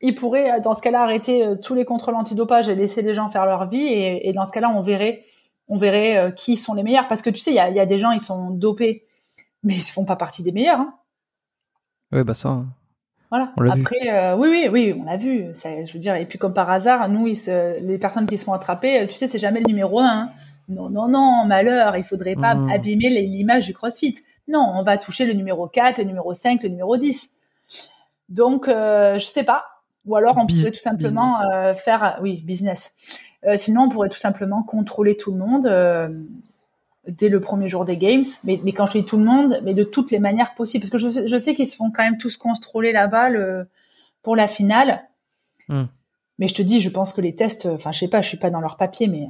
il 0.06 0.15
pourrait, 0.15 0.61
dans 0.61 0.73
ce 0.73 0.82
cas-là, 0.82 1.02
arrêter 1.02 1.45
euh, 1.45 1.56
tous 1.56 1.73
les 1.73 1.86
contrôles 1.86 2.15
antidopage 2.15 2.69
et 2.69 2.76
laisser 2.76 3.02
les 3.02 3.14
gens 3.14 3.30
faire 3.30 3.45
leur 3.45 3.68
vie. 3.68 3.88
Et, 3.88 4.32
dans 4.34 4.45
ce 4.45 4.52
cas-là, 4.52 4.69
on 4.69 4.82
verrait 4.82 5.22
on 5.68 5.77
verrait 5.77 6.18
euh, 6.18 6.32
qui 6.32 6.57
sont 6.57 6.73
les 6.73 6.84
meilleurs. 6.84 7.07
Parce 7.07 7.22
que 7.22 7.30
tu 7.30 7.40
sais, 7.40 7.52
il 7.52 7.56
y 7.56 7.60
a, 7.60 7.86
des 7.86 7.99
gens, 7.99 8.11
ils 8.11 8.22
sont 8.22 8.52
dopés, 8.52 9.03
mais 9.64 9.73
ils 9.73 9.80
ne 9.80 9.84
font 9.84 10.06
pas 10.06 10.15
partie 10.15 10.44
des 10.44 10.52
meilleurs. 10.52 10.80
Hein. 10.80 10.94
Oui, 12.11 12.23
bah 12.23 12.34
ça. 12.34 12.49
Hein. 12.49 12.68
Voilà. 13.32 13.52
Après, 13.72 14.07
euh, 14.10 14.38
oui, 14.38 14.49
oui, 14.49 14.69
oui, 14.72 14.95
on 14.98 15.03
l'a 15.03 15.18
vu. 15.18 15.48
je 15.56 15.91
veux 15.91 15.99
dire, 15.99 16.15
et 16.15 16.26
puis 16.26 16.38
comme 16.38 16.53
par 16.53 16.69
hasard, 16.69 17.10
nous, 17.10 17.26
les 17.26 17.98
personnes 17.99 18.27
qui 18.27 18.38
se 18.38 18.45
font 18.45 18.53
attraper, 18.53 19.02
euh, 19.02 19.07
tu 19.07 19.14
sais, 19.14 19.27
c'est 19.27 19.40
jamais 19.40 19.60
le 19.60 19.65
numéro 19.65 19.99
un. 19.99 20.06
Hein. 20.06 20.32
Non, 20.68 20.90
non, 20.90 21.07
non, 21.07 21.45
malheur, 21.45 21.95
il 21.98 22.03
faudrait 22.03 22.36
pas 22.36 22.56
mmh. 22.56 22.69
abîmer 22.69 23.10
l'image 23.10 23.65
du 23.65 23.73
CrossFit. 23.73 24.15
Non, 24.48 24.72
on 24.76 24.84
va 24.84 24.98
toucher 24.98 25.26
le 25.26 25.34
numéro 25.34 25.68
4, 25.68 25.99
le 25.99 26.06
numéro 26.06 26.34
5, 26.34 26.64
le 26.64 26.69
numéro 26.69 26.98
10. 26.98 27.30
Donc, 28.30 28.65
je 28.68 29.19
sais 29.19 29.44
pas. 29.44 29.64
Ou 30.06 30.15
alors, 30.15 30.38
on 30.38 30.45
pourrait 30.45 30.72
tout 30.72 30.80
simplement 30.80 31.36
faire, 31.76 32.19
oui, 32.22 32.41
business. 32.45 32.94
sinon, 33.56 33.84
on 33.84 33.90
pourrait 33.90 34.10
tout 34.10 34.18
simplement 34.18 34.64
contrôler 34.64 35.18
tout 35.18 35.32
le 35.32 35.38
monde 35.38 35.65
dès 37.07 37.30
le 37.30 37.40
premier 37.40 37.69
jour 37.69 37.86
des 37.86 37.98
games. 37.98 38.23
Mais, 38.44 38.60
mais, 38.64 38.72
quand 38.72 38.86
je 38.86 38.99
dis 38.99 39.06
tout 39.06 39.18
le 39.18 39.26
monde, 39.26 39.60
mais 39.64 39.73
de 39.73 39.84
toutes 39.84 40.11
les 40.11 40.19
manières 40.19 40.53
possibles. 40.56 40.84
Parce 40.88 40.91
que 40.91 40.98
je, 40.98 41.27
je 41.27 41.38
sais 41.38 41.56
qu'ils 41.56 41.68
se 41.68 41.76
font 41.76 41.91
quand 41.91 42.03
même 42.03 42.18
tous 42.18 42.38
contrôler 42.38 42.91
là-bas 42.91 43.30
pour 44.22 44.36
la 44.36 44.48
finale. 44.48 45.03
Hmm. 45.68 45.86
Mais 46.38 46.48
je 46.48 46.53
te 46.53 46.61
dis, 46.61 46.82
je 46.82 46.90
pense 46.90 47.14
que 47.14 47.22
les 47.22 47.36
tests, 47.36 47.65
enfin, 47.65 47.91
je 47.91 47.99
sais 47.99 48.07
pas, 48.07 48.22
je 48.22 48.27
suis 48.27 48.38
pas 48.38 48.49
dans 48.49 48.60
leur 48.60 48.77
papier, 48.77 49.07
mais 49.07 49.27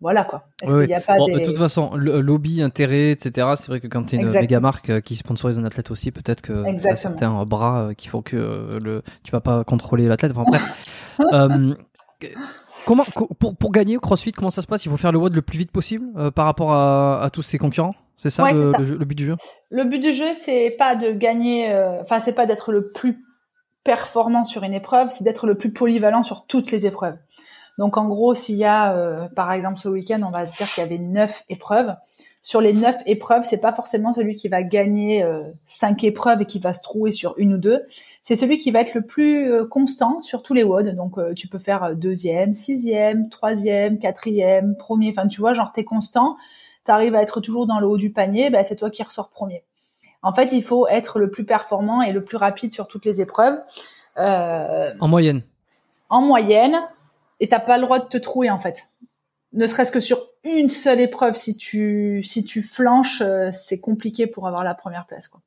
voilà 0.00 0.24
quoi. 0.24 0.44
Y 0.62 0.94
a 0.94 1.00
pas 1.00 1.16
De 1.16 1.44
toute 1.44 1.58
façon, 1.58 1.94
le 1.96 2.20
lobby, 2.20 2.62
intérêt, 2.62 3.10
etc. 3.10 3.48
C'est 3.56 3.66
vrai 3.66 3.80
que 3.80 3.88
quand 3.88 4.04
tu 4.04 4.16
es 4.16 4.18
une 4.18 4.30
méga 4.30 4.60
marque 4.60 4.90
euh, 4.90 5.00
qui 5.00 5.16
sponsorise 5.16 5.58
un 5.58 5.64
athlète 5.64 5.90
aussi, 5.90 6.12
peut-être 6.12 6.40
que 6.40 6.52
y 6.52 6.88
a 6.88 6.96
certains 6.96 7.44
bras 7.44 7.88
euh, 7.88 7.94
qui 7.94 8.08
font 8.08 8.22
que 8.22 8.36
euh, 8.36 8.78
le, 8.80 9.02
tu 9.24 9.32
vas 9.32 9.40
pas 9.40 9.64
contrôler 9.64 10.06
l'athlète. 10.06 10.32
Enfin 10.34 10.44
bref. 10.46 11.16
Comment, 12.88 13.04
pour, 13.38 13.54
pour, 13.54 13.70
gagner 13.70 13.98
au 13.98 14.00
CrossFit, 14.00 14.32
comment 14.32 14.48
ça 14.48 14.62
se 14.62 14.66
passe? 14.66 14.86
Il 14.86 14.88
faut 14.90 14.96
faire 14.96 15.12
le 15.12 15.18
WOD 15.18 15.34
le 15.34 15.42
plus 15.42 15.58
vite 15.58 15.70
possible 15.70 16.06
euh, 16.16 16.30
par 16.30 16.46
rapport 16.46 16.72
à, 16.72 17.28
tous 17.30 17.42
ses 17.42 17.58
concurrents? 17.58 17.94
C'est 18.16 18.30
ça, 18.30 18.50
le, 18.50 19.04
but 19.04 19.14
du 19.14 19.26
jeu? 19.26 19.36
Le 19.70 19.84
but 19.84 19.98
du 19.98 20.14
jeu, 20.14 20.32
c'est 20.32 20.70
pas 20.70 20.96
de 20.96 21.12
gagner, 21.12 21.70
euh, 21.70 22.00
enfin, 22.00 22.18
c'est 22.18 22.32
pas 22.32 22.46
d'être 22.46 22.72
le 22.72 22.90
plus 22.90 23.22
performant 23.84 24.44
sur 24.44 24.64
une 24.64 24.72
épreuve, 24.72 25.10
c'est 25.10 25.22
d'être 25.22 25.46
le 25.46 25.56
plus 25.56 25.70
polyvalent 25.70 26.22
sur 26.22 26.46
toutes 26.46 26.70
les 26.70 26.86
épreuves. 26.86 27.16
Donc, 27.78 27.96
en 27.96 28.06
gros, 28.06 28.34
s'il 28.34 28.56
y 28.56 28.64
a, 28.64 28.96
euh, 28.96 29.28
par 29.28 29.52
exemple, 29.52 29.78
ce 29.78 29.88
week-end, 29.88 30.20
on 30.26 30.30
va 30.30 30.46
dire 30.46 30.68
qu'il 30.68 30.82
y 30.82 30.86
avait 30.86 30.98
neuf 30.98 31.44
épreuves, 31.48 31.94
sur 32.42 32.60
les 32.60 32.72
neuf 32.72 32.96
épreuves, 33.06 33.44
c'est 33.44 33.60
pas 33.60 33.72
forcément 33.72 34.12
celui 34.12 34.34
qui 34.34 34.48
va 34.48 34.62
gagner 34.62 35.22
euh, 35.22 35.42
cinq 35.64 36.02
épreuves 36.02 36.42
et 36.42 36.44
qui 36.44 36.58
va 36.58 36.72
se 36.72 36.82
trouver 36.82 37.12
sur 37.12 37.34
une 37.36 37.54
ou 37.54 37.58
deux. 37.58 37.82
C'est 38.22 38.36
celui 38.36 38.58
qui 38.58 38.72
va 38.72 38.80
être 38.80 38.94
le 38.94 39.02
plus 39.02 39.50
euh, 39.50 39.64
constant 39.64 40.22
sur 40.22 40.42
tous 40.42 40.54
les 40.54 40.64
WOD. 40.64 40.94
Donc 40.96 41.18
tu 41.34 41.46
peux 41.46 41.58
faire 41.58 41.94
deuxième, 41.94 42.52
sixième, 42.52 43.28
troisième, 43.28 43.98
quatrième, 43.98 44.76
premier. 44.76 45.10
Enfin 45.10 45.28
tu 45.28 45.40
vois, 45.40 45.54
genre 45.54 45.72
t'es 45.72 45.84
constant, 45.84 46.36
t'arrives 46.84 47.14
à 47.14 47.22
être 47.22 47.40
toujours 47.40 47.66
dans 47.66 47.80
le 47.80 47.86
haut 47.86 47.96
du 47.96 48.10
panier, 48.10 48.50
ben, 48.50 48.64
c'est 48.64 48.76
toi 48.76 48.90
qui 48.90 49.02
ressors 49.02 49.30
premier. 49.30 49.62
En 50.22 50.32
fait, 50.32 50.52
il 50.52 50.64
faut 50.64 50.88
être 50.88 51.18
le 51.18 51.30
plus 51.30 51.44
performant 51.44 52.02
et 52.02 52.12
le 52.12 52.24
plus 52.24 52.36
rapide 52.36 52.72
sur 52.72 52.88
toutes 52.88 53.04
les 53.04 53.20
épreuves. 53.20 53.58
en 54.16 55.08
moyenne. 55.08 55.42
En 56.08 56.22
moyenne, 56.22 56.78
et 57.40 57.48
t'as 57.48 57.60
pas 57.60 57.76
le 57.76 57.84
droit 57.84 58.00
de 58.00 58.08
te 58.08 58.18
trouver 58.18 58.50
en 58.50 58.58
fait 58.58 58.84
ne 59.52 59.66
serait-ce 59.66 59.92
que 59.92 60.00
sur 60.00 60.20
une 60.44 60.68
seule 60.68 61.00
épreuve, 61.00 61.36
si 61.36 61.56
tu 61.56 62.22
si 62.22 62.44
tu 62.44 62.62
flanches, 62.62 63.22
euh, 63.22 63.50
c'est 63.52 63.80
compliqué 63.80 64.26
pour 64.26 64.46
avoir 64.46 64.64
la 64.64 64.74
première 64.74 65.06
place, 65.06 65.28
quoi. 65.28 65.40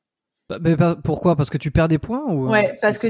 Bah, 0.50 0.58
mais 0.60 0.76
pourquoi? 1.04 1.38
Parce 1.38 1.50
que 1.50 1.58
tu 1.58 1.72
perds 1.72 1.88
des 1.88 1.98
points 1.98 2.26
ou 2.28 2.50
Ouais, 2.50 2.76
parce 2.82 2.98
que 2.98 3.08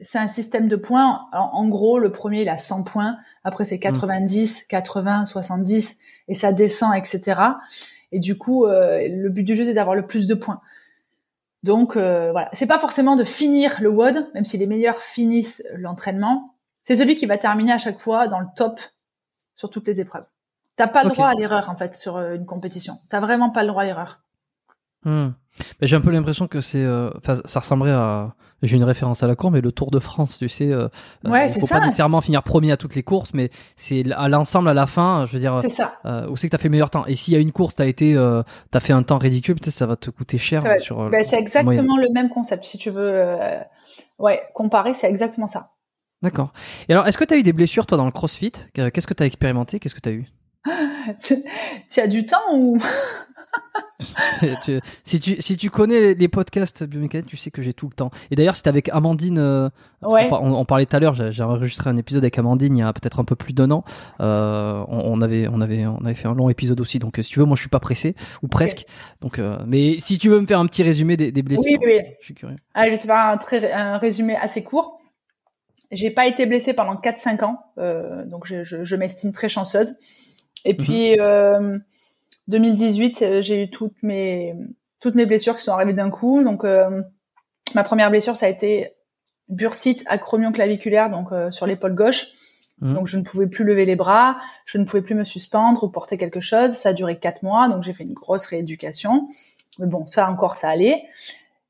c'est 0.00 0.18
un 0.18 0.26
système 0.26 0.66
de 0.66 0.74
points. 0.74 1.26
En, 1.32 1.68
gros, 1.68 2.00
le 2.00 2.10
premier 2.10 2.42
il 2.42 2.48
a 2.48 2.58
100 2.58 2.82
points, 2.82 3.16
après 3.44 3.64
c'est 3.64 3.78
90, 3.78 4.64
80, 4.64 5.26
70 5.26 5.98
et 6.26 6.34
ça 6.34 6.52
descend, 6.52 6.96
etc. 6.96 7.40
Et 8.10 8.18
du 8.18 8.36
coup, 8.36 8.64
euh, 8.64 9.06
le 9.08 9.28
but 9.28 9.44
du 9.44 9.54
jeu 9.54 9.64
c'est 9.64 9.74
d'avoir 9.74 9.94
le 9.94 10.04
plus 10.04 10.26
de 10.26 10.34
points. 10.34 10.58
Donc 11.62 11.96
euh, 11.96 12.32
voilà, 12.32 12.48
c'est 12.52 12.66
pas 12.66 12.80
forcément 12.80 13.14
de 13.14 13.24
finir 13.24 13.76
le 13.80 13.90
WOD, 13.90 14.26
même 14.34 14.44
si 14.44 14.58
les 14.58 14.66
meilleurs 14.66 14.98
finissent 14.98 15.62
l'entraînement. 15.76 16.53
C'est 16.84 16.96
celui 16.96 17.16
qui 17.16 17.26
va 17.26 17.38
terminer 17.38 17.72
à 17.72 17.78
chaque 17.78 17.98
fois 17.98 18.28
dans 18.28 18.40
le 18.40 18.46
top 18.56 18.78
sur 19.56 19.70
toutes 19.70 19.86
les 19.86 20.00
épreuves. 20.00 20.26
T'as 20.76 20.88
pas 20.88 21.04
le 21.04 21.10
droit 21.10 21.28
à 21.28 21.34
l'erreur 21.34 21.70
en 21.70 21.76
fait 21.76 21.94
sur 21.94 22.16
euh, 22.16 22.34
une 22.34 22.46
compétition. 22.46 22.94
T'as 23.08 23.20
vraiment 23.20 23.50
pas 23.50 23.62
le 23.62 23.68
droit 23.68 23.82
à 23.82 23.86
l'erreur. 23.86 24.20
Hmm. 25.04 25.30
J'ai 25.82 25.96
un 25.96 26.00
peu 26.00 26.10
l'impression 26.10 26.48
que 26.48 26.62
c'est, 26.62 26.82
euh, 26.82 27.10
ça 27.44 27.60
ressemblerait 27.60 27.92
à, 27.92 28.34
j'ai 28.62 28.76
une 28.76 28.84
référence 28.84 29.22
à 29.22 29.26
la 29.26 29.36
course, 29.36 29.52
mais 29.52 29.60
le 29.60 29.70
Tour 29.70 29.90
de 29.90 29.98
France, 29.98 30.38
tu 30.38 30.48
sais, 30.48 30.72
euh, 30.72 30.88
ouais, 31.26 31.48
faut 31.50 31.66
pas 31.66 31.80
nécessairement 31.80 32.22
finir 32.22 32.42
premier 32.42 32.72
à 32.72 32.78
toutes 32.78 32.94
les 32.94 33.02
courses, 33.02 33.34
mais 33.34 33.50
c'est 33.76 34.02
à 34.12 34.28
l'ensemble 34.28 34.70
à 34.70 34.74
la 34.74 34.86
fin, 34.86 35.26
je 35.26 35.32
veux 35.34 35.40
dire, 35.40 35.58
c'est 35.60 35.68
ça. 35.68 35.98
où 36.30 36.36
c'est 36.38 36.48
que 36.48 36.52
t'as 36.52 36.58
fait 36.58 36.68
le 36.68 36.72
meilleur 36.72 36.88
temps. 36.88 37.04
Et 37.06 37.16
s'il 37.16 37.34
y 37.34 37.36
a 37.36 37.40
une 37.40 37.52
course, 37.52 37.76
t'as 37.76 37.86
été, 37.86 38.14
t'as 38.70 38.80
fait 38.80 38.94
un 38.94 39.02
temps 39.02 39.18
ridicule, 39.18 39.56
peut-être 39.56 39.74
ça 39.74 39.86
va 39.86 39.96
te 39.96 40.10
coûter 40.10 40.38
cher. 40.38 40.62
Sur, 40.80 41.10
ben, 41.10 41.22
c'est 41.22 41.38
exactement 41.38 41.98
le 41.98 42.10
même 42.12 42.30
concept. 42.30 42.64
Si 42.64 42.78
tu 42.78 42.88
veux, 42.88 43.36
ouais, 44.18 44.42
comparer, 44.54 44.94
c'est 44.94 45.10
exactement 45.10 45.46
ça. 45.46 45.74
D'accord. 46.22 46.52
Et 46.88 46.92
alors, 46.92 47.06
est-ce 47.06 47.18
que 47.18 47.24
tu 47.24 47.34
as 47.34 47.36
eu 47.36 47.42
des 47.42 47.52
blessures, 47.52 47.86
toi, 47.86 47.98
dans 47.98 48.06
le 48.06 48.12
CrossFit? 48.12 48.52
Qu'est-ce 48.72 49.06
que 49.06 49.14
tu 49.14 49.22
as 49.22 49.26
expérimenté? 49.26 49.78
Qu'est-ce 49.78 49.94
que 49.94 50.00
tu 50.00 50.08
as 50.08 50.12
eu? 50.12 50.26
Tu 51.90 52.00
as 52.00 52.06
du 52.06 52.26
temps 52.26 52.54
ou? 52.54 52.78
Si, 55.04 55.20
tu, 55.20 55.36
si 55.40 55.56
tu 55.56 55.70
connais 55.70 56.14
les 56.14 56.28
podcasts 56.28 56.84
biomécaniques, 56.84 57.26
tu 57.26 57.36
sais 57.36 57.50
que 57.50 57.62
j'ai 57.62 57.72
tout 57.72 57.88
le 57.88 57.94
temps. 57.94 58.10
Et 58.30 58.36
d'ailleurs, 58.36 58.54
c'était 58.54 58.68
avec 58.68 58.88
Amandine. 58.90 59.38
Euh, 59.38 59.68
on, 60.02 60.64
parlait 60.64 60.86
tout 60.86 60.96
à 60.96 61.00
l'heure. 61.00 61.14
J'ai 61.14 61.42
enregistré 61.42 61.90
un 61.90 61.96
épisode 61.96 62.22
avec 62.22 62.38
Amandine 62.38 62.76
il 62.76 62.80
y 62.80 62.82
a 62.82 62.92
peut-être 62.92 63.20
un 63.20 63.24
peu 63.24 63.34
plus 63.34 63.52
d'un 63.52 63.70
an. 63.70 63.84
Euh, 64.20 64.84
on, 64.88 65.20
avait, 65.20 65.48
on 65.48 65.60
avait, 65.60 65.86
on 65.86 66.04
avait 66.04 66.14
fait 66.14 66.28
un 66.28 66.34
long 66.34 66.48
épisode 66.48 66.80
aussi. 66.80 66.98
Donc, 66.98 67.18
si 67.22 67.30
tu 67.30 67.38
veux, 67.38 67.44
moi, 67.44 67.56
je 67.56 67.62
suis 67.62 67.68
pas 67.68 67.80
pressé 67.80 68.14
ou 68.42 68.48
presque. 68.48 68.84
Donc, 69.20 69.38
euh, 69.38 69.58
mais 69.66 69.98
si 69.98 70.18
tu 70.18 70.28
veux 70.28 70.40
me 70.40 70.46
faire 70.46 70.60
un 70.60 70.66
petit 70.66 70.82
résumé 70.82 71.16
des, 71.16 71.30
blessures, 71.42 71.64
oui, 71.64 71.78
oui. 71.84 72.00
je 72.20 72.24
suis 72.24 72.34
curieux. 72.34 72.56
je 72.76 72.90
vais 72.90 72.98
te 72.98 73.06
faire 73.06 73.16
un, 73.16 73.36
très, 73.36 73.72
un 73.72 73.98
résumé 73.98 74.36
assez 74.36 74.62
court. 74.62 75.00
J'ai 75.90 76.10
pas 76.10 76.26
été 76.26 76.46
blessée 76.46 76.72
pendant 76.72 76.94
4-5 76.94 77.44
ans, 77.44 77.58
euh, 77.78 78.24
donc 78.24 78.46
je, 78.46 78.64
je, 78.64 78.84
je 78.84 78.96
m'estime 78.96 79.32
très 79.32 79.48
chanceuse. 79.48 79.94
Et 80.64 80.72
mhm. 80.72 80.78
puis 80.78 81.20
euh, 81.20 81.78
2018, 82.48 83.22
euh, 83.22 83.42
j'ai 83.42 83.64
eu 83.64 83.70
toutes 83.70 84.02
mes 84.02 84.54
toutes 85.00 85.14
mes 85.14 85.26
blessures 85.26 85.56
qui 85.56 85.62
sont 85.62 85.72
arrivées 85.72 85.92
d'un 85.92 86.10
coup. 86.10 86.42
Donc 86.42 86.64
euh, 86.64 87.02
ma 87.74 87.84
première 87.84 88.10
blessure, 88.10 88.36
ça 88.36 88.46
a 88.46 88.48
été 88.48 88.92
bursite 89.48 90.02
acromion 90.06 90.52
claviculaire, 90.52 91.10
donc 91.10 91.28
sur 91.52 91.66
l'épaule 91.66 91.94
gauche. 91.94 92.28
Mhm. 92.80 92.94
Donc 92.94 93.06
je 93.06 93.18
ne 93.18 93.22
pouvais 93.22 93.46
plus 93.46 93.64
lever 93.64 93.84
les 93.84 93.96
bras, 93.96 94.38
je 94.64 94.78
ne 94.78 94.84
pouvais 94.84 95.02
plus 95.02 95.14
me 95.14 95.24
suspendre 95.24 95.84
ou 95.84 95.88
porter 95.88 96.16
quelque 96.16 96.40
chose. 96.40 96.72
Ça 96.72 96.90
a 96.90 96.92
duré 96.92 97.18
quatre 97.18 97.42
mois, 97.42 97.68
donc 97.68 97.82
j'ai 97.82 97.92
fait 97.92 98.04
une 98.04 98.14
grosse 98.14 98.46
rééducation. 98.46 99.28
Mais 99.78 99.86
bon, 99.86 100.06
ça 100.06 100.30
encore, 100.30 100.56
ça 100.56 100.68
allait. 100.68 101.04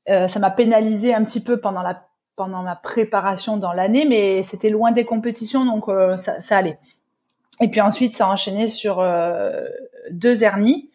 Euh, 0.09 0.27
ça 0.27 0.39
m'a 0.39 0.51
pénalisé 0.51 1.13
un 1.13 1.23
petit 1.23 1.41
peu 1.41 1.59
pendant 1.59 1.81
la 1.81 2.04
pendant 2.35 2.63
ma 2.63 2.75
préparation 2.75 3.57
dans 3.57 3.73
l'année, 3.73 4.05
mais 4.05 4.43
c'était 4.43 4.69
loin 4.69 4.91
des 4.91 5.05
compétitions, 5.05 5.65
donc 5.65 5.87
euh, 5.87 6.17
ça, 6.17 6.41
ça, 6.41 6.57
allait. 6.57 6.79
Et 7.61 7.69
puis 7.69 7.81
ensuite, 7.81 8.15
ça 8.15 8.27
a 8.27 8.31
enchaîné 8.31 8.67
sur 8.67 8.99
euh, 8.99 9.65
deux 10.11 10.43
hernies 10.43 10.89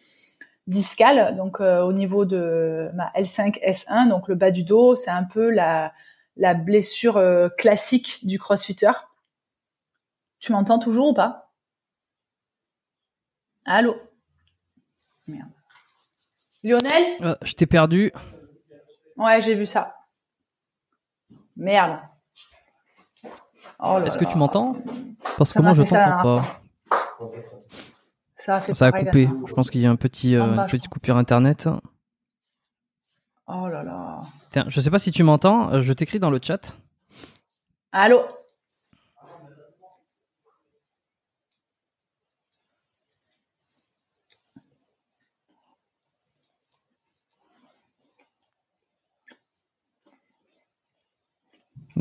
discales, 0.67 1.35
donc 1.35 1.59
euh, 1.59 1.81
au 1.81 1.93
niveau 1.93 2.25
de 2.25 2.89
ma 2.93 3.09
L5-S1, 3.15 4.09
donc 4.09 4.27
le 4.27 4.35
bas 4.35 4.51
du 4.51 4.63
dos, 4.63 4.95
c'est 4.95 5.09
un 5.09 5.23
peu 5.23 5.49
la, 5.49 5.93
la 6.37 6.53
blessure 6.53 7.21
classique 7.57 8.25
du 8.25 8.37
crossfitter. 8.37 8.91
Tu 10.39 10.51
m'entends 10.51 10.79
toujours 10.79 11.09
ou 11.09 11.13
pas? 11.13 11.51
Allô? 13.65 13.95
Merde. 15.27 15.49
Lionel? 16.63 17.37
Je 17.41 17.53
t'ai 17.53 17.65
perdu. 17.65 18.11
Ouais, 19.17 19.41
j'ai 19.41 19.55
vu 19.55 19.65
ça. 19.65 20.00
Merde. 21.55 21.99
Oh 23.79 23.99
Est-ce 24.05 24.17
que 24.17 24.25
tu 24.25 24.37
m'entends 24.37 24.75
Parce 25.37 25.53
que 25.53 25.61
moi, 25.61 25.73
je 25.73 25.83
t'entends 25.83 26.21
pas. 26.21 26.41
Ça 28.37 28.55
a, 28.55 28.61
fait 28.61 28.73
ça 28.73 28.87
a 28.87 28.91
coupé. 28.91 29.29
Je 29.45 29.53
pense 29.53 29.69
qu'il 29.69 29.81
y 29.81 29.85
a 29.85 29.91
un 29.91 29.95
petit, 29.95 30.35
euh, 30.35 30.43
une 30.43 30.65
petite 30.65 30.87
coupure 30.87 31.17
internet. 31.17 31.69
Oh 33.47 33.67
là 33.67 33.83
là. 33.83 34.21
Tiens, 34.49 34.65
je 34.67 34.81
sais 34.81 34.89
pas 34.89 34.97
si 34.97 35.11
tu 35.11 35.23
m'entends. 35.23 35.71
Euh, 35.73 35.81
je 35.81 35.93
t'écris 35.93 36.19
dans 36.19 36.31
le 36.31 36.39
chat. 36.41 36.75
Allô? 37.91 38.21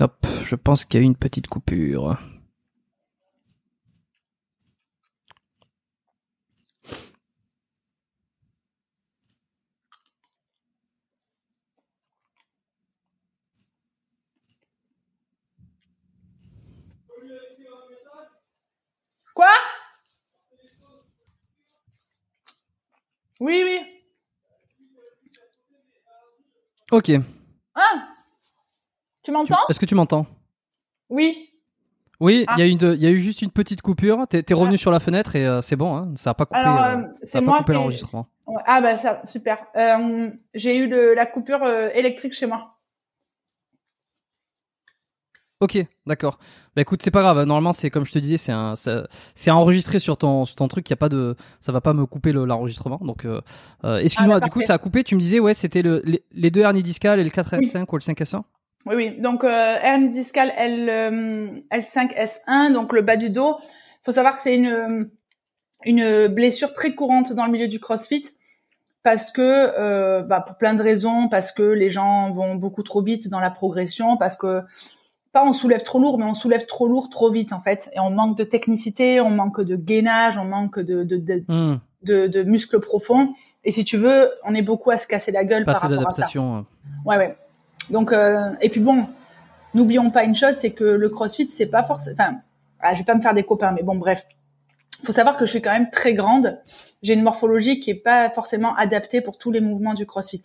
Hop, 0.00 0.26
je 0.44 0.54
pense 0.56 0.86
qu'il 0.86 0.98
y 0.98 1.02
a 1.02 1.04
eu 1.04 1.06
une 1.06 1.14
petite 1.14 1.46
coupure. 1.46 2.16
Quoi? 19.34 19.48
Oui, 23.40 23.62
oui. 23.64 23.80
Ok. 26.90 27.10
Ah 27.74 28.09
Tu 29.30 29.34
m'entends 29.34 29.56
Est-ce 29.68 29.78
que 29.80 29.86
tu 29.86 29.94
m'entends 29.94 30.26
Oui. 31.08 31.46
Oui, 32.20 32.40
il 32.40 32.44
Ah. 32.48 32.58
y, 32.58 32.62
a 32.62 32.66
eu 32.66 32.74
de- 32.74 32.94
il 32.94 33.00
y 33.00 33.06
a 33.06 33.10
eu 33.10 33.18
juste 33.18 33.40
une 33.42 33.50
petite 33.50 33.80
coupure. 33.80 34.26
T'es 34.28 34.44
es 34.46 34.54
revenu 34.54 34.76
sur 34.76 34.90
la 34.90 35.00
fenêtre 35.00 35.36
et 35.36 35.46
euh, 35.46 35.62
c'est 35.62 35.76
bon, 35.76 35.96
hein, 35.96 36.12
ça 36.16 36.30
n'a 36.30 36.34
pas 36.34 36.44
coupé, 36.46 36.58
Alors, 36.58 36.82
euh, 36.82 36.96
euh, 36.96 37.06
ça 37.22 37.40
pas 37.40 37.58
coupé 37.58 37.72
l'enregistrement. 37.72 38.26
Ah 38.66 38.80
bah 38.82 38.96
ça, 38.98 39.22
super. 39.26 39.58
Euh, 39.76 40.30
J'ai 40.54 40.76
eu 40.76 40.88
le- 40.88 41.14
la 41.14 41.24
coupure 41.26 41.64
électrique 41.94 42.32
chez 42.34 42.46
moi. 42.46 42.76
Ok, 45.60 45.78
d'accord. 46.06 46.38
Bah 46.74 46.80
écoute, 46.82 47.02
c'est 47.02 47.10
pas 47.10 47.20
grave. 47.20 47.36
Normalement, 47.44 47.74
c'est 47.74 47.90
comme 47.90 48.06
je 48.06 48.12
te 48.12 48.18
disais, 48.18 48.38
c'est 48.38 48.50
un, 48.52 48.76
ça- 48.76 49.06
c'est 49.34 49.50
enregistré 49.50 49.98
sur 49.98 50.16
ton, 50.16 50.46
sur 50.46 50.56
ton 50.56 50.68
truc. 50.68 50.88
Il 50.88 50.92
y 50.92 50.94
a 50.94 50.96
pas 50.96 51.10
de, 51.10 51.36
ça 51.60 51.70
va 51.70 51.82
pas 51.82 51.92
me 51.92 52.06
couper 52.06 52.32
le- 52.32 52.46
l'enregistrement. 52.46 52.98
Donc, 53.02 53.26
euh, 53.26 53.42
euh, 53.84 53.98
excuse-moi. 53.98 54.36
Ah, 54.36 54.40
bah, 54.40 54.44
du 54.46 54.50
coup, 54.50 54.62
ça 54.62 54.72
a 54.74 54.78
coupé. 54.78 55.04
Tu 55.04 55.14
me 55.16 55.20
disais, 55.20 55.38
ouais, 55.38 55.52
c'était 55.52 55.82
le, 55.82 56.00
les, 56.04 56.22
les 56.32 56.50
deux 56.50 56.62
hernies 56.62 56.82
discales 56.82 57.20
et 57.20 57.24
le 57.24 57.30
4M5 57.30 57.84
ou 57.92 57.96
le 57.96 58.00
5S1. 58.02 58.42
Oui, 58.86 58.94
oui. 58.96 59.20
Donc, 59.20 59.44
euh, 59.44 59.48
hernie 59.82 60.10
discale 60.10 60.52
L, 60.56 60.88
euh, 60.88 61.48
L5S1, 61.70 62.72
donc 62.72 62.92
le 62.92 63.02
bas 63.02 63.16
du 63.16 63.30
dos. 63.30 63.56
faut 64.02 64.12
savoir 64.12 64.36
que 64.36 64.42
c'est 64.42 64.56
une, 64.56 65.10
une 65.84 66.28
blessure 66.28 66.72
très 66.72 66.94
courante 66.94 67.32
dans 67.32 67.46
le 67.46 67.52
milieu 67.52 67.68
du 67.68 67.80
crossfit 67.80 68.24
parce 69.02 69.30
que, 69.30 69.40
euh, 69.42 70.22
bah, 70.22 70.40
pour 70.46 70.56
plein 70.56 70.74
de 70.74 70.82
raisons, 70.82 71.28
parce 71.30 71.52
que 71.52 71.62
les 71.62 71.90
gens 71.90 72.30
vont 72.32 72.54
beaucoup 72.56 72.82
trop 72.82 73.02
vite 73.02 73.28
dans 73.28 73.40
la 73.40 73.50
progression, 73.50 74.16
parce 74.18 74.36
que, 74.36 74.60
pas 75.32 75.44
on 75.46 75.52
soulève 75.52 75.82
trop 75.82 75.98
lourd, 75.98 76.18
mais 76.18 76.24
on 76.24 76.34
soulève 76.34 76.66
trop 76.66 76.86
lourd 76.88 77.08
trop 77.08 77.30
vite, 77.30 77.52
en 77.52 77.60
fait. 77.60 77.88
Et 77.94 78.00
on 78.00 78.10
manque 78.10 78.36
de 78.36 78.44
technicité, 78.44 79.20
on 79.20 79.30
manque 79.30 79.60
de 79.62 79.76
gainage, 79.76 80.36
on 80.38 80.44
manque 80.44 80.78
de, 80.80 81.04
de, 81.04 81.16
de, 81.16 81.44
Hmm, 81.48 81.76
de, 82.02 82.26
de 82.26 82.42
muscles 82.42 82.80
profonds. 82.80 83.32
Et 83.64 83.70
si 83.70 83.84
tu 83.84 83.96
veux, 83.96 84.30
on 84.44 84.54
est 84.54 84.62
beaucoup 84.62 84.90
à 84.90 84.98
se 84.98 85.06
casser 85.06 85.32
la 85.32 85.44
gueule 85.44 85.64
pas 85.64 85.72
par 85.74 85.82
rapport 85.82 86.08
à 86.08 86.12
ça. 86.12 86.26
euh. 86.36 86.62
Ouais, 87.06 87.16
ouais. 87.16 87.36
Donc, 87.90 88.12
euh, 88.12 88.50
et 88.60 88.68
puis 88.68 88.80
bon, 88.80 89.06
n'oublions 89.74 90.10
pas 90.10 90.24
une 90.24 90.36
chose, 90.36 90.54
c'est 90.56 90.72
que 90.72 90.84
le 90.84 91.08
CrossFit, 91.08 91.48
c'est 91.50 91.66
pas 91.66 91.84
forcément. 91.84 92.16
Enfin, 92.18 92.36
ah, 92.80 92.94
je 92.94 93.00
vais 93.00 93.04
pas 93.04 93.14
me 93.14 93.20
faire 93.20 93.34
des 93.34 93.44
copains, 93.44 93.72
mais 93.72 93.82
bon, 93.82 93.96
bref. 93.96 94.26
Faut 95.04 95.12
savoir 95.12 95.36
que 95.36 95.46
je 95.46 95.50
suis 95.50 95.62
quand 95.62 95.72
même 95.72 95.90
très 95.90 96.14
grande. 96.14 96.60
J'ai 97.02 97.14
une 97.14 97.22
morphologie 97.22 97.80
qui 97.80 97.90
est 97.90 98.02
pas 98.02 98.30
forcément 98.30 98.74
adaptée 98.76 99.20
pour 99.20 99.38
tous 99.38 99.50
les 99.50 99.60
mouvements 99.60 99.94
du 99.94 100.06
CrossFit. 100.06 100.42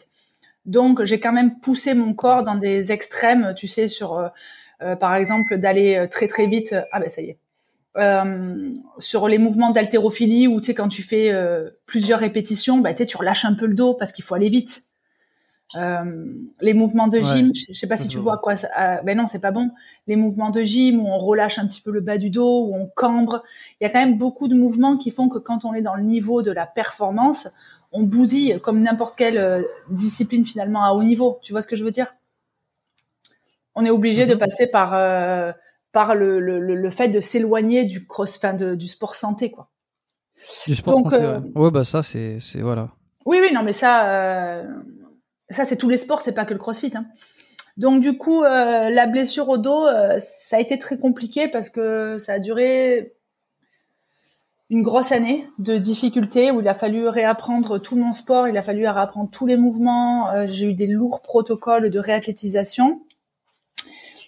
Donc, 0.66 1.04
j'ai 1.04 1.20
quand 1.20 1.34
même 1.34 1.60
poussé 1.60 1.94
mon 1.94 2.14
corps 2.14 2.44
dans 2.44 2.56
des 2.56 2.92
extrêmes, 2.92 3.54
tu 3.56 3.68
sais, 3.68 3.88
sur, 3.88 4.18
euh, 4.18 4.30
euh, 4.82 4.96
par 4.96 5.16
exemple, 5.16 5.58
d'aller 5.58 5.96
euh, 5.96 6.08
très 6.08 6.28
très 6.28 6.48
vite. 6.48 6.76
Ah 6.92 7.00
ben 7.00 7.10
ça 7.10 7.22
y 7.22 7.30
est. 7.30 7.38
Euh, 7.98 8.74
sur 9.00 9.30
les 9.30 9.38
mouvements 9.38 9.72
d'haltérophilie 9.72 10.48
où 10.48 10.60
tu 10.60 10.68
sais 10.68 10.74
quand 10.74 10.90
tu 10.90 11.02
fais 11.02 11.32
euh, 11.32 11.70
plusieurs 11.86 12.20
répétitions, 12.20 12.80
bah 12.80 12.94
tu 12.94 13.16
relâches 13.16 13.46
un 13.46 13.54
peu 13.54 13.68
le 13.68 13.74
dos 13.74 13.94
parce 13.94 14.12
qu'il 14.12 14.26
faut 14.26 14.36
aller 14.36 14.50
vite. 14.50 14.84
Euh, 15.76 16.26
les 16.62 16.74
mouvements 16.76 17.08
de 17.08 17.18
Ouais. 17.18 17.24
gym, 17.24 17.52
je 17.56 17.74
je 17.74 17.74
sais 17.74 17.88
pas 17.88 17.98
si 17.98 18.08
tu 18.08 18.18
vois. 18.20 18.36
à 18.36 18.38
quoi 18.38 18.56
ça. 18.56 18.70
ah, 18.76 19.02
ben 19.04 19.18
non, 19.18 19.26
c'est 19.26 19.40
pas 19.42 19.52
bon. 19.52 19.72
Les 20.06 20.16
mouvements 20.16 20.52
de 20.52 20.62
gym 20.62 21.00
où 21.00 21.08
on 21.08 21.18
relâche 21.18 21.58
un 21.58 21.66
petit 21.68 21.82
peu 21.82 21.92
le 21.92 22.02
bas 22.02 22.18
du 22.20 22.30
dos, 22.30 22.68
où 22.68 22.76
on 22.76 22.88
cambre. 22.96 23.44
Il 23.82 23.84
y 23.84 23.88
a 23.88 23.90
quand 23.90 24.00
même 24.00 24.18
beaucoup 24.18 24.48
de 24.48 24.54
mouvements 24.56 24.96
qui 24.96 25.10
font 25.10 25.28
que 25.28 25.40
quand 25.40 25.66
on 25.66 25.74
est 25.74 25.82
dans 25.82 25.96
le 25.96 26.04
niveau 26.04 26.44
de 26.44 26.52
la 26.52 26.68
performance, 26.68 27.48
on 27.92 28.04
bousille 28.04 28.60
comme 28.62 28.80
n'importe 28.82 29.16
quelle 29.18 29.38
euh, 29.40 29.64
discipline 29.90 30.46
finalement 30.46 30.84
à 30.84 30.92
haut 30.92 31.04
niveau. 31.04 31.40
Tu 31.42 31.52
vois 31.52 31.64
ce 31.64 31.68
que 31.68 31.76
je 31.76 31.84
veux 31.84 31.92
dire? 31.92 32.14
On 33.74 33.86
est 33.86 33.90
obligé 33.90 34.26
de 34.28 34.34
Mhm. 34.34 34.40
passer 34.40 34.68
par 34.68 34.94
euh, 34.94 35.52
par 35.92 36.14
le, 36.14 36.40
le, 36.40 36.60
le, 36.60 36.90
fait 36.92 37.08
de 37.10 37.22
s'éloigner 37.22 37.86
du 37.86 38.06
cross, 38.06 38.38
enfin 38.38 38.54
de, 38.54 38.76
du 38.76 38.88
sport 38.88 39.16
santé 39.16 39.50
quoi. 39.50 39.70
Du 40.68 40.76
sport. 40.76 40.96
Donc, 40.96 41.12
santé, 41.12 41.24
euh, 41.26 41.40
ouais. 41.40 41.52
ouais, 41.56 41.72
bah 41.72 41.86
ça, 41.86 42.04
c'est, 42.04 42.40
c'est 42.42 42.62
voilà. 42.62 42.90
Oui, 43.26 43.40
oui, 43.42 43.52
non, 43.54 43.64
mais 43.64 43.72
ça, 43.74 44.10
euh, 44.10 44.64
ça 45.50 45.66
c'est 45.66 45.78
tous 45.78 45.90
les 45.90 45.98
sports, 45.98 46.22
c'est 46.22 46.34
pas 46.34 46.46
que 46.46 46.54
le 46.54 46.60
CrossFit. 46.60 46.92
Hein. 46.96 47.06
Donc 47.78 48.02
du 48.02 48.18
coup, 48.18 48.42
euh, 48.44 48.90
la 48.90 49.06
blessure 49.06 49.50
au 49.50 49.58
dos, 49.58 49.86
euh, 49.86 50.18
ça 50.20 50.58
a 50.58 50.60
été 50.60 50.78
très 50.80 50.98
compliqué 50.98 51.48
parce 51.50 51.70
que 51.70 52.18
ça 52.20 52.34
a 52.34 52.40
duré 52.40 53.14
une 54.70 54.82
grosse 54.82 55.12
année 55.12 55.48
de 55.60 55.78
difficultés 55.78 56.52
où 56.52 56.62
il 56.62 56.68
a 56.68 56.74
fallu 56.74 57.08
réapprendre 57.08 57.78
tout 57.80 57.96
mon 57.98 58.14
sport, 58.14 58.48
il 58.48 58.58
a 58.58 58.64
fallu 58.64 58.88
réapprendre 58.88 59.30
tous 59.30 59.46
les 59.46 59.58
mouvements. 59.58 60.30
euh, 60.32 60.48
J'ai 60.50 60.68
eu 60.68 60.74
des 60.74 60.88
lourds 60.88 61.22
protocoles 61.22 61.90
de 61.90 62.00
réathlétisation. 62.00 63.02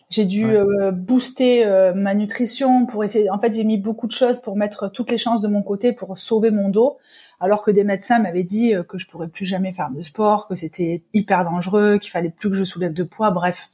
J'ai 0.09 0.25
dû 0.25 0.45
Ouais. 0.45 0.91
booster 0.93 1.91
ma 1.93 2.13
nutrition 2.15 2.85
pour 2.85 3.03
essayer. 3.03 3.29
En 3.29 3.39
fait, 3.39 3.51
j'ai 3.53 3.65
mis 3.65 3.77
beaucoup 3.77 4.07
de 4.07 4.13
choses 4.13 4.39
pour 4.39 4.55
mettre 4.55 4.89
toutes 4.89 5.11
les 5.11 5.17
chances 5.17 5.41
de 5.41 5.49
mon 5.49 5.63
côté 5.63 5.91
pour 5.91 6.17
sauver 6.17 6.49
mon 6.49 6.69
dos, 6.69 6.97
alors 7.39 7.63
que 7.63 7.71
des 7.71 7.83
médecins 7.83 8.19
m'avaient 8.19 8.43
dit 8.43 8.73
euh, 8.73 8.83
que 8.83 8.97
je 8.97 9.07
pourrais 9.07 9.27
plus 9.27 9.45
jamais 9.45 9.71
faire 9.71 9.89
de 9.91 10.01
sport, 10.01 10.47
que 10.47 10.55
c'était 10.55 11.03
hyper 11.13 11.43
dangereux, 11.43 11.99
qu'il 11.99 12.11
fallait 12.11 12.29
plus 12.29 12.49
que 12.49 12.55
je 12.55 12.63
soulève 12.63 12.93
de 12.93 13.03
poids. 13.03 13.31
Bref, 13.31 13.69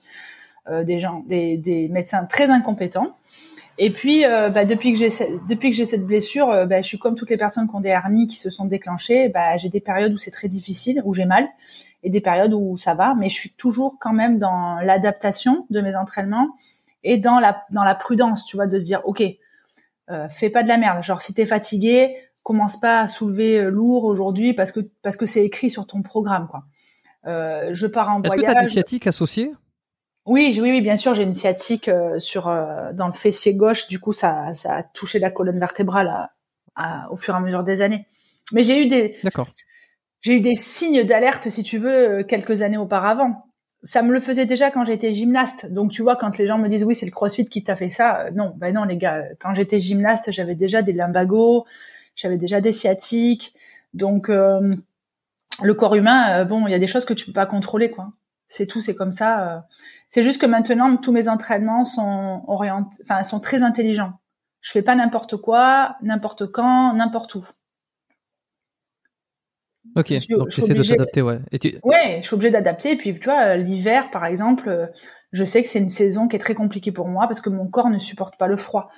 euh, 0.69 0.83
des 0.83 0.99
gens, 0.99 1.23
des, 1.27 1.89
médecins 1.91 2.25
très 2.25 2.49
incompétents. 2.49 3.17
Et 3.79 3.91
puis, 3.91 4.25
euh, 4.25 4.49
bah, 4.49 4.65
depuis 4.65 4.91
que 4.93 4.99
j'ai 4.99 5.09
cette 5.85 6.05
blessure, 6.05 6.67
bah, 6.67 6.81
je 6.81 6.87
suis 6.87 6.99
comme 6.99 7.15
toutes 7.15 7.31
les 7.31 7.37
personnes 7.37 7.67
qui 7.67 7.75
ont 7.75 7.79
des 7.79 7.89
hernies 7.89 8.27
qui 8.27 8.37
se 8.37 8.49
sont 8.49 8.65
déclenchées. 8.65 9.29
Bah, 9.29 9.57
j'ai 9.57 9.69
des 9.69 9.79
périodes 9.79 10.13
où 10.13 10.17
c'est 10.17 10.31
très 10.31 10.47
difficile, 10.47 11.01
où 11.05 11.13
j'ai 11.13 11.25
mal, 11.25 11.47
et 12.03 12.09
des 12.09 12.21
périodes 12.21 12.53
où 12.53 12.77
ça 12.77 12.93
va. 12.93 13.15
Mais 13.15 13.29
je 13.29 13.35
suis 13.35 13.49
toujours 13.49 13.97
quand 13.99 14.13
même 14.13 14.37
dans 14.37 14.75
l'adaptation 14.75 15.65
de 15.71 15.81
mes 15.81 15.95
entraînements 15.95 16.49
et 17.03 17.17
dans 17.17 17.39
la 17.39 17.63
dans 17.71 17.83
la 17.83 17.95
prudence, 17.95 18.45
tu 18.45 18.57
vois, 18.57 18.67
de 18.67 18.77
se 18.77 18.85
dire, 18.85 19.01
ok, 19.05 19.23
fais 20.29 20.49
pas 20.51 20.61
de 20.61 20.67
la 20.67 20.77
merde. 20.77 21.01
Genre, 21.01 21.23
si 21.23 21.33
t'es 21.33 21.47
fatigué, 21.47 22.15
commence 22.43 22.79
pas 22.79 22.99
à 23.01 23.07
soulever 23.07 23.59
euh, 23.59 23.69
lourd 23.71 24.03
aujourd'hui 24.05 24.53
parce 24.53 24.71
que 24.71 24.81
parce 25.01 25.17
que 25.17 25.25
c'est 25.25 25.43
écrit 25.45 25.69
sur 25.69 25.87
ton 25.87 26.01
programme, 26.01 26.47
quoi. 26.49 26.63
Euh, 27.25 27.69
je 27.73 27.87
pars 27.87 28.09
en 28.09 28.21
Est-ce 28.21 28.33
que 28.35 28.39
voyage. 28.41 28.53
tu 28.55 28.59
as 28.59 28.63
des 28.65 28.69
sciatiques 28.69 29.07
associés 29.07 29.51
Oui, 30.25 30.57
oui, 30.61 30.71
oui, 30.71 30.81
bien 30.81 30.97
sûr, 30.97 31.13
j'ai 31.15 31.23
une 31.23 31.35
sciatique 31.35 31.87
euh, 31.87 32.19
sur 32.19 32.47
euh, 32.49 32.91
dans 32.93 33.07
le 33.07 33.13
fessier 33.13 33.55
gauche. 33.55 33.87
Du 33.87 33.99
coup, 33.99 34.11
ça, 34.13 34.53
ça 34.53 34.75
a 34.75 34.83
touché 34.83 35.19
la 35.19 35.31
colonne 35.31 35.59
vertébrale 35.59 36.07
à- 36.09 36.31
à- 36.75 37.11
au 37.11 37.17
fur 37.17 37.33
et 37.33 37.37
à 37.37 37.39
mesure 37.39 37.63
des 37.63 37.81
années. 37.81 38.05
Mais 38.51 38.63
j'ai 38.63 38.83
eu 38.83 38.87
des, 38.87 39.15
j'ai 40.21 40.33
eu 40.35 40.41
des 40.41 40.55
signes 40.55 41.03
d'alerte, 41.05 41.49
si 41.49 41.63
tu 41.63 41.77
veux, 41.77 42.23
quelques 42.23 42.61
années 42.61 42.77
auparavant. 42.77 43.45
Ça 43.83 44.01
me 44.01 44.11
le 44.13 44.19
faisait 44.21 44.45
déjà 44.45 44.71
quand 44.71 44.85
j'étais 44.85 45.13
gymnaste. 45.13 45.71
Donc, 45.71 45.91
tu 45.91 46.01
vois, 46.01 46.15
quand 46.17 46.37
les 46.37 46.47
gens 46.47 46.57
me 46.57 46.67
disent 46.69 46.83
oui, 46.85 46.95
c'est 46.95 47.05
le 47.05 47.11
CrossFit 47.11 47.47
qui 47.47 47.63
t'a 47.63 47.75
fait 47.75 47.89
ça, 47.89 48.31
non, 48.31 48.53
ben 48.57 48.73
non, 48.73 48.83
les 48.85 48.97
gars. 48.97 49.23
Quand 49.39 49.53
j'étais 49.55 49.79
gymnaste, 49.79 50.31
j'avais 50.31 50.55
déjà 50.55 50.81
des 50.81 50.93
lumbagos, 50.93 51.65
j'avais 52.15 52.37
déjà 52.37 52.61
des 52.61 52.73
sciatiques. 52.73 53.53
Donc, 53.93 54.29
euh, 54.29 54.73
le 55.61 55.73
corps 55.73 55.95
humain, 55.95 56.39
euh, 56.41 56.45
bon, 56.45 56.65
il 56.67 56.71
y 56.71 56.75
a 56.75 56.79
des 56.79 56.87
choses 56.87 57.05
que 57.05 57.13
tu 57.13 57.25
peux 57.25 57.33
pas 57.33 57.45
contrôler, 57.45 57.91
quoi. 57.91 58.11
C'est 58.49 58.65
tout, 58.67 58.81
c'est 58.81 58.95
comme 58.95 59.11
ça. 59.11 59.55
euh. 59.55 59.59
C'est 60.09 60.23
juste 60.23 60.39
que 60.41 60.45
maintenant, 60.45 60.95
tous 60.97 61.11
mes 61.11 61.27
entraînements 61.27 61.85
sont 61.85 62.43
orientés, 62.47 63.01
enfin, 63.03 63.23
sont 63.23 63.39
très 63.39 63.63
intelligents. 63.63 64.13
Je 64.61 64.71
fais 64.71 64.81
pas 64.83 64.95
n'importe 64.95 65.37
quoi, 65.37 65.95
n'importe 66.01 66.45
quand, 66.47 66.93
n'importe 66.93 67.35
où. 67.35 67.45
Ok, 69.95 70.07
Je 70.09 70.17
suis- 70.19 70.35
donc 70.35 70.49
tu 70.49 70.61
essaies 70.61 70.73
de 70.73 70.79
obligée- 70.79 70.95
t'adapter, 70.95 71.21
ouais. 71.21 71.39
Et 71.51 71.59
tu... 71.59 71.77
Ouais, 71.83 72.19
je 72.21 72.27
suis 72.27 72.33
obligée 72.35 72.51
d'adapter. 72.51 72.91
Et 72.91 72.97
puis, 72.97 73.13
tu 73.13 73.25
vois, 73.25 73.57
l'hiver, 73.57 74.09
par 74.11 74.25
exemple, 74.25 74.89
je 75.31 75.43
sais 75.43 75.61
que 75.61 75.69
c'est 75.69 75.79
une 75.79 75.89
saison 75.89 76.27
qui 76.27 76.35
est 76.35 76.39
très 76.39 76.55
compliquée 76.55 76.91
pour 76.91 77.07
moi 77.07 77.27
parce 77.27 77.41
que 77.41 77.49
mon 77.49 77.67
corps 77.67 77.89
ne 77.89 77.99
supporte 77.99 78.37
pas 78.37 78.47
le 78.47 78.55
froid. 78.57 78.89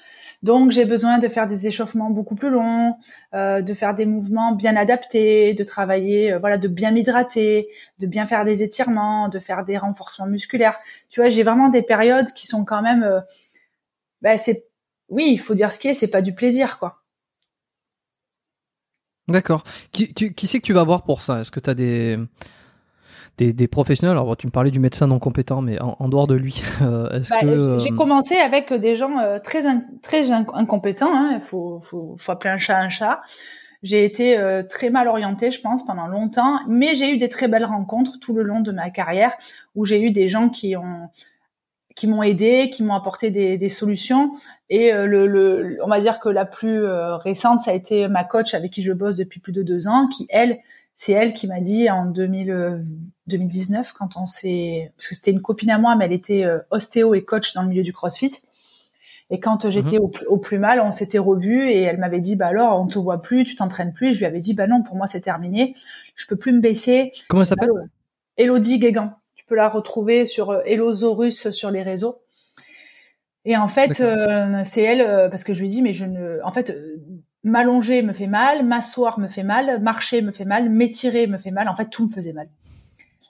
Donc, 0.45 0.69
j'ai 0.69 0.85
besoin 0.85 1.17
de 1.17 1.27
faire 1.27 1.47
des 1.47 1.65
échauffements 1.65 2.11
beaucoup 2.11 2.35
plus 2.35 2.51
longs, 2.51 2.95
euh, 3.33 3.63
de 3.63 3.73
faire 3.73 3.95
des 3.95 4.05
mouvements 4.05 4.51
bien 4.53 4.75
adaptés, 4.75 5.55
de 5.55 5.63
travailler, 5.63 6.33
euh, 6.33 6.37
voilà, 6.37 6.59
de 6.59 6.67
bien 6.67 6.91
m'hydrater, 6.91 7.67
de 7.97 8.05
bien 8.05 8.27
faire 8.27 8.45
des 8.45 8.61
étirements, 8.61 9.27
de 9.27 9.39
faire 9.39 9.65
des 9.65 9.77
renforcements 9.79 10.27
musculaires. 10.27 10.77
Tu 11.09 11.19
vois, 11.19 11.31
j'ai 11.31 11.41
vraiment 11.41 11.69
des 11.69 11.81
périodes 11.81 12.31
qui 12.35 12.45
sont 12.45 12.63
quand 12.63 12.83
même, 12.83 13.23
bah, 14.21 14.37
c'est, 14.37 14.65
oui, 15.09 15.29
il 15.31 15.39
faut 15.39 15.55
dire 15.55 15.73
ce 15.73 15.79
qui 15.79 15.87
est, 15.87 15.95
c'est 15.95 16.11
pas 16.11 16.21
du 16.21 16.35
plaisir, 16.35 16.77
quoi. 16.77 17.01
D'accord. 19.27 19.63
Qui, 19.91 20.13
tu- 20.13 20.35
qui 20.35 20.45
c'est 20.45 20.59
que 20.59 20.65
tu 20.65 20.73
vas 20.73 20.83
voir 20.83 21.05
pour 21.05 21.23
ça? 21.23 21.41
Est-ce 21.41 21.49
que 21.49 21.59
tu 21.59 21.71
as 21.71 21.73
des, 21.73 22.19
des, 23.37 23.53
des 23.53 23.67
professionnels 23.67 24.15
Alors, 24.17 24.35
tu 24.37 24.47
me 24.47 24.51
parlais 24.51 24.71
du 24.71 24.79
médecin 24.79 25.07
non 25.07 25.19
compétent, 25.19 25.61
mais 25.61 25.79
en, 25.81 25.95
en 25.99 26.09
dehors 26.09 26.27
de 26.27 26.35
lui, 26.35 26.61
euh, 26.81 27.09
est-ce 27.11 27.29
Bah, 27.29 27.41
que. 27.41 27.77
J'ai 27.79 27.91
euh, 27.91 27.95
commencé 27.95 28.35
avec 28.35 28.71
des 28.73 28.95
gens 28.95 29.17
euh, 29.19 29.39
très 29.39 29.65
in- 29.65 29.83
très 30.01 30.31
in- 30.31 30.45
incompétents. 30.53 31.13
hein. 31.13 31.31
Il 31.35 31.41
faut, 31.41 31.79
faut, 31.81 32.15
faut 32.17 32.31
appeler 32.31 32.51
un 32.51 32.57
chat 32.59 32.77
un 32.79 32.89
chat. 32.89 33.21
J'ai 33.83 34.03
été 34.03 34.37
euh, 34.39 34.63
très 34.63 34.89
mal 34.89 35.07
orientée, 35.07 35.51
je 35.51 35.61
pense, 35.61 35.85
pendant 35.85 36.07
longtemps, 36.07 36.59
mais 36.67 36.95
j'ai 36.95 37.13
eu 37.13 37.17
des 37.17 37.29
très 37.29 37.47
belles 37.47 37.65
rencontres 37.65 38.19
tout 38.19 38.33
le 38.33 38.41
long 38.41 38.61
de 38.61 38.71
ma 38.71 38.89
carrière 38.89 39.33
où 39.75 39.85
j'ai 39.85 40.01
eu 40.01 40.11
des 40.11 40.27
gens 40.29 40.49
qui 40.49 40.75
ont 40.75 41.09
qui 41.95 42.07
m'ont 42.07 42.23
aidé, 42.23 42.69
qui 42.71 42.83
m'ont 42.83 42.93
apporté 42.93 43.29
des, 43.31 43.57
des 43.57 43.69
solutions. 43.69 44.31
Et 44.69 44.93
euh, 44.93 45.05
le, 45.05 45.27
le, 45.27 45.77
on 45.81 45.87
va 45.87 46.01
dire 46.01 46.19
que 46.19 46.27
la 46.27 46.43
plus 46.43 46.83
euh, 46.83 47.15
récente, 47.15 47.61
ça 47.61 47.71
a 47.71 47.73
été 47.73 48.09
ma 48.09 48.25
coach 48.25 48.53
avec 48.53 48.71
qui 48.71 48.83
je 48.83 48.91
bosse 48.91 49.15
depuis 49.15 49.39
plus 49.39 49.53
de 49.53 49.63
deux 49.63 49.87
ans, 49.87 50.07
qui 50.09 50.25
elle, 50.29 50.57
c'est 50.95 51.11
elle 51.11 51.33
qui 51.33 51.47
m'a 51.47 51.59
dit 51.59 51.89
en 51.89 52.05
2000, 52.05 52.51
euh, 52.51 52.77
2019 53.27 53.93
quand 53.93 54.17
on 54.17 54.25
s'est, 54.25 54.91
parce 54.95 55.07
que 55.09 55.15
c'était 55.15 55.31
une 55.31 55.41
copine 55.41 55.69
à 55.69 55.77
moi, 55.77 55.95
mais 55.95 56.05
elle 56.05 56.13
était 56.13 56.45
euh, 56.45 56.59
ostéo 56.71 57.13
et 57.13 57.23
coach 57.23 57.53
dans 57.53 57.63
le 57.63 57.67
milieu 57.67 57.83
du 57.83 57.93
CrossFit, 57.93 58.31
Et 59.29 59.39
quand 59.41 59.69
j'étais 59.69 59.99
mhm. 59.99 60.09
au, 60.27 60.37
plus 60.37 60.57
mal, 60.57 60.79
on 60.79 60.93
s'était 60.93 61.19
revus 61.19 61.69
et 61.69 61.81
elle 61.81 61.97
m'avait 61.97 62.21
dit, 62.21 62.35
bah 62.35 62.47
alors, 62.47 62.79
on 62.79 62.87
te 62.87 62.97
voit 62.97 63.21
plus, 63.21 63.43
tu 63.43 63.55
t'entraînes 63.55 63.93
plus. 63.93 64.13
je 64.13 64.19
lui 64.19 64.25
avais 64.25 64.39
dit, 64.39 64.53
bah 64.53 64.67
non, 64.67 64.83
pour 64.83 64.95
moi, 64.95 65.07
c'est 65.07 65.21
terminé. 65.21 65.75
Je 66.15 66.27
peux 66.27 66.37
plus 66.37 66.53
me 66.53 66.61
baisser. 66.61 67.11
Comment 67.27 67.41
elle 67.41 67.47
s'appelle? 67.47 67.69
Elodie 68.37 68.79
Guégan. 68.79 69.13
Tu 69.35 69.45
peux 69.45 69.55
la 69.55 69.69
retrouver 69.69 70.27
sur 70.27 70.51
euh, 70.51 70.61
Elosaurus 70.65 71.49
sur 71.51 71.71
les 71.71 71.83
réseaux. 71.83 72.21
Et 73.43 73.55
en 73.57 73.67
fait, 73.67 73.99
euh, 74.01 74.61
c'est 74.65 74.81
elle, 74.81 75.01
euh, 75.01 75.29
parce 75.29 75.43
que 75.43 75.53
je 75.53 75.61
lui 75.61 75.69
dis, 75.69 75.81
mais 75.81 75.93
je 75.93 76.05
ne, 76.05 76.39
en 76.43 76.51
fait, 76.51 76.75
m'allonger 77.45 78.01
me 78.01 78.11
fait 78.11 78.27
mal, 78.27 78.65
m'asseoir 78.65 79.19
me 79.19 79.27
fait 79.27 79.43
mal, 79.43 79.79
marcher 79.81 80.21
me 80.21 80.31
fait 80.31 80.45
mal, 80.45 80.69
m'étirer 80.69 81.27
me 81.27 81.37
fait 81.37 81.51
mal. 81.51 81.69
En 81.69 81.75
fait, 81.75 81.89
tout 81.89 82.07
me 82.07 82.11
faisait 82.11 82.33
mal. 82.33 82.49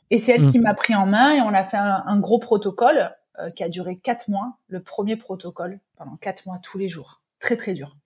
Et 0.10 0.18
c'est 0.18 0.34
elle 0.34 0.46
mmh. 0.46 0.52
qui 0.52 0.60
m'a 0.60 0.74
pris 0.74 0.96
en 0.96 1.06
main 1.06 1.34
et 1.34 1.42
on 1.42 1.50
a 1.50 1.64
fait 1.64 1.78
un, 1.78 2.20
gros 2.20 2.40
protocole 2.40 3.12
euh, 3.40 3.50
qui 3.50 3.64
a 3.64 3.70
duré 3.70 3.98
quatre 3.98 4.30
mois. 4.30 4.54
Le 4.70 4.80
premier 4.80 5.18
protocole 5.18 5.80
pendant 5.98 6.16
quatre 6.16 6.46
mois 6.46 6.60
tous 6.64 6.78
les 6.78 6.88
jours, 6.88 7.22
très 7.40 7.58
très 7.58 7.74
dur. 7.74 7.98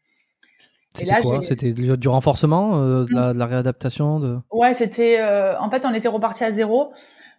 C'était 0.96 1.22
quoi? 1.22 1.44
C'était 1.44 1.72
du 1.72 2.08
renforcement, 2.08 2.82
euh, 2.82 3.04
mmh. 3.04 3.34
de, 3.34 3.38
la, 3.38 3.46
réadaptation 3.46 4.20
de... 4.20 4.40
Ouais, 4.52 4.74
c'était. 4.74 5.20
Euh, 5.20 5.60
en 5.60 5.70
fait, 5.70 5.86
on 5.86 5.94
était 5.94 6.08
reparti 6.08 6.44
à 6.44 6.52
zéro. 6.52 6.92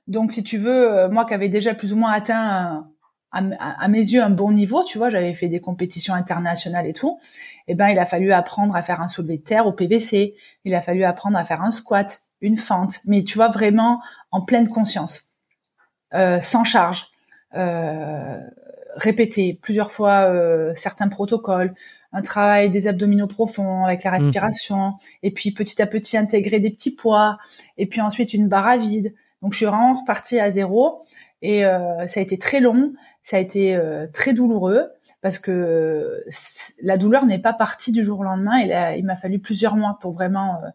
Donc, 0.07 0.33
si 0.33 0.45
tu 0.45 0.59
veux, 0.59 1.09
moi 1.09 1.25
qui 1.25 1.35
avais 1.35 1.49
déjà 1.49 1.75
plus 1.75 1.93
ou 1.93 1.97
moins 1.97 2.13
atteint 2.13 2.87
à, 3.33 3.89
mes 3.89 4.01
yeux 4.01 4.23
un 4.23 4.31
bon 4.31 4.51
niveau, 4.51 4.83
tu 4.85 4.99
vois, 4.99 5.09
j'avais 5.09 5.35
fait 5.35 5.49
des 5.49 5.61
compétitions 5.61 6.15
internationales 6.15 6.87
et 6.87 6.93
tout. 6.93 7.21
Eh 7.69 7.75
ben, 7.75 7.89
il 7.89 7.99
a 7.99 8.07
fallu 8.07 8.33
apprendre 8.33 8.75
à 8.75 8.83
faire 8.83 9.01
un 9.01 9.09
soulevé 9.09 9.39
de 9.39 9.43
terre 9.43 9.67
au 9.67 9.73
PVC. 9.73 10.35
Il 10.65 10.75
a 10.75 10.83
fallu 10.83 11.05
apprendre 11.05 11.39
à 11.39 11.45
faire 11.45 11.63
un 11.63 11.71
squat, 11.71 12.23
une 12.41 12.59
fente. 12.59 12.99
Mais 13.07 13.23
tu 13.23 13.37
vois 13.37 13.49
vraiment 13.49 14.01
en 14.33 14.41
pleine 14.41 14.69
conscience, 14.69 15.27
euh, 16.15 16.41
sans 16.41 16.65
charge, 16.65 17.07
euh, 17.55 18.41
répéter 18.97 19.59
plusieurs 19.63 19.93
fois 19.93 20.25
euh, 20.25 20.73
certains 20.75 21.09
protocoles, 21.09 21.75
un 22.13 22.23
travail 22.23 22.71
des 22.71 22.89
abdominaux 22.89 23.29
profonds 23.29 23.85
avec 23.85 24.03
la 24.03 24.11
mmh. 24.11 24.23
respiration, 24.23 24.95
et 25.23 25.31
puis 25.31 25.53
petit 25.53 25.81
à 25.81 25.87
petit 25.87 26.17
intégrer 26.17 26.59
des 26.59 26.71
petits 26.71 26.95
poids, 26.95 27.39
et 27.79 27.87
puis 27.87 28.01
ensuite 28.01 28.35
une 28.35 28.49
barre 28.49 28.67
à 28.67 28.79
vide. 28.79 29.15
Donc 29.43 29.53
je 29.53 29.59
suis 29.59 29.67
vraiment 29.67 29.95
repartie 29.95 30.41
à 30.41 30.51
zéro, 30.51 31.01
et 31.43 31.63
ça 31.63 32.21
a 32.21 32.23
été 32.23 32.39
très 32.39 32.61
long, 32.61 32.93
ça 33.23 33.37
a 33.37 33.41
été 33.41 33.75
euh, 33.75 34.07
très 34.13 34.33
douloureux 34.33 34.91
parce 35.21 35.39
que 35.39 36.25
la 36.83 36.97
douleur 36.97 37.27
n'est 37.27 37.39
pas 37.39 37.53
partie 37.53 37.93
du 37.93 38.03
jour 38.03 38.21
au 38.21 38.25
lendemain. 38.25 38.59
Et 38.61 38.99
il 38.99 39.05
m'a 39.05 39.17
fallu 39.17 39.39
plusieurs 39.39 39.77
mois 39.77 39.99
pour 40.01 40.13
vraiment 40.13 40.57
euh, 40.63 40.69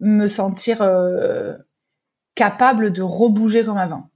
me 0.00 0.28
sentir 0.28 0.80
euh, 0.80 1.54
capable 2.34 2.92
de 2.92 3.02
rebouger 3.02 3.64
comme 3.64 3.76
avant. 3.76 4.08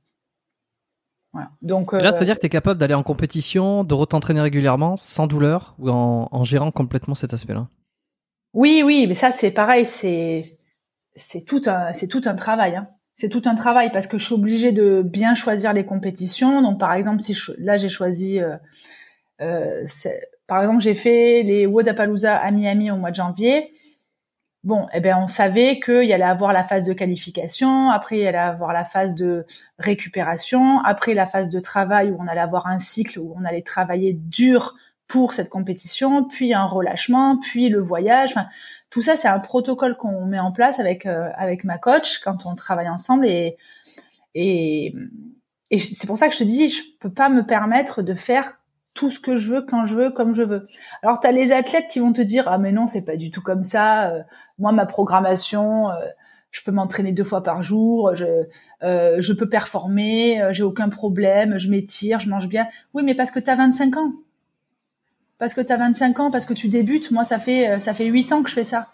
Voilà. 1.35 1.51
Donc 1.62 1.93
là, 1.93 2.12
c'est-à-dire 2.12 2.35
que 2.35 2.40
tu 2.40 2.47
es 2.47 2.51
capable 2.51 2.78
d'aller 2.78 2.94
en 2.94 3.03
compétition, 3.03 3.85
de 3.85 4.05
t'entraîner 4.05 4.43
régulièrement 4.43 4.97
sans 4.97 5.27
douleur 5.27 5.74
ou 5.78 5.89
en, 5.90 6.44
gérant 6.44 6.70
complètement 6.70 7.15
cet 7.15 7.32
aspect-là? 7.32 7.69
Oui, 8.53 8.82
oui, 8.85 9.07
mais 9.09 9.15
ça 9.15 9.31
c'est 9.31 9.51
pareil, 9.51 9.86
c'est 9.86 10.59
c'est 11.16 11.43
tout 11.43 11.62
un 11.65 11.94
c'est 11.94 12.07
tout 12.07 12.20
un 12.27 12.35
travail. 12.35 12.77
Hein 12.77 12.89
c'est 13.23 13.28
tout 13.28 13.43
un 13.44 13.55
travail 13.55 13.93
parce 13.93 14.09
que 14.09 14.19
je 14.19 14.24
suis 14.24 14.35
obligée 14.35 14.73
de 14.73 15.01
bien 15.01 15.36
choisir 15.36 15.73
les 15.73 15.86
compétitions. 15.86 16.61
Donc, 16.61 16.81
par 16.81 16.93
exemple, 16.93 17.23
si 17.23 17.36
là 17.59 17.77
j'ai 17.77 17.89
choisi, 17.89 18.40
euh, 18.40 18.57
euh, 19.40 19.86
par 20.49 20.61
exemple, 20.61 20.81
j'ai 20.81 20.97
fait 20.97 21.44
les 21.44 21.65
Wodapalooza 21.66 22.35
à 22.35 22.51
Miami 22.51 22.90
au 22.90 22.97
mois 22.97 23.12
de 23.12 23.15
janvier. 23.15 23.70
Bon, 24.65 24.89
eh 24.93 24.99
ben, 24.99 25.16
on 25.23 25.28
savait 25.28 25.78
qu'il 25.78 26.03
y 26.03 26.12
allait 26.12 26.24
avoir 26.24 26.53
la 26.53 26.65
phase 26.65 26.82
de 26.82 26.93
qualification, 26.93 27.90
après 27.90 28.16
il 28.16 28.23
y 28.23 28.27
allait 28.27 28.39
avoir 28.39 28.73
la 28.73 28.85
phase 28.85 29.15
de 29.15 29.47
récupération, 29.78 30.81
après 30.81 31.15
la 31.15 31.27
phase 31.27 31.49
de 31.49 31.61
travail 31.61 32.11
où 32.11 32.16
on 32.19 32.27
allait 32.27 32.40
avoir 32.40 32.66
un 32.66 32.81
cycle 32.81 33.20
où 33.20 33.36
on 33.39 33.44
allait 33.44 33.62
travailler 33.62 34.15
dur 34.15 34.74
pour 35.07 35.35
cette 35.35 35.49
compétition, 35.49 36.24
puis 36.24 36.55
un 36.55 36.65
relâchement, 36.65 37.39
puis 37.39 37.69
le 37.69 37.81
voyage. 37.81 38.35
Tout 38.93 39.01
ça, 39.01 39.16
c'est 39.16 39.27
un 39.27 39.40
protocole 39.40 39.97
qu'on 39.97 40.27
met 40.27 40.39
en 40.39 40.52
place 40.52 40.78
avec 40.78 41.06
euh, 41.06 41.31
avec 41.36 41.64
ma 41.64 41.78
coach 41.78 42.20
quand 42.20 42.44
on 42.44 42.55
travaille 42.55 42.90
ensemble 42.90 43.27
et 43.27 43.56
et, 44.35 44.94
c'est 45.78 46.06
pour 46.06 46.19
ça 46.19 46.28
que 46.28 46.35
je 46.35 46.40
te 46.40 46.44
dis, 46.44 46.69
je 46.69 46.82
peux 47.01 47.10
pas 47.10 47.31
me 47.31 47.43
permettre 47.43 48.02
de 48.02 48.14
faire 48.14 48.59
tout 48.94 49.10
ce 49.10 49.19
que 49.20 49.36
je 49.36 49.55
veux 49.55 49.62
quand 49.62 49.86
je 49.86 49.97
veux 49.97 50.10
comme 50.10 50.35
je 50.35 50.43
veux. 50.43 50.66
Alors 51.02 51.20
tu 51.20 51.27
as 51.27 51.32
les 51.32 51.52
athlètes 51.52 51.89
qui 51.90 52.01
vont 52.01 52.12
te 52.12 52.20
dire 52.20 52.44
ah 52.48 52.59
mais 52.59 52.73
non 52.73 52.86
c'est 52.86 53.05
pas 53.05 53.16
du 53.16 53.31
tout 53.31 53.40
comme 53.40 53.64
ça. 53.64 54.10
Euh, 54.10 54.23
moi 54.59 54.73
ma 54.73 54.85
programmation, 54.85 55.90
euh, 55.90 55.94
je 56.51 56.60
peux 56.62 56.73
m'entraîner 56.73 57.12
deux 57.12 57.24
fois 57.24 57.43
par 57.43 57.62
jour, 57.62 58.14
je 58.14 58.27
je 58.82 59.32
peux 59.32 59.48
performer, 59.48 60.48
j'ai 60.51 60.64
aucun 60.64 60.90
problème, 60.90 61.59
je 61.59 61.70
m'étire, 61.70 62.20
je 62.20 62.28
mange 62.28 62.48
bien. 62.48 62.66
Oui 62.93 63.02
mais 63.05 63.14
parce 63.14 63.31
que 63.31 63.40
tu 63.40 63.48
as 63.48 63.56
25 63.56 63.97
ans 63.97 64.12
parce 65.43 65.55
que 65.55 65.60
tu 65.60 65.73
as 65.73 65.77
25 65.77 66.20
ans, 66.20 66.31
parce 66.31 66.44
que 66.44 66.55
tu 66.55 66.69
débutes. 66.69 67.10
Moi, 67.10 67.24
ça 67.24 67.40
fait 67.40 67.69
euh, 67.69 67.78
ça 67.81 67.94
fait 67.94 68.06
8 68.06 68.31
ans 68.31 68.44
que 68.44 68.48
je 68.48 68.55
fais 68.55 68.62
ça. 68.62 68.93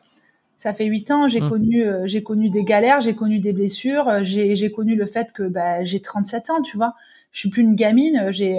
Ça 0.57 0.73
fait 0.73 0.87
8 0.87 1.11
ans, 1.11 1.29
j'ai 1.29 1.43
mmh. 1.43 1.49
connu 1.51 1.83
euh, 1.83 2.07
j'ai 2.07 2.23
connu 2.23 2.49
des 2.49 2.65
galères, 2.65 3.03
j'ai 3.03 3.15
connu 3.15 3.39
des 3.39 3.53
blessures, 3.53 4.09
euh, 4.09 4.21
j'ai 4.25 4.73
connu 4.73 4.97
le 4.97 5.05
fait 5.05 5.35
que 5.35 5.43
bah, 5.43 5.85
j'ai 5.85 6.01
37 6.01 6.49
ans, 6.49 6.63
tu 6.63 6.79
vois. 6.79 6.95
Je 7.33 7.41
suis 7.41 7.51
plus 7.51 7.61
une 7.61 7.75
gamine, 7.75 8.29
j'ai 8.31 8.59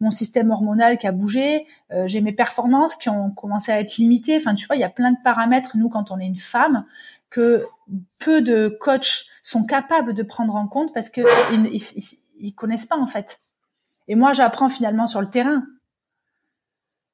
mon 0.00 0.10
système 0.10 0.50
hormonal 0.50 0.98
qui 0.98 1.06
a 1.06 1.12
bougé, 1.12 1.64
j'ai 2.04 2.20
mes 2.20 2.32
performances 2.32 2.94
qui 2.96 3.08
ont 3.08 3.30
commencé 3.30 3.72
à 3.72 3.80
être 3.80 3.96
limitées. 3.96 4.36
Enfin, 4.36 4.54
tu 4.54 4.66
vois, 4.66 4.76
il 4.76 4.80
y 4.80 4.84
a 4.84 4.90
plein 4.90 5.10
de 5.10 5.16
paramètres 5.24 5.78
nous 5.78 5.88
quand 5.88 6.10
on 6.10 6.18
est 6.18 6.26
une 6.26 6.36
femme 6.36 6.84
que 7.30 7.64
peu 8.18 8.42
de 8.42 8.76
coachs 8.78 9.24
sont 9.42 9.64
capables 9.64 10.12
de 10.12 10.22
prendre 10.22 10.54
en 10.54 10.68
compte 10.68 10.92
parce 10.92 11.08
que 11.08 11.22
ils, 11.54 11.80
ils 12.38 12.52
connaissent 12.54 12.84
pas 12.84 12.98
en 12.98 13.06
fait. 13.06 13.38
Et 14.08 14.14
moi, 14.14 14.34
j'apprends 14.34 14.68
finalement 14.68 15.06
sur 15.06 15.22
le 15.22 15.30
terrain. 15.30 15.64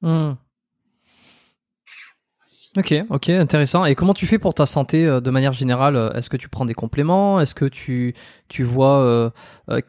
Hmm. 0.01 0.33
Ok, 2.77 2.93
ok, 3.09 3.29
intéressant. 3.29 3.85
Et 3.85 3.95
comment 3.95 4.13
tu 4.13 4.27
fais 4.27 4.37
pour 4.37 4.53
ta 4.53 4.67
santé 4.67 5.05
euh, 5.05 5.19
de 5.19 5.31
manière 5.31 5.53
générale 5.53 6.11
Est-ce 6.15 6.29
que 6.29 6.37
tu 6.37 6.47
prends 6.47 6.65
des 6.65 6.75
compléments? 6.75 7.39
Est-ce 7.39 7.55
que 7.55 7.65
tu, 7.65 8.13
tu 8.49 8.63
vois 8.63 8.99
euh, 8.99 9.29
euh, 9.69 9.81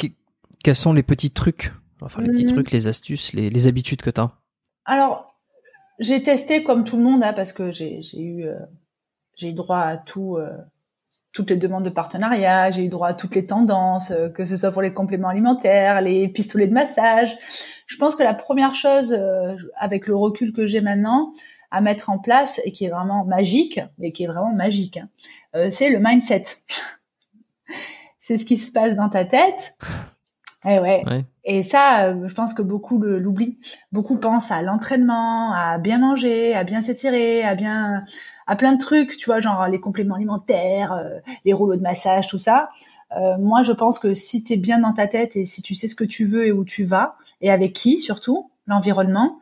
quels 0.65 0.77
sont 0.77 0.95
les 0.95 1.03
petits 1.03 1.31
trucs, 1.31 1.73
enfin 2.01 2.23
les 2.23 2.31
petits 2.31 2.47
hmm. 2.47 2.53
trucs, 2.53 2.71
les 2.71 2.87
astuces, 2.87 3.33
les, 3.35 3.67
habitudes 3.67 4.01
que 4.01 4.11
tu 4.11 4.21
as 4.21 4.33
Alors, 4.87 5.35
j'ai 5.99 6.23
testé 6.23 6.63
comme 6.63 6.85
tout 6.85 6.97
le 6.97 7.03
monde, 7.03 7.23
hein, 7.23 7.35
parce 7.35 7.53
que 7.53 7.73
j'ai 7.73 8.01
eu, 8.17 8.47
j'ai 9.37 9.51
eu 9.51 9.53
droit 9.53 9.81
à 9.81 9.99
tout, 9.99 10.39
toutes 11.39 11.51
les 11.51 11.57
demandes 11.57 11.85
de 11.85 11.91
partenariat, 11.91 12.73
j'ai 12.73 12.85
eu 12.85 12.89
droit 12.89 13.07
à 13.07 13.15
toutes 13.15 13.37
les 13.37 13.47
tendances, 13.47 14.13
que 14.35 14.45
ce 14.45 14.57
soit 14.57 14.73
pour 14.73 14.83
les 14.83 14.93
compléments 14.93 15.29
alimentaires, 15.29 16.01
les 16.01 16.27
pistolets 16.27 16.67
de 16.67 16.73
massage. 16.73 17.39
Je 17.87 17.97
pense 17.97 18.17
que 18.17 18.25
la 18.25 18.35
première 18.35 18.75
chose, 18.75 19.13
euh, 19.13 19.55
avec 19.77 20.07
le 20.09 20.15
recul 20.15 20.53
que 20.53 20.67
j'ai 20.67 20.81
maintenant, 20.81 21.33
à 21.71 21.81
mettre 21.81 22.11
en 22.11 22.19
place 22.19 22.61
et 22.65 22.73
qui 22.73 22.85
est 22.85 22.91
vraiment 22.91 23.25
magique, 23.25 23.81
et 24.01 24.13
qui 24.13 24.25
est 24.25 24.27
vraiment 24.27 24.53
magique, 24.53 24.99
hein, 24.99 25.09
euh, 25.55 25.69
c'est 25.71 25.89
le 25.89 25.99
mindset. 25.99 26.45
c'est 28.19 28.37
ce 28.37 28.45
qui 28.45 28.57
se 28.57 28.73
passe 28.73 28.97
dans 28.97 29.09
ta 29.09 29.25
tête. 29.25 29.77
Et 30.65 30.75
eh 30.75 30.79
ouais. 30.81 31.03
Et 31.45 31.63
ça, 31.63 32.09
euh, 32.09 32.29
je 32.29 32.35
pense 32.35 32.53
que 32.53 32.61
beaucoup 32.61 32.99
l'oublient. 32.99 33.59
Beaucoup 33.91 34.19
pensent 34.19 34.51
à 34.51 34.61
l'entraînement, 34.61 35.55
à 35.55 35.79
bien 35.79 35.99
manger, 35.99 36.55
à 36.55 36.65
bien 36.65 36.83
s'étirer, 36.83 37.43
à 37.43 37.55
bien, 37.55 38.05
à 38.49 38.57
plein 38.57 38.73
de 38.73 38.79
trucs, 38.79 39.17
tu 39.17 39.27
vois, 39.27 39.39
genre 39.39 39.69
les 39.69 39.79
compléments 39.79 40.17
alimentaires, 40.17 41.01
les 41.45 41.53
rouleaux 41.53 41.77
de 41.77 41.83
massage, 41.83 42.27
tout 42.27 42.39
ça. 42.39 42.71
Euh, 43.17 43.39
moi, 43.39 43.63
je 43.63 43.73
pense 43.73 43.99
que 43.99 44.15
si 44.15 44.45
tu 44.45 44.55
es 44.55 44.57
bien 44.57 44.81
dans 44.81 44.93
ta 44.93 45.07
tête 45.07 45.37
et 45.37 45.45
si 45.45 45.63
tu 45.63 45.75
sais 45.75 45.89
ce 45.89 45.95
que 45.95 46.05
tu 46.05 46.25
veux 46.25 46.47
et 46.47 46.53
où 46.53 46.65
tu 46.65 46.85
vas, 46.85 47.17
et 47.41 47.51
avec 47.51 47.73
qui 47.73 47.99
surtout, 47.99 48.51
l'environnement, 48.67 49.39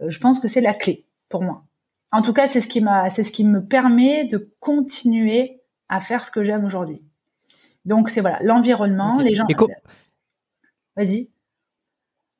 euh, 0.00 0.10
je 0.10 0.20
pense 0.20 0.38
que 0.38 0.48
c'est 0.48 0.60
la 0.60 0.74
clé 0.74 1.04
pour 1.28 1.42
moi. 1.42 1.64
En 2.12 2.22
tout 2.22 2.32
cas, 2.32 2.46
c'est 2.46 2.60
ce 2.60 2.68
qui 2.68 2.80
m'a, 2.80 3.10
c'est 3.10 3.24
ce 3.24 3.32
qui 3.32 3.44
me 3.44 3.64
permet 3.64 4.24
de 4.24 4.50
continuer 4.60 5.60
à 5.88 6.00
faire 6.00 6.24
ce 6.24 6.30
que 6.30 6.44
j'aime 6.44 6.64
aujourd'hui. 6.64 7.02
Donc 7.84 8.08
c'est 8.08 8.20
voilà, 8.20 8.38
l'environnement, 8.42 9.20
les 9.20 9.34
gens. 9.34 9.46
Vas-y. 10.96 11.28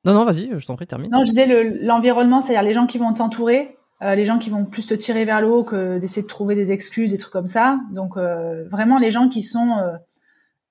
Non, 0.05 0.13
non, 0.13 0.25
vas-y, 0.25 0.49
je 0.57 0.65
t'en 0.65 0.75
prie, 0.75 0.87
termine. 0.87 1.11
Non, 1.11 1.19
je 1.19 1.29
disais 1.29 1.81
l'environnement, 1.81 2.41
c'est-à-dire 2.41 2.63
les 2.63 2.73
gens 2.73 2.87
qui 2.87 2.97
vont 2.97 3.13
t'entourer, 3.13 3.77
euh, 4.01 4.15
les 4.15 4.25
gens 4.25 4.39
qui 4.39 4.49
vont 4.49 4.65
plus 4.65 4.85
te 4.87 4.93
tirer 4.93 5.25
vers 5.25 5.41
le 5.41 5.47
haut 5.47 5.63
que 5.63 5.99
d'essayer 5.99 6.23
de 6.23 6.27
trouver 6.27 6.55
des 6.55 6.71
excuses, 6.71 7.11
des 7.11 7.17
trucs 7.17 7.33
comme 7.33 7.47
ça. 7.47 7.79
Donc 7.91 8.17
vraiment 8.17 8.97
les 8.97 9.11
gens 9.11 9.29
qui 9.29 9.43
sont 9.43 9.75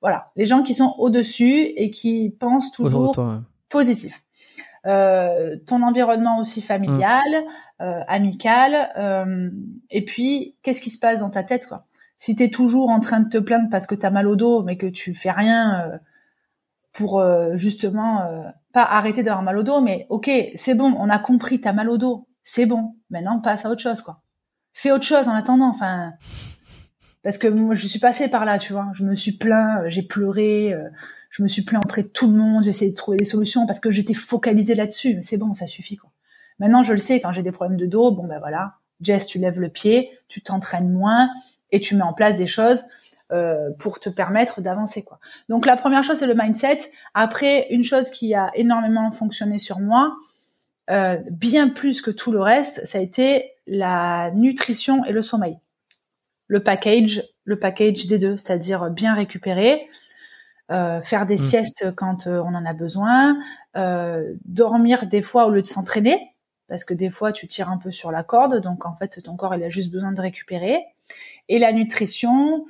voilà, 0.01 0.31
les 0.37 0.47
gens 0.47 0.63
qui 0.63 0.75
sont 0.75 0.95
au-dessus 0.99 1.61
et 1.77 1.91
qui 1.91 2.31
pensent 2.39 2.71
toujours 2.71 3.17
positif. 3.69 4.23
Euh, 4.87 5.57
ton 5.67 5.83
environnement 5.83 6.39
aussi 6.39 6.63
familial, 6.63 7.29
mm. 7.29 7.83
euh, 7.83 8.01
amical, 8.07 8.91
euh, 8.97 9.51
et 9.91 10.05
puis 10.05 10.57
qu'est-ce 10.63 10.81
qui 10.81 10.91
se 10.91 10.99
passe 10.99 11.21
dans 11.21 11.31
ta 11.31 11.43
tête 11.43 11.67
quoi? 11.67 11.85
Si 12.17 12.37
tu 12.37 12.45
es 12.45 12.49
toujours 12.49 12.89
en 12.91 13.01
train 13.01 13.21
de 13.21 13.29
te 13.29 13.39
plaindre 13.39 13.69
parce 13.71 13.87
que 13.87 13.95
tu 13.95 14.07
as 14.07 14.11
mal 14.11 14.27
au 14.27 14.37
dos, 14.37 14.63
mais 14.63 14.77
que 14.77 14.87
tu 14.87 15.15
fais 15.15 15.31
rien 15.31 16.01
pour 16.93 17.23
justement 17.55 18.23
pas 18.73 18.83
arrêter 18.83 19.23
d'avoir 19.23 19.45
mal 19.45 19.57
au 19.57 19.63
dos, 19.63 19.81
mais 19.81 20.07
ok, 20.09 20.29
c'est 20.57 20.75
bon, 20.75 20.97
on 20.99 21.09
a 21.11 21.21
compris, 21.21 21.61
t'as 21.61 21.73
mal 21.73 21.89
au 21.89 21.97
dos, 21.97 22.27
c'est 22.43 22.67
bon, 22.67 22.97
maintenant 23.11 23.41
passe 23.41 23.65
à 23.65 23.71
autre 23.71 23.83
chose 23.83 24.03
quoi. 24.03 24.23
Fais 24.73 24.93
autre 24.93 25.05
chose 25.05 25.29
en 25.29 25.35
attendant, 25.35 25.69
enfin 25.69 26.13
parce 27.23 27.39
que 27.39 27.49
moi 27.49 27.75
je 27.75 27.87
suis 27.87 27.99
passée 27.99 28.29
par 28.29 28.45
là, 28.45 28.59
tu 28.59 28.73
vois. 28.73 28.89
Je 28.95 29.05
me 29.05 29.15
suis 29.15 29.33
plaint, 29.33 29.83
euh, 29.83 29.89
j'ai 29.89 30.03
pleuré, 30.03 30.73
euh, 30.73 30.89
je 31.31 31.43
me 31.43 31.49
suis 31.49 31.63
plaint 31.63 31.85
auprès 31.85 32.03
de 32.03 32.09
tout 32.09 32.31
le 32.31 32.37
monde, 32.37 32.65
j'ai 32.65 32.71
essayé 32.71 32.91
de 32.91 32.97
trouver 32.97 33.19
des 33.19 33.25
solutions 33.25 33.67
parce 33.67 33.81
que 33.81 33.91
j'étais 33.91 34.15
focalisée 34.15 34.75
là-dessus. 34.75 35.15
Mais 35.17 35.23
c'est 35.23 35.37
bon, 35.37 35.53
ça 35.53 35.67
suffit 35.67 35.97
quoi. 35.97 36.11
Maintenant, 36.59 36.83
je 36.83 36.93
le 36.93 36.99
sais, 36.99 37.21
quand 37.21 37.33
j'ai 37.33 37.43
des 37.43 37.53
problèmes 37.53 37.77
de 37.77 37.87
dos, 37.87 38.13
bon 38.13 38.27
ben 38.27 38.39
voilà, 38.39 38.75
Jess, 39.01 39.27
tu 39.27 39.39
lèves 39.39 39.61
le 39.61 39.69
pied, 39.69 40.11
tu 40.29 40.43
t'entraînes 40.43 40.91
moins 40.91 41.29
et 41.71 41.81
tu 41.81 41.95
mets 41.95 42.03
en 42.03 42.13
place 42.13 42.37
des 42.37 42.47
choses 42.47 42.85
euh, 43.31 43.71
pour 43.79 44.01
te 44.01 44.09
permettre 44.09 44.61
d'avancer 44.61 45.03
quoi. 45.03 45.21
Donc 45.49 45.67
la 45.67 45.77
première 45.77 46.05
chose 46.05 46.19
c'est 46.19 46.27
le 46.27 46.35
mindset. 46.35 46.79
Après 47.15 47.67
une 47.71 47.85
chose 47.85 48.11
qui 48.11 48.35
a 48.35 48.51
énormément 48.55 49.11
fonctionné 49.13 49.59
sur 49.59 49.81
moi, 49.81 50.17
euh, 50.91 51.19
bien 51.31 51.69
plus 51.69 52.01
que 52.01 52.11
tout 52.11 52.33
le 52.33 52.41
reste, 52.41 52.85
ça 52.87 52.99
a 52.99 53.01
été 53.01 53.53
la 53.67 54.31
nutrition 54.35 55.05
et 55.05 55.13
le 55.13 55.23
sommeil. 55.23 55.59
Le 56.47 56.63
package, 56.63 57.23
le 57.45 57.59
package 57.59 58.07
des 58.07 58.19
deux, 58.19 58.37
c'est-à-dire 58.37 58.91
bien 58.91 59.15
récupérer, 59.15 59.87
euh, 60.71 61.03
faire 61.03 61.27
des 61.27 61.35
mmh. 61.35 61.39
siestes 61.39 61.95
quand 61.95 62.27
euh, 62.27 62.41
on 62.41 62.55
en 62.55 62.65
a 62.65 62.73
besoin, 62.73 63.39
dormir 64.45 65.07
des 65.07 65.23
fois 65.23 65.47
au 65.47 65.51
lieu 65.51 65.63
de 65.63 65.67
s'entraîner, 65.67 66.35
parce 66.69 66.85
que 66.85 66.95
des 66.95 67.11
fois 67.11 67.33
tu 67.33 67.47
tires 67.47 67.71
un 67.71 67.79
peu 67.79 67.93
sur 67.93 68.11
la 68.11 68.25
corde, 68.25 68.61
donc 68.61 68.87
en 68.87 68.97
fait 68.97 69.23
ton 69.23 69.37
corps 69.37 69.55
il 69.55 69.63
a 69.63 69.69
juste 69.69 69.93
besoin 69.93 70.13
de 70.13 70.21
récupérer. 70.21 70.85
Et 71.49 71.59
la 71.59 71.73
nutrition, 71.73 72.67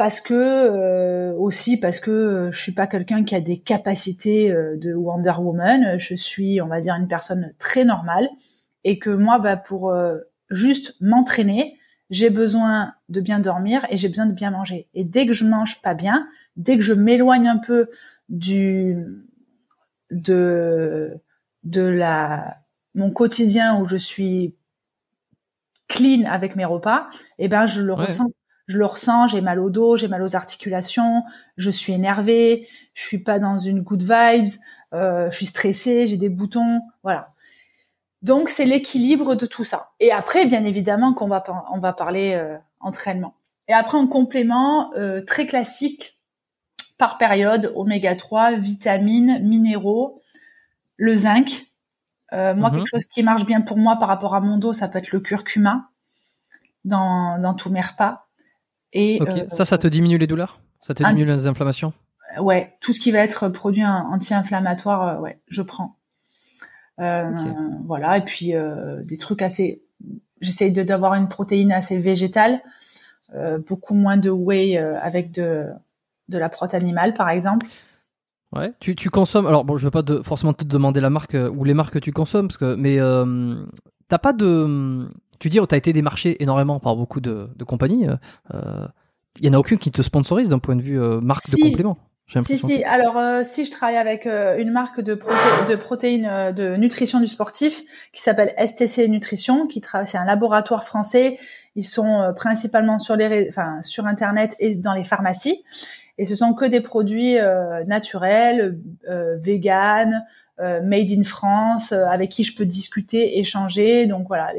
parce 0.00 0.22
que 0.22 0.32
euh, 0.32 1.34
aussi 1.34 1.76
parce 1.76 2.00
que 2.00 2.10
euh, 2.10 2.52
je 2.52 2.58
suis 2.58 2.72
pas 2.72 2.86
quelqu'un 2.86 3.22
qui 3.22 3.34
a 3.34 3.40
des 3.42 3.58
capacités 3.58 4.50
euh, 4.50 4.78
de 4.78 4.94
Wonder 4.94 5.34
Woman, 5.38 5.98
je 5.98 6.14
suis 6.14 6.62
on 6.62 6.68
va 6.68 6.80
dire 6.80 6.94
une 6.94 7.06
personne 7.06 7.52
très 7.58 7.84
normale 7.84 8.26
et 8.82 8.98
que 8.98 9.10
moi 9.10 9.38
bah 9.38 9.58
pour 9.58 9.94
juste 10.48 10.96
m'entraîner, 11.02 11.76
j'ai 12.08 12.30
besoin 12.30 12.94
de 13.10 13.20
bien 13.20 13.40
dormir 13.40 13.86
et 13.90 13.98
j'ai 13.98 14.08
besoin 14.08 14.24
de 14.24 14.32
bien 14.32 14.50
manger. 14.50 14.88
Et 14.94 15.04
dès 15.04 15.26
que 15.26 15.34
je 15.34 15.44
mange 15.44 15.82
pas 15.82 15.92
bien, 15.92 16.26
dès 16.56 16.76
que 16.76 16.82
je 16.82 16.94
m'éloigne 16.94 17.46
un 17.46 17.58
peu 17.58 17.90
du 18.30 19.04
de 20.10 21.12
de 21.64 21.82
la 21.82 22.56
mon 22.94 23.10
quotidien 23.10 23.78
où 23.78 23.84
je 23.84 23.98
suis 23.98 24.54
clean 25.88 26.24
avec 26.24 26.56
mes 26.56 26.64
repas, 26.64 27.10
eh 27.38 27.48
ben 27.48 27.66
je 27.66 27.82
le 27.82 27.92
ressens 27.92 28.30
je 28.70 28.78
le 28.78 28.86
ressens, 28.86 29.26
j'ai 29.26 29.40
mal 29.40 29.58
au 29.58 29.68
dos, 29.68 29.96
j'ai 29.96 30.06
mal 30.06 30.22
aux 30.22 30.36
articulations, 30.36 31.24
je 31.56 31.70
suis 31.70 31.92
énervée, 31.92 32.68
je 32.94 33.02
suis 33.02 33.18
pas 33.18 33.40
dans 33.40 33.58
une 33.58 33.80
good 33.80 34.02
vibes, 34.02 34.48
euh, 34.94 35.28
je 35.30 35.36
suis 35.36 35.46
stressée, 35.46 36.06
j'ai 36.06 36.16
des 36.16 36.28
boutons, 36.28 36.80
voilà. 37.02 37.30
Donc 38.22 38.48
c'est 38.48 38.66
l'équilibre 38.66 39.34
de 39.34 39.46
tout 39.46 39.64
ça. 39.64 39.90
Et 39.98 40.12
après, 40.12 40.46
bien 40.46 40.64
évidemment, 40.64 41.14
qu'on 41.14 41.26
va 41.26 41.42
on 41.72 41.80
va 41.80 41.92
parler 41.92 42.34
euh, 42.34 42.56
entraînement. 42.78 43.34
Et 43.66 43.72
après 43.72 43.98
en 43.98 44.06
complément 44.06 44.92
euh, 44.94 45.22
très 45.24 45.46
classique 45.46 46.20
par 46.96 47.18
période, 47.18 47.72
oméga 47.74 48.14
3, 48.14 48.58
vitamines, 48.58 49.40
minéraux, 49.42 50.20
le 50.96 51.16
zinc. 51.16 51.66
moi, 52.30 52.54
mhm. 52.54 52.70
quelque 52.70 52.88
chose 52.88 53.06
qui 53.06 53.24
marche 53.24 53.44
bien 53.44 53.62
pour 53.62 53.78
moi 53.78 53.96
par 53.96 54.06
rapport 54.06 54.36
à 54.36 54.40
mon 54.40 54.58
dos, 54.58 54.72
ça 54.72 54.86
peut 54.86 54.98
être 54.98 55.10
le 55.10 55.20
curcuma 55.20 55.88
dans, 56.84 57.40
dans 57.40 57.54
tous 57.54 57.70
mes 57.70 57.80
repas. 57.80 58.29
Et 58.92 59.20
euh, 59.22 59.46
ça, 59.48 59.64
ça 59.64 59.78
te 59.78 59.86
diminue 59.86 60.18
les 60.18 60.26
douleurs? 60.26 60.60
Ça 60.80 60.94
te 60.94 61.02
diminue 61.02 61.32
les 61.32 61.46
inflammations? 61.46 61.92
Ouais, 62.38 62.76
tout 62.80 62.92
ce 62.92 63.00
qui 63.00 63.12
va 63.12 63.18
être 63.18 63.48
produit 63.48 63.84
anti-inflammatoire, 63.84 65.02
euh, 65.02 65.20
ouais, 65.20 65.40
je 65.48 65.62
prends. 65.62 65.96
Euh, 67.00 67.30
voilà, 67.86 68.18
et 68.18 68.24
puis 68.24 68.52
des 69.04 69.16
trucs 69.16 69.42
assez. 69.42 69.82
J'essaye 70.40 70.72
d'avoir 70.72 71.14
une 71.14 71.28
protéine 71.28 71.72
assez 71.72 71.98
végétale, 71.98 72.60
beaucoup 73.68 73.94
moins 73.94 74.16
de 74.16 74.30
whey 74.30 74.76
avec 74.76 75.32
de, 75.32 75.66
de 76.28 76.38
la 76.38 76.48
protéine 76.48 76.82
animale, 76.82 77.14
par 77.14 77.30
exemple. 77.30 77.66
Ouais, 78.52 78.72
tu, 78.80 78.96
tu 78.96 79.10
consommes. 79.10 79.46
Alors 79.46 79.64
bon, 79.64 79.76
je 79.76 79.84
veux 79.84 79.90
pas 79.90 80.02
forcément 80.24 80.52
te 80.52 80.64
demander 80.64 81.00
la 81.00 81.10
marque 81.10 81.36
ou 81.54 81.64
les 81.64 81.74
marques 81.74 81.94
que 81.94 81.98
tu 81.98 82.12
consommes, 82.12 82.48
parce 82.48 82.58
que 82.58 82.74
mais 82.74 82.98
t'as 84.10 84.18
pas 84.18 84.34
de 84.34 85.08
tu 85.40 85.48
dis, 85.48 85.58
oh, 85.58 85.66
tu 85.66 85.74
as 85.74 85.78
été 85.78 85.92
démarché 85.92 86.40
énormément 86.42 86.78
par 86.78 86.94
beaucoup 86.94 87.20
de, 87.20 87.48
compagnies. 87.66 88.04
Il 88.04 88.18
euh, 88.54 88.86
n'y 89.42 89.48
en 89.48 89.54
a 89.54 89.58
aucune 89.58 89.78
qui 89.78 89.90
te 89.90 90.02
sponsorise 90.02 90.50
d'un 90.50 90.58
point 90.58 90.76
de 90.76 90.82
vue 90.82 91.00
euh, 91.00 91.20
marque 91.20 91.50
de 91.50 91.56
complément. 91.56 91.98
Si, 92.44 92.58
si. 92.58 92.84
Alors, 92.84 93.18
euh, 93.18 93.40
si 93.42 93.64
je 93.64 93.72
travaille 93.72 93.96
avec 93.96 94.24
une 94.24 94.70
marque 94.70 95.00
de, 95.00 95.18
de 95.68 95.74
protéines 95.74 96.52
de 96.54 96.76
nutrition 96.76 97.18
du 97.18 97.26
sportif 97.26 97.82
qui 98.12 98.22
s'appelle 98.22 98.54
STC 98.64 99.08
Nutrition, 99.08 99.66
qui 99.66 99.82
c'est 100.04 100.18
un 100.18 100.24
laboratoire 100.24 100.84
français. 100.84 101.40
Ils 101.74 101.84
sont 101.84 102.32
principalement 102.36 103.00
sur 103.00 103.16
les, 103.16 103.48
enfin, 103.48 103.82
sur 103.82 104.06
Internet 104.06 104.54
et 104.60 104.76
dans 104.76 104.92
les 104.92 105.02
pharmacies. 105.02 105.64
Et 106.18 106.24
ce 106.24 106.36
sont 106.36 106.54
que 106.54 106.66
des 106.66 106.82
produits 106.82 107.36
naturels, 107.86 108.78
vegan, 109.42 110.12
euh, 110.12 110.18
made 110.82 111.10
in 111.10 111.24
France, 111.24 111.92
euh, 111.92 112.04
avec 112.06 112.30
qui 112.30 112.44
je 112.44 112.54
peux 112.54 112.66
discuter, 112.66 113.38
échanger. 113.38 114.06
Donc 114.06 114.28
voilà, 114.28 114.52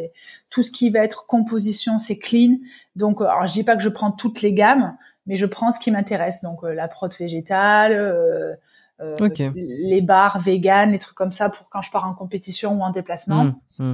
tout 0.50 0.64
ce 0.64 0.72
qui 0.72 0.90
va 0.90 1.00
être 1.00 1.28
composition, 1.28 2.00
c'est 2.00 2.18
clean. 2.18 2.58
Donc, 2.96 3.22
euh, 3.22 3.26
alors 3.26 3.48
je 3.48 3.54
dis 3.54 3.64
pas 3.64 3.76
que 3.76 3.84
je 3.84 3.90
prends 3.90 4.12
toutes 4.12 4.42
les 4.42 4.54
gammes, 4.54 4.96
mais 5.28 5.36
je 5.36 5.46
prends 5.46 5.72
ce 5.72 5.80
qui 5.80 5.92
m'intéresse. 5.92 6.42
Donc 6.42 6.64
la 6.64 6.88
prot 6.88 7.10
végétale, 7.20 8.58
les 9.00 10.02
bars 10.02 10.40
vegan, 10.40 10.92
les 10.92 11.00
trucs 11.00 11.16
comme 11.16 11.32
ça 11.32 11.50
pour 11.50 11.70
quand 11.70 11.82
je 11.82 11.92
pars 11.92 12.08
en 12.08 12.14
compétition 12.14 12.80
ou 12.80 12.82
en 12.82 12.92
déplacement. 12.92 13.46
Mmh, 13.46 13.56
mmh, 13.80 13.92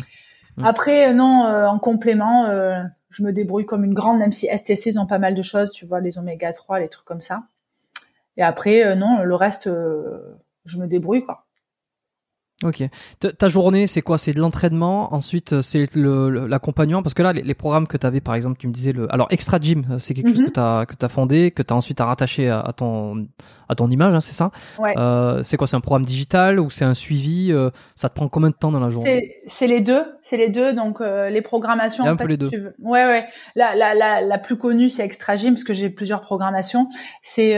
mmh. 0.57 0.65
Après, 0.65 1.13
non, 1.13 1.43
en 1.43 1.79
complément, 1.79 2.47
je 3.09 3.23
me 3.23 3.31
débrouille 3.31 3.65
comme 3.65 3.83
une 3.83 3.93
grande, 3.93 4.19
même 4.19 4.33
si 4.33 4.47
STC, 4.47 4.91
ils 4.91 4.99
ont 4.99 5.07
pas 5.07 5.19
mal 5.19 5.35
de 5.35 5.41
choses, 5.41 5.71
tu 5.71 5.85
vois, 5.85 5.99
les 5.99 6.17
oméga 6.17 6.53
3, 6.53 6.79
les 6.79 6.89
trucs 6.89 7.05
comme 7.05 7.21
ça. 7.21 7.43
Et 8.37 8.43
après, 8.43 8.95
non, 8.95 9.23
le 9.23 9.35
reste, 9.35 9.69
je 10.65 10.77
me 10.77 10.87
débrouille, 10.87 11.25
quoi. 11.25 11.46
Ok. 12.63 12.83
Ta, 13.37 13.49
journée, 13.49 13.85
c'est 13.85 14.01
quoi? 14.01 14.17
C'est 14.17 14.31
de 14.33 14.39
l'entraînement, 14.39 15.13
ensuite 15.13 15.53
euh, 15.53 15.61
c'est 15.61 15.85
l'accompagnement, 15.95 17.03
parce 17.03 17.13
que 17.13 17.21
là, 17.21 17.31
les, 17.31 17.53
programmes 17.53 17.85
que 17.85 17.97
tu 17.97 18.07
avais, 18.07 18.19
par 18.19 18.33
exemple, 18.33 18.57
tu 18.57 18.67
me 18.67 18.73
disais 18.73 18.93
le. 18.93 19.13
Alors, 19.13 19.27
Extra 19.29 19.59
Gym, 19.59 19.85
euh, 19.91 19.99
c'est 19.99 20.15
quelque 20.15 20.29
chose 20.29 20.39
mhm. 20.39 20.47
que 20.47 20.53
tu 20.53 20.59
as, 20.59 20.87
as 21.01 21.09
fondé, 21.09 21.51
que 21.51 21.61
tu 21.61 21.71
as 21.71 21.77
ensuite 21.77 21.99
rattaché 21.99 22.49
à, 22.49 22.73
ton, 22.75 23.27
à 23.69 23.75
ton 23.75 23.91
image, 23.91 24.15
hein, 24.15 24.21
c'est 24.21 24.33
ça? 24.33 24.49
Ouais. 24.79 24.95
euh, 24.97 25.43
C'est 25.43 25.55
quoi? 25.55 25.67
C'est 25.67 25.75
un 25.75 25.81
programme 25.81 26.05
digital 26.05 26.59
ou 26.59 26.71
c'est 26.71 26.83
un 26.83 26.95
suivi? 26.95 27.51
Euh, 27.51 27.69
Ça 27.93 28.09
te 28.09 28.15
prend 28.15 28.27
combien 28.27 28.49
de 28.49 28.55
temps 28.55 28.71
dans 28.71 28.79
la 28.79 28.89
journée? 28.89 29.35
C'est 29.45 29.67
les 29.67 29.81
deux, 29.81 30.03
c'est 30.23 30.37
les 30.37 30.49
deux. 30.49 30.73
Donc, 30.73 30.99
les 30.99 31.41
programmations. 31.43 32.05
un 32.05 32.15
peu 32.15 32.25
les 32.25 32.37
deux. 32.37 32.49
Ouais, 32.81 33.05
ouais. 33.05 33.27
La, 33.55 33.75
la, 33.75 33.93
la, 33.93 34.21
la 34.21 34.37
plus 34.39 34.57
connue, 34.57 34.89
c'est 34.89 35.05
Extra 35.05 35.35
Gym, 35.35 35.53
parce 35.53 35.63
que 35.63 35.75
j'ai 35.75 35.91
plusieurs 35.91 36.21
programmations. 36.21 36.87
C'est 37.21 37.55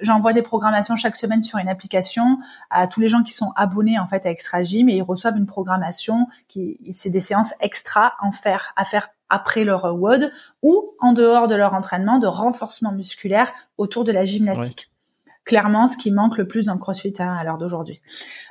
j'envoie 0.00 0.32
des 0.32 0.42
programmations 0.42 0.96
chaque 0.96 1.16
semaine 1.16 1.42
sur 1.42 1.58
une 1.58 1.68
application 1.68 2.38
à 2.70 2.86
tous 2.86 3.00
les 3.00 3.08
gens 3.08 3.22
qui 3.22 3.32
sont 3.32 3.52
abonnés 3.56 3.98
en 3.98 4.06
fait 4.06 4.26
à 4.26 4.30
Extra 4.30 4.62
Gym 4.62 4.88
et 4.88 4.96
ils 4.96 5.02
reçoivent 5.02 5.36
une 5.36 5.46
programmation 5.46 6.26
qui 6.48 6.78
c'est 6.92 7.10
des 7.10 7.20
séances 7.20 7.54
extra 7.60 8.14
en 8.20 8.32
faire 8.32 8.72
à 8.76 8.84
faire 8.84 9.10
après 9.30 9.64
leur 9.64 9.94
WOD 9.94 10.30
ou 10.62 10.86
en 10.98 11.12
dehors 11.12 11.48
de 11.48 11.54
leur 11.54 11.72
entraînement 11.72 12.18
de 12.18 12.26
renforcement 12.26 12.92
musculaire 12.92 13.52
autour 13.78 14.04
de 14.04 14.12
la 14.12 14.24
gymnastique. 14.24 14.90
Clairement, 15.44 15.88
ce 15.88 15.96
qui 15.96 16.10
manque 16.10 16.36
le 16.36 16.46
plus 16.46 16.66
dans 16.66 16.74
le 16.74 16.78
CrossFit 16.78 17.14
hein, 17.18 17.34
à 17.34 17.44
l'heure 17.44 17.56
d'aujourd'hui. 17.56 18.02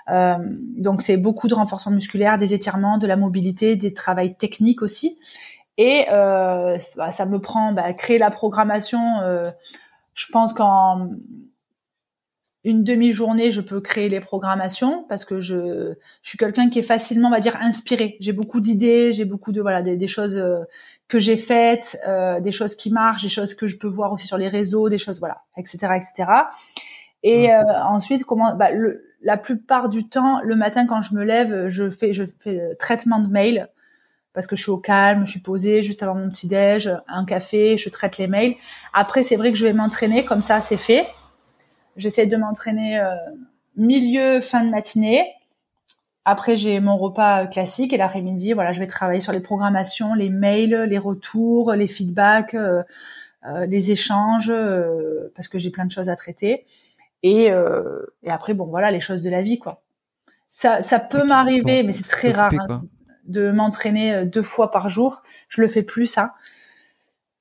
Euh, 0.10 0.36
donc, 0.40 1.02
c'est 1.02 1.18
beaucoup 1.18 1.48
de 1.48 1.54
renforcement 1.54 1.94
musculaire, 1.94 2.38
des 2.38 2.54
étirements, 2.54 2.98
de 2.98 3.06
la 3.06 3.16
mobilité, 3.16 3.76
des 3.76 3.94
travails 3.94 4.36
techniques 4.36 4.82
aussi. 4.82 5.20
Et 5.78 6.08
euh, 6.12 6.78
ça 6.80 7.26
me 7.26 7.40
prend 7.40 7.72
bah, 7.74 7.94
créer 7.94 8.18
la 8.18 8.32
programmation. 8.32 9.22
Euh, 9.22 9.52
je 10.20 10.26
pense 10.34 10.52
qu'en 10.52 11.12
une 12.66 12.84
demi-journée, 12.84 13.54
je 13.54 13.62
peux 13.62 13.80
créer 13.80 14.10
les 14.10 14.20
programmations 14.20 15.06
parce 15.08 15.24
que 15.24 15.40
je, 15.40 15.94
suis 16.24 16.38
quelqu'un 16.38 16.70
qui 16.70 16.80
est 16.80 16.84
facilement, 16.84 17.30
on 17.30 17.32
va 17.32 17.40
dire, 17.40 17.56
inspiré. 17.62 18.18
J'ai 18.20 18.34
beaucoup 18.34 18.60
d'idées, 18.60 19.14
j'ai 19.14 19.24
beaucoup 19.24 19.54
de 19.54 19.62
voilà 19.62 19.82
des, 19.82 20.08
choses 20.08 20.36
euh, 20.36 20.60
que 21.08 21.22
j'ai 21.22 21.38
faites, 21.38 21.98
euh, 22.06 22.42
des 22.42 22.52
choses 22.52 22.76
qui 22.76 22.92
marchent, 22.92 23.24
des 23.24 23.30
choses 23.30 23.54
que 23.54 23.66
je 23.66 23.78
peux 23.78 23.88
voir 23.88 24.12
aussi 24.12 24.28
sur 24.28 24.38
les 24.38 24.50
réseaux, 24.50 24.90
des 24.90 24.98
choses 24.98 25.20
voilà, 25.20 25.44
etc., 25.56 25.78
etc. 25.96 26.32
Et 27.24 27.54
euh, 27.54 27.64
ensuite, 27.86 28.26
comment 28.26 28.56
bah, 28.56 28.72
la 29.22 29.38
plupart 29.38 29.88
du 29.88 30.10
temps, 30.10 30.42
le 30.44 30.56
matin 30.58 30.86
quand 30.86 31.02
je 31.02 31.16
me 31.16 31.24
lève, 31.24 31.70
je 31.70 31.90
fais 31.90 32.14
je 32.14 32.26
fais 32.26 32.76
traitement 32.78 33.22
de 33.22 33.30
mail 33.30 33.70
parce 34.40 34.48
que 34.48 34.56
je 34.56 34.62
suis 34.62 34.72
au 34.72 34.78
calme, 34.78 35.26
je 35.26 35.32
suis 35.32 35.42
posée 35.42 35.84
juste 35.84 36.02
avant 36.02 36.16
mon 36.16 36.30
petit 36.30 36.48
déj, 36.48 36.90
un 37.10 37.26
café, 37.26 37.78
je 37.78 37.90
traite 37.90 38.18
les 38.18 38.28
mails. 38.28 38.56
Après, 38.94 39.22
c'est 39.22 39.36
vrai 39.36 39.52
que 39.52 39.58
je 39.58 39.66
vais 39.66 39.74
m'entraîner, 39.74 40.24
comme 40.24 40.42
ça, 40.42 40.62
c'est 40.62 40.78
fait. 40.78 41.10
J'essaie 41.98 42.26
de 42.26 42.38
m'entraîner 42.38 42.98
euh, 43.02 43.16
milieu, 43.76 44.40
fin 44.40 44.64
de 44.64 44.70
matinée. 44.70 45.26
Après, 46.24 46.56
j'ai 46.56 46.80
mon 46.80 46.96
repas 46.96 47.48
classique 47.48 47.92
et 47.92 47.98
l'après-midi, 47.98 48.54
voilà, 48.54 48.72
je 48.72 48.80
vais 48.80 48.88
travailler 48.88 49.20
sur 49.20 49.34
les 49.34 49.42
programmations, 49.42 50.14
les 50.14 50.30
mails, 50.30 50.86
les 50.88 51.00
retours, 51.00 51.74
les 51.74 51.90
feedbacks, 51.90 52.54
euh, 52.54 52.82
euh, 53.46 53.66
les 53.66 53.92
échanges, 53.92 54.54
parce 55.36 55.50
que 55.50 55.60
j'ai 55.60 55.70
plein 55.70 55.84
de 55.84 55.92
choses 55.92 56.08
à 56.08 56.16
traiter. 56.16 56.64
Et, 57.24 57.48
et, 57.48 58.32
après, 58.32 58.54
bon, 58.54 58.68
voilà, 58.68 58.90
les 58.90 59.02
choses 59.02 59.22
de 59.22 59.30
la 59.30 59.42
vie, 59.42 59.60
quoi. 59.60 59.82
Ça, 60.48 60.82
ça 60.82 60.98
peut 60.98 61.26
m'arriver, 61.26 61.84
mais 61.84 61.92
c'est 61.92 62.08
très 62.08 62.32
rare. 62.32 62.54
Hein 62.70 62.84
de 63.26 63.52
m'entraîner 63.52 64.14
euh, 64.14 64.26
deux 64.26 64.44
fois 64.44 64.72
par 64.72 64.90
jour. 64.90 65.22
Je 65.48 65.62
le 65.62 65.68
fais 65.68 65.84
plus 65.84 66.08
ça. 66.08 66.36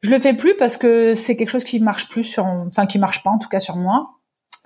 Je 0.00 0.10
le 0.10 0.18
fais 0.18 0.34
plus 0.34 0.55
parce 0.56 0.76
que 0.76 1.14
c'est 1.14 1.36
quelque 1.36 1.50
chose 1.50 1.64
qui 1.64 1.80
marche 1.80 2.09
plus 2.09 2.22
sur, 2.22 2.44
enfin 2.44 2.86
qui 2.86 2.98
marche 2.98 3.22
pas 3.22 3.30
en 3.30 3.38
tout 3.38 3.48
cas 3.48 3.60
sur 3.60 3.76
moi, 3.76 4.10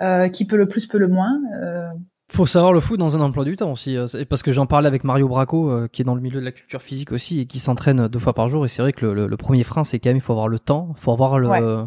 euh, 0.00 0.28
qui 0.28 0.44
peut 0.44 0.56
le 0.56 0.68
plus 0.68 0.86
peut 0.86 0.98
le 0.98 1.08
moins. 1.08 1.40
Euh, 1.62 1.88
Faut 2.30 2.44
savoir 2.44 2.74
le 2.74 2.80
fou 2.80 2.98
dans 2.98 3.16
un 3.16 3.20
emploi 3.20 3.44
du 3.44 3.56
temps 3.56 3.72
aussi, 3.72 3.96
parce 4.28 4.42
que 4.42 4.52
j'en 4.52 4.66
parlais 4.66 4.88
avec 4.88 5.04
Mario 5.04 5.28
Braco, 5.28 5.88
qui 5.88 6.02
est 6.02 6.04
dans 6.04 6.14
le 6.14 6.20
milieu 6.20 6.40
de 6.40 6.44
la 6.44 6.52
culture 6.52 6.82
physique 6.82 7.12
aussi 7.12 7.40
et 7.40 7.46
qui 7.46 7.60
s'entraîne 7.60 8.08
deux 8.08 8.18
fois 8.18 8.34
par 8.34 8.50
jour. 8.50 8.66
Et 8.66 8.68
c'est 8.68 8.82
vrai 8.82 8.92
que 8.92 9.06
le, 9.06 9.36
premier 9.38 9.64
frein, 9.64 9.84
c'est 9.84 9.98
quand 9.98 10.10
même 10.10 10.18
il 10.18 10.22
faut 10.22 10.34
avoir 10.34 10.48
le 10.48 10.58
temps, 10.58 10.92
il 10.98 11.00
faut 11.00 11.12
avoir 11.12 11.38
le, 11.38 11.86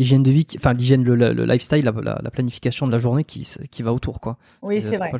l'hygiène 0.00 0.22
de 0.22 0.30
vie, 0.30 0.46
enfin 0.56 0.72
l'hygiène, 0.72 1.04
le, 1.04 1.44
lifestyle, 1.44 1.84
la, 1.84 2.30
planification 2.30 2.86
de 2.86 2.92
la 2.92 2.98
journée 2.98 3.24
qui, 3.24 3.46
qui 3.70 3.82
va 3.82 3.92
autour, 3.92 4.20
quoi. 4.20 4.38
Oui, 4.62 4.80
c'est 4.80 4.96
vrai. 4.96 5.12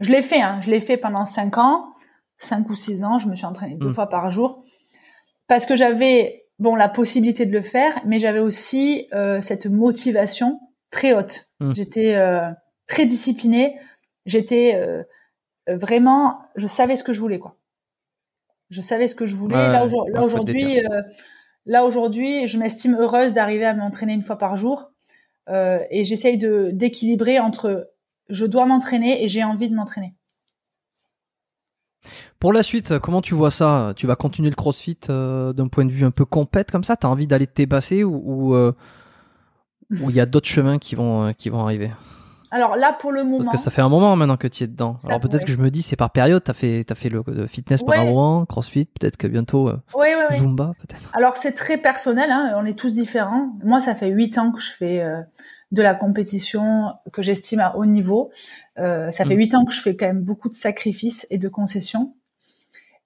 Je 0.00 0.10
l'ai 0.10 0.22
fait, 0.22 0.40
hein, 0.40 0.60
je 0.62 0.70
l'ai 0.70 0.80
fait 0.80 0.98
pendant 0.98 1.24
cinq 1.24 1.58
ans, 1.58 1.86
cinq 2.42 2.70
ou 2.70 2.74
six 2.74 3.04
ans. 3.04 3.18
Je 3.18 3.28
me 3.28 3.34
suis 3.34 3.46
entraînée 3.46 3.76
deux 3.76 3.88
hmm. 3.88 3.94
fois 3.94 4.08
par 4.08 4.30
jour 4.30 4.62
parce 5.46 5.66
que 5.66 5.76
j'avais 5.76 6.44
bon 6.58 6.74
la 6.74 6.88
possibilité 6.88 7.46
de 7.46 7.52
le 7.52 7.62
faire, 7.62 8.00
mais 8.06 8.18
j'avais 8.18 8.38
aussi 8.38 9.08
euh, 9.12 9.42
cette 9.42 9.66
motivation 9.66 10.60
très 10.90 11.14
haute. 11.14 11.48
Hmm. 11.60 11.74
J'étais 11.74 12.14
euh, 12.16 12.50
très 12.86 13.06
disciplinée. 13.06 13.76
J'étais 14.26 14.74
euh, 14.74 15.02
vraiment, 15.68 16.40
je 16.56 16.66
savais 16.66 16.96
ce 16.96 17.04
que 17.04 17.12
je 17.12 17.20
voulais, 17.20 17.38
quoi. 17.38 17.56
Je 18.70 18.80
savais 18.80 19.08
ce 19.08 19.14
que 19.14 19.26
je 19.26 19.36
voulais. 19.36 19.56
là, 19.56 19.84
aujourd'hui 20.22 20.80
Là 21.64 21.84
aujourd'hui, 21.84 22.48
je 22.48 22.58
m'estime 22.58 22.96
heureuse 22.98 23.34
d'arriver 23.34 23.66
à 23.66 23.74
m'entraîner 23.74 24.14
une 24.14 24.24
fois 24.24 24.36
par 24.36 24.56
jour 24.56 24.90
et 25.48 26.02
j'essaye 26.02 26.38
de 26.38 26.70
d'équilibrer 26.72 27.38
entre 27.38 27.92
je 28.28 28.46
dois 28.46 28.66
m'entraîner 28.66 29.22
et 29.22 29.28
j'ai 29.28 29.44
envie 29.44 29.68
de 29.68 29.74
m'entraîner. 29.74 30.14
Pour 32.42 32.52
la 32.52 32.64
suite, 32.64 32.98
comment 32.98 33.22
tu 33.22 33.34
vois 33.34 33.52
ça? 33.52 33.92
Tu 33.94 34.08
vas 34.08 34.16
continuer 34.16 34.50
le 34.50 34.56
CrossFit 34.56 34.98
euh, 35.08 35.52
d'un 35.52 35.68
point 35.68 35.84
de 35.84 35.92
vue 35.92 36.04
un 36.04 36.10
peu 36.10 36.24
compète 36.24 36.72
comme 36.72 36.82
ça? 36.82 36.96
Tu 36.96 37.06
as 37.06 37.08
envie 37.08 37.28
d'aller 37.28 37.46
te 37.46 37.54
dépasser 37.54 38.02
ou 38.02 38.56
euh, 38.56 38.72
il 39.92 40.10
y 40.10 40.18
a 40.18 40.26
d'autres 40.26 40.48
chemins 40.48 40.78
qui 40.78 40.96
vont, 40.96 41.32
qui 41.34 41.50
vont 41.50 41.60
arriver? 41.60 41.92
Alors 42.50 42.74
là, 42.74 42.96
pour 43.00 43.12
le 43.12 43.22
moment. 43.22 43.44
Parce 43.44 43.48
que 43.48 43.58
ça 43.58 43.70
fait 43.70 43.80
un 43.80 43.88
moment 43.88 44.16
maintenant 44.16 44.36
que 44.36 44.48
tu 44.48 44.64
es 44.64 44.66
dedans. 44.66 44.96
Alors 45.06 45.20
peut-être 45.20 45.44
que 45.44 45.52
je 45.52 45.56
me 45.56 45.70
dis, 45.70 45.82
c'est 45.82 45.94
par 45.94 46.10
période. 46.10 46.42
Tu 46.42 46.50
as 46.50 46.54
fait, 46.54 46.90
as 46.90 46.96
fait 46.96 47.10
le, 47.10 47.22
fitness 47.46 47.84
par 47.84 48.00
un 48.00 48.06
moment, 48.06 48.44
crossfit, 48.44 48.86
peut-être 48.86 49.16
que 49.16 49.28
bientôt 49.28 49.68
euh, 49.68 49.76
Zumba, 50.32 50.72
peut-être. 50.80 51.10
Alors 51.12 51.36
c'est 51.36 51.52
très 51.52 51.78
personnel, 51.78 52.32
hein, 52.32 52.54
on 52.56 52.66
est 52.66 52.76
tous 52.76 52.92
différents. 52.92 53.52
Moi, 53.62 53.78
ça 53.80 53.94
fait 53.94 54.08
huit 54.08 54.36
ans 54.38 54.50
que 54.50 54.60
je 54.60 54.72
fais 54.72 55.00
euh, 55.00 55.20
de 55.70 55.80
la 55.80 55.94
compétition 55.94 56.92
que 57.12 57.22
j'estime 57.22 57.60
à 57.60 57.76
haut 57.76 57.86
niveau. 57.86 58.32
Euh, 58.80 59.12
ça 59.12 59.24
fait 59.26 59.36
mm. 59.36 59.38
huit 59.38 59.54
ans 59.54 59.64
que 59.64 59.72
je 59.72 59.80
fais 59.80 59.94
quand 59.94 60.06
même 60.06 60.22
beaucoup 60.22 60.48
de 60.48 60.54
sacrifices 60.54 61.24
et 61.30 61.38
de 61.38 61.48
concessions. 61.48 62.16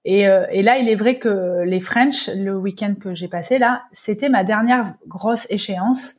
Et, 0.09 0.21
et 0.21 0.63
là, 0.63 0.77
il 0.77 0.87
est 0.87 0.95
vrai 0.95 1.19
que 1.19 1.63
les 1.65 1.81
French, 1.81 2.29
le 2.29 2.57
week-end 2.57 2.95
que 2.97 3.13
j'ai 3.13 3.27
passé 3.27 3.59
là, 3.59 3.83
c'était 3.91 4.29
ma 4.29 4.45
dernière 4.45 4.93
grosse 5.07 5.45
échéance 5.49 6.15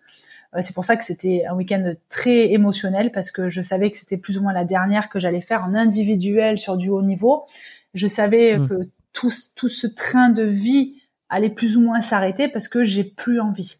euh, 0.54 0.60
c'est 0.62 0.74
pour 0.74 0.84
ça 0.84 0.96
que 0.96 1.04
c'était 1.04 1.44
un 1.46 1.54
week-end 1.54 1.92
très 2.08 2.52
émotionnel 2.52 3.12
parce 3.12 3.30
que 3.30 3.48
je 3.48 3.60
savais 3.60 3.90
que 3.90 3.98
c'était 3.98 4.16
plus 4.16 4.38
ou 4.38 4.42
moins 4.42 4.52
la 4.52 4.64
dernière 4.64 5.10
que 5.10 5.18
j'allais 5.18 5.40
faire 5.40 5.64
en 5.64 5.74
individuel 5.74 6.58
sur 6.58 6.76
du 6.76 6.88
haut 6.88 7.02
niveau. 7.02 7.44
Je 7.94 8.06
savais 8.06 8.58
mmh. 8.58 8.68
que 8.68 8.88
tout, 9.12 9.32
tout 9.56 9.68
ce 9.68 9.86
train 9.86 10.30
de 10.30 10.44
vie 10.44 10.96
allait 11.28 11.50
plus 11.50 11.76
ou 11.76 11.82
moins 11.82 12.00
s'arrêter 12.00 12.48
parce 12.48 12.68
que 12.68 12.84
j'ai 12.84 13.04
plus 13.04 13.40
envie. 13.40 13.78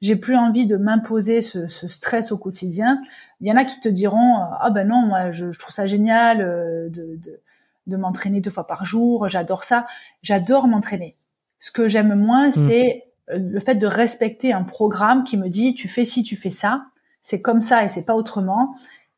J'ai 0.00 0.14
plus 0.14 0.36
envie 0.36 0.66
de 0.66 0.76
m'imposer 0.76 1.42
ce, 1.42 1.66
ce, 1.66 1.88
stress 1.88 2.30
au 2.30 2.38
quotidien. 2.38 3.00
Il 3.40 3.48
y 3.48 3.52
en 3.52 3.56
a 3.56 3.64
qui 3.64 3.80
te 3.80 3.88
diront 3.88 4.36
ah 4.60 4.70
ben 4.72 4.86
non 4.86 5.00
moi 5.00 5.32
je, 5.32 5.50
je 5.50 5.58
trouve 5.58 5.74
ça 5.74 5.88
génial 5.88 6.40
euh, 6.40 6.88
de, 6.88 7.16
de, 7.16 7.40
de 7.88 7.96
m'entraîner 7.96 8.40
deux 8.40 8.50
fois 8.50 8.66
par 8.66 8.84
jour, 8.84 9.28
j'adore 9.28 9.64
ça, 9.64 9.86
j'adore 10.22 10.68
m'entraîner. 10.68 11.16
Ce 11.58 11.70
que 11.72 11.88
j'aime 11.88 12.14
moins, 12.14 12.48
mmh. 12.48 12.68
c'est 12.68 13.04
euh, 13.30 13.38
le 13.38 13.60
fait 13.60 13.74
de 13.74 13.86
respecter 13.86 14.52
un 14.52 14.62
programme 14.62 15.24
qui 15.24 15.36
me 15.36 15.48
dit 15.48 15.74
tu 15.74 15.88
fais 15.88 16.04
ci, 16.04 16.22
tu 16.22 16.36
fais 16.36 16.50
ça, 16.50 16.84
c'est 17.22 17.42
comme 17.42 17.60
ça 17.60 17.84
et 17.84 17.88
c'est 17.88 18.04
pas 18.04 18.14
autrement, 18.14 18.74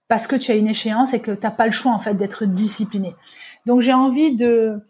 parce 0.08 0.26
que 0.26 0.36
tu 0.36 0.50
as 0.50 0.54
une 0.54 0.68
échéance 0.68 1.14
et 1.14 1.20
que 1.20 1.32
t'as 1.32 1.50
pas 1.50 1.66
le 1.66 1.72
choix 1.72 1.92
en 1.92 2.00
fait 2.00 2.14
d'être 2.14 2.46
discipliné. 2.46 3.14
Donc 3.66 3.82
j'ai 3.82 3.92
envie 3.92 4.34
de, 4.34 4.80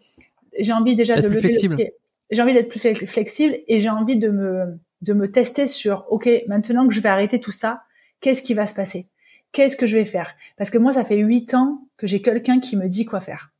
j'ai 0.57 0.73
envie 0.73 0.95
déjà 0.95 1.19
de 1.19 1.27
lever 1.27 1.51
le 1.51 1.75
pied. 1.75 1.93
J'ai 2.29 2.41
envie 2.41 2.53
d'être 2.53 2.69
plus 2.69 2.79
flexible 3.07 3.57
et 3.67 3.81
j'ai 3.81 3.89
envie 3.89 4.17
de 4.17 4.29
me, 4.29 4.79
de 5.01 5.13
me 5.13 5.29
tester 5.29 5.67
sur, 5.67 6.05
ok, 6.09 6.29
maintenant 6.47 6.87
que 6.87 6.93
je 6.93 7.01
vais 7.01 7.09
arrêter 7.09 7.41
tout 7.41 7.51
ça, 7.51 7.83
qu'est-ce 8.21 8.41
qui 8.41 8.53
va 8.53 8.67
se 8.67 8.73
passer? 8.73 9.09
Qu'est-ce 9.51 9.75
que 9.75 9.85
je 9.85 9.97
vais 9.97 10.05
faire? 10.05 10.33
Parce 10.57 10.69
que 10.69 10.77
moi, 10.77 10.93
ça 10.93 11.03
fait 11.03 11.17
huit 11.17 11.53
ans 11.53 11.81
que 11.97 12.07
j'ai 12.07 12.21
quelqu'un 12.21 12.61
qui 12.61 12.77
me 12.77 12.87
dit 12.87 13.03
quoi 13.03 13.19
faire. 13.19 13.51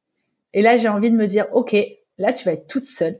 Et 0.53 0.61
là, 0.61 0.78
j'ai 0.78 0.90
envie 0.90 1.11
de 1.11 1.15
me 1.15 1.28
dire, 1.28 1.48
ok, 1.53 1.76
là, 2.18 2.34
tu 2.34 2.45
vas 2.45 2.53
être 2.53 2.68
toute 2.68 2.86
seule. 2.86 3.19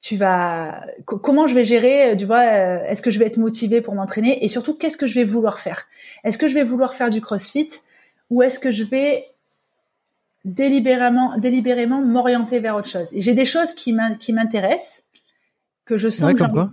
Tu 0.00 0.16
vas 0.16 0.86
comment 1.04 1.48
je 1.48 1.56
vais 1.56 1.64
gérer 1.64 2.14
tu 2.16 2.24
vois 2.24 2.42
euh, 2.42 2.84
est-ce 2.84 3.02
que 3.02 3.10
je 3.10 3.18
vais 3.18 3.26
être 3.26 3.36
motivée 3.36 3.80
pour 3.80 3.96
m'entraîner 3.96 4.44
et 4.44 4.48
surtout 4.48 4.78
qu'est-ce 4.78 4.96
que 4.96 5.08
je 5.08 5.16
vais 5.16 5.24
vouloir 5.24 5.58
faire? 5.58 5.88
Est-ce 6.22 6.38
que 6.38 6.46
je 6.46 6.54
vais 6.54 6.62
vouloir 6.62 6.94
faire 6.94 7.10
du 7.10 7.20
crossfit 7.20 7.68
ou 8.30 8.44
est-ce 8.44 8.60
que 8.60 8.70
je 8.70 8.84
vais 8.84 9.24
délibérément 10.44 11.36
délibérément 11.38 12.00
m'orienter 12.00 12.60
vers 12.60 12.76
autre 12.76 12.86
chose? 12.88 13.08
Et 13.12 13.20
j'ai 13.20 13.34
des 13.34 13.44
choses 13.44 13.74
qui 13.74 13.92
m'intéressent 13.92 15.02
que 15.84 15.96
je 15.96 16.08
sens 16.08 16.32
comme 16.34 16.52
quoi. 16.52 16.70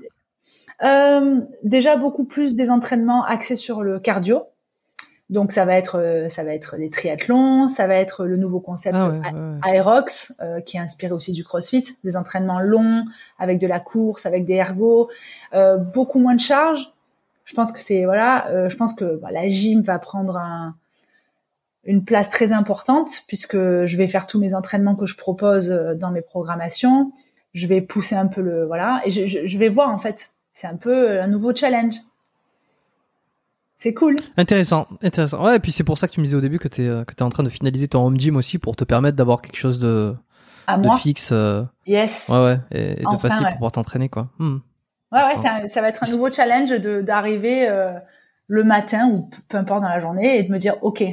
euh, 0.83 1.41
déjà 1.63 1.97
beaucoup 1.97 2.25
plus 2.25 2.53
des 2.53 2.69
entraînements 2.69 3.25
axés 3.25 3.55
sur 3.55 3.81
le 3.81 3.99
cardio 3.99 4.43
donc 5.29 5.51
ça 5.51 5.65
va 5.65 5.75
être 5.75 5.99
euh, 5.99 6.29
ça 6.29 6.43
va 6.43 6.53
être 6.53 6.77
des 6.77 6.89
triathlons, 6.89 7.67
ça 7.67 7.87
va 7.87 7.95
être 7.95 8.25
le 8.25 8.37
nouveau 8.37 8.59
concept 8.59 8.95
ah 8.95 9.67
Aerox 9.67 10.35
euh, 10.39 10.61
qui 10.61 10.77
est 10.77 10.79
inspiré 10.79 11.13
aussi 11.13 11.31
du 11.31 11.43
CrossFit, 11.43 11.83
des 12.03 12.15
entraînements 12.15 12.59
longs 12.59 13.05
avec 13.39 13.59
de 13.59 13.65
la 13.65 13.79
course, 13.79 14.27
avec 14.27 14.45
des 14.45 14.53
ergots, 14.53 15.09
euh, 15.53 15.77
beaucoup 15.77 16.19
moins 16.19 16.35
de 16.35 16.39
charges. 16.39 16.93
Je 17.43 17.55
pense 17.55 17.71
que 17.71 17.79
c'est 17.79 18.05
voilà, 18.05 18.67
je 18.69 18.75
pense 18.75 18.93
que 18.93 19.17
bah, 19.17 19.29
la 19.31 19.49
gym 19.49 19.81
va 19.81 19.99
prendre 19.99 20.37
un, 20.37 20.75
une 21.83 22.03
place 22.03 22.29
très 22.31 22.51
importante 22.51 23.21
puisque 23.27 23.55
je 23.55 23.97
vais 23.97 24.07
faire 24.07 24.25
tous 24.25 24.39
mes 24.39 24.55
entraînements 24.55 24.95
que 24.95 25.05
je 25.05 25.15
propose 25.15 25.69
dans 25.69 26.09
mes 26.09 26.21
programmations. 26.21 27.11
Je 27.53 27.67
vais 27.67 27.81
pousser 27.81 28.15
un 28.15 28.25
peu 28.25 28.41
le 28.41 28.65
voilà 28.65 29.01
et 29.05 29.11
je, 29.11 29.47
je 29.47 29.57
vais 29.57 29.69
voir 29.69 29.89
en 29.89 29.99
fait. 29.99 30.31
C'est 30.53 30.67
un 30.67 30.75
peu 30.75 31.19
un 31.21 31.27
nouveau 31.27 31.53
challenge. 31.53 31.95
C'est 33.77 33.93
cool. 33.93 34.17
Intéressant, 34.37 34.87
intéressant. 35.03 35.43
Ouais, 35.43 35.57
et 35.57 35.59
puis 35.59 35.71
c'est 35.71 35.83
pour 35.83 35.97
ça 35.97 36.07
que 36.07 36.13
tu 36.13 36.21
me 36.21 36.25
disais 36.25 36.37
au 36.37 36.41
début 36.41 36.59
que 36.59 36.67
tu 36.67 36.83
es, 36.83 36.87
euh, 36.87 37.03
que 37.03 37.13
es 37.13 37.21
en 37.21 37.29
train 37.29 37.43
de 37.43 37.49
finaliser 37.49 37.87
ton 37.87 38.05
home 38.05 38.19
gym 38.19 38.37
aussi 38.37 38.57
pour 38.57 38.75
te 38.75 38.83
permettre 38.83 39.17
d'avoir 39.17 39.41
quelque 39.41 39.57
chose 39.57 39.79
de, 39.79 40.15
de 40.69 40.89
fixe. 40.97 41.31
Euh, 41.33 41.63
yes. 41.85 42.29
Ouais, 42.29 42.37
ouais, 42.37 42.59
et, 42.71 42.95
de 42.95 43.17
facile 43.17 43.43
pour 43.43 43.53
pouvoir 43.53 43.71
t'entraîner, 43.73 44.07
quoi. 44.07 44.29
Hmm. 44.39 44.57
Ouais, 45.11 45.23
ouais, 45.25 45.37
ça, 45.37 45.67
ça, 45.67 45.81
va 45.81 45.89
être 45.89 46.03
un 46.03 46.11
nouveau 46.11 46.31
challenge 46.31 46.71
d'arriver 46.71 47.67
euh, 47.69 47.91
le 48.47 48.63
matin 48.63 49.09
ou 49.09 49.29
peu 49.49 49.57
importe 49.57 49.81
dans 49.81 49.89
la 49.89 49.99
journée 49.99 50.39
et 50.39 50.43
de 50.43 50.51
me 50.51 50.57
dire, 50.57 50.75
OK, 50.81 51.03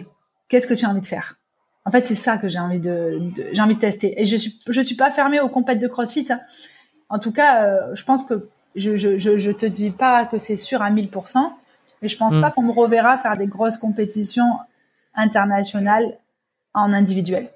qu'est-ce 0.48 0.66
que 0.66 0.74
tu 0.74 0.84
as 0.84 0.88
envie 0.88 1.00
de 1.00 1.06
faire? 1.06 1.36
En 1.84 1.90
fait, 1.90 2.02
c'est 2.02 2.14
ça 2.14 2.38
que 2.38 2.46
j'ai 2.46 2.60
envie 2.60 2.78
de, 2.78 3.20
j'ai 3.52 3.60
envie 3.60 3.74
de 3.74 3.80
tester. 3.80 4.20
Et 4.20 4.24
je 4.24 4.36
suis, 4.36 4.58
je 4.68 4.80
suis 4.80 4.94
pas 4.94 5.10
fermée 5.10 5.40
aux 5.40 5.48
compètes 5.48 5.80
de 5.80 5.88
CrossFit. 5.88 6.26
Hein. 6.30 6.40
En 7.08 7.18
tout 7.18 7.32
cas, 7.32 7.92
je 7.94 8.04
pense 8.04 8.22
que 8.22 8.48
je, 8.76 8.96
je, 8.96 9.18
je, 9.18 9.36
je 9.36 9.50
te 9.50 9.66
dis 9.66 9.90
pas 9.90 10.24
que 10.26 10.38
c'est 10.38 10.56
sûr 10.56 10.80
à 10.80 10.90
1000%, 10.90 11.52
mais 12.02 12.08
je 12.08 12.18
pense 12.18 12.34
mm. 12.34 12.40
pas 12.40 12.50
qu'on 12.50 12.62
me 12.62 12.72
reverra 12.72 13.16
faire 13.18 13.36
des 13.36 13.46
grosses 13.46 13.78
compétitions 13.78 14.58
internationales 15.14 16.18
en 16.74 16.92
individuel. 16.92 17.48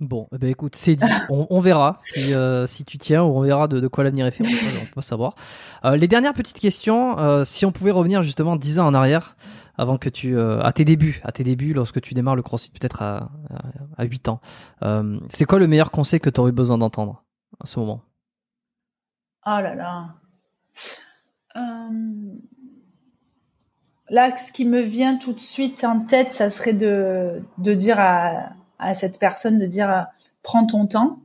Bon, 0.00 0.28
eh 0.34 0.38
ben 0.38 0.50
écoute, 0.50 0.74
c'est 0.74 0.96
dit. 0.96 1.06
On, 1.30 1.60
verra 1.60 1.98
si, 2.02 2.34
euh, 2.34 2.66
si, 2.66 2.84
tu 2.84 2.98
tiens, 2.98 3.22
ou 3.22 3.38
on 3.38 3.40
verra 3.40 3.68
de, 3.68 3.86
quoi 3.86 4.02
l'avenir 4.02 4.26
est 4.26 4.32
fait. 4.32 4.44
On 4.44 4.84
peut 4.86 4.94
pas 4.96 5.02
savoir. 5.02 5.36
Euh, 5.84 5.96
les 5.96 6.08
dernières 6.08 6.34
petites 6.34 6.58
questions. 6.58 7.18
Euh, 7.18 7.44
si 7.44 7.64
on 7.64 7.70
pouvait 7.70 7.92
revenir 7.92 8.22
justement 8.22 8.56
10 8.56 8.80
ans 8.80 8.86
en 8.86 8.94
arrière, 8.94 9.36
avant 9.78 9.96
que 9.96 10.08
tu, 10.08 10.38
à 10.38 10.72
tes 10.72 10.84
débuts, 10.84 11.20
à 11.24 11.32
tes 11.32 11.42
débuts, 11.42 11.72
lorsque 11.72 12.00
tu 12.00 12.14
démarres 12.14 12.36
le 12.36 12.42
CrossFit, 12.42 12.70
peut-être 12.70 13.02
à, 13.02 13.30
à, 13.96 14.04
8 14.04 14.28
ans, 14.28 14.40
c'est 15.28 15.46
quoi 15.46 15.58
le 15.58 15.66
meilleur 15.66 15.90
conseil 15.90 16.20
que 16.20 16.30
tu 16.30 16.40
aurais 16.40 16.52
besoin 16.52 16.78
d'entendre 16.78 17.24
à 17.60 17.66
ce 17.66 17.80
moment? 17.80 18.02
Oh 19.46 19.60
là 19.60 19.74
là. 19.74 20.14
Là, 24.14 24.36
ce 24.36 24.52
qui 24.52 24.64
me 24.64 24.80
vient 24.80 25.16
tout 25.16 25.32
de 25.32 25.40
suite 25.40 25.82
en 25.82 25.98
tête, 25.98 26.30
ça 26.30 26.48
serait 26.48 26.72
de, 26.72 27.42
de 27.58 27.74
dire 27.74 27.98
à, 27.98 28.50
à 28.78 28.94
cette 28.94 29.18
personne 29.18 29.58
de 29.58 29.66
dire 29.66 30.06
prends 30.44 30.64
ton 30.66 30.86
temps, 30.86 31.18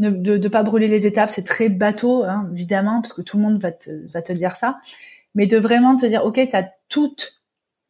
de 0.00 0.36
ne 0.36 0.48
pas 0.48 0.64
brûler 0.64 0.88
les 0.88 1.06
étapes. 1.06 1.30
C'est 1.30 1.44
très 1.44 1.68
bateau, 1.68 2.24
hein, 2.24 2.50
évidemment, 2.52 3.00
parce 3.00 3.12
que 3.12 3.22
tout 3.22 3.36
le 3.36 3.44
monde 3.44 3.60
va 3.60 3.70
te, 3.70 4.04
va 4.10 4.20
te 4.20 4.32
dire 4.32 4.56
ça. 4.56 4.80
Mais 5.36 5.46
de 5.46 5.58
vraiment 5.58 5.94
te 5.94 6.06
dire, 6.06 6.24
OK, 6.24 6.34
tu 6.34 6.56
as 6.56 6.68
toute 6.88 7.40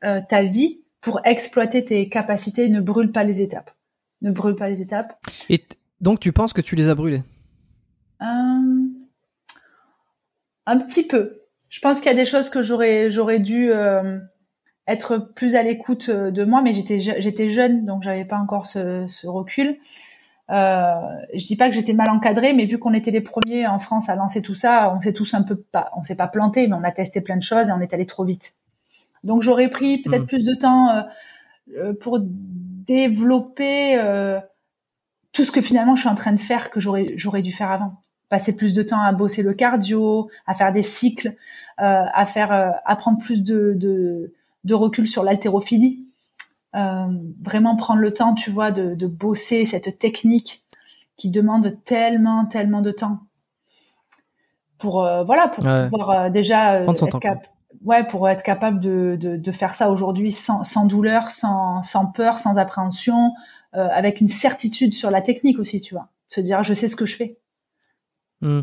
euh, 0.04 0.20
ta 0.28 0.42
vie 0.42 0.82
pour 1.00 1.22
exploiter 1.24 1.82
tes 1.82 2.10
capacités, 2.10 2.68
ne 2.68 2.82
brûle 2.82 3.12
pas 3.12 3.24
les 3.24 3.40
étapes. 3.40 3.70
Ne 4.20 4.30
brûle 4.30 4.56
pas 4.56 4.68
les 4.68 4.82
étapes. 4.82 5.18
Et 5.48 5.64
donc, 6.02 6.20
tu 6.20 6.32
penses 6.32 6.52
que 6.52 6.60
tu 6.60 6.76
les 6.76 6.90
as 6.90 6.94
brûlées? 6.94 7.22
Euh, 8.20 8.90
Un 10.66 10.78
petit 10.80 11.06
peu 11.06 11.45
je 11.68 11.80
pense 11.80 12.00
qu'il 12.00 12.06
y 12.10 12.14
a 12.14 12.16
des 12.16 12.26
choses 12.26 12.50
que 12.50 12.62
j'aurais 12.62 13.10
j'aurais 13.10 13.40
dû 13.40 13.70
euh, 13.70 14.18
être 14.86 15.18
plus 15.18 15.56
à 15.56 15.62
l'écoute 15.62 16.08
euh, 16.08 16.30
de 16.30 16.44
moi, 16.44 16.62
mais 16.62 16.72
j'étais 16.72 16.98
j'étais 16.98 17.50
jeune, 17.50 17.84
donc 17.84 18.02
j'avais 18.02 18.24
pas 18.24 18.38
encore 18.38 18.66
ce, 18.66 19.06
ce 19.08 19.26
recul. 19.26 19.78
Euh, 20.48 20.94
je 21.34 21.44
dis 21.44 21.56
pas 21.56 21.68
que 21.68 21.74
j'étais 21.74 21.92
mal 21.92 22.08
encadrée, 22.08 22.52
mais 22.52 22.66
vu 22.66 22.78
qu'on 22.78 22.94
était 22.94 23.10
les 23.10 23.20
premiers 23.20 23.66
en 23.66 23.80
France 23.80 24.08
à 24.08 24.14
lancer 24.14 24.42
tout 24.42 24.54
ça, 24.54 24.94
on 24.96 25.00
s'est 25.00 25.12
tous 25.12 25.34
un 25.34 25.42
peu 25.42 25.56
pas, 25.56 25.90
on 25.96 26.04
s'est 26.04 26.14
pas 26.14 26.28
planté, 26.28 26.68
mais 26.68 26.74
on 26.74 26.84
a 26.84 26.92
testé 26.92 27.20
plein 27.20 27.36
de 27.36 27.42
choses 27.42 27.68
et 27.68 27.72
on 27.72 27.80
est 27.80 27.92
allé 27.92 28.06
trop 28.06 28.24
vite. 28.24 28.54
Donc 29.24 29.42
j'aurais 29.42 29.68
pris 29.68 30.02
peut-être 30.02 30.22
mm. 30.22 30.26
plus 30.26 30.44
de 30.44 30.54
temps 30.54 31.04
pour 31.98 32.20
développer 32.22 34.00
tout 35.32 35.44
ce 35.44 35.50
que 35.50 35.60
finalement 35.60 35.96
je 35.96 36.02
suis 36.02 36.08
en 36.08 36.14
train 36.14 36.30
de 36.30 36.38
faire 36.38 36.70
que 36.70 36.78
j'aurais 36.78 37.14
j'aurais 37.16 37.42
dû 37.42 37.50
faire 37.50 37.72
avant 37.72 38.00
passer 38.28 38.56
plus 38.56 38.74
de 38.74 38.82
temps 38.82 39.00
à 39.00 39.12
bosser 39.12 39.42
le 39.42 39.54
cardio, 39.54 40.28
à 40.46 40.54
faire 40.54 40.72
des 40.72 40.82
cycles, 40.82 41.36
euh, 41.80 42.04
à 42.12 42.26
faire 42.26 42.52
euh, 42.52 42.70
à 42.84 42.96
prendre 42.96 43.18
plus 43.18 43.42
de, 43.42 43.74
de, 43.76 44.32
de 44.64 44.74
recul 44.74 45.06
sur 45.06 45.22
l'haltérophilie. 45.22 46.00
Euh, 46.74 47.06
vraiment 47.42 47.76
prendre 47.76 48.00
le 48.00 48.12
temps, 48.12 48.34
tu 48.34 48.50
vois, 48.50 48.70
de, 48.70 48.94
de 48.94 49.06
bosser 49.06 49.64
cette 49.64 49.98
technique 49.98 50.64
qui 51.16 51.30
demande 51.30 51.76
tellement, 51.84 52.44
tellement 52.44 52.82
de 52.82 52.90
temps 52.90 53.20
pour 54.78 55.08
voilà 55.24 55.48
pour 55.48 55.64
pouvoir 55.64 56.30
déjà 56.30 56.82
être 56.82 57.18
cap 57.18 57.48
ouais 57.86 58.06
pour 58.06 58.28
être 58.28 58.42
capable 58.42 58.78
de, 58.78 59.16
de, 59.18 59.38
de 59.38 59.52
faire 59.52 59.74
ça 59.74 59.90
aujourd'hui 59.90 60.32
sans, 60.32 60.64
sans 60.64 60.84
douleur, 60.84 61.30
sans, 61.30 61.82
sans 61.82 62.04
peur, 62.04 62.38
sans 62.38 62.58
appréhension, 62.58 63.32
avec 63.72 64.20
une 64.20 64.28
certitude 64.28 64.92
sur 64.92 65.10
la 65.10 65.22
technique 65.22 65.58
aussi, 65.58 65.80
tu 65.80 65.94
vois, 65.94 66.08
se 66.28 66.42
dire 66.42 66.62
je 66.62 66.74
sais 66.74 66.88
ce 66.88 66.96
que 66.96 67.06
je 67.06 67.16
fais. 67.16 67.38
Hmm. 68.40 68.60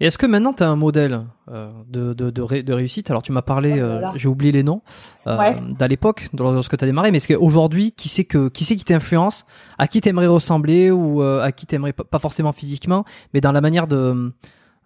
Et 0.00 0.06
est-ce 0.06 0.18
que 0.18 0.26
maintenant 0.26 0.52
tu 0.52 0.62
as 0.62 0.68
un 0.68 0.76
modèle 0.76 1.24
euh, 1.48 1.70
de, 1.86 2.12
de, 2.14 2.30
de, 2.30 2.72
réussite? 2.72 3.10
Alors 3.10 3.22
tu 3.22 3.32
m'as 3.32 3.42
parlé, 3.42 3.78
euh, 3.78 4.02
j'ai 4.16 4.28
oublié 4.28 4.50
les 4.50 4.62
noms, 4.62 4.82
euh, 5.26 5.54
d'à 5.78 5.86
l'époque, 5.86 6.28
lorsque 6.36 6.76
tu 6.76 6.84
as 6.84 6.86
démarré, 6.86 7.10
mais 7.10 7.18
est-ce 7.18 7.32
qu'aujourd'hui, 7.32 7.92
qui 7.92 8.08
c'est 8.08 8.24
que 8.24 8.48
qui 8.48 8.64
c'est 8.64 8.76
qui 8.76 8.84
t'influence 8.84 9.46
À 9.78 9.86
qui 9.86 10.00
t'aimerais 10.00 10.26
ressembler 10.26 10.90
ou 10.90 11.22
à 11.22 11.52
qui 11.52 11.66
t'aimerais 11.66 11.92
pas 11.92 12.18
forcément 12.18 12.52
physiquement, 12.52 13.04
mais 13.32 13.40
dans 13.40 13.52
la 13.52 13.60
manière 13.60 13.86
de, 13.86 14.32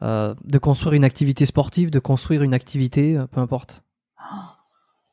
de 0.03 0.59
construire 0.59 0.95
une 0.95 1.05
activité 1.05 1.47
sportive, 1.47 1.91
de 1.91 1.99
construire 1.99 2.43
une 2.43 2.55
activité, 2.55 3.19
peu 3.33 3.41
importe? 3.41 3.83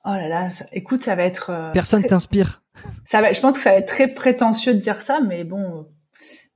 Oh 0.07 0.09
là 0.09 0.27
là, 0.27 0.49
écoute, 0.71 1.01
ça 1.01 1.15
va 1.15 1.23
être... 1.23 1.71
Personne 1.73 2.03
t'inspire. 2.03 2.61
Ça 3.05 3.21
va, 3.21 3.33
Je 3.33 3.41
pense 3.41 3.53
que 3.57 3.63
ça 3.63 3.71
va 3.71 3.77
être 3.77 3.87
très 3.87 4.09
prétentieux 4.09 4.75
de 4.75 4.79
dire 4.79 5.01
ça, 5.01 5.19
mais 5.19 5.43
bon 5.43 5.87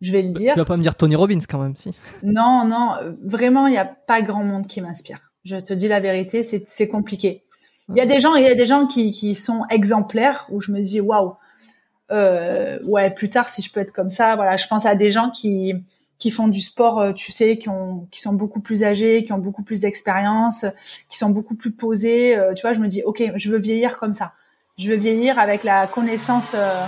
je 0.01 0.11
vais 0.11 0.21
le 0.21 0.31
dire. 0.31 0.53
Tu 0.53 0.59
vas 0.59 0.65
pas 0.65 0.77
me 0.77 0.83
dire 0.83 0.95
Tony 0.95 1.15
Robbins 1.15 1.39
quand 1.47 1.59
même, 1.59 1.75
si. 1.75 1.91
Non, 2.23 2.65
non, 2.65 2.95
vraiment, 3.23 3.67
il 3.67 3.71
n'y 3.71 3.77
a 3.77 3.85
pas 3.85 4.21
grand 4.21 4.43
monde 4.43 4.67
qui 4.67 4.81
m'inspire. 4.81 5.31
Je 5.45 5.57
te 5.57 5.73
dis 5.73 5.87
la 5.87 5.99
vérité, 5.99 6.43
c'est 6.43 6.87
compliqué. 6.87 7.43
Il 7.89 7.97
y 7.97 8.01
a 8.01 8.05
des 8.05 8.19
gens, 8.19 8.35
il 8.35 8.43
y 8.43 8.47
a 8.47 8.55
des 8.55 8.67
gens 8.67 8.85
qui, 8.85 9.11
qui 9.11 9.33
sont 9.35 9.65
exemplaires 9.69 10.45
où 10.49 10.61
je 10.61 10.71
me 10.71 10.81
dis 10.81 11.01
waouh, 11.01 11.35
euh, 12.11 12.77
ouais, 12.85 13.09
plus 13.09 13.29
tard 13.29 13.49
si 13.49 13.61
je 13.61 13.71
peux 13.71 13.79
être 13.79 13.93
comme 13.93 14.11
ça, 14.11 14.35
voilà. 14.35 14.57
Je 14.57 14.67
pense 14.67 14.85
à 14.85 14.95
des 14.95 15.09
gens 15.09 15.31
qui 15.31 15.73
qui 16.19 16.31
font 16.31 16.49
du 16.49 16.59
sport, 16.59 16.99
euh, 16.99 17.13
tu 17.13 17.31
sais, 17.31 17.57
qui 17.57 17.69
ont 17.69 18.07
qui 18.11 18.21
sont 18.21 18.33
beaucoup 18.33 18.59
plus 18.59 18.83
âgés, 18.83 19.23
qui 19.23 19.33
ont 19.33 19.37
beaucoup 19.39 19.63
plus 19.63 19.81
d'expérience, 19.81 20.65
qui 21.09 21.17
sont 21.17 21.29
beaucoup 21.29 21.55
plus 21.55 21.71
posés. 21.71 22.37
Euh, 22.37 22.53
tu 22.53 22.61
vois, 22.61 22.73
je 22.73 22.79
me 22.79 22.87
dis 22.87 23.01
ok, 23.03 23.23
je 23.35 23.49
veux 23.49 23.57
vieillir 23.57 23.97
comme 23.97 24.13
ça. 24.13 24.33
Je 24.77 24.89
veux 24.91 24.97
vieillir 24.97 25.39
avec 25.39 25.63
la 25.63 25.87
connaissance 25.87 26.53
euh, 26.55 26.85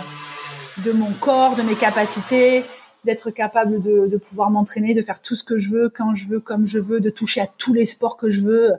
de 0.84 0.92
mon 0.92 1.12
corps, 1.20 1.56
de 1.56 1.62
mes 1.62 1.76
capacités, 1.76 2.64
d'être 3.06 3.32
capable 3.32 3.82
de, 3.82 4.08
de 4.08 4.18
pouvoir 4.18 4.52
m'entraîner, 4.52 4.94
de 4.94 5.02
faire 5.02 5.22
tout 5.22 5.36
ce 5.36 5.44
que 5.44 5.58
je 5.58 5.70
veux, 5.70 5.90
quand 5.90 6.16
je 6.16 6.28
veux, 6.28 6.40
comme 6.40 6.68
je 6.68 6.80
veux, 6.80 7.00
de 7.00 7.10
toucher 7.10 7.42
à 7.42 7.48
tous 7.48 7.74
les 7.74 7.86
sports 7.86 8.18
que 8.18 8.30
je 8.30 8.42
veux. 8.42 8.74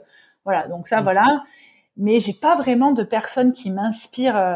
Voilà, 0.45 0.67
donc 0.67 0.87
ça, 0.87 1.01
mm. 1.01 1.03
voilà. 1.03 1.43
Mais 1.97 2.19
j'ai 2.19 2.33
pas 2.33 2.55
vraiment 2.55 2.91
de 2.91 3.03
personnes 3.03 3.53
qui 3.53 3.69
m'inspirent. 3.69 4.37
Euh, 4.37 4.55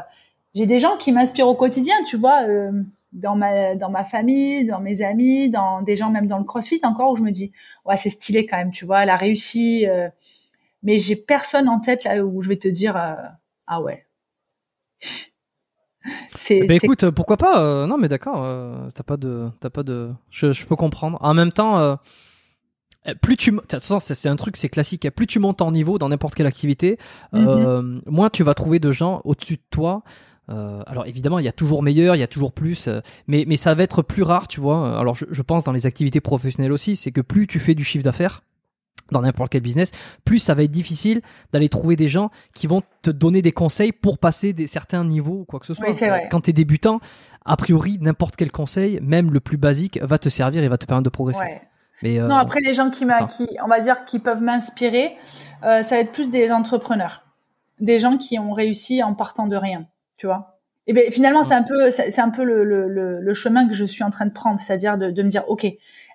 j'ai 0.55 0.65
des 0.65 0.79
gens 0.79 0.97
qui 0.97 1.11
m'inspirent 1.11 1.47
au 1.47 1.55
quotidien, 1.55 1.95
tu 2.07 2.17
vois, 2.17 2.47
euh, 2.47 2.71
dans 3.13 3.35
ma 3.35 3.75
dans 3.75 3.89
ma 3.89 4.03
famille, 4.03 4.65
dans 4.65 4.79
mes 4.79 5.01
amis, 5.01 5.49
dans 5.49 5.81
des 5.81 5.95
gens 5.97 6.09
même 6.09 6.27
dans 6.27 6.39
le 6.39 6.43
CrossFit 6.45 6.81
encore 6.83 7.11
où 7.11 7.15
je 7.15 7.23
me 7.23 7.31
dis 7.31 7.51
ouais 7.85 7.97
c'est 7.97 8.09
stylé 8.09 8.45
quand 8.45 8.57
même, 8.57 8.71
tu 8.71 8.85
vois, 8.85 9.03
elle 9.03 9.09
a 9.09 9.17
réussi. 9.17 9.87
Euh, 9.87 10.09
mais 10.83 10.97
j'ai 10.99 11.15
personne 11.15 11.69
en 11.69 11.79
tête 11.79 12.03
là 12.03 12.23
où 12.25 12.41
je 12.41 12.49
vais 12.49 12.57
te 12.57 12.67
dire 12.67 12.95
ah 13.67 13.81
ouais 13.81 14.05
c'est. 16.37 16.63
Bah 16.63 16.73
écoute, 16.73 17.09
pourquoi 17.11 17.37
pas 17.37 17.61
euh, 17.61 17.87
Non, 17.87 17.97
mais 17.97 18.07
d'accord. 18.07 18.43
Euh, 18.43 18.87
t'as 18.93 19.03
pas 19.03 19.17
de, 19.17 19.49
t'as 19.59 19.69
pas 19.69 19.83
de. 19.83 20.11
Je, 20.29 20.65
peux 20.65 20.75
comprendre. 20.75 21.17
En 21.21 21.33
même 21.33 21.51
temps, 21.51 21.79
euh, 21.79 21.95
plus 23.21 23.37
tu, 23.37 23.51
de 23.51 23.57
toute 23.57 23.71
façon, 23.71 23.99
c'est 23.99 24.29
un 24.29 24.35
truc, 24.35 24.57
c'est 24.57 24.69
classique. 24.69 25.09
Plus 25.11 25.27
tu 25.27 25.39
montes 25.39 25.61
en 25.61 25.71
niveau 25.71 25.97
dans 25.97 26.09
n'importe 26.09 26.35
quelle 26.35 26.47
activité, 26.47 26.97
mm-hmm. 27.33 28.01
moins 28.07 28.29
tu 28.29 28.43
vas 28.43 28.53
trouver 28.53 28.79
de 28.79 28.91
gens 28.91 29.21
au-dessus 29.23 29.55
de 29.55 29.63
toi. 29.69 30.03
alors 30.47 31.05
évidemment, 31.07 31.39
il 31.39 31.45
y 31.45 31.49
a 31.49 31.53
toujours 31.53 31.83
meilleur, 31.83 32.15
il 32.15 32.19
y 32.19 32.23
a 32.23 32.27
toujours 32.27 32.51
plus, 32.51 32.89
mais 33.27 33.45
mais 33.47 33.55
ça 33.55 33.73
va 33.75 33.83
être 33.83 34.01
plus 34.01 34.23
rare, 34.23 34.47
tu 34.47 34.59
vois. 34.59 34.99
Alors 34.99 35.15
je, 35.15 35.25
je 35.29 35.41
pense 35.41 35.63
dans 35.63 35.71
les 35.73 35.85
activités 35.85 36.21
professionnelles 36.21 36.71
aussi, 36.71 36.95
c'est 36.95 37.11
que 37.11 37.21
plus 37.21 37.47
tu 37.47 37.59
fais 37.59 37.75
du 37.75 37.83
chiffre 37.83 38.03
d'affaires, 38.03 38.43
dans 39.11 39.21
n'importe 39.21 39.51
quel 39.51 39.61
business, 39.61 39.91
plus 40.25 40.39
ça 40.39 40.53
va 40.53 40.63
être 40.63 40.71
difficile 40.71 41.21
d'aller 41.53 41.69
trouver 41.69 41.95
des 41.95 42.07
gens 42.07 42.29
qui 42.53 42.67
vont 42.67 42.81
te 43.01 43.11
donner 43.11 43.41
des 43.41 43.51
conseils 43.51 43.91
pour 43.91 44.17
passer 44.17 44.53
des 44.53 44.67
certains 44.67 45.03
niveaux 45.03 45.41
ou 45.41 45.45
quoi 45.45 45.59
que 45.59 45.65
ce 45.65 45.73
soit. 45.73 45.87
Quand 46.29 46.41
tu 46.41 46.49
es 46.49 46.53
débutant, 46.53 46.99
a 47.45 47.55
priori, 47.55 47.97
n'importe 48.01 48.35
quel 48.35 48.51
conseil, 48.51 48.99
même 49.01 49.31
le 49.31 49.39
plus 49.39 49.57
basique, 49.57 49.99
va 50.01 50.17
te 50.17 50.29
servir 50.29 50.63
et 50.63 50.67
va 50.67 50.77
te 50.77 50.85
permettre 50.85 51.05
de 51.05 51.09
progresser. 51.09 51.61
Mais 52.03 52.19
euh, 52.19 52.27
non, 52.27 52.35
après 52.35 52.59
les 52.61 52.73
gens 52.73 52.91
qui, 52.91 53.05
qui, 53.29 53.47
on 53.63 53.67
va 53.67 53.79
dire, 53.79 54.05
qui 54.05 54.19
peuvent 54.19 54.41
m'inspirer, 54.41 55.17
euh, 55.63 55.81
ça 55.81 55.95
va 55.95 56.01
être 56.01 56.11
plus 56.11 56.29
des 56.29 56.51
entrepreneurs, 56.51 57.23
des 57.79 57.99
gens 57.99 58.17
qui 58.17 58.37
ont 58.37 58.51
réussi 58.51 59.01
en 59.01 59.15
partant 59.15 59.47
de 59.47 59.55
rien, 59.55 59.87
tu 60.17 60.27
vois. 60.27 60.59
Et 60.85 60.93
bien 60.93 61.03
finalement, 61.11 61.43
c'est 61.43 61.55
un 61.55 61.63
peu, 61.63 61.91
c'est 61.91 62.19
un 62.19 62.29
peu 62.29 62.43
le, 62.43 62.63
le, 62.63 63.19
le, 63.19 63.33
chemin 63.33 63.67
que 63.67 63.73
je 63.73 63.83
suis 63.83 64.03
en 64.03 64.09
train 64.09 64.25
de 64.25 64.31
prendre, 64.31 64.57
c'est-à-dire 64.59 64.97
de, 64.97 65.11
de 65.11 65.23
me 65.23 65.29
dire, 65.29 65.43
ok, 65.49 65.65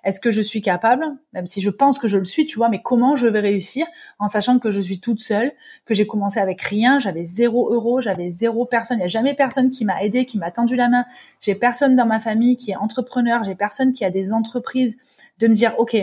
est-ce 0.03 0.19
que 0.19 0.31
je 0.31 0.41
suis 0.41 0.61
capable, 0.61 1.05
même 1.31 1.47
si 1.47 1.61
je 1.61 1.69
pense 1.69 1.97
que 1.97 2.07
je 2.07 2.17
le 2.17 2.25
suis, 2.25 2.45
tu 2.45 2.57
vois, 2.57 2.69
mais 2.69 2.81
comment 2.81 3.15
je 3.15 3.27
vais 3.27 3.39
réussir 3.39 3.85
en 4.19 4.27
sachant 4.27 4.59
que 4.59 4.69
je 4.69 4.81
suis 4.81 4.99
toute 4.99 5.21
seule, 5.21 5.53
que 5.85 5.93
j'ai 5.93 6.05
commencé 6.05 6.39
avec 6.39 6.61
rien, 6.61 6.99
j'avais 6.99 7.23
zéro 7.23 7.73
euro, 7.73 8.01
j'avais 8.01 8.29
zéro 8.29 8.65
personne, 8.65 8.97
il 8.97 9.01
n'y 9.01 9.05
a 9.05 9.07
jamais 9.07 9.33
personne 9.33 9.71
qui 9.71 9.85
m'a 9.85 10.03
aidé, 10.03 10.25
qui 10.25 10.37
m'a 10.37 10.51
tendu 10.51 10.75
la 10.75 10.89
main, 10.89 11.05
j'ai 11.39 11.55
personne 11.55 11.95
dans 11.95 12.05
ma 12.05 12.19
famille 12.19 12.57
qui 12.57 12.71
est 12.71 12.75
entrepreneur, 12.75 13.43
j'ai 13.43 13.55
personne 13.55 13.93
qui 13.93 14.03
a 14.03 14.09
des 14.09 14.33
entreprises, 14.33 14.97
de 15.39 15.47
me 15.47 15.53
dire, 15.53 15.73
ok, 15.77 15.95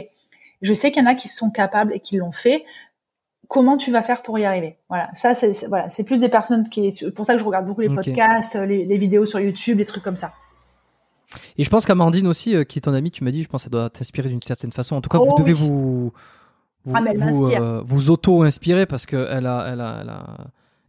je 0.63 0.75
sais 0.75 0.93
qu'il 0.93 1.03
y 1.03 1.07
en 1.07 1.11
a 1.11 1.15
qui 1.15 1.29
sont 1.29 1.51
capables 1.51 1.93
et 1.95 2.01
qui 2.01 2.17
l'ont 2.17 2.33
fait, 2.33 2.65
comment 3.49 3.77
tu 3.77 3.91
vas 3.91 4.03
faire 4.03 4.23
pour 4.23 4.39
y 4.39 4.45
arriver? 4.45 4.79
Voilà, 4.89 5.11
ça 5.15 5.35
c'est 5.35 5.67
voilà, 5.67 5.91
c'est 5.91 6.05
plus 6.05 6.21
des 6.21 6.29
personnes 6.29 6.69
qui 6.71 6.91
c'est 6.93 7.11
pour 7.15 7.27
ça 7.27 7.35
que 7.35 7.41
je 7.41 7.45
regarde 7.45 7.67
beaucoup 7.67 7.81
les 7.83 7.89
podcasts, 7.89 8.55
les, 8.55 8.85
les, 8.87 8.97
vidéos 8.97 9.27
sur 9.27 9.41
YouTube, 9.41 9.79
les 9.79 9.85
trucs 9.85 10.05
comme 10.05 10.17
ça. 10.17 10.33
Et 11.57 11.65
je 11.65 11.71
pense 11.71 11.87
qu'Amandine 11.87 12.27
aussi, 12.27 12.57
euh, 12.57 12.65
qui 12.65 12.79
est 12.79 12.83
ton 12.83 12.95
amie, 12.95 13.11
tu 13.11 13.25
m'as 13.25 13.31
dit, 13.31 13.43
je 13.43 13.49
pense 13.49 13.63
qu'elle 13.63 13.73
doit 13.73 13.91
t'inspirer 13.91 14.29
d'une 14.29 14.43
certaine 14.43 14.73
façon. 14.73 14.97
En 14.97 15.01
tout 15.01 15.09
cas, 15.09 15.19
vous 15.19 15.33
oh 15.33 15.39
devez 15.39 15.53
vous 15.53 16.13
vous, 16.87 16.95
ah, 16.95 17.03
euh, 17.07 17.83
vous, 17.85 18.11
auto-inspirer 18.11 18.87
parce 18.87 19.05
qu'elle 19.05 19.47
a, 19.47 19.67
elle 19.69 19.81
a, 19.81 19.99
elle 20.01 20.09
a, 20.09 20.25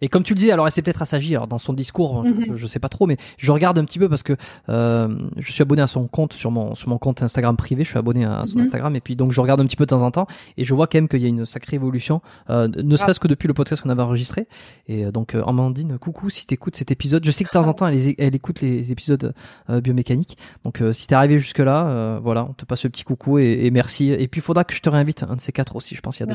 et 0.02 0.10
comme 0.10 0.24
tu 0.24 0.34
le 0.34 0.40
dis, 0.40 0.52
alors 0.52 0.66
elle 0.66 0.72
s'est 0.72 0.82
peut-être 0.82 1.02
assagie 1.02 1.36
alors 1.36 1.48
dans 1.48 1.60
son 1.60 1.74
discours, 1.74 2.24
je, 2.26 2.52
mhm. 2.52 2.68
sais 2.68 2.80
pas 2.80 2.90
trop, 2.90 3.06
mais 3.06 3.18
je 3.38 3.52
regarde 3.52 3.78
un 3.78 3.86
petit 3.86 4.00
peu 4.00 4.10
parce 4.10 4.24
que 4.24 4.34
euh, 4.70 5.16
je 5.38 5.52
suis 5.52 5.62
abonné 5.62 5.82
à 5.82 5.88
son 5.88 6.08
compte 6.08 6.34
sur 6.34 6.52
mon 6.52 6.76
sur 6.76 6.90
mon 6.90 6.98
compte 6.98 7.22
Instagram 7.22 7.56
privé, 7.56 7.84
je 7.84 7.90
suis 7.90 8.00
abonné 8.00 8.26
à 8.26 8.44
son 8.48 8.58
mhm. 8.58 8.64
Instagram 8.64 8.96
et 8.96 9.02
puis 9.02 9.16
donc 9.16 9.32
je 9.32 9.40
regarde 9.40 9.62
un 9.62 9.66
petit 9.66 9.76
peu 9.76 9.86
de 9.86 9.90
temps 9.90 10.02
en 10.02 10.12
temps 10.12 10.28
et 10.58 10.66
je 10.66 10.74
vois 10.74 10.88
quand 10.88 10.98
même 10.98 11.08
qu'il 11.08 11.22
y 11.22 11.26
a 11.26 11.30
une 11.30 11.46
sacrée 11.46 11.76
évolution, 11.76 12.22
euh, 12.50 12.68
ne 12.68 12.96
serait-ce 12.96 13.20
que 13.20 13.28
depuis 13.28 13.48
le 13.48 13.54
podcast 13.54 13.82
qu'on 13.82 13.90
avait 13.90 14.02
enregistré. 14.02 14.48
Et 14.88 15.06
euh, 15.06 15.12
donc 15.12 15.36
Amandine, 15.36 15.98
coucou 16.00 16.30
si 16.30 16.48
t'écoutes 16.48 16.76
cet 16.76 16.92
épisode, 16.92 17.24
je 17.24 17.32
sais 17.32 17.44
que 17.44 17.50
de 17.50 17.54
temps 17.54 17.68
en 17.68 17.74
temps 17.76 17.88
elle, 17.88 18.00
elle 18.18 18.36
écoute 18.36 18.62
les 18.62 18.92
épisodes 18.92 19.34
biomécaniques, 19.70 20.38
donc 20.64 20.82
si 20.92 21.08
t'es 21.08 21.16
arrivé 21.16 21.40
jusque 21.40 21.60
là, 21.60 22.20
voilà, 22.24 22.48
on 22.50 22.54
te 22.54 22.66
passe 22.66 22.84
le 22.84 22.90
petit 22.90 23.04
coucou 23.04 23.38
et, 23.40 23.70
merci. 23.72 24.12
Et 24.12 24.28
puis 24.28 24.40
il 24.40 24.44
faudra 24.44 24.64
que 24.64 24.74
je 24.74 24.82
te 24.82 24.90
réinvite 24.90 25.24
un 25.24 25.36
de 25.36 25.42
ces 25.42 25.52
quatre 25.52 25.76
aussi, 25.76 25.96
je 25.96 26.02
pense 26.02 26.20
y 26.20 26.24
a 26.24 26.26
des 26.26 26.34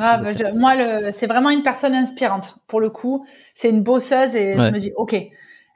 Moi, 0.55 0.73
c'est 1.13 1.27
vraiment 1.27 1.51
une 1.51 1.63
personne 1.63 1.95
inspirante 1.95 2.59
pour 2.69 2.81
le 2.81 2.91
coup 2.91 3.27
c'est 3.57 3.71
une 3.71 3.83
bosseuse 3.83 4.37
et 4.37 4.55
je 4.55 4.71
me 4.71 4.79
dis, 4.79 4.93
ok, 4.97 5.17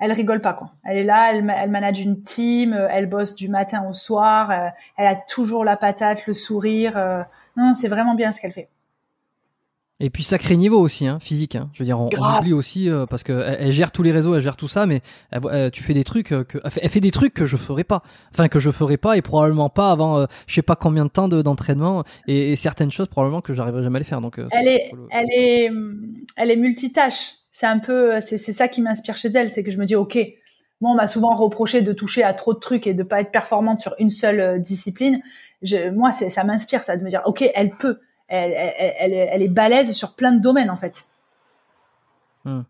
elle 0.01 0.13
rigole 0.13 0.41
pas 0.41 0.53
quoi. 0.53 0.71
Elle 0.85 0.99
est 0.99 1.05
là, 1.05 1.33
elle, 1.33 1.53
elle 1.57 1.71
manage 1.71 2.01
une 2.01 2.23
team, 2.23 2.75
euh, 2.75 2.89
elle 2.91 3.09
bosse 3.09 3.35
du 3.35 3.49
matin 3.49 3.87
au 3.89 3.95
soir, 3.95 4.51
euh, 4.51 4.69
elle 4.99 5.07
a 5.07 5.17
toujours 5.17 5.65
la 5.65 5.77
patate, 5.77 6.27
le 6.27 6.35
sourire. 6.35 6.97
Euh. 6.97 7.23
non, 7.57 7.73
c'est 7.75 7.89
vraiment 7.89 8.15
bien 8.15 8.33
ce 8.33 8.41
qu'elle 8.41 8.53
fait. 8.53 8.69
Et 10.03 10.09
puis 10.09 10.23
sacré 10.23 10.57
niveau 10.57 10.79
aussi, 10.79 11.07
hein, 11.07 11.19
physique. 11.21 11.57
Hein. 11.57 11.71
Je 11.75 11.81
veux 11.81 11.85
dire, 11.85 12.01
on, 12.01 12.09
oublie 12.39 12.55
aussi 12.55 12.89
parce 13.11 13.23
que 13.23 13.33
elle, 13.59 13.71
gère 13.71 13.93
tous 13.93 14.03
les 14.03 14.13
réseaux, 14.13 14.35
elle 14.35 14.41
gère 14.41 14.57
tout 14.57 14.69
ça, 14.69 14.87
mais 14.87 15.01
tu 15.73 15.83
fais 15.83 15.93
des 15.93 16.05
trucs 16.05 16.29
que 16.29 16.61
elle 16.65 16.89
fait, 16.89 17.01
des 17.01 17.11
trucs 17.11 17.35
que 17.35 17.45
je 17.45 17.59
ferais 17.59 17.85
pas, 17.85 18.03
enfin 18.33 18.49
que 18.49 18.59
je 18.59 18.71
ferais 18.71 18.97
pas 18.97 19.19
et 19.19 19.23
probablement 19.23 19.69
pas 19.69 19.91
avant 19.91 20.27
je 20.47 20.55
sais 20.55 20.63
pas 20.63 20.75
combien 20.75 21.05
de 21.05 21.11
temps 21.11 21.29
d'entraînement 21.29 22.05
et, 22.27 22.57
certaines 22.57 22.91
choses 22.91 23.09
probablement 23.09 23.43
que 23.43 23.53
j'arriverai 23.53 23.83
jamais 23.83 23.97
à 23.97 23.99
les 23.99 24.07
faire. 24.07 24.23
Donc 24.23 24.41
elle 24.53 24.69
est, 24.69 24.91
elle 25.11 25.29
est, 25.33 25.71
elle 26.37 26.51
est 26.51 26.57
multitâche 26.57 27.40
c'est 27.51 27.67
un 27.67 27.79
peu, 27.79 28.21
c'est 28.21 28.39
ça 28.39 28.69
qui 28.69 28.83
m'inspire 28.83 29.17
chez 29.17 29.31
elle, 29.35 29.53
c'est 29.53 29.63
que 29.63 29.71
je 29.71 29.79
me 29.79 29.85
dis, 29.85 29.97
ok, 29.97 30.19
moi 30.81 30.93
on 30.93 30.95
m'a 30.95 31.09
souvent 31.09 31.35
reproché 31.35 31.83
de 31.83 31.93
toucher 31.93 32.23
à 32.23 32.33
trop 32.35 32.55
de 32.55 32.59
trucs 32.59 32.87
et 32.87 32.95
de 32.95 33.03
pas 33.03 33.21
être 33.21 33.33
performante 33.33 33.81
sur 33.81 33.95
une 33.99 34.11
seule 34.11 34.41
euh, 34.41 34.59
discipline. 34.59 35.21
Je, 35.63 35.91
moi, 35.91 36.13
ça 36.13 36.45
m'inspire 36.45 36.83
ça 36.83 36.97
de 36.97 37.05
me 37.05 37.11
dire, 37.11 37.23
ok, 37.27 37.45
elle 37.55 37.77
peut, 37.77 38.01
elle, 38.29 38.53
elle, 38.53 38.95
elle, 38.99 39.13
elle, 39.13 39.43
est 39.43 39.49
balèze 39.49 39.93
sur 39.93 40.15
plein 40.15 40.33
de 40.33 40.41
domaines 40.41 40.71
en 40.71 40.77
fait. 40.77 41.07
Hum. 42.47 42.65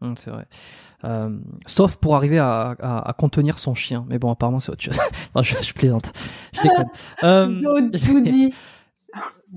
Hum, 0.00 0.16
c'est 0.16 0.30
vrai. 0.30 0.46
Euh, 1.04 1.30
sauf 1.66 1.96
pour 1.96 2.16
arriver 2.16 2.38
à, 2.38 2.76
à, 2.80 3.12
contenir 3.16 3.58
son 3.58 3.74
chien. 3.74 4.04
Mais 4.08 4.18
bon, 4.18 4.30
apparemment, 4.30 4.60
c'est 4.60 4.72
autre 4.72 4.82
chose. 4.82 4.98
je, 5.42 5.72
plaisante. 5.72 6.12
Je 6.52 6.62
déconne. 6.62 6.88
euh, 7.22 7.90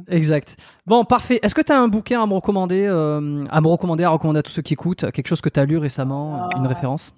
Exact. 0.09 0.57
Bon, 0.85 1.05
parfait. 1.05 1.39
Est-ce 1.41 1.55
que 1.55 1.61
tu 1.61 1.71
as 1.71 1.79
un 1.79 1.87
bouquin 1.87 2.21
à 2.21 2.25
me 2.25 2.33
recommander, 2.33 2.85
euh, 2.85 3.45
à 3.49 3.61
me 3.61 3.67
recommander, 3.67 4.03
à 4.03 4.09
recommander 4.09 4.39
à 4.39 4.43
tous 4.43 4.51
ceux 4.51 4.61
qui 4.61 4.73
écoutent, 4.73 5.11
quelque 5.11 5.27
chose 5.27 5.41
que 5.41 5.49
tu 5.49 5.59
as 5.59 5.65
lu 5.65 5.77
récemment, 5.77 6.49
une 6.57 6.67
référence? 6.67 7.15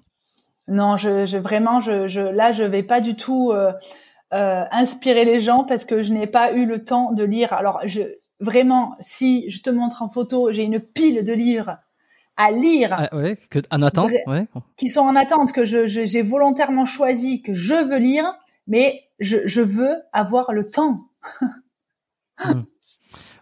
Non, 0.68 0.96
je, 0.96 1.26
je 1.26 1.38
vraiment, 1.38 1.80
je, 1.80 2.08
je, 2.08 2.20
là, 2.20 2.52
je 2.52 2.62
vais 2.62 2.82
pas 2.82 3.00
du 3.00 3.16
tout 3.16 3.50
euh, 3.52 3.72
euh, 4.34 4.64
inspirer 4.70 5.24
les 5.24 5.40
gens 5.40 5.64
parce 5.64 5.84
que 5.84 6.02
je 6.02 6.12
n'ai 6.12 6.26
pas 6.26 6.52
eu 6.52 6.66
le 6.66 6.84
temps 6.84 7.12
de 7.12 7.24
lire. 7.24 7.52
Alors, 7.52 7.80
je 7.86 8.02
vraiment, 8.40 8.94
si 9.00 9.50
je 9.50 9.62
te 9.62 9.70
montre 9.70 10.02
en 10.02 10.08
photo, 10.08 10.52
j'ai 10.52 10.62
une 10.62 10.78
pile 10.78 11.24
de 11.24 11.32
livres 11.32 11.78
à 12.36 12.52
lire, 12.52 12.94
ah, 12.96 13.16
ouais, 13.16 13.36
que, 13.50 13.58
en 13.72 13.82
attente, 13.82 14.12
ouais. 14.28 14.46
qui 14.76 14.88
sont 14.88 15.00
en 15.00 15.16
attente, 15.16 15.50
que 15.50 15.64
je, 15.64 15.86
j'ai 15.86 16.22
volontairement 16.22 16.84
choisi, 16.84 17.42
que 17.42 17.52
je 17.52 17.74
veux 17.74 17.98
lire, 17.98 18.32
mais 18.68 19.02
je, 19.18 19.38
je 19.46 19.60
veux 19.60 19.96
avoir 20.12 20.52
le 20.52 20.70
temps. 20.70 21.08
Hmm. 22.44 22.62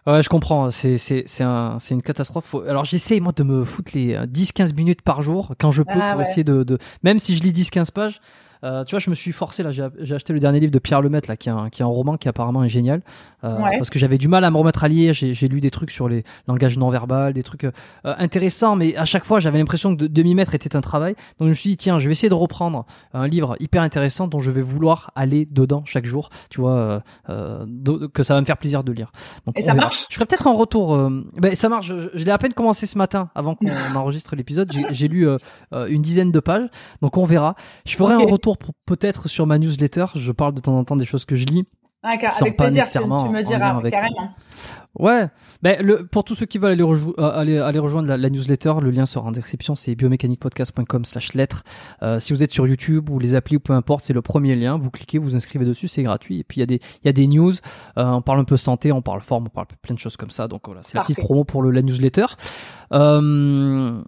Ouais, 0.07 0.23
je 0.23 0.29
comprends. 0.29 0.71
C'est 0.71 0.97
c'est 0.97 1.23
c'est 1.27 1.43
un 1.43 1.79
c'est 1.79 1.93
une 1.93 2.01
catastrophe. 2.01 2.55
Alors 2.67 2.85
j'essaie 2.85 3.19
moi 3.19 3.33
de 3.35 3.43
me 3.43 3.65
foutre 3.65 3.91
les 3.93 4.15
10-15 4.15 4.73
minutes 4.73 5.01
par 5.01 5.21
jour 5.21 5.53
quand 5.59 5.71
je 5.71 5.83
peux 5.83 5.99
ah 5.99 6.13
pour 6.13 6.21
essayer 6.21 6.45
de, 6.45 6.63
de 6.63 6.77
même 7.03 7.19
si 7.19 7.35
je 7.35 7.43
lis 7.43 7.51
10-15 7.51 7.91
pages, 7.91 8.21
euh, 8.63 8.83
tu 8.83 8.91
vois, 8.91 8.99
je 8.99 9.09
me 9.09 9.15
suis 9.15 9.31
forcé 9.31 9.63
là. 9.63 9.71
J'ai 9.71 10.15
acheté 10.15 10.33
le 10.33 10.39
dernier 10.39 10.59
livre 10.59 10.71
de 10.71 10.79
Pierre 10.79 11.01
Lemaitre 11.01 11.29
là, 11.29 11.37
qui 11.37 11.49
est 11.49 11.51
un, 11.51 11.69
qui 11.69 11.81
est 11.81 11.85
un 11.85 11.89
roman 11.89 12.17
qui 12.17 12.27
apparemment 12.27 12.63
est 12.63 12.69
génial. 12.69 13.01
Euh, 13.43 13.55
parce 13.77 13.89
que 13.89 13.99
j'avais 13.99 14.17
du 14.17 14.27
mal 14.27 14.43
à 14.43 14.51
me 14.51 14.57
remettre 14.57 14.83
à 14.83 14.87
lire. 14.87 15.13
J'ai 15.13 15.47
lu 15.47 15.61
des 15.61 15.69
trucs 15.69 15.91
sur 15.91 16.09
les 16.09 16.23
langages 16.47 16.77
non 16.77 16.89
verbal, 16.89 17.33
des 17.33 17.43
trucs 17.43 17.65
euh, 17.65 17.71
intéressants, 18.03 18.75
mais 18.75 18.95
à 18.95 19.05
chaque 19.05 19.25
fois 19.25 19.39
j'avais 19.39 19.59
l'impression 19.59 19.95
que 19.95 20.05
de, 20.05 20.23
m'y 20.23 20.35
mettre 20.35 20.55
était 20.55 20.75
un 20.75 20.81
travail. 20.81 21.15
Donc 21.39 21.47
je 21.47 21.49
me 21.49 21.53
suis 21.53 21.69
dit 21.71 21.77
tiens, 21.77 21.99
je 21.99 22.07
vais 22.07 22.11
essayer 22.11 22.29
de 22.29 22.33
reprendre 22.33 22.85
un 23.13 23.27
livre 23.27 23.55
hyper 23.59 23.81
intéressant 23.81 24.27
dont 24.27 24.39
je 24.39 24.51
vais 24.51 24.61
vouloir 24.61 25.11
aller 25.15 25.47
dedans 25.49 25.83
chaque 25.85 26.05
jour. 26.05 26.29
Tu 26.49 26.61
vois, 26.61 27.03
que 27.27 28.23
ça 28.23 28.33
va 28.33 28.41
me 28.41 28.45
faire 28.45 28.57
plaisir 28.57 28.83
de 28.83 28.91
lire. 28.91 29.11
Donc, 29.45 29.57
Et 29.57 29.61
ça 29.61 29.73
marche? 29.73 30.05
Je 30.09 30.15
ferai 30.15 30.25
peut-être 30.25 30.47
un 30.47 30.55
retour. 30.55 30.97
Ben, 31.37 31.55
ça 31.55 31.69
marche. 31.69 31.87
Je, 31.87 32.09
je 32.13 32.23
l'ai 32.23 32.31
à 32.31 32.37
peine 32.37 32.53
commencé 32.53 32.85
ce 32.85 32.97
matin 32.97 33.29
avant 33.35 33.55
qu'on 33.55 33.67
enregistre 33.95 34.35
l'épisode. 34.35 34.71
J'ai 34.91 35.07
lu 35.07 35.27
une 35.71 36.01
dizaine 36.01 36.31
de 36.31 36.39
pages. 36.39 36.67
Donc 37.01 37.17
on 37.17 37.25
verra. 37.25 37.55
Je 37.85 37.95
ferai 37.95 38.13
un 38.13 38.25
retour 38.25 38.46
peut-être 38.85 39.27
sur 39.27 39.45
ma 39.47 39.57
newsletter. 39.57 40.05
Je 40.15 40.31
parle 40.31 40.53
de 40.53 40.61
temps 40.61 40.77
en 40.77 40.83
temps 40.83 40.95
des 40.95 41.05
choses 41.05 41.25
que 41.25 41.35
je 41.35 41.45
lis. 41.45 41.65
Ah, 42.03 42.09
avec 42.39 42.55
pas 42.55 42.65
plaisir, 42.65 42.87
tu, 42.87 42.99
me 42.99 43.43
diras, 43.43 43.81
carrément. 43.89 44.29
Ouais, 44.99 45.27
mais 45.61 45.81
le, 45.81 46.05
pour 46.05 46.23
tous 46.23 46.35
ceux 46.35 46.45
qui 46.45 46.57
veulent 46.57 46.71
aller, 46.71 46.83
euh, 46.83 47.13
aller, 47.17 47.57
aller 47.57 47.79
rejoindre 47.79 48.15
la, 48.15 48.29
newsletter, 48.29 48.75
le 48.81 48.91
lien 48.91 49.05
sera 49.05 49.27
en 49.27 49.31
description, 49.31 49.75
c'est 49.75 49.95
biomécaniquepodcast.com 49.95 51.05
slash 51.05 51.33
lettres. 51.33 51.63
Euh, 52.01 52.19
si 52.19 52.33
vous 52.33 52.43
êtes 52.43 52.51
sur 52.51 52.67
YouTube 52.67 53.09
ou 53.09 53.19
les 53.19 53.35
applis 53.35 53.57
ou 53.57 53.59
peu 53.59 53.73
importe, 53.73 54.05
c'est 54.05 54.13
le 54.13 54.21
premier 54.21 54.55
lien, 54.55 54.77
vous 54.77 54.89
cliquez, 54.89 55.17
vous 55.17 55.35
inscrivez 55.35 55.65
dessus, 55.65 55.87
c'est 55.87 56.03
gratuit. 56.03 56.39
Et 56.39 56.43
puis 56.43 56.57
il 56.57 56.59
y, 56.61 56.63
a 56.63 56.65
des, 56.65 56.79
y 57.03 57.09
a 57.09 57.13
des 57.13 57.27
news, 57.27 57.53
euh, 57.97 58.05
on 58.05 58.21
parle 58.21 58.39
un 58.39 58.43
peu 58.43 58.57
santé, 58.57 58.91
on 58.91 59.01
parle 59.01 59.21
forme, 59.21 59.45
on 59.47 59.49
parle 59.49 59.67
plein 59.81 59.93
de 59.93 59.99
choses 59.99 60.17
comme 60.17 60.31
ça. 60.31 60.47
Donc 60.47 60.61
voilà, 60.65 60.81
c'est 60.83 60.95
la 60.95 61.01
petite 61.01 61.19
promo 61.19 61.43
pour 61.43 61.61
le, 61.61 61.71
la 61.71 61.81
newsletter. 61.81 62.25
Euh, 62.93 64.01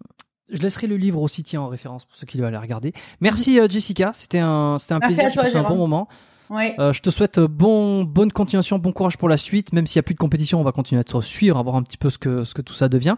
je 0.52 0.62
laisserai 0.62 0.88
le 0.88 0.98
livre 0.98 1.22
aussi 1.22 1.44
tiens 1.44 1.62
en 1.62 1.68
référence 1.68 2.06
pour 2.06 2.16
ceux 2.16 2.26
qui 2.26 2.38
veulent 2.38 2.48
aller 2.48 2.58
regarder. 2.58 2.94
Merci 3.22 3.60
euh, 3.60 3.68
Jessica, 3.70 4.12
c'était 4.14 4.40
un, 4.40 4.78
c'était 4.78 4.94
un 4.94 5.00
plaisir, 5.00 5.30
c'est 5.34 5.56
un 5.56 5.64
bon 5.64 5.78
moment. 5.78 6.08
Oui. 6.50 6.72
Euh, 6.80 6.94
je 6.94 7.02
te 7.02 7.12
souhaite 7.12 7.38
euh, 7.38 7.48
bon, 7.48 8.04
bonne 8.04 8.32
continuation, 8.32 8.80
bon 8.80 8.92
courage 8.92 9.18
pour 9.18 9.30
la 9.30 9.38
suite. 9.38 9.72
Même 9.72 9.86
s'il 9.86 10.00
n'y 10.00 10.02
a 10.02 10.04
plus 10.04 10.16
de 10.16 10.20
compétition, 10.20 10.60
on 10.60 10.64
va 10.64 10.72
continuer 10.72 11.00
à 11.00 11.04
te 11.04 11.22
suivre, 11.22 11.58
à 11.58 11.62
voir 11.62 11.76
un 11.76 11.84
petit 11.84 11.98
peu 11.98 12.10
ce 12.10 12.18
que, 12.18 12.44
ce 12.44 12.54
que 12.54 12.62
tout 12.62 12.74
ça 12.74 12.90
devient. 12.90 13.16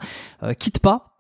quitte 0.60 0.80
pas, 0.80 1.11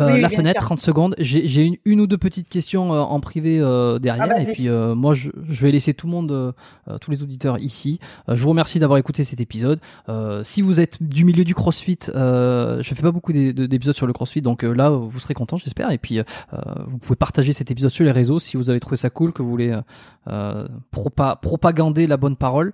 euh, 0.00 0.16
la 0.16 0.30
fenêtre, 0.30 0.60
30 0.60 0.80
secondes. 0.80 1.14
J'ai 1.18 1.64
une, 1.64 1.76
une 1.84 2.00
ou 2.00 2.06
deux 2.06 2.16
petites 2.16 2.48
questions 2.48 2.94
euh, 2.94 3.00
en 3.00 3.20
privé 3.20 3.58
euh, 3.60 3.98
derrière. 3.98 4.28
Ah, 4.30 4.40
et 4.40 4.52
puis 4.52 4.68
moi, 4.68 5.14
je, 5.14 5.30
je, 5.48 5.62
vais 5.62 5.70
laisser 5.70 5.92
tout 5.92 6.06
le 6.06 6.12
monde, 6.12 6.54
tous 7.00 7.10
les 7.10 7.22
auditeurs 7.22 7.58
ici. 7.58 8.00
je 8.28 8.42
vous 8.42 8.50
remercie 8.50 8.78
d'avoir 8.78 8.98
écouté 8.98 9.24
cet 9.24 9.40
épisode. 9.40 9.80
si 10.42 10.62
vous 10.62 10.80
êtes 10.80 11.02
du 11.02 11.24
milieu 11.24 11.44
du 11.44 11.54
CrossFit, 11.54 11.98
je 12.06 12.92
fais 12.94 13.02
pas 13.02 13.10
beaucoup 13.10 13.32
d'épisodes 13.32 13.96
sur 13.96 14.06
le 14.06 14.12
CrossFit, 14.12 14.42
donc 14.42 14.62
là, 14.62 14.90
vous 14.90 15.20
serez 15.20 15.34
content, 15.34 15.56
j'espère. 15.56 15.90
Et 15.90 15.98
puis, 15.98 16.20
vous 16.86 16.98
pouvez 16.98 17.16
partager 17.16 17.52
cet 17.52 17.70
épisode 17.70 17.90
sur 17.90 18.04
les 18.04 18.12
réseaux 18.12 18.38
si 18.38 18.56
vous 18.56 18.70
avez 18.70 18.80
trouvé 18.80 18.96
ça 18.96 19.10
cool, 19.10 19.32
que 19.32 19.42
vous 19.42 19.50
voulez 19.50 19.78
propa 20.90 21.36
propagander 21.36 22.06
la 22.06 22.16
bonne 22.16 22.36
parole. 22.36 22.72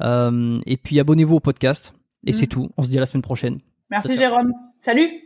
et 0.00 0.76
puis, 0.82 0.98
abonnez-vous 1.00 1.36
au 1.36 1.40
podcast. 1.40 1.92
Et 2.28 2.32
c'est 2.32 2.46
mm. 2.46 2.48
tout. 2.48 2.70
On 2.76 2.82
se 2.82 2.88
dit 2.88 2.96
à 2.96 3.00
la 3.00 3.06
semaine 3.06 3.22
prochaine. 3.22 3.58
Merci 3.90 4.16
Jérôme. 4.16 4.52
Salut 4.80 5.25